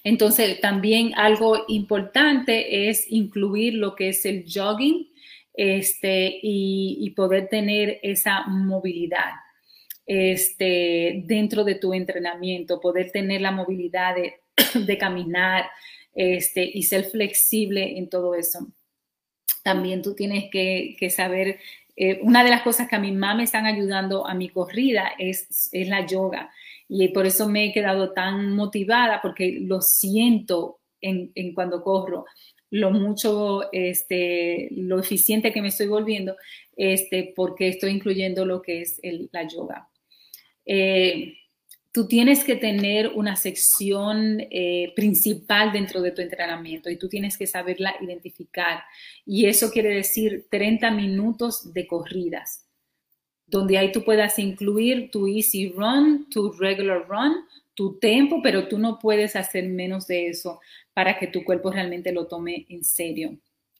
Entonces, 0.03 0.59
también 0.59 1.13
algo 1.15 1.63
importante 1.69 2.89
es 2.89 3.09
incluir 3.09 3.75
lo 3.75 3.95
que 3.95 4.09
es 4.09 4.25
el 4.25 4.45
jogging 4.53 5.12
este, 5.53 6.39
y, 6.41 7.11
poder 7.11 7.47
tener 7.47 7.99
esa 8.01 8.43
movilidad 8.47 9.31
este, 10.05 11.23
dentro 11.25 11.63
de 11.63 11.75
tu 11.75 11.93
entrenamiento, 11.93 12.81
poder 12.81 13.11
tener 13.11 13.41
la 13.41 13.51
movilidad 13.51 14.15
de, 14.15 14.97
caminar 14.99 15.65
este, 16.15 16.69
y 16.73 16.83
ser 16.83 17.05
flexible 17.05 17.97
en 17.97 18.09
todo 18.09 18.35
eso. 18.35 18.67
También 19.63 20.01
tú 20.01 20.15
tienes 20.15 20.45
que, 20.51 21.09
saber, 21.09 21.59
eh, 21.95 22.19
una 22.23 22.43
de 22.43 22.49
las 22.49 22.63
cosas 22.63 22.87
que 22.89 22.95
a 22.95 22.99
mi 22.99 23.11
mamá 23.11 23.35
me 23.35 23.43
están 23.43 23.65
ayudando 23.65 24.27
a 24.27 24.33
mi 24.33 24.49
corrida 24.49 25.11
es, 25.19 25.69
es 25.71 25.87
la 25.87 26.05
yoga. 26.05 26.51
Y 26.89 27.09
por 27.09 27.25
eso 27.25 27.47
me 27.47 27.65
he 27.65 27.73
quedado 27.73 28.11
tan 28.11 28.55
motivada 28.55 29.21
porque 29.21 29.59
lo 29.61 29.81
siento 29.81 30.79
en, 30.99 31.31
en 31.35 31.53
cuando 31.53 31.83
corro 31.83 32.25
lo 32.73 32.89
mucho, 32.89 33.71
este, 33.71 34.69
lo 34.71 34.99
eficiente 34.99 35.53
que 35.53 35.61
me 35.61 35.67
estoy 35.67 35.85
volviendo, 35.85 36.35
este, 36.75 37.31
porque 37.35 37.67
estoy 37.67 37.91
incluyendo 37.91 38.47
lo 38.47 38.63
que 38.63 38.81
es 38.81 38.99
la 39.31 39.47
yoga. 39.47 39.89
Eh, 40.65 41.35
tú 41.91 42.07
tienes 42.07 42.43
que 42.43 42.55
tener 42.55 43.09
una 43.09 43.35
sección 43.35 44.39
eh, 44.49 44.91
principal 44.95 45.71
dentro 45.71 46.01
de 46.01 46.13
tu 46.13 46.23
entrenamiento 46.23 46.89
y 46.89 46.97
tú 46.97 47.07
tienes 47.09 47.37
que 47.37 47.45
saberla 47.45 47.93
identificar. 48.01 48.81
Y 49.23 49.45
eso 49.45 49.69
quiere 49.69 49.89
decir 49.89 50.47
30 50.49 50.89
minutos 50.89 51.71
de 51.75 51.85
corridas, 51.85 52.67
donde 53.45 53.77
ahí 53.77 53.91
tú 53.91 54.03
puedas 54.03 54.39
incluir 54.39 55.11
tu 55.11 55.27
easy 55.27 55.69
run, 55.69 56.27
tu 56.31 56.51
regular 56.53 57.07
run, 57.07 57.35
tu 57.75 57.99
tiempo, 57.99 58.39
pero 58.41 58.67
tú 58.67 58.79
no 58.79 58.97
puedes 58.97 59.35
hacer 59.35 59.67
menos 59.67 60.07
de 60.07 60.29
eso 60.29 60.59
para 60.93 61.17
que 61.17 61.27
tu 61.27 61.43
cuerpo 61.43 61.71
realmente 61.71 62.11
lo 62.11 62.27
tome 62.27 62.65
en 62.69 62.83
serio. 62.83 63.37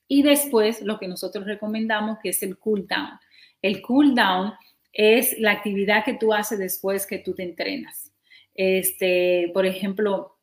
Y 0.08 0.22
después 0.22 0.82
lo 0.82 0.98
que 0.98 1.08
nosotros 1.08 1.46
recomendamos 1.46 2.18
que 2.22 2.30
es 2.30 2.42
el 2.42 2.58
cool 2.58 2.86
down. 2.86 3.18
El 3.62 3.80
cool 3.82 4.14
down 4.14 4.52
es 4.92 5.38
la 5.38 5.52
actividad 5.52 6.04
que 6.04 6.14
tú 6.14 6.32
haces 6.32 6.58
después 6.58 7.06
que 7.06 7.18
tú 7.18 7.34
te 7.34 7.42
entrenas. 7.42 8.12
Este, 8.54 9.50
por 9.52 9.66
ejemplo, 9.66 10.33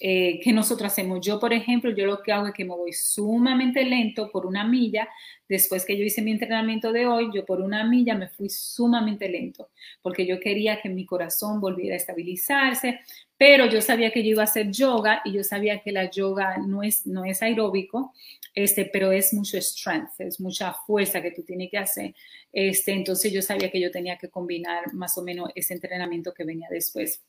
eh, 0.00 0.40
¿qué 0.42 0.52
nosotros 0.52 0.92
hacemos? 0.92 1.24
Yo, 1.24 1.40
por 1.40 1.52
ejemplo, 1.52 1.90
yo 1.90 2.06
lo 2.06 2.22
que 2.22 2.32
hago 2.32 2.46
es 2.46 2.54
que 2.54 2.64
me 2.64 2.74
voy 2.74 2.92
sumamente 2.92 3.84
lento 3.84 4.30
por 4.30 4.46
una 4.46 4.64
milla. 4.64 5.08
Después 5.48 5.84
que 5.84 5.96
yo 5.96 6.04
hice 6.04 6.22
mi 6.22 6.30
entrenamiento 6.30 6.92
de 6.92 7.06
hoy, 7.06 7.30
yo 7.34 7.44
por 7.44 7.60
una 7.60 7.84
milla 7.84 8.14
me 8.14 8.28
fui 8.28 8.48
sumamente 8.50 9.28
lento, 9.28 9.70
porque 10.02 10.26
yo 10.26 10.38
quería 10.38 10.80
que 10.80 10.88
mi 10.88 11.06
corazón 11.06 11.60
volviera 11.60 11.94
a 11.94 11.96
estabilizarse, 11.96 13.00
pero 13.36 13.66
yo 13.66 13.80
sabía 13.80 14.12
que 14.12 14.22
yo 14.22 14.30
iba 14.30 14.42
a 14.42 14.44
hacer 14.44 14.70
yoga 14.70 15.22
y 15.24 15.32
yo 15.32 15.42
sabía 15.44 15.80
que 15.80 15.92
la 15.92 16.10
yoga 16.10 16.58
no 16.58 16.82
es, 16.82 17.06
no 17.06 17.24
es 17.24 17.42
aeróbico, 17.42 18.12
este, 18.54 18.84
pero 18.86 19.12
es 19.12 19.32
mucho 19.32 19.56
strength, 19.58 20.20
es 20.20 20.40
mucha 20.40 20.74
fuerza 20.86 21.22
que 21.22 21.30
tú 21.30 21.42
tienes 21.42 21.70
que 21.70 21.78
hacer. 21.78 22.14
Este, 22.52 22.92
entonces 22.92 23.32
yo 23.32 23.40
sabía 23.42 23.70
que 23.70 23.80
yo 23.80 23.90
tenía 23.90 24.18
que 24.18 24.28
combinar 24.28 24.92
más 24.94 25.16
o 25.16 25.22
menos 25.22 25.50
ese 25.54 25.74
entrenamiento 25.74 26.34
que 26.34 26.44
venía 26.44 26.68
después. 26.70 27.22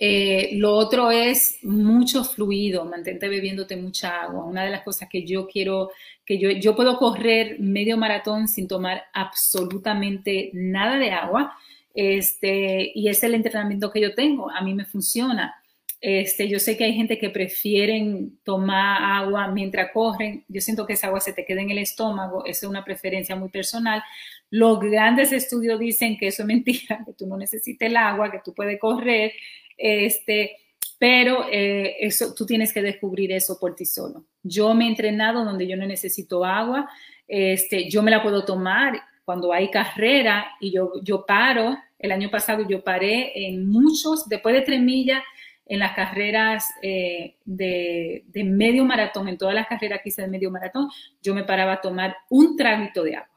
Eh, 0.00 0.50
lo 0.52 0.74
otro 0.74 1.10
es 1.10 1.58
mucho 1.64 2.22
fluido, 2.22 2.84
mantente 2.84 3.28
bebiéndote 3.28 3.76
mucha 3.76 4.22
agua. 4.22 4.44
Una 4.44 4.62
de 4.62 4.70
las 4.70 4.82
cosas 4.82 5.08
que 5.08 5.24
yo 5.24 5.48
quiero, 5.48 5.90
que 6.24 6.38
yo, 6.38 6.50
yo 6.50 6.76
puedo 6.76 6.96
correr 6.98 7.58
medio 7.58 7.96
maratón 7.96 8.46
sin 8.46 8.68
tomar 8.68 9.02
absolutamente 9.12 10.50
nada 10.52 10.98
de 10.98 11.10
agua. 11.10 11.52
Este, 11.94 12.92
y 12.94 13.08
es 13.08 13.24
el 13.24 13.34
entrenamiento 13.34 13.90
que 13.90 14.00
yo 14.00 14.14
tengo. 14.14 14.48
A 14.48 14.60
mí 14.60 14.72
me 14.72 14.84
funciona. 14.84 15.56
Este, 16.00 16.48
yo 16.48 16.60
sé 16.60 16.76
que 16.76 16.84
hay 16.84 16.94
gente 16.94 17.18
que 17.18 17.30
prefieren 17.30 18.38
tomar 18.44 19.02
agua 19.02 19.48
mientras 19.48 19.90
corren. 19.92 20.44
Yo 20.46 20.60
siento 20.60 20.86
que 20.86 20.92
esa 20.92 21.08
agua 21.08 21.18
se 21.18 21.32
te 21.32 21.44
queda 21.44 21.60
en 21.62 21.70
el 21.70 21.78
estómago. 21.78 22.44
Esa 22.44 22.66
es 22.66 22.70
una 22.70 22.84
preferencia 22.84 23.34
muy 23.34 23.48
personal. 23.48 24.00
Los 24.48 24.78
grandes 24.78 25.32
estudios 25.32 25.80
dicen 25.80 26.16
que 26.16 26.28
eso 26.28 26.42
es 26.42 26.46
mentira, 26.46 27.02
que 27.04 27.14
tú 27.14 27.26
no 27.26 27.36
necesitas 27.36 27.88
el 27.88 27.96
agua, 27.96 28.30
que 28.30 28.40
tú 28.44 28.54
puedes 28.54 28.78
correr. 28.78 29.32
Este, 29.78 30.58
pero 30.98 31.46
eh, 31.50 31.96
eso, 32.00 32.34
tú 32.34 32.44
tienes 32.44 32.72
que 32.72 32.82
descubrir 32.82 33.32
eso 33.32 33.58
por 33.58 33.74
ti 33.74 33.86
solo. 33.86 34.24
Yo 34.42 34.74
me 34.74 34.84
he 34.84 34.88
entrenado 34.88 35.44
donde 35.44 35.66
yo 35.66 35.76
no 35.76 35.86
necesito 35.86 36.44
agua. 36.44 36.90
Este, 37.26 37.88
yo 37.88 38.02
me 38.02 38.10
la 38.10 38.22
puedo 38.22 38.44
tomar 38.44 39.00
cuando 39.24 39.52
hay 39.52 39.70
carrera 39.70 40.48
y 40.60 40.72
yo, 40.72 40.92
yo 41.02 41.24
paro. 41.24 41.78
El 41.98 42.12
año 42.12 42.30
pasado 42.30 42.66
yo 42.68 42.82
paré 42.82 43.46
en 43.46 43.68
muchos, 43.68 44.28
después 44.28 44.54
de 44.54 44.62
tres 44.62 44.80
millas, 44.80 45.22
en 45.68 45.78
las 45.80 45.94
carreras 45.94 46.64
eh, 46.82 47.36
de, 47.44 48.24
medio 48.44 48.84
maratón, 48.84 49.28
en 49.28 49.36
todas 49.36 49.54
las 49.54 49.66
carreras 49.66 50.00
que 50.02 50.08
hice 50.08 50.22
de 50.22 50.28
medio 50.28 50.50
maratón, 50.50 50.88
yo 51.22 51.34
me 51.34 51.44
paraba 51.44 51.74
a 51.74 51.80
tomar 51.80 52.16
un 52.30 52.56
traguito 52.56 53.04
de 53.04 53.16
agua. 53.16 53.28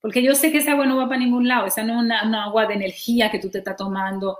Porque 0.00 0.22
yo 0.22 0.34
sé 0.34 0.52
que 0.52 0.58
esa 0.58 0.72
agua 0.72 0.86
no 0.86 0.96
va 0.96 1.08
para 1.08 1.20
ningún 1.20 1.48
lado, 1.48 1.66
esa 1.66 1.82
no 1.82 1.94
es 1.94 2.04
una, 2.04 2.44
agua 2.44 2.66
de 2.66 2.74
energía 2.74 3.30
que 3.30 3.38
tú 3.38 3.50
te 3.50 3.58
estás 3.58 3.76
tomando. 3.76 4.38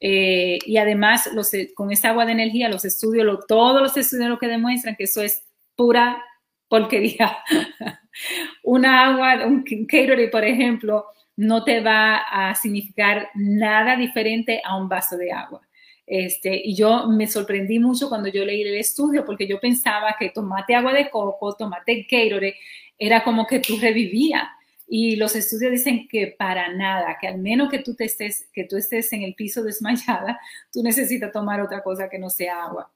Eh, 0.00 0.58
y 0.64 0.76
además, 0.76 1.30
los, 1.34 1.50
con 1.74 1.90
esa 1.90 2.10
agua 2.10 2.26
de 2.26 2.32
energía, 2.32 2.68
los 2.68 2.84
estudios, 2.84 3.46
todos 3.46 3.82
los 3.82 3.96
estudios 3.96 4.38
que 4.38 4.46
demuestran 4.46 4.96
que 4.96 5.04
eso 5.04 5.22
es 5.22 5.44
pura 5.74 6.22
porquería. 6.68 7.38
una 8.62 9.06
agua, 9.06 9.46
un 9.46 9.64
Gatorade, 9.64 10.28
por 10.28 10.44
ejemplo, 10.44 11.06
no 11.36 11.64
te 11.64 11.80
va 11.80 12.16
a 12.16 12.54
significar 12.54 13.28
nada 13.34 13.96
diferente 13.96 14.60
a 14.64 14.76
un 14.76 14.88
vaso 14.88 15.16
de 15.16 15.32
agua. 15.32 15.60
Este, 16.06 16.62
y 16.64 16.74
yo 16.74 17.06
me 17.06 17.26
sorprendí 17.26 17.78
mucho 17.78 18.08
cuando 18.08 18.28
yo 18.28 18.44
leí 18.44 18.62
el 18.62 18.76
estudio 18.76 19.26
porque 19.26 19.46
yo 19.46 19.60
pensaba 19.60 20.16
que 20.18 20.30
tomate 20.30 20.74
agua 20.74 20.92
de 20.94 21.10
coco, 21.10 21.54
tomate 21.54 22.06
Gatorade, 22.10 22.56
era 22.98 23.22
como 23.22 23.46
que 23.46 23.60
tú 23.60 23.76
revivías. 23.80 24.48
Y 24.88 25.16
los 25.16 25.36
estudios 25.36 25.70
dicen 25.70 26.08
que 26.08 26.28
para 26.38 26.72
nada, 26.72 27.18
que 27.20 27.28
al 27.28 27.38
menos 27.38 27.70
que 27.70 27.80
tú, 27.80 27.94
estés, 27.98 28.48
que 28.52 28.64
tú 28.64 28.76
estés 28.76 29.12
en 29.12 29.22
el 29.22 29.34
piso 29.34 29.62
desmayada, 29.62 30.40
tú 30.72 30.82
necesitas 30.82 31.30
tomar 31.30 31.60
otra 31.60 31.82
cosa 31.82 32.08
que 32.08 32.18
no 32.18 32.30
sea 32.30 32.64
agua. 32.64 32.90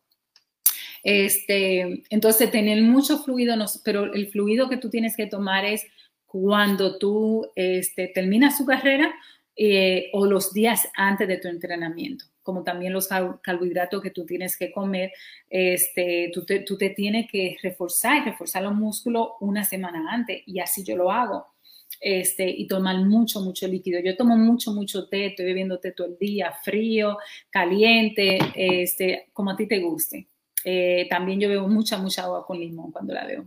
Este, 1.05 2.03
entonces, 2.11 2.51
tener 2.51 2.83
mucho 2.83 3.19
fluido, 3.19 3.55
pero 3.85 4.13
el 4.15 4.29
fluido 4.29 4.69
que 4.69 4.77
tú 4.77 4.89
tienes 4.89 5.17
que 5.17 5.27
tomar 5.27 5.65
es 5.65 5.85
cuando 6.27 6.99
tú 6.99 7.47
este, 7.57 8.09
terminas 8.09 8.57
tu 8.57 8.65
carrera 8.65 9.13
eh, 9.55 10.11
o 10.15 10.25
los 10.25 10.53
días 10.53 10.89
antes 10.95 11.29
de 11.29 11.37
tu 11.37 11.49
entrenamiento 11.49 12.25
como 12.43 12.65
también 12.65 12.93
los 12.93 13.09
carbohidratos 13.09 14.03
que 14.03 14.11
tú 14.11 14.27
tienes 14.27 14.57
que 14.57 14.73
comer, 14.73 15.13
este, 15.49 16.31
tú, 16.35 16.45
te, 16.45 16.61
tú 16.61 16.77
te 16.77 16.91
tienes 16.91 17.31
que 17.31 17.57
reforzar, 17.63 18.25
reforzar 18.25 18.63
los 18.63 18.75
músculos 18.75 19.31
una 19.41 19.65
semana 19.65 20.05
antes 20.11 20.43
y 20.47 20.59
así 20.61 20.85
yo 20.85 20.97
lo 20.97 21.11
hago. 21.11 21.52
Este, 22.01 22.49
y 22.51 22.67
tomar 22.67 22.97
mucho, 23.05 23.41
mucho 23.41 23.69
líquido. 23.69 24.01
Yo 24.01 24.17
tomo 24.17 24.37
mucho, 24.37 24.73
mucho 24.73 25.09
té, 25.09 25.27
estoy 25.27 25.45
bebiendo 25.45 25.79
té 25.79 25.93
todo 25.93 26.09
el 26.09 26.19
día, 26.19 26.53
frío, 26.65 27.17
caliente, 27.49 28.39
este, 28.55 29.29
como 29.33 29.51
a 29.51 29.57
ti 29.57 29.67
te 29.67 29.79
guste. 29.79 30.27
Eh, 30.65 31.07
también 31.11 31.41
yo 31.41 31.49
bebo 31.49 31.69
mucha, 31.69 31.99
mucha 31.99 32.23
agua 32.23 32.47
con 32.47 32.59
limón 32.59 32.93
cuando 32.93 33.15
la 33.15 33.27
veo. 33.27 33.47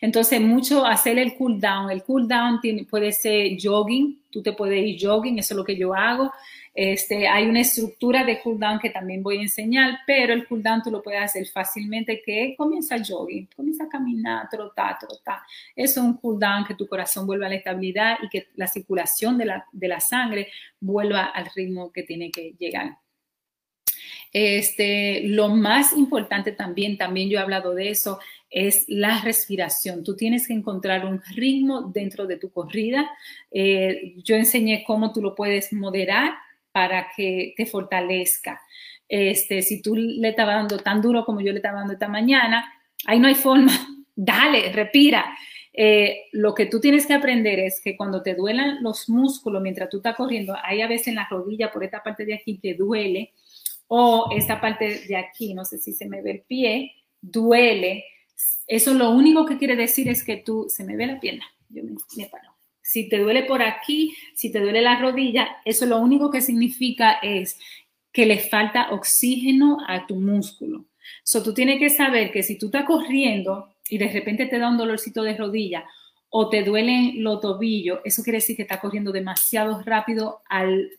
Entonces, 0.00 0.40
mucho 0.40 0.84
hacer 0.84 1.18
el 1.18 1.34
cool 1.34 1.60
down. 1.60 1.90
El 1.90 2.02
cool 2.02 2.28
down 2.28 2.60
puede 2.88 3.12
ser 3.12 3.56
jogging, 3.60 4.22
tú 4.30 4.42
te 4.42 4.52
puedes 4.52 4.84
ir 4.84 4.98
jogging, 5.00 5.38
eso 5.38 5.54
es 5.54 5.58
lo 5.58 5.64
que 5.64 5.76
yo 5.76 5.94
hago. 5.94 6.30
Este, 6.74 7.28
hay 7.28 7.46
una 7.46 7.60
estructura 7.60 8.24
de 8.24 8.40
cooldown 8.40 8.78
que 8.78 8.88
también 8.88 9.22
voy 9.22 9.38
a 9.38 9.42
enseñar, 9.42 9.98
pero 10.06 10.32
el 10.32 10.46
cooldown 10.46 10.82
tú 10.82 10.90
lo 10.90 11.02
puedes 11.02 11.20
hacer 11.20 11.46
fácilmente 11.46 12.22
que 12.24 12.54
comienza 12.56 12.96
jogging, 12.98 13.48
comienza 13.54 13.84
a 13.84 13.88
caminar, 13.88 14.48
trotar, 14.50 14.98
trotar. 14.98 15.40
Eso 15.76 16.00
es 16.00 16.06
un 16.06 16.16
cooldown 16.16 16.64
que 16.64 16.74
tu 16.74 16.86
corazón 16.86 17.26
vuelva 17.26 17.46
a 17.46 17.50
la 17.50 17.56
estabilidad 17.56 18.16
y 18.22 18.28
que 18.30 18.48
la 18.54 18.66
circulación 18.66 19.36
de 19.36 19.44
la, 19.44 19.66
de 19.70 19.88
la 19.88 20.00
sangre 20.00 20.48
vuelva 20.80 21.24
al 21.24 21.50
ritmo 21.54 21.92
que 21.92 22.04
tiene 22.04 22.30
que 22.30 22.54
llegar. 22.58 22.96
Este, 24.32 25.28
lo 25.28 25.50
más 25.50 25.92
importante 25.92 26.52
también, 26.52 26.96
también 26.96 27.28
yo 27.28 27.38
he 27.38 27.42
hablado 27.42 27.74
de 27.74 27.90
eso, 27.90 28.18
es 28.48 28.84
la 28.88 29.20
respiración. 29.20 30.02
Tú 30.04 30.16
tienes 30.16 30.46
que 30.48 30.54
encontrar 30.54 31.04
un 31.04 31.20
ritmo 31.34 31.82
dentro 31.82 32.26
de 32.26 32.38
tu 32.38 32.50
corrida. 32.50 33.10
Eh, 33.50 34.14
yo 34.24 34.36
enseñé 34.36 34.84
cómo 34.86 35.12
tú 35.12 35.20
lo 35.20 35.34
puedes 35.34 35.72
moderar 35.72 36.32
para 36.72 37.08
que 37.14 37.54
te 37.56 37.66
fortalezca. 37.66 38.60
Este, 39.08 39.62
si 39.62 39.82
tú 39.82 39.94
le 39.94 40.30
estabas 40.30 40.56
dando 40.56 40.78
tan 40.78 41.02
duro 41.02 41.24
como 41.24 41.40
yo 41.40 41.52
le 41.52 41.58
estaba 41.58 41.80
dando 41.80 41.92
esta 41.92 42.08
mañana, 42.08 42.64
ahí 43.06 43.20
no 43.20 43.28
hay 43.28 43.34
forma. 43.34 43.72
Dale, 44.14 44.72
respira. 44.72 45.36
Eh, 45.74 46.24
lo 46.32 46.54
que 46.54 46.66
tú 46.66 46.80
tienes 46.80 47.06
que 47.06 47.14
aprender 47.14 47.58
es 47.58 47.80
que 47.82 47.96
cuando 47.96 48.22
te 48.22 48.34
duelan 48.34 48.82
los 48.82 49.08
músculos 49.08 49.62
mientras 49.62 49.88
tú 49.88 49.98
estás 49.98 50.16
corriendo, 50.16 50.54
hay 50.62 50.82
a 50.82 50.88
veces 50.88 51.08
en 51.08 51.14
la 51.16 51.26
rodilla 51.30 51.72
por 51.72 51.84
esta 51.84 52.02
parte 52.02 52.24
de 52.24 52.34
aquí 52.34 52.58
que 52.58 52.74
duele, 52.74 53.32
o 53.88 54.30
esta 54.34 54.60
parte 54.60 55.06
de 55.06 55.16
aquí, 55.16 55.54
no 55.54 55.64
sé 55.64 55.78
si 55.78 55.92
se 55.92 56.06
me 56.08 56.22
ve 56.22 56.30
el 56.30 56.40
pie, 56.42 56.92
duele. 57.20 58.04
Eso 58.66 58.94
lo 58.94 59.10
único 59.10 59.44
que 59.44 59.58
quiere 59.58 59.76
decir 59.76 60.08
es 60.08 60.24
que 60.24 60.36
tú, 60.36 60.66
se 60.68 60.84
me 60.84 60.96
ve 60.96 61.06
la 61.06 61.20
pierna, 61.20 61.44
yo 61.68 61.84
me, 61.84 61.92
me 62.16 62.26
paro 62.26 62.51
si 62.92 63.08
te 63.08 63.20
duele 63.20 63.44
por 63.44 63.62
aquí, 63.62 64.14
si 64.34 64.52
te 64.52 64.60
duele 64.60 64.82
la 64.82 65.00
rodilla, 65.00 65.56
eso 65.64 65.86
lo 65.86 65.98
único 65.98 66.30
que 66.30 66.42
significa 66.42 67.12
es 67.22 67.58
que 68.12 68.26
le 68.26 68.38
falta 68.38 68.90
oxígeno 68.90 69.78
a 69.88 70.06
tu 70.06 70.16
músculo. 70.16 70.84
So, 71.24 71.42
tú 71.42 71.54
tienes 71.54 71.78
que 71.78 71.88
saber 71.88 72.30
que 72.32 72.42
si 72.42 72.58
tú 72.58 72.66
estás 72.66 72.84
corriendo 72.84 73.74
y 73.88 73.96
de 73.96 74.08
repente 74.08 74.44
te 74.44 74.58
da 74.58 74.68
un 74.68 74.76
dolorcito 74.76 75.22
de 75.22 75.34
rodilla 75.34 75.86
o 76.28 76.50
te 76.50 76.62
duelen 76.64 77.24
los 77.24 77.40
tobillos, 77.40 78.00
eso 78.04 78.22
quiere 78.22 78.40
decir 78.40 78.56
que 78.56 78.62
estás 78.62 78.80
corriendo 78.80 79.10
demasiado 79.10 79.82
rápido 79.86 80.42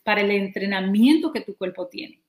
para 0.02 0.20
el 0.20 0.32
entrenamiento 0.32 1.32
que 1.32 1.42
tu 1.42 1.56
cuerpo 1.56 1.86
tiene. 1.86 2.22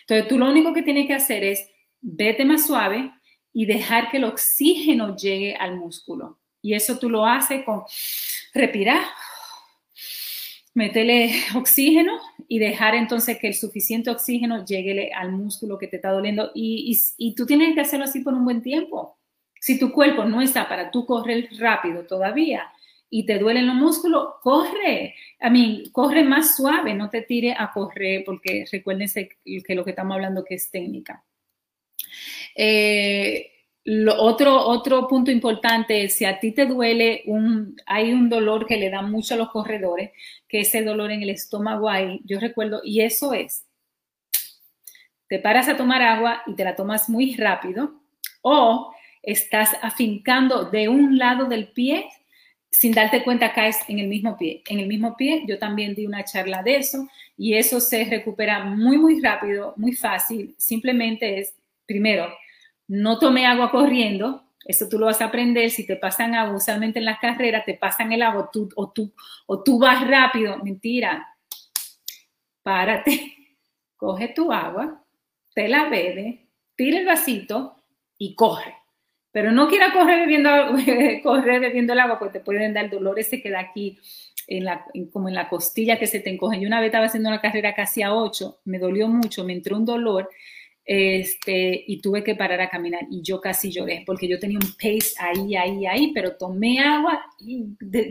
Entonces, 0.00 0.26
tú 0.26 0.36
lo 0.36 0.50
único 0.50 0.72
que 0.72 0.82
tienes 0.82 1.06
que 1.06 1.14
hacer 1.14 1.44
es 1.44 1.70
vete 2.00 2.44
más 2.44 2.66
suave 2.66 3.12
y 3.52 3.66
dejar 3.66 4.10
que 4.10 4.16
el 4.16 4.24
oxígeno 4.24 5.14
llegue 5.14 5.54
al 5.54 5.76
músculo. 5.76 6.40
Y 6.60 6.74
eso 6.74 6.98
tú 6.98 7.08
lo 7.08 7.24
haces 7.24 7.64
con 7.64 7.82
respirar, 8.52 9.02
meterle 10.74 11.32
oxígeno 11.54 12.18
y 12.48 12.58
dejar 12.58 12.94
entonces 12.94 13.38
que 13.38 13.48
el 13.48 13.54
suficiente 13.54 14.10
oxígeno 14.10 14.64
llegue 14.64 15.12
al 15.12 15.32
músculo 15.32 15.78
que 15.78 15.88
te 15.88 15.96
está 15.96 16.10
doliendo. 16.10 16.50
Y, 16.54 16.98
y, 17.16 17.34
tú 17.34 17.46
tienes 17.46 17.74
que 17.74 17.80
hacerlo 17.80 18.04
así 18.04 18.20
por 18.20 18.34
un 18.34 18.44
buen 18.44 18.62
tiempo. 18.62 19.18
Si 19.60 19.78
tu 19.78 19.92
cuerpo 19.92 20.24
no 20.24 20.40
está 20.42 20.68
para 20.68 20.90
tú 20.90 21.06
correr 21.06 21.48
rápido 21.58 22.04
todavía 22.06 22.70
y 23.08 23.26
te 23.26 23.38
duelen 23.38 23.66
los 23.66 23.76
músculos, 23.76 24.34
corre. 24.42 25.14
A 25.40 25.50
mí, 25.50 25.84
corre 25.92 26.24
más 26.24 26.56
suave, 26.56 26.94
no 26.94 27.10
te 27.10 27.22
tire 27.22 27.54
a 27.56 27.70
correr 27.72 28.24
porque 28.24 28.64
recuérdense 28.70 29.28
que 29.44 29.74
lo 29.74 29.84
que 29.84 29.90
estamos 29.90 30.14
hablando 30.14 30.44
que 30.44 30.54
es 30.54 30.70
técnica. 30.70 31.24
Eh, 32.56 33.51
otro, 34.16 34.58
otro 34.60 35.08
punto 35.08 35.30
importante 35.30 36.04
es 36.04 36.14
si 36.14 36.24
a 36.24 36.38
ti 36.38 36.52
te 36.52 36.66
duele, 36.66 37.22
un, 37.26 37.76
hay 37.86 38.12
un 38.12 38.28
dolor 38.28 38.66
que 38.66 38.76
le 38.76 38.90
da 38.90 39.02
mucho 39.02 39.34
a 39.34 39.36
los 39.36 39.50
corredores, 39.50 40.12
que 40.48 40.60
ese 40.60 40.82
dolor 40.82 41.10
en 41.10 41.22
el 41.22 41.30
estómago 41.30 41.88
ahí, 41.88 42.20
yo 42.24 42.38
recuerdo, 42.38 42.80
y 42.84 43.00
eso 43.00 43.34
es, 43.34 43.66
te 45.28 45.38
paras 45.38 45.68
a 45.68 45.76
tomar 45.76 46.02
agua 46.02 46.42
y 46.46 46.54
te 46.54 46.64
la 46.64 46.76
tomas 46.76 47.08
muy 47.08 47.34
rápido, 47.36 48.00
o 48.42 48.94
estás 49.22 49.70
afincando 49.82 50.64
de 50.64 50.88
un 50.88 51.18
lado 51.18 51.46
del 51.46 51.68
pie, 51.68 52.08
sin 52.70 52.92
darte 52.92 53.22
cuenta 53.22 53.52
caes 53.52 53.78
en 53.88 53.98
el 53.98 54.08
mismo 54.08 54.36
pie. 54.36 54.62
En 54.66 54.78
el 54.78 54.86
mismo 54.86 55.16
pie, 55.16 55.44
yo 55.46 55.58
también 55.58 55.94
di 55.94 56.06
una 56.06 56.24
charla 56.24 56.62
de 56.62 56.76
eso, 56.76 57.08
y 57.36 57.54
eso 57.54 57.80
se 57.80 58.04
recupera 58.04 58.64
muy, 58.64 58.98
muy 58.98 59.20
rápido, 59.20 59.74
muy 59.76 59.92
fácil, 59.92 60.54
simplemente 60.56 61.40
es 61.40 61.54
primero, 61.86 62.32
no 62.92 63.18
tome 63.18 63.46
agua 63.46 63.70
corriendo, 63.70 64.44
eso 64.66 64.86
tú 64.86 64.98
lo 64.98 65.06
vas 65.06 65.22
a 65.22 65.26
aprender. 65.26 65.70
Si 65.70 65.86
te 65.86 65.96
pasan 65.96 66.34
agua, 66.34 66.54
usualmente 66.54 66.98
en 66.98 67.06
las 67.06 67.18
carreras 67.18 67.64
te 67.64 67.74
pasan 67.74 68.12
el 68.12 68.20
agua 68.20 68.50
tú, 68.52 68.68
o, 68.76 68.90
tú, 68.90 69.14
o 69.46 69.62
tú 69.62 69.78
vas 69.78 70.06
rápido. 70.06 70.58
Mentira. 70.58 71.26
Párate, 72.62 73.34
coge 73.96 74.28
tu 74.28 74.52
agua, 74.52 75.02
te 75.54 75.68
la 75.68 75.88
bebe, 75.88 76.48
tira 76.76 76.98
el 76.98 77.06
vasito 77.06 77.82
y 78.18 78.34
corre. 78.34 78.76
Pero 79.30 79.52
no 79.52 79.68
quiera 79.68 79.90
correr 79.94 80.20
bebiendo, 80.20 80.50
correr 81.22 81.60
bebiendo 81.60 81.94
el 81.94 82.00
agua 82.00 82.18
porque 82.18 82.40
te 82.40 82.44
pueden 82.44 82.74
dar 82.74 82.90
dolor 82.90 83.18
ese 83.18 83.40
que 83.40 83.50
da 83.50 83.60
aquí 83.60 83.98
en 84.46 84.66
la, 84.66 84.84
como 85.10 85.28
en 85.30 85.34
la 85.34 85.48
costilla 85.48 85.98
que 85.98 86.06
se 86.06 86.20
te 86.20 86.28
encoge. 86.28 86.60
Yo 86.60 86.66
una 86.66 86.80
vez 86.80 86.88
estaba 86.88 87.06
haciendo 87.06 87.30
una 87.30 87.40
carrera 87.40 87.74
casi 87.74 88.02
a 88.02 88.14
8, 88.14 88.60
me 88.66 88.78
dolió 88.78 89.08
mucho, 89.08 89.44
me 89.44 89.54
entró 89.54 89.78
un 89.78 89.86
dolor 89.86 90.28
este, 90.84 91.84
y 91.86 92.00
tuve 92.00 92.24
que 92.24 92.34
parar 92.34 92.60
a 92.60 92.68
caminar 92.68 93.02
y 93.10 93.22
yo 93.22 93.40
casi 93.40 93.70
lloré 93.70 94.02
porque 94.04 94.26
yo 94.26 94.38
tenía 94.38 94.58
un 94.58 94.72
pace 94.72 95.14
ahí, 95.18 95.54
ahí, 95.54 95.86
ahí, 95.86 96.12
pero 96.12 96.36
tomé 96.36 96.80
agua 96.80 97.24
y 97.38 97.66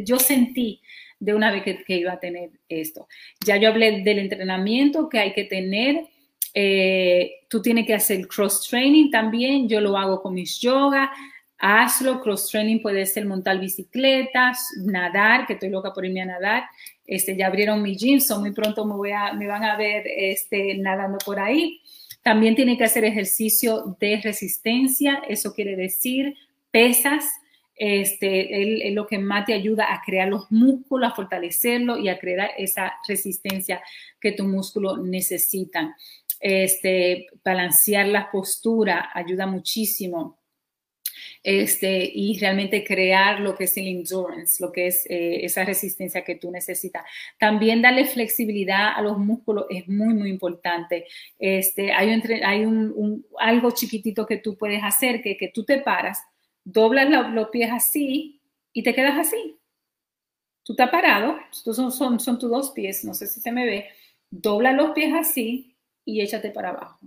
yo 0.06 0.18
sentí 0.18 0.82
de 1.22 1.36
una 1.36 1.52
vez 1.52 1.64
que, 1.64 1.98
iba 1.98 2.14
a 2.14 2.20
tener 2.20 2.50
esto. 2.68 3.08
Ya 3.46 3.56
yo 3.56 3.70
hablé 3.70 4.02
del 4.02 4.18
entrenamiento 4.18 5.08
que 5.08 5.20
hay 5.20 5.34
que 5.34 5.44
tener. 5.44 6.08
Eh, 6.54 7.44
tú 7.48 7.62
tienes 7.62 7.86
que 7.86 7.94
hacer 7.94 8.28
cross 8.28 8.68
training 8.68 9.12
también. 9.12 9.70
Yo 9.70 9.80
lo 9.82 9.96
hago 9.98 10.20
con 10.20 10.34
mis 10.34 10.60
yoga. 10.60 11.12
Hazlo. 11.60 12.22
Cross 12.22 12.50
training 12.50 12.80
puede 12.82 13.06
ser 13.06 13.28
montar 13.28 13.60
bicicletas, 13.60 14.68
nadar, 14.84 15.46
que 15.46 15.54
estoy 15.54 15.70
loca 15.70 15.94
por 15.94 16.06
irme 16.06 16.24
a 16.24 16.26
nadar. 16.26 16.64
Este, 17.06 17.38
ya 17.38 17.48
abrieron 17.48 17.84
mi 17.84 17.96
gym, 17.96 18.20
so 18.20 18.40
muy 18.40 18.52
pronto 18.52 18.84
me, 18.86 18.96
voy 18.96 19.12
a, 19.12 19.34
me 19.34 19.46
van 19.46 19.64
a 19.64 19.78
ver 19.78 20.04
este, 20.08 20.76
nadando 20.80 21.20
por 21.24 21.40
ahí. 21.40 21.82
También 22.24 22.56
tiene 22.56 22.78
que 22.78 22.84
hacer 22.84 23.04
ejercicio 23.04 23.98
de 24.00 24.22
resistencia, 24.22 25.22
eso 25.28 25.54
quiere 25.54 25.76
decir 25.76 26.36
pesas, 26.70 27.26
este, 27.76 28.88
es 28.88 28.94
lo 28.94 29.08
que 29.08 29.18
más 29.18 29.46
te 29.46 29.54
ayuda 29.54 29.92
a 29.92 30.02
crear 30.06 30.28
los 30.28 30.52
músculos, 30.52 31.12
a 31.12 31.16
fortalecerlo 31.16 31.98
y 31.98 32.10
a 32.10 32.20
crear 32.20 32.52
esa 32.58 32.94
resistencia 33.08 33.82
que 34.20 34.34
tu 34.34 34.44
músculo 34.44 34.98
necesitan. 34.98 35.96
Este, 36.40 37.28
balancear 37.44 38.08
la 38.08 38.30
postura 38.30 39.10
ayuda 39.14 39.48
muchísimo 39.48 40.41
este, 41.44 42.10
y 42.14 42.38
realmente 42.40 42.84
crear 42.84 43.40
lo 43.40 43.56
que 43.56 43.66
es 43.66 43.78
el 43.78 43.88
endurance, 43.88 44.64
lo 44.64 44.72
que 44.72 44.88
es 44.88 45.06
eh, 45.10 45.46
esa 45.46 45.64
resistencia 45.64 46.24
que 46.24 46.36
tú 46.36 46.52
necesitas. 46.52 47.04
También 47.40 47.82
darle 47.82 48.06
flexibilidad 48.06 48.94
a 48.96 49.02
los 49.02 49.18
músculos 49.18 49.66
es 49.70 49.88
muy, 49.88 50.14
muy 50.14 50.30
importante. 50.30 51.06
Este, 51.40 51.92
hay 51.92 52.14
un, 52.14 52.24
hay 52.44 52.66
un, 52.66 53.26
algo 53.40 53.72
chiquitito 53.72 54.26
que 54.26 54.38
tú 54.38 54.58
puedes 54.58 54.84
hacer, 54.84 55.22
que, 55.22 55.38
que 55.38 55.50
tú 55.50 55.64
te 55.64 55.80
paras, 55.80 56.20
doblas 56.64 57.10
los 57.34 57.50
pies 57.50 57.72
así 57.72 58.42
y 58.74 58.84
te 58.84 58.94
quedas 58.94 59.18
así. 59.18 59.58
Tú 60.64 60.74
estás 60.74 60.90
parado, 60.90 61.38
estos 61.52 61.76
son, 61.76 62.20
son 62.20 62.40
tus 62.40 62.50
dos 62.50 62.72
pies, 62.72 63.04
no 63.04 63.14
sé 63.14 63.28
si 63.28 63.42
se 63.42 63.52
me 63.52 63.66
ve, 63.66 63.90
dobla 64.30 64.72
los 64.72 64.92
pies 64.92 65.14
así 65.14 65.76
y 66.06 66.22
échate 66.22 66.52
para 66.52 66.70
abajo. 66.70 67.00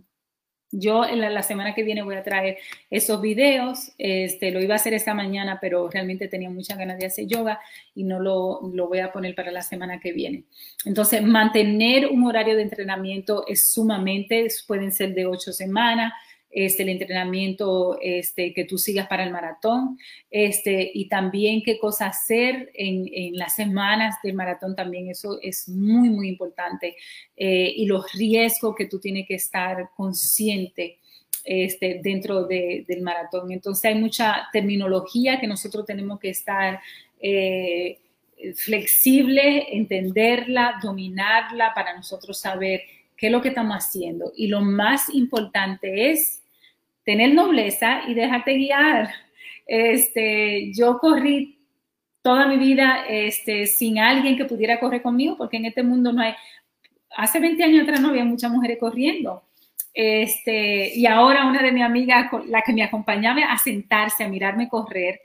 Yo 0.76 1.04
en 1.04 1.20
la, 1.20 1.42
semana 1.44 1.72
que 1.72 1.84
viene 1.84 2.02
voy 2.02 2.16
a 2.16 2.24
traer 2.24 2.58
esos 2.90 3.20
videos. 3.20 3.92
Este, 3.96 4.50
lo 4.50 4.60
iba 4.60 4.74
a 4.74 4.76
hacer 4.76 4.92
esta 4.92 5.14
mañana, 5.14 5.58
pero 5.60 5.88
realmente 5.88 6.26
tenía 6.26 6.50
muchas 6.50 6.76
ganas 6.76 6.98
de 6.98 7.06
hacer 7.06 7.26
yoga 7.26 7.60
y 7.94 8.02
no 8.02 8.18
lo, 8.18 8.60
lo 8.72 8.88
voy 8.88 8.98
a 8.98 9.12
poner 9.12 9.36
para 9.36 9.52
la 9.52 9.62
semana 9.62 10.00
que 10.00 10.12
viene. 10.12 10.44
Entonces, 10.84 11.22
mantener 11.22 12.06
un 12.06 12.26
horario 12.26 12.56
de 12.56 12.62
entrenamiento 12.62 13.44
es 13.46 13.70
sumamente, 13.70 14.48
pueden 14.66 14.90
ser 14.90 15.14
de 15.14 15.26
ocho 15.26 15.52
semanas, 15.52 16.12
este, 16.54 16.84
el 16.84 16.90
entrenamiento 16.90 17.98
este, 18.00 18.54
que 18.54 18.64
tú 18.64 18.78
sigas 18.78 19.08
para 19.08 19.24
el 19.24 19.32
maratón, 19.32 19.98
este, 20.30 20.88
y 20.94 21.08
también 21.08 21.62
qué 21.64 21.78
cosa 21.78 22.06
hacer 22.06 22.70
en, 22.74 23.08
en 23.12 23.36
las 23.36 23.56
semanas 23.56 24.14
del 24.22 24.34
maratón 24.34 24.76
también, 24.76 25.10
eso 25.10 25.38
es 25.42 25.68
muy, 25.68 26.08
muy 26.10 26.28
importante, 26.28 26.94
eh, 27.36 27.72
y 27.74 27.86
los 27.86 28.12
riesgos 28.12 28.76
que 28.76 28.86
tú 28.86 29.00
tienes 29.00 29.26
que 29.26 29.34
estar 29.34 29.90
consciente. 29.96 30.98
Este, 31.46 32.00
dentro 32.02 32.46
de, 32.46 32.86
del 32.88 33.02
maratón. 33.02 33.52
Entonces 33.52 33.84
hay 33.84 33.96
mucha 33.96 34.48
terminología 34.50 35.38
que 35.38 35.46
nosotros 35.46 35.84
tenemos 35.84 36.18
que 36.18 36.30
estar 36.30 36.80
eh, 37.20 37.98
flexible, 38.56 39.76
entenderla, 39.76 40.78
dominarla 40.82 41.74
para 41.74 41.94
nosotros 41.94 42.40
saber 42.40 42.80
qué 43.14 43.26
es 43.26 43.32
lo 43.32 43.42
que 43.42 43.48
estamos 43.48 43.76
haciendo. 43.76 44.32
Y 44.34 44.46
lo 44.46 44.62
más 44.62 45.10
importante 45.12 46.12
es 46.12 46.43
tener 47.04 47.34
nobleza 47.34 48.02
y 48.08 48.14
dejarte 48.14 48.54
guiar. 48.54 49.10
Este, 49.66 50.72
yo 50.74 50.98
corrí 50.98 51.58
toda 52.22 52.46
mi 52.46 52.56
vida 52.56 53.04
este, 53.08 53.66
sin 53.66 53.98
alguien 53.98 54.36
que 54.36 54.46
pudiera 54.46 54.80
correr 54.80 55.02
conmigo, 55.02 55.36
porque 55.36 55.58
en 55.58 55.66
este 55.66 55.82
mundo 55.82 56.12
no 56.12 56.22
hay, 56.22 56.34
hace 57.16 57.38
20 57.38 57.62
años 57.62 57.82
atrás 57.82 58.00
no 58.00 58.08
había 58.08 58.24
muchas 58.24 58.50
mujeres 58.50 58.78
corriendo. 58.78 59.44
Este, 59.92 60.96
y 60.96 61.06
ahora 61.06 61.46
una 61.46 61.62
de 61.62 61.70
mis 61.70 61.84
amigas, 61.84 62.30
la 62.46 62.62
que 62.62 62.72
me 62.72 62.82
acompañaba 62.82 63.44
a 63.44 63.58
sentarse, 63.58 64.24
a 64.24 64.28
mirarme 64.28 64.68
correr, 64.68 65.20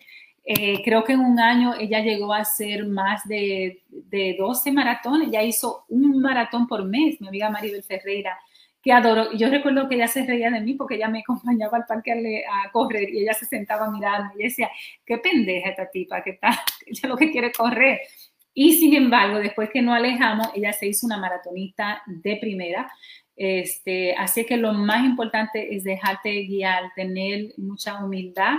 eh, 0.46 0.82
creo 0.84 1.04
que 1.04 1.14
en 1.14 1.22
un 1.22 1.40
año 1.40 1.74
ella 1.80 2.00
llegó 2.02 2.34
a 2.34 2.40
hacer 2.40 2.86
más 2.86 3.28
de, 3.28 3.82
de 3.90 4.36
12 4.38 4.72
maratones, 4.72 5.30
ella 5.30 5.44
hizo 5.44 5.86
un 5.90 6.20
maratón 6.22 6.68
por 6.68 6.84
mes, 6.86 7.20
mi 7.22 7.28
amiga 7.28 7.50
Maribel 7.50 7.84
Ferreira 7.84 8.38
que 8.82 8.92
adoro. 8.92 9.34
Yo 9.34 9.50
recuerdo 9.50 9.90
que 9.90 9.96
ella 9.96 10.08
se 10.08 10.26
reía 10.26 10.50
de 10.52 10.62
mí 10.62 10.74
porque 10.74 10.96
ella 10.96 11.10
me 11.10 11.20
acompañaba 11.28 11.78
al 11.78 11.86
parque 11.86 12.44
a, 12.50 12.72
correr 12.72 13.10
y 13.10 13.22
ella 13.22 13.34
se 13.34 13.46
sentaba 13.46 13.86
a 13.86 13.92
mirarme 13.92 14.32
y 14.38 14.44
decía, 14.44 14.70
qué 15.06 15.18
pendeja 15.18 15.70
esta 15.70 15.90
tipa, 15.90 16.24
que 16.24 16.32
está, 16.32 16.50
ella 16.86 17.10
lo 17.10 17.18
que 17.18 17.32
quiere 17.32 17.52
correr. 17.52 18.02
Y 18.54 18.74
sin 18.74 18.96
embargo, 18.96 19.40
después 19.40 19.70
que 19.72 19.82
nos 19.82 19.96
alejamos, 19.96 20.50
ella 20.56 20.74
se 20.74 20.88
hizo 20.88 21.06
una 21.06 21.18
maratonista 21.18 22.02
de 22.08 22.38
primera. 22.38 22.92
Este, 23.36 24.14
así 24.16 24.46
que 24.46 24.58
lo 24.58 24.74
más 24.74 25.06
importante 25.06 25.74
es 25.74 25.84
dejarte 25.86 26.44
guiar, 26.46 26.92
tener 26.96 27.54
mucha 27.58 28.04
humildad. 28.04 28.56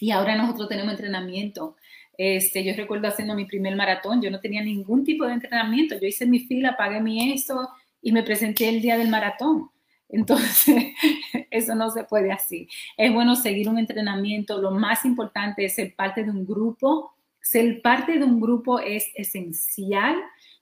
Y 0.00 0.10
ahora 0.10 0.36
nosotros 0.36 0.68
tenemos 0.68 0.92
entrenamiento. 0.92 1.76
Este, 2.18 2.64
yo 2.64 2.74
recuerdo 2.74 3.08
haciendo 3.08 3.34
mi 3.34 3.44
primer 3.44 3.76
maratón, 3.76 4.20
yo 4.20 4.30
no 4.30 4.40
tenía 4.40 4.62
ningún 4.62 5.04
tipo 5.04 5.24
de 5.24 5.34
entrenamiento. 5.34 5.94
Yo 5.98 6.06
hice 6.06 6.26
mi 6.26 6.40
fila, 6.40 6.76
pagué 6.76 7.00
mi 7.00 7.32
eso, 7.32 7.68
y 8.02 8.12
me 8.12 8.22
presenté 8.22 8.68
el 8.68 8.80
día 8.80 8.96
del 8.96 9.08
maratón. 9.08 9.70
Entonces, 10.08 10.94
eso 11.50 11.74
no 11.74 11.90
se 11.90 12.04
puede 12.04 12.32
así. 12.32 12.68
Es 12.96 13.12
bueno 13.12 13.36
seguir 13.36 13.68
un 13.68 13.78
entrenamiento. 13.78 14.60
Lo 14.60 14.70
más 14.70 15.04
importante 15.04 15.64
es 15.64 15.74
ser 15.74 15.94
parte 15.94 16.24
de 16.24 16.30
un 16.30 16.46
grupo. 16.46 17.14
Ser 17.40 17.82
parte 17.82 18.18
de 18.18 18.24
un 18.24 18.40
grupo 18.40 18.80
es 18.80 19.10
esencial. 19.14 20.16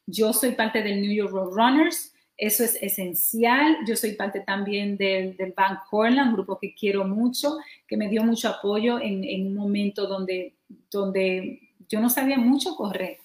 Yo 0.07 0.33
soy 0.33 0.53
parte 0.53 0.83
del 0.83 1.01
New 1.01 1.13
York 1.13 1.33
Road 1.33 1.53
Runners. 1.53 2.13
Eso 2.37 2.65
es 2.65 2.77
esencial. 2.83 3.79
Yo 3.87 3.97
soy 3.97 4.13
parte 4.13 4.41
también 4.41 4.97
del, 4.97 5.37
del 5.37 5.53
Bank 5.53 5.81
Corland, 5.89 6.29
un 6.29 6.35
grupo 6.35 6.59
que 6.59 6.75
quiero 6.75 7.05
mucho, 7.05 7.57
que 7.89 7.97
me 7.97 8.09
dio 8.09 8.23
mucho 8.23 8.49
apoyo 8.49 9.01
en, 9.01 9.25
en 9.25 9.47
un 9.47 9.55
momento 9.55 10.07
donde, 10.07 10.55
donde 10.91 11.61
yo 11.89 12.01
no 12.01 12.11
sabía 12.11 12.37
mucho 12.37 12.77
correr. 12.77 13.19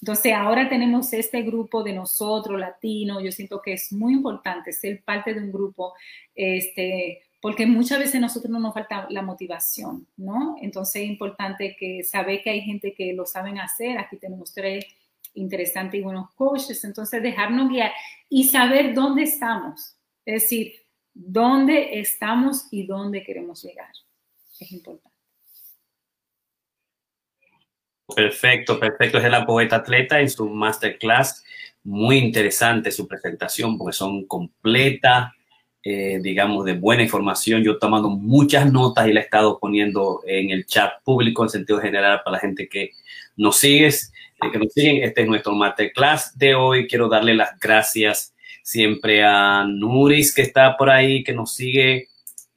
Entonces, 0.00 0.32
ahora 0.34 0.68
tenemos 0.68 1.12
este 1.12 1.42
grupo 1.42 1.82
de 1.82 1.92
nosotros, 1.92 2.58
latinos, 2.60 3.22
yo 3.22 3.32
siento 3.32 3.62
que 3.62 3.72
es 3.72 3.92
muy 3.92 4.12
importante 4.12 4.72
ser 4.72 5.02
parte 5.02 5.34
de 5.34 5.40
un 5.40 5.52
grupo, 5.52 5.94
este, 6.34 7.22
porque 7.40 7.66
muchas 7.66 7.98
veces 7.98 8.20
nosotros 8.20 8.50
no 8.50 8.60
nos 8.60 8.74
falta 8.74 9.06
la 9.10 9.22
motivación, 9.22 10.06
¿no? 10.16 10.56
Entonces, 10.60 11.02
es 11.02 11.08
importante 11.08 11.76
que 11.78 12.02
saber 12.04 12.42
que 12.42 12.50
hay 12.50 12.60
gente 12.60 12.94
que 12.94 13.12
lo 13.14 13.24
saben 13.26 13.58
hacer, 13.58 13.98
aquí 13.98 14.16
tenemos 14.16 14.52
tres 14.52 14.84
interesantes 15.34 16.00
y 16.00 16.02
buenos 16.02 16.30
coaches, 16.34 16.82
entonces 16.84 17.22
dejarnos 17.22 17.68
guiar 17.68 17.92
y 18.28 18.44
saber 18.44 18.94
dónde 18.94 19.22
estamos, 19.22 19.96
es 20.24 20.42
decir, 20.42 20.72
dónde 21.12 21.98
estamos 21.98 22.68
y 22.70 22.86
dónde 22.86 23.22
queremos 23.22 23.62
llegar, 23.62 23.90
es 24.60 24.72
importante. 24.72 25.15
Perfecto, 28.14 28.78
perfecto. 28.78 29.18
Es 29.18 29.30
la 29.30 29.46
poeta 29.46 29.76
atleta 29.76 30.20
en 30.20 30.30
su 30.30 30.48
masterclass. 30.48 31.44
Muy 31.82 32.18
interesante 32.18 32.90
su 32.90 33.06
presentación 33.06 33.76
porque 33.76 33.92
son 33.92 34.26
completas, 34.26 35.32
eh, 35.82 36.18
digamos, 36.22 36.64
de 36.64 36.74
buena 36.74 37.02
información. 37.02 37.62
Yo 37.62 37.72
he 37.72 37.78
tomado 37.78 38.08
muchas 38.08 38.70
notas 38.72 39.08
y 39.08 39.12
la 39.12 39.20
he 39.20 39.24
estado 39.24 39.58
poniendo 39.58 40.22
en 40.26 40.50
el 40.50 40.66
chat 40.66 41.02
público 41.04 41.42
en 41.42 41.50
sentido 41.50 41.80
general 41.80 42.22
para 42.24 42.36
la 42.36 42.40
gente 42.40 42.68
que 42.68 42.90
nos 43.36 43.58
sigue, 43.58 43.88
eh, 43.88 44.50
que 44.52 44.58
nos 44.58 44.72
siguen. 44.72 45.02
Este 45.02 45.22
es 45.22 45.28
nuestro 45.28 45.54
masterclass 45.54 46.36
de 46.38 46.54
hoy. 46.54 46.86
Quiero 46.86 47.08
darle 47.08 47.34
las 47.34 47.58
gracias 47.58 48.34
siempre 48.62 49.22
a 49.22 49.64
Nuris 49.64 50.34
que 50.34 50.42
está 50.42 50.76
por 50.76 50.90
ahí, 50.90 51.22
que 51.22 51.32
nos 51.32 51.54
sigue 51.54 52.08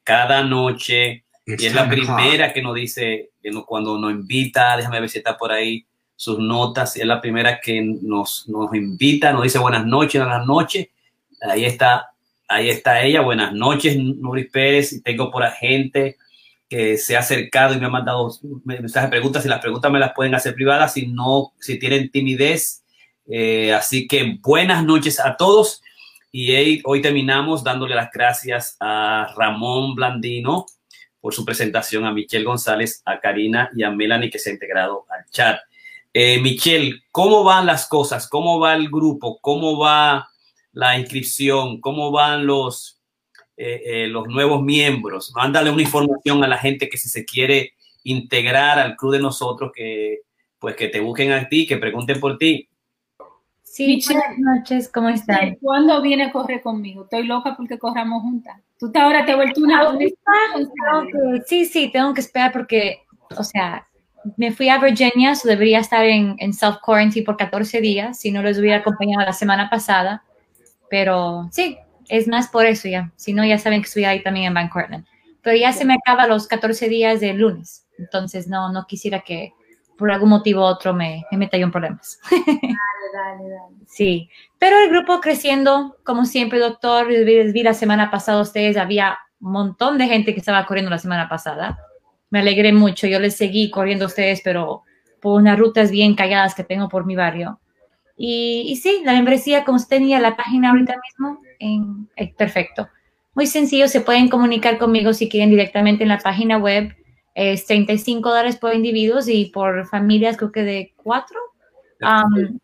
cada 0.04 0.44
noche 0.44 1.24
y 1.46 1.66
es 1.66 1.74
la 1.74 1.90
primera 1.90 2.54
que 2.54 2.62
nos 2.62 2.76
dice, 2.76 3.29
cuando 3.66 3.98
nos 3.98 4.12
invita, 4.12 4.78
déjame 4.78 5.00
ver 5.00 5.10
si 5.10 5.20
está 5.20 5.38
por 5.38 5.52
ahí 5.52 5.86
sus 6.16 6.40
notas, 6.40 6.98
es 6.98 7.06
la 7.06 7.22
primera 7.22 7.60
que 7.62 7.82
nos, 7.82 8.48
nos 8.50 8.74
invita, 8.74 9.32
nos 9.32 9.44
dice 9.44 9.60
buenas 9.60 9.86
noches, 9.86 10.22
buenas 10.22 10.46
noches. 10.46 10.88
Ahí 11.42 11.64
está 11.64 12.10
ahí 12.50 12.70
está 12.70 13.02
ella. 13.02 13.22
Buenas 13.22 13.54
noches, 13.54 13.96
Nuri 13.96 14.46
Pérez. 14.46 14.92
Y 14.92 15.02
tengo 15.02 15.32
por 15.32 15.50
gente 15.52 16.18
que 16.68 16.98
se 16.98 17.16
ha 17.16 17.20
acercado 17.20 17.74
y 17.74 17.80
me 17.80 17.86
ha 17.86 17.90
mandado 17.90 18.30
mensajes 18.66 19.10
preguntas. 19.10 19.44
Si 19.44 19.50
las 19.50 19.62
preguntas 19.62 19.92
me 19.92 20.00
las 20.00 20.14
pueden 20.14 20.36
hacer 20.36 20.56
privadas, 20.56 20.94
si 20.94 21.08
no, 21.08 21.54
si 21.60 21.80
tienen 21.80 22.12
timidez. 22.12 22.84
Eh, 23.28 23.72
así 23.74 24.08
que 24.08 24.38
buenas 24.42 24.84
noches 24.84 25.20
a 25.20 25.38
todos. 25.38 25.82
Y 26.32 26.82
hoy 26.86 27.02
terminamos 27.02 27.64
dándole 27.64 27.96
las 27.96 28.12
gracias 28.12 28.76
a 28.80 29.34
Ramón 29.38 29.96
Blandino 29.96 30.66
por 31.22 31.34
su 31.34 31.46
presentación, 31.46 32.06
a 32.06 32.12
Michelle 32.12 32.46
González, 32.46 33.02
a 33.06 33.20
Karina 33.20 33.70
y 33.76 33.84
a 33.84 33.92
Melanie 33.92 34.30
que 34.30 34.40
se 34.40 34.50
ha 34.50 34.54
integrado 34.54 35.06
al 35.10 35.30
chat. 35.30 35.60
Eh, 36.14 36.40
Michelle, 36.42 37.02
¿cómo 37.12 37.44
van 37.44 37.66
las 37.66 37.88
cosas? 37.88 38.28
¿Cómo 38.28 38.60
va 38.60 38.74
el 38.76 38.90
grupo? 38.90 39.40
¿Cómo 39.42 39.78
va 39.78 40.28
la 40.72 40.98
inscripción? 40.98 41.82
¿Cómo 41.82 42.12
van 42.12 42.46
los, 42.46 43.00
eh, 43.58 43.82
eh, 43.86 44.08
los 44.08 44.28
nuevos 44.28 44.62
miembros? 44.64 45.32
Mándale 45.36 45.70
una 45.70 45.84
información 45.84 46.44
a 46.44 46.48
la 46.48 46.58
gente 46.58 46.90
que 46.90 46.98
si 46.98 47.10
se 47.10 47.26
quiere 47.26 47.74
integrar 48.04 48.80
al 48.80 48.96
club 48.96 49.14
de 49.14 49.20
nosotros, 49.20 49.72
que 49.74 50.22
pues 50.58 50.76
que 50.76 50.90
te 50.90 51.00
busquen 51.00 51.32
a 51.32 51.48
ti, 51.48 51.66
que 51.66 51.78
pregunten 51.78 52.20
por 52.20 52.38
ti. 52.38 52.68
Sí, 53.72 54.02
buenas 54.08 54.40
noches, 54.40 54.90
¿cómo 54.92 55.10
están? 55.10 55.56
¿Cuándo 55.62 56.02
viene 56.02 56.24
a 56.24 56.32
correr 56.32 56.62
conmigo? 56.62 57.04
Estoy 57.04 57.26
loca 57.26 57.56
porque 57.56 57.78
corramos 57.78 58.24
juntas. 58.24 58.60
Tú 58.80 58.92
ahora 58.96 59.26
te 59.26 59.32
has 59.32 59.38
vuelto 59.38 59.62
una... 59.62 59.96
sí, 61.46 61.66
sí, 61.66 61.92
tengo 61.94 62.14
que 62.14 62.22
esperar 62.22 62.52
porque, 62.52 63.04
o 63.38 63.44
sea, 63.44 63.88
me 64.38 64.52
fui 64.52 64.70
a 64.70 64.80
Virginia, 64.80 65.36
so 65.36 65.48
debería 65.48 65.80
estar 65.80 66.04
en, 66.04 66.36
en 66.40 66.52
self-quarantine 66.52 67.24
por 67.24 67.38
14 67.38 67.80
días, 67.80 68.20
si 68.20 68.32
no 68.32 68.42
les 68.42 68.58
hubiera 68.58 68.78
acompañado 68.78 69.24
la 69.24 69.34
semana 69.34 69.70
pasada. 69.70 70.24
Pero 70.90 71.48
sí, 71.52 71.78
es 72.10 72.28
más 72.28 72.48
por 72.48 72.66
eso 72.66 72.88
ya. 72.88 73.12
Si 73.18 73.34
no, 73.34 73.46
ya 73.46 73.60
saben 73.60 73.82
que 73.82 73.88
estoy 73.88 74.06
ahí 74.06 74.24
también 74.24 74.48
en 74.48 74.56
Van 74.56 74.70
Cortland. 74.70 75.06
Pero 75.44 75.56
ya 75.56 75.74
se 75.74 75.86
me 75.86 75.94
acaba 75.94 76.26
los 76.26 76.48
14 76.48 76.90
días 76.90 77.20
de 77.20 77.34
lunes. 77.34 77.86
Entonces, 78.00 78.48
no, 78.48 78.72
no 78.72 78.88
quisiera 78.88 79.20
que 79.20 79.54
por 80.00 80.10
algún 80.12 80.30
motivo 80.30 80.62
u 80.62 80.64
otro 80.64 80.94
me, 80.94 81.26
me 81.30 81.38
meta 81.38 81.58
yo 81.58 81.66
en 81.66 81.72
problemas. 81.72 82.20
Dale, 82.32 82.68
dale, 83.14 83.50
dale. 83.50 83.76
Sí, 83.88 84.30
pero 84.58 84.78
el 84.80 84.90
grupo 84.90 85.20
creciendo, 85.20 85.98
como 86.04 86.26
siempre, 86.26 86.60
doctor, 86.60 87.08
vi 87.08 87.64
la 87.64 87.74
semana 87.74 88.12
pasada 88.12 88.42
ustedes, 88.42 88.78
había 88.78 89.18
un 89.42 89.52
montón 89.52 89.98
de 89.98 90.08
gente 90.08 90.34
que 90.34 90.40
estaba 90.40 90.66
corriendo 90.66 90.92
la 90.92 91.00
semana 91.00 91.28
pasada. 91.28 91.80
Me 92.30 92.40
alegré 92.40 92.72
mucho, 92.72 93.08
yo 93.08 93.20
les 93.20 93.36
seguí 93.36 93.72
corriendo 93.72 94.06
a 94.06 94.08
ustedes, 94.08 94.42
pero 94.44 94.84
por 95.22 95.42
unas 95.42 95.58
rutas 95.58 95.92
bien 95.92 96.16
calladas 96.16 96.56
que 96.56 96.64
tengo 96.64 96.88
por 96.88 97.06
mi 97.06 97.16
barrio. 97.16 97.60
Y, 98.16 98.66
y 98.68 98.76
sí, 98.76 99.02
la 99.06 99.14
membresía, 99.14 99.64
como 99.64 99.78
usted 99.78 99.98
tenía 99.98 100.20
la 100.20 100.36
página 100.36 100.70
ahorita 100.70 100.96
mismo, 101.02 101.42
en, 101.58 102.10
eh, 102.16 102.34
perfecto. 102.38 102.90
Muy 103.34 103.48
sencillo, 103.48 103.88
se 103.88 104.02
pueden 104.02 104.28
comunicar 104.28 104.78
conmigo 104.78 105.14
si 105.14 105.30
quieren 105.30 105.50
directamente 105.50 106.04
en 106.04 106.10
la 106.10 106.18
página 106.20 106.58
web. 106.58 106.94
Es 107.36 107.66
35 107.66 108.28
dólares 108.28 108.58
por 108.58 108.74
individuos 108.74 109.28
y 109.28 109.46
por 109.46 109.88
familias 109.88 110.38
creo 110.38 110.52
que 110.52 110.64
de 110.64 110.94
cuatro. 110.96 111.40
Um, 112.02 112.60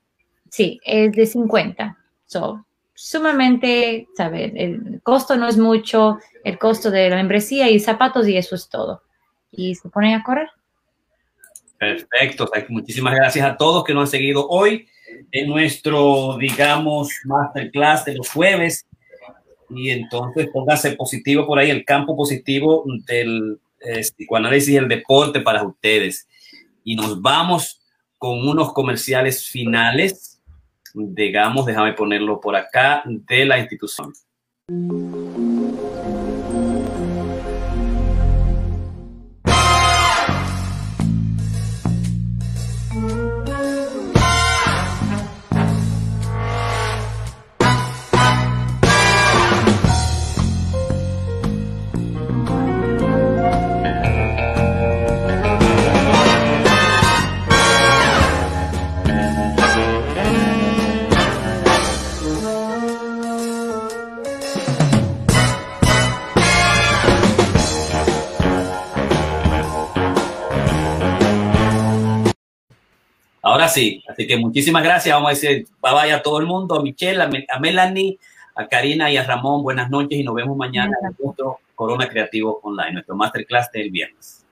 sí, 0.50 0.80
es 0.84 1.12
de 1.12 1.26
50. 1.26 1.98
So, 2.26 2.66
sumamente, 2.94 4.08
¿sabes? 4.16 4.52
El 4.56 5.02
costo 5.04 5.36
no 5.36 5.48
es 5.48 5.58
mucho, 5.58 6.20
el 6.44 6.58
costo 6.58 6.90
de 6.90 7.10
la 7.10 7.18
membresía 7.18 7.70
y 7.70 7.80
zapatos 7.80 8.28
y 8.28 8.38
eso 8.38 8.56
es 8.56 8.70
todo. 8.70 9.04
Y 9.52 9.76
se 9.76 9.90
ponen 9.90 10.16
a 10.16 10.24
correr. 10.24 10.50
Perfecto. 11.78 12.50
Muchísimas 12.70 13.16
gracias 13.16 13.46
a 13.46 13.58
todos 13.58 13.84
que 13.84 13.94
nos 13.94 14.04
han 14.04 14.12
seguido 14.12 14.48
hoy 14.48 14.88
en 15.32 15.50
nuestro, 15.50 16.38
digamos, 16.38 17.10
masterclass 17.26 18.06
de 18.06 18.16
los 18.16 18.30
jueves. 18.30 18.86
Y 19.70 19.90
entonces 19.90 20.48
póngase 20.54 20.92
positivo 20.92 21.46
por 21.46 21.60
ahí, 21.60 21.70
el 21.70 21.84
campo 21.86 22.16
positivo 22.16 22.84
del 23.08 23.60
eh, 23.86 24.02
psicoanálisis 24.02 24.70
y 24.70 24.78
el 24.78 24.88
deporte 24.88 25.42
para 25.42 25.64
ustedes. 25.64 26.28
Y 26.84 26.96
nos 26.96 27.22
vamos 27.22 27.82
con 28.18 28.48
unos 28.48 28.74
comerciales 28.74 29.46
finales, 29.48 30.42
digamos, 30.94 31.66
déjame 31.66 31.94
ponerlo 31.94 32.40
por 32.40 32.56
acá, 32.56 33.04
de 33.06 33.46
la 33.46 33.60
institución. 33.60 34.14
Ahora 73.46 73.68
sí, 73.68 74.04
así 74.08 74.26
que 74.26 74.38
muchísimas 74.38 74.84
gracias. 74.84 75.14
Vamos 75.14 75.30
a 75.30 75.34
decir 75.36 75.68
bye 75.80 75.94
bye 75.94 76.12
a 76.12 76.24
todo 76.24 76.40
el 76.40 76.48
mundo, 76.48 76.74
a 76.74 76.82
Michelle, 76.82 77.22
a, 77.22 77.60
Melanie, 77.60 78.18
a 78.56 78.68
Karina 78.68 79.12
y 79.12 79.18
a 79.18 79.24
Ramón. 79.24 79.62
Buenas 79.62 79.88
noches 79.92 80.18
y 80.18 80.24
nos 80.24 80.34
vemos 80.34 80.58
mañana 80.58 80.98
en 81.00 81.16
nuestro 81.24 81.60
Corona 81.76 82.10
Creativo 82.10 82.60
Online, 82.64 82.94
nuestro 82.94 83.16
masterclass 83.16 83.72
del 83.72 83.92
viernes. 83.92 84.45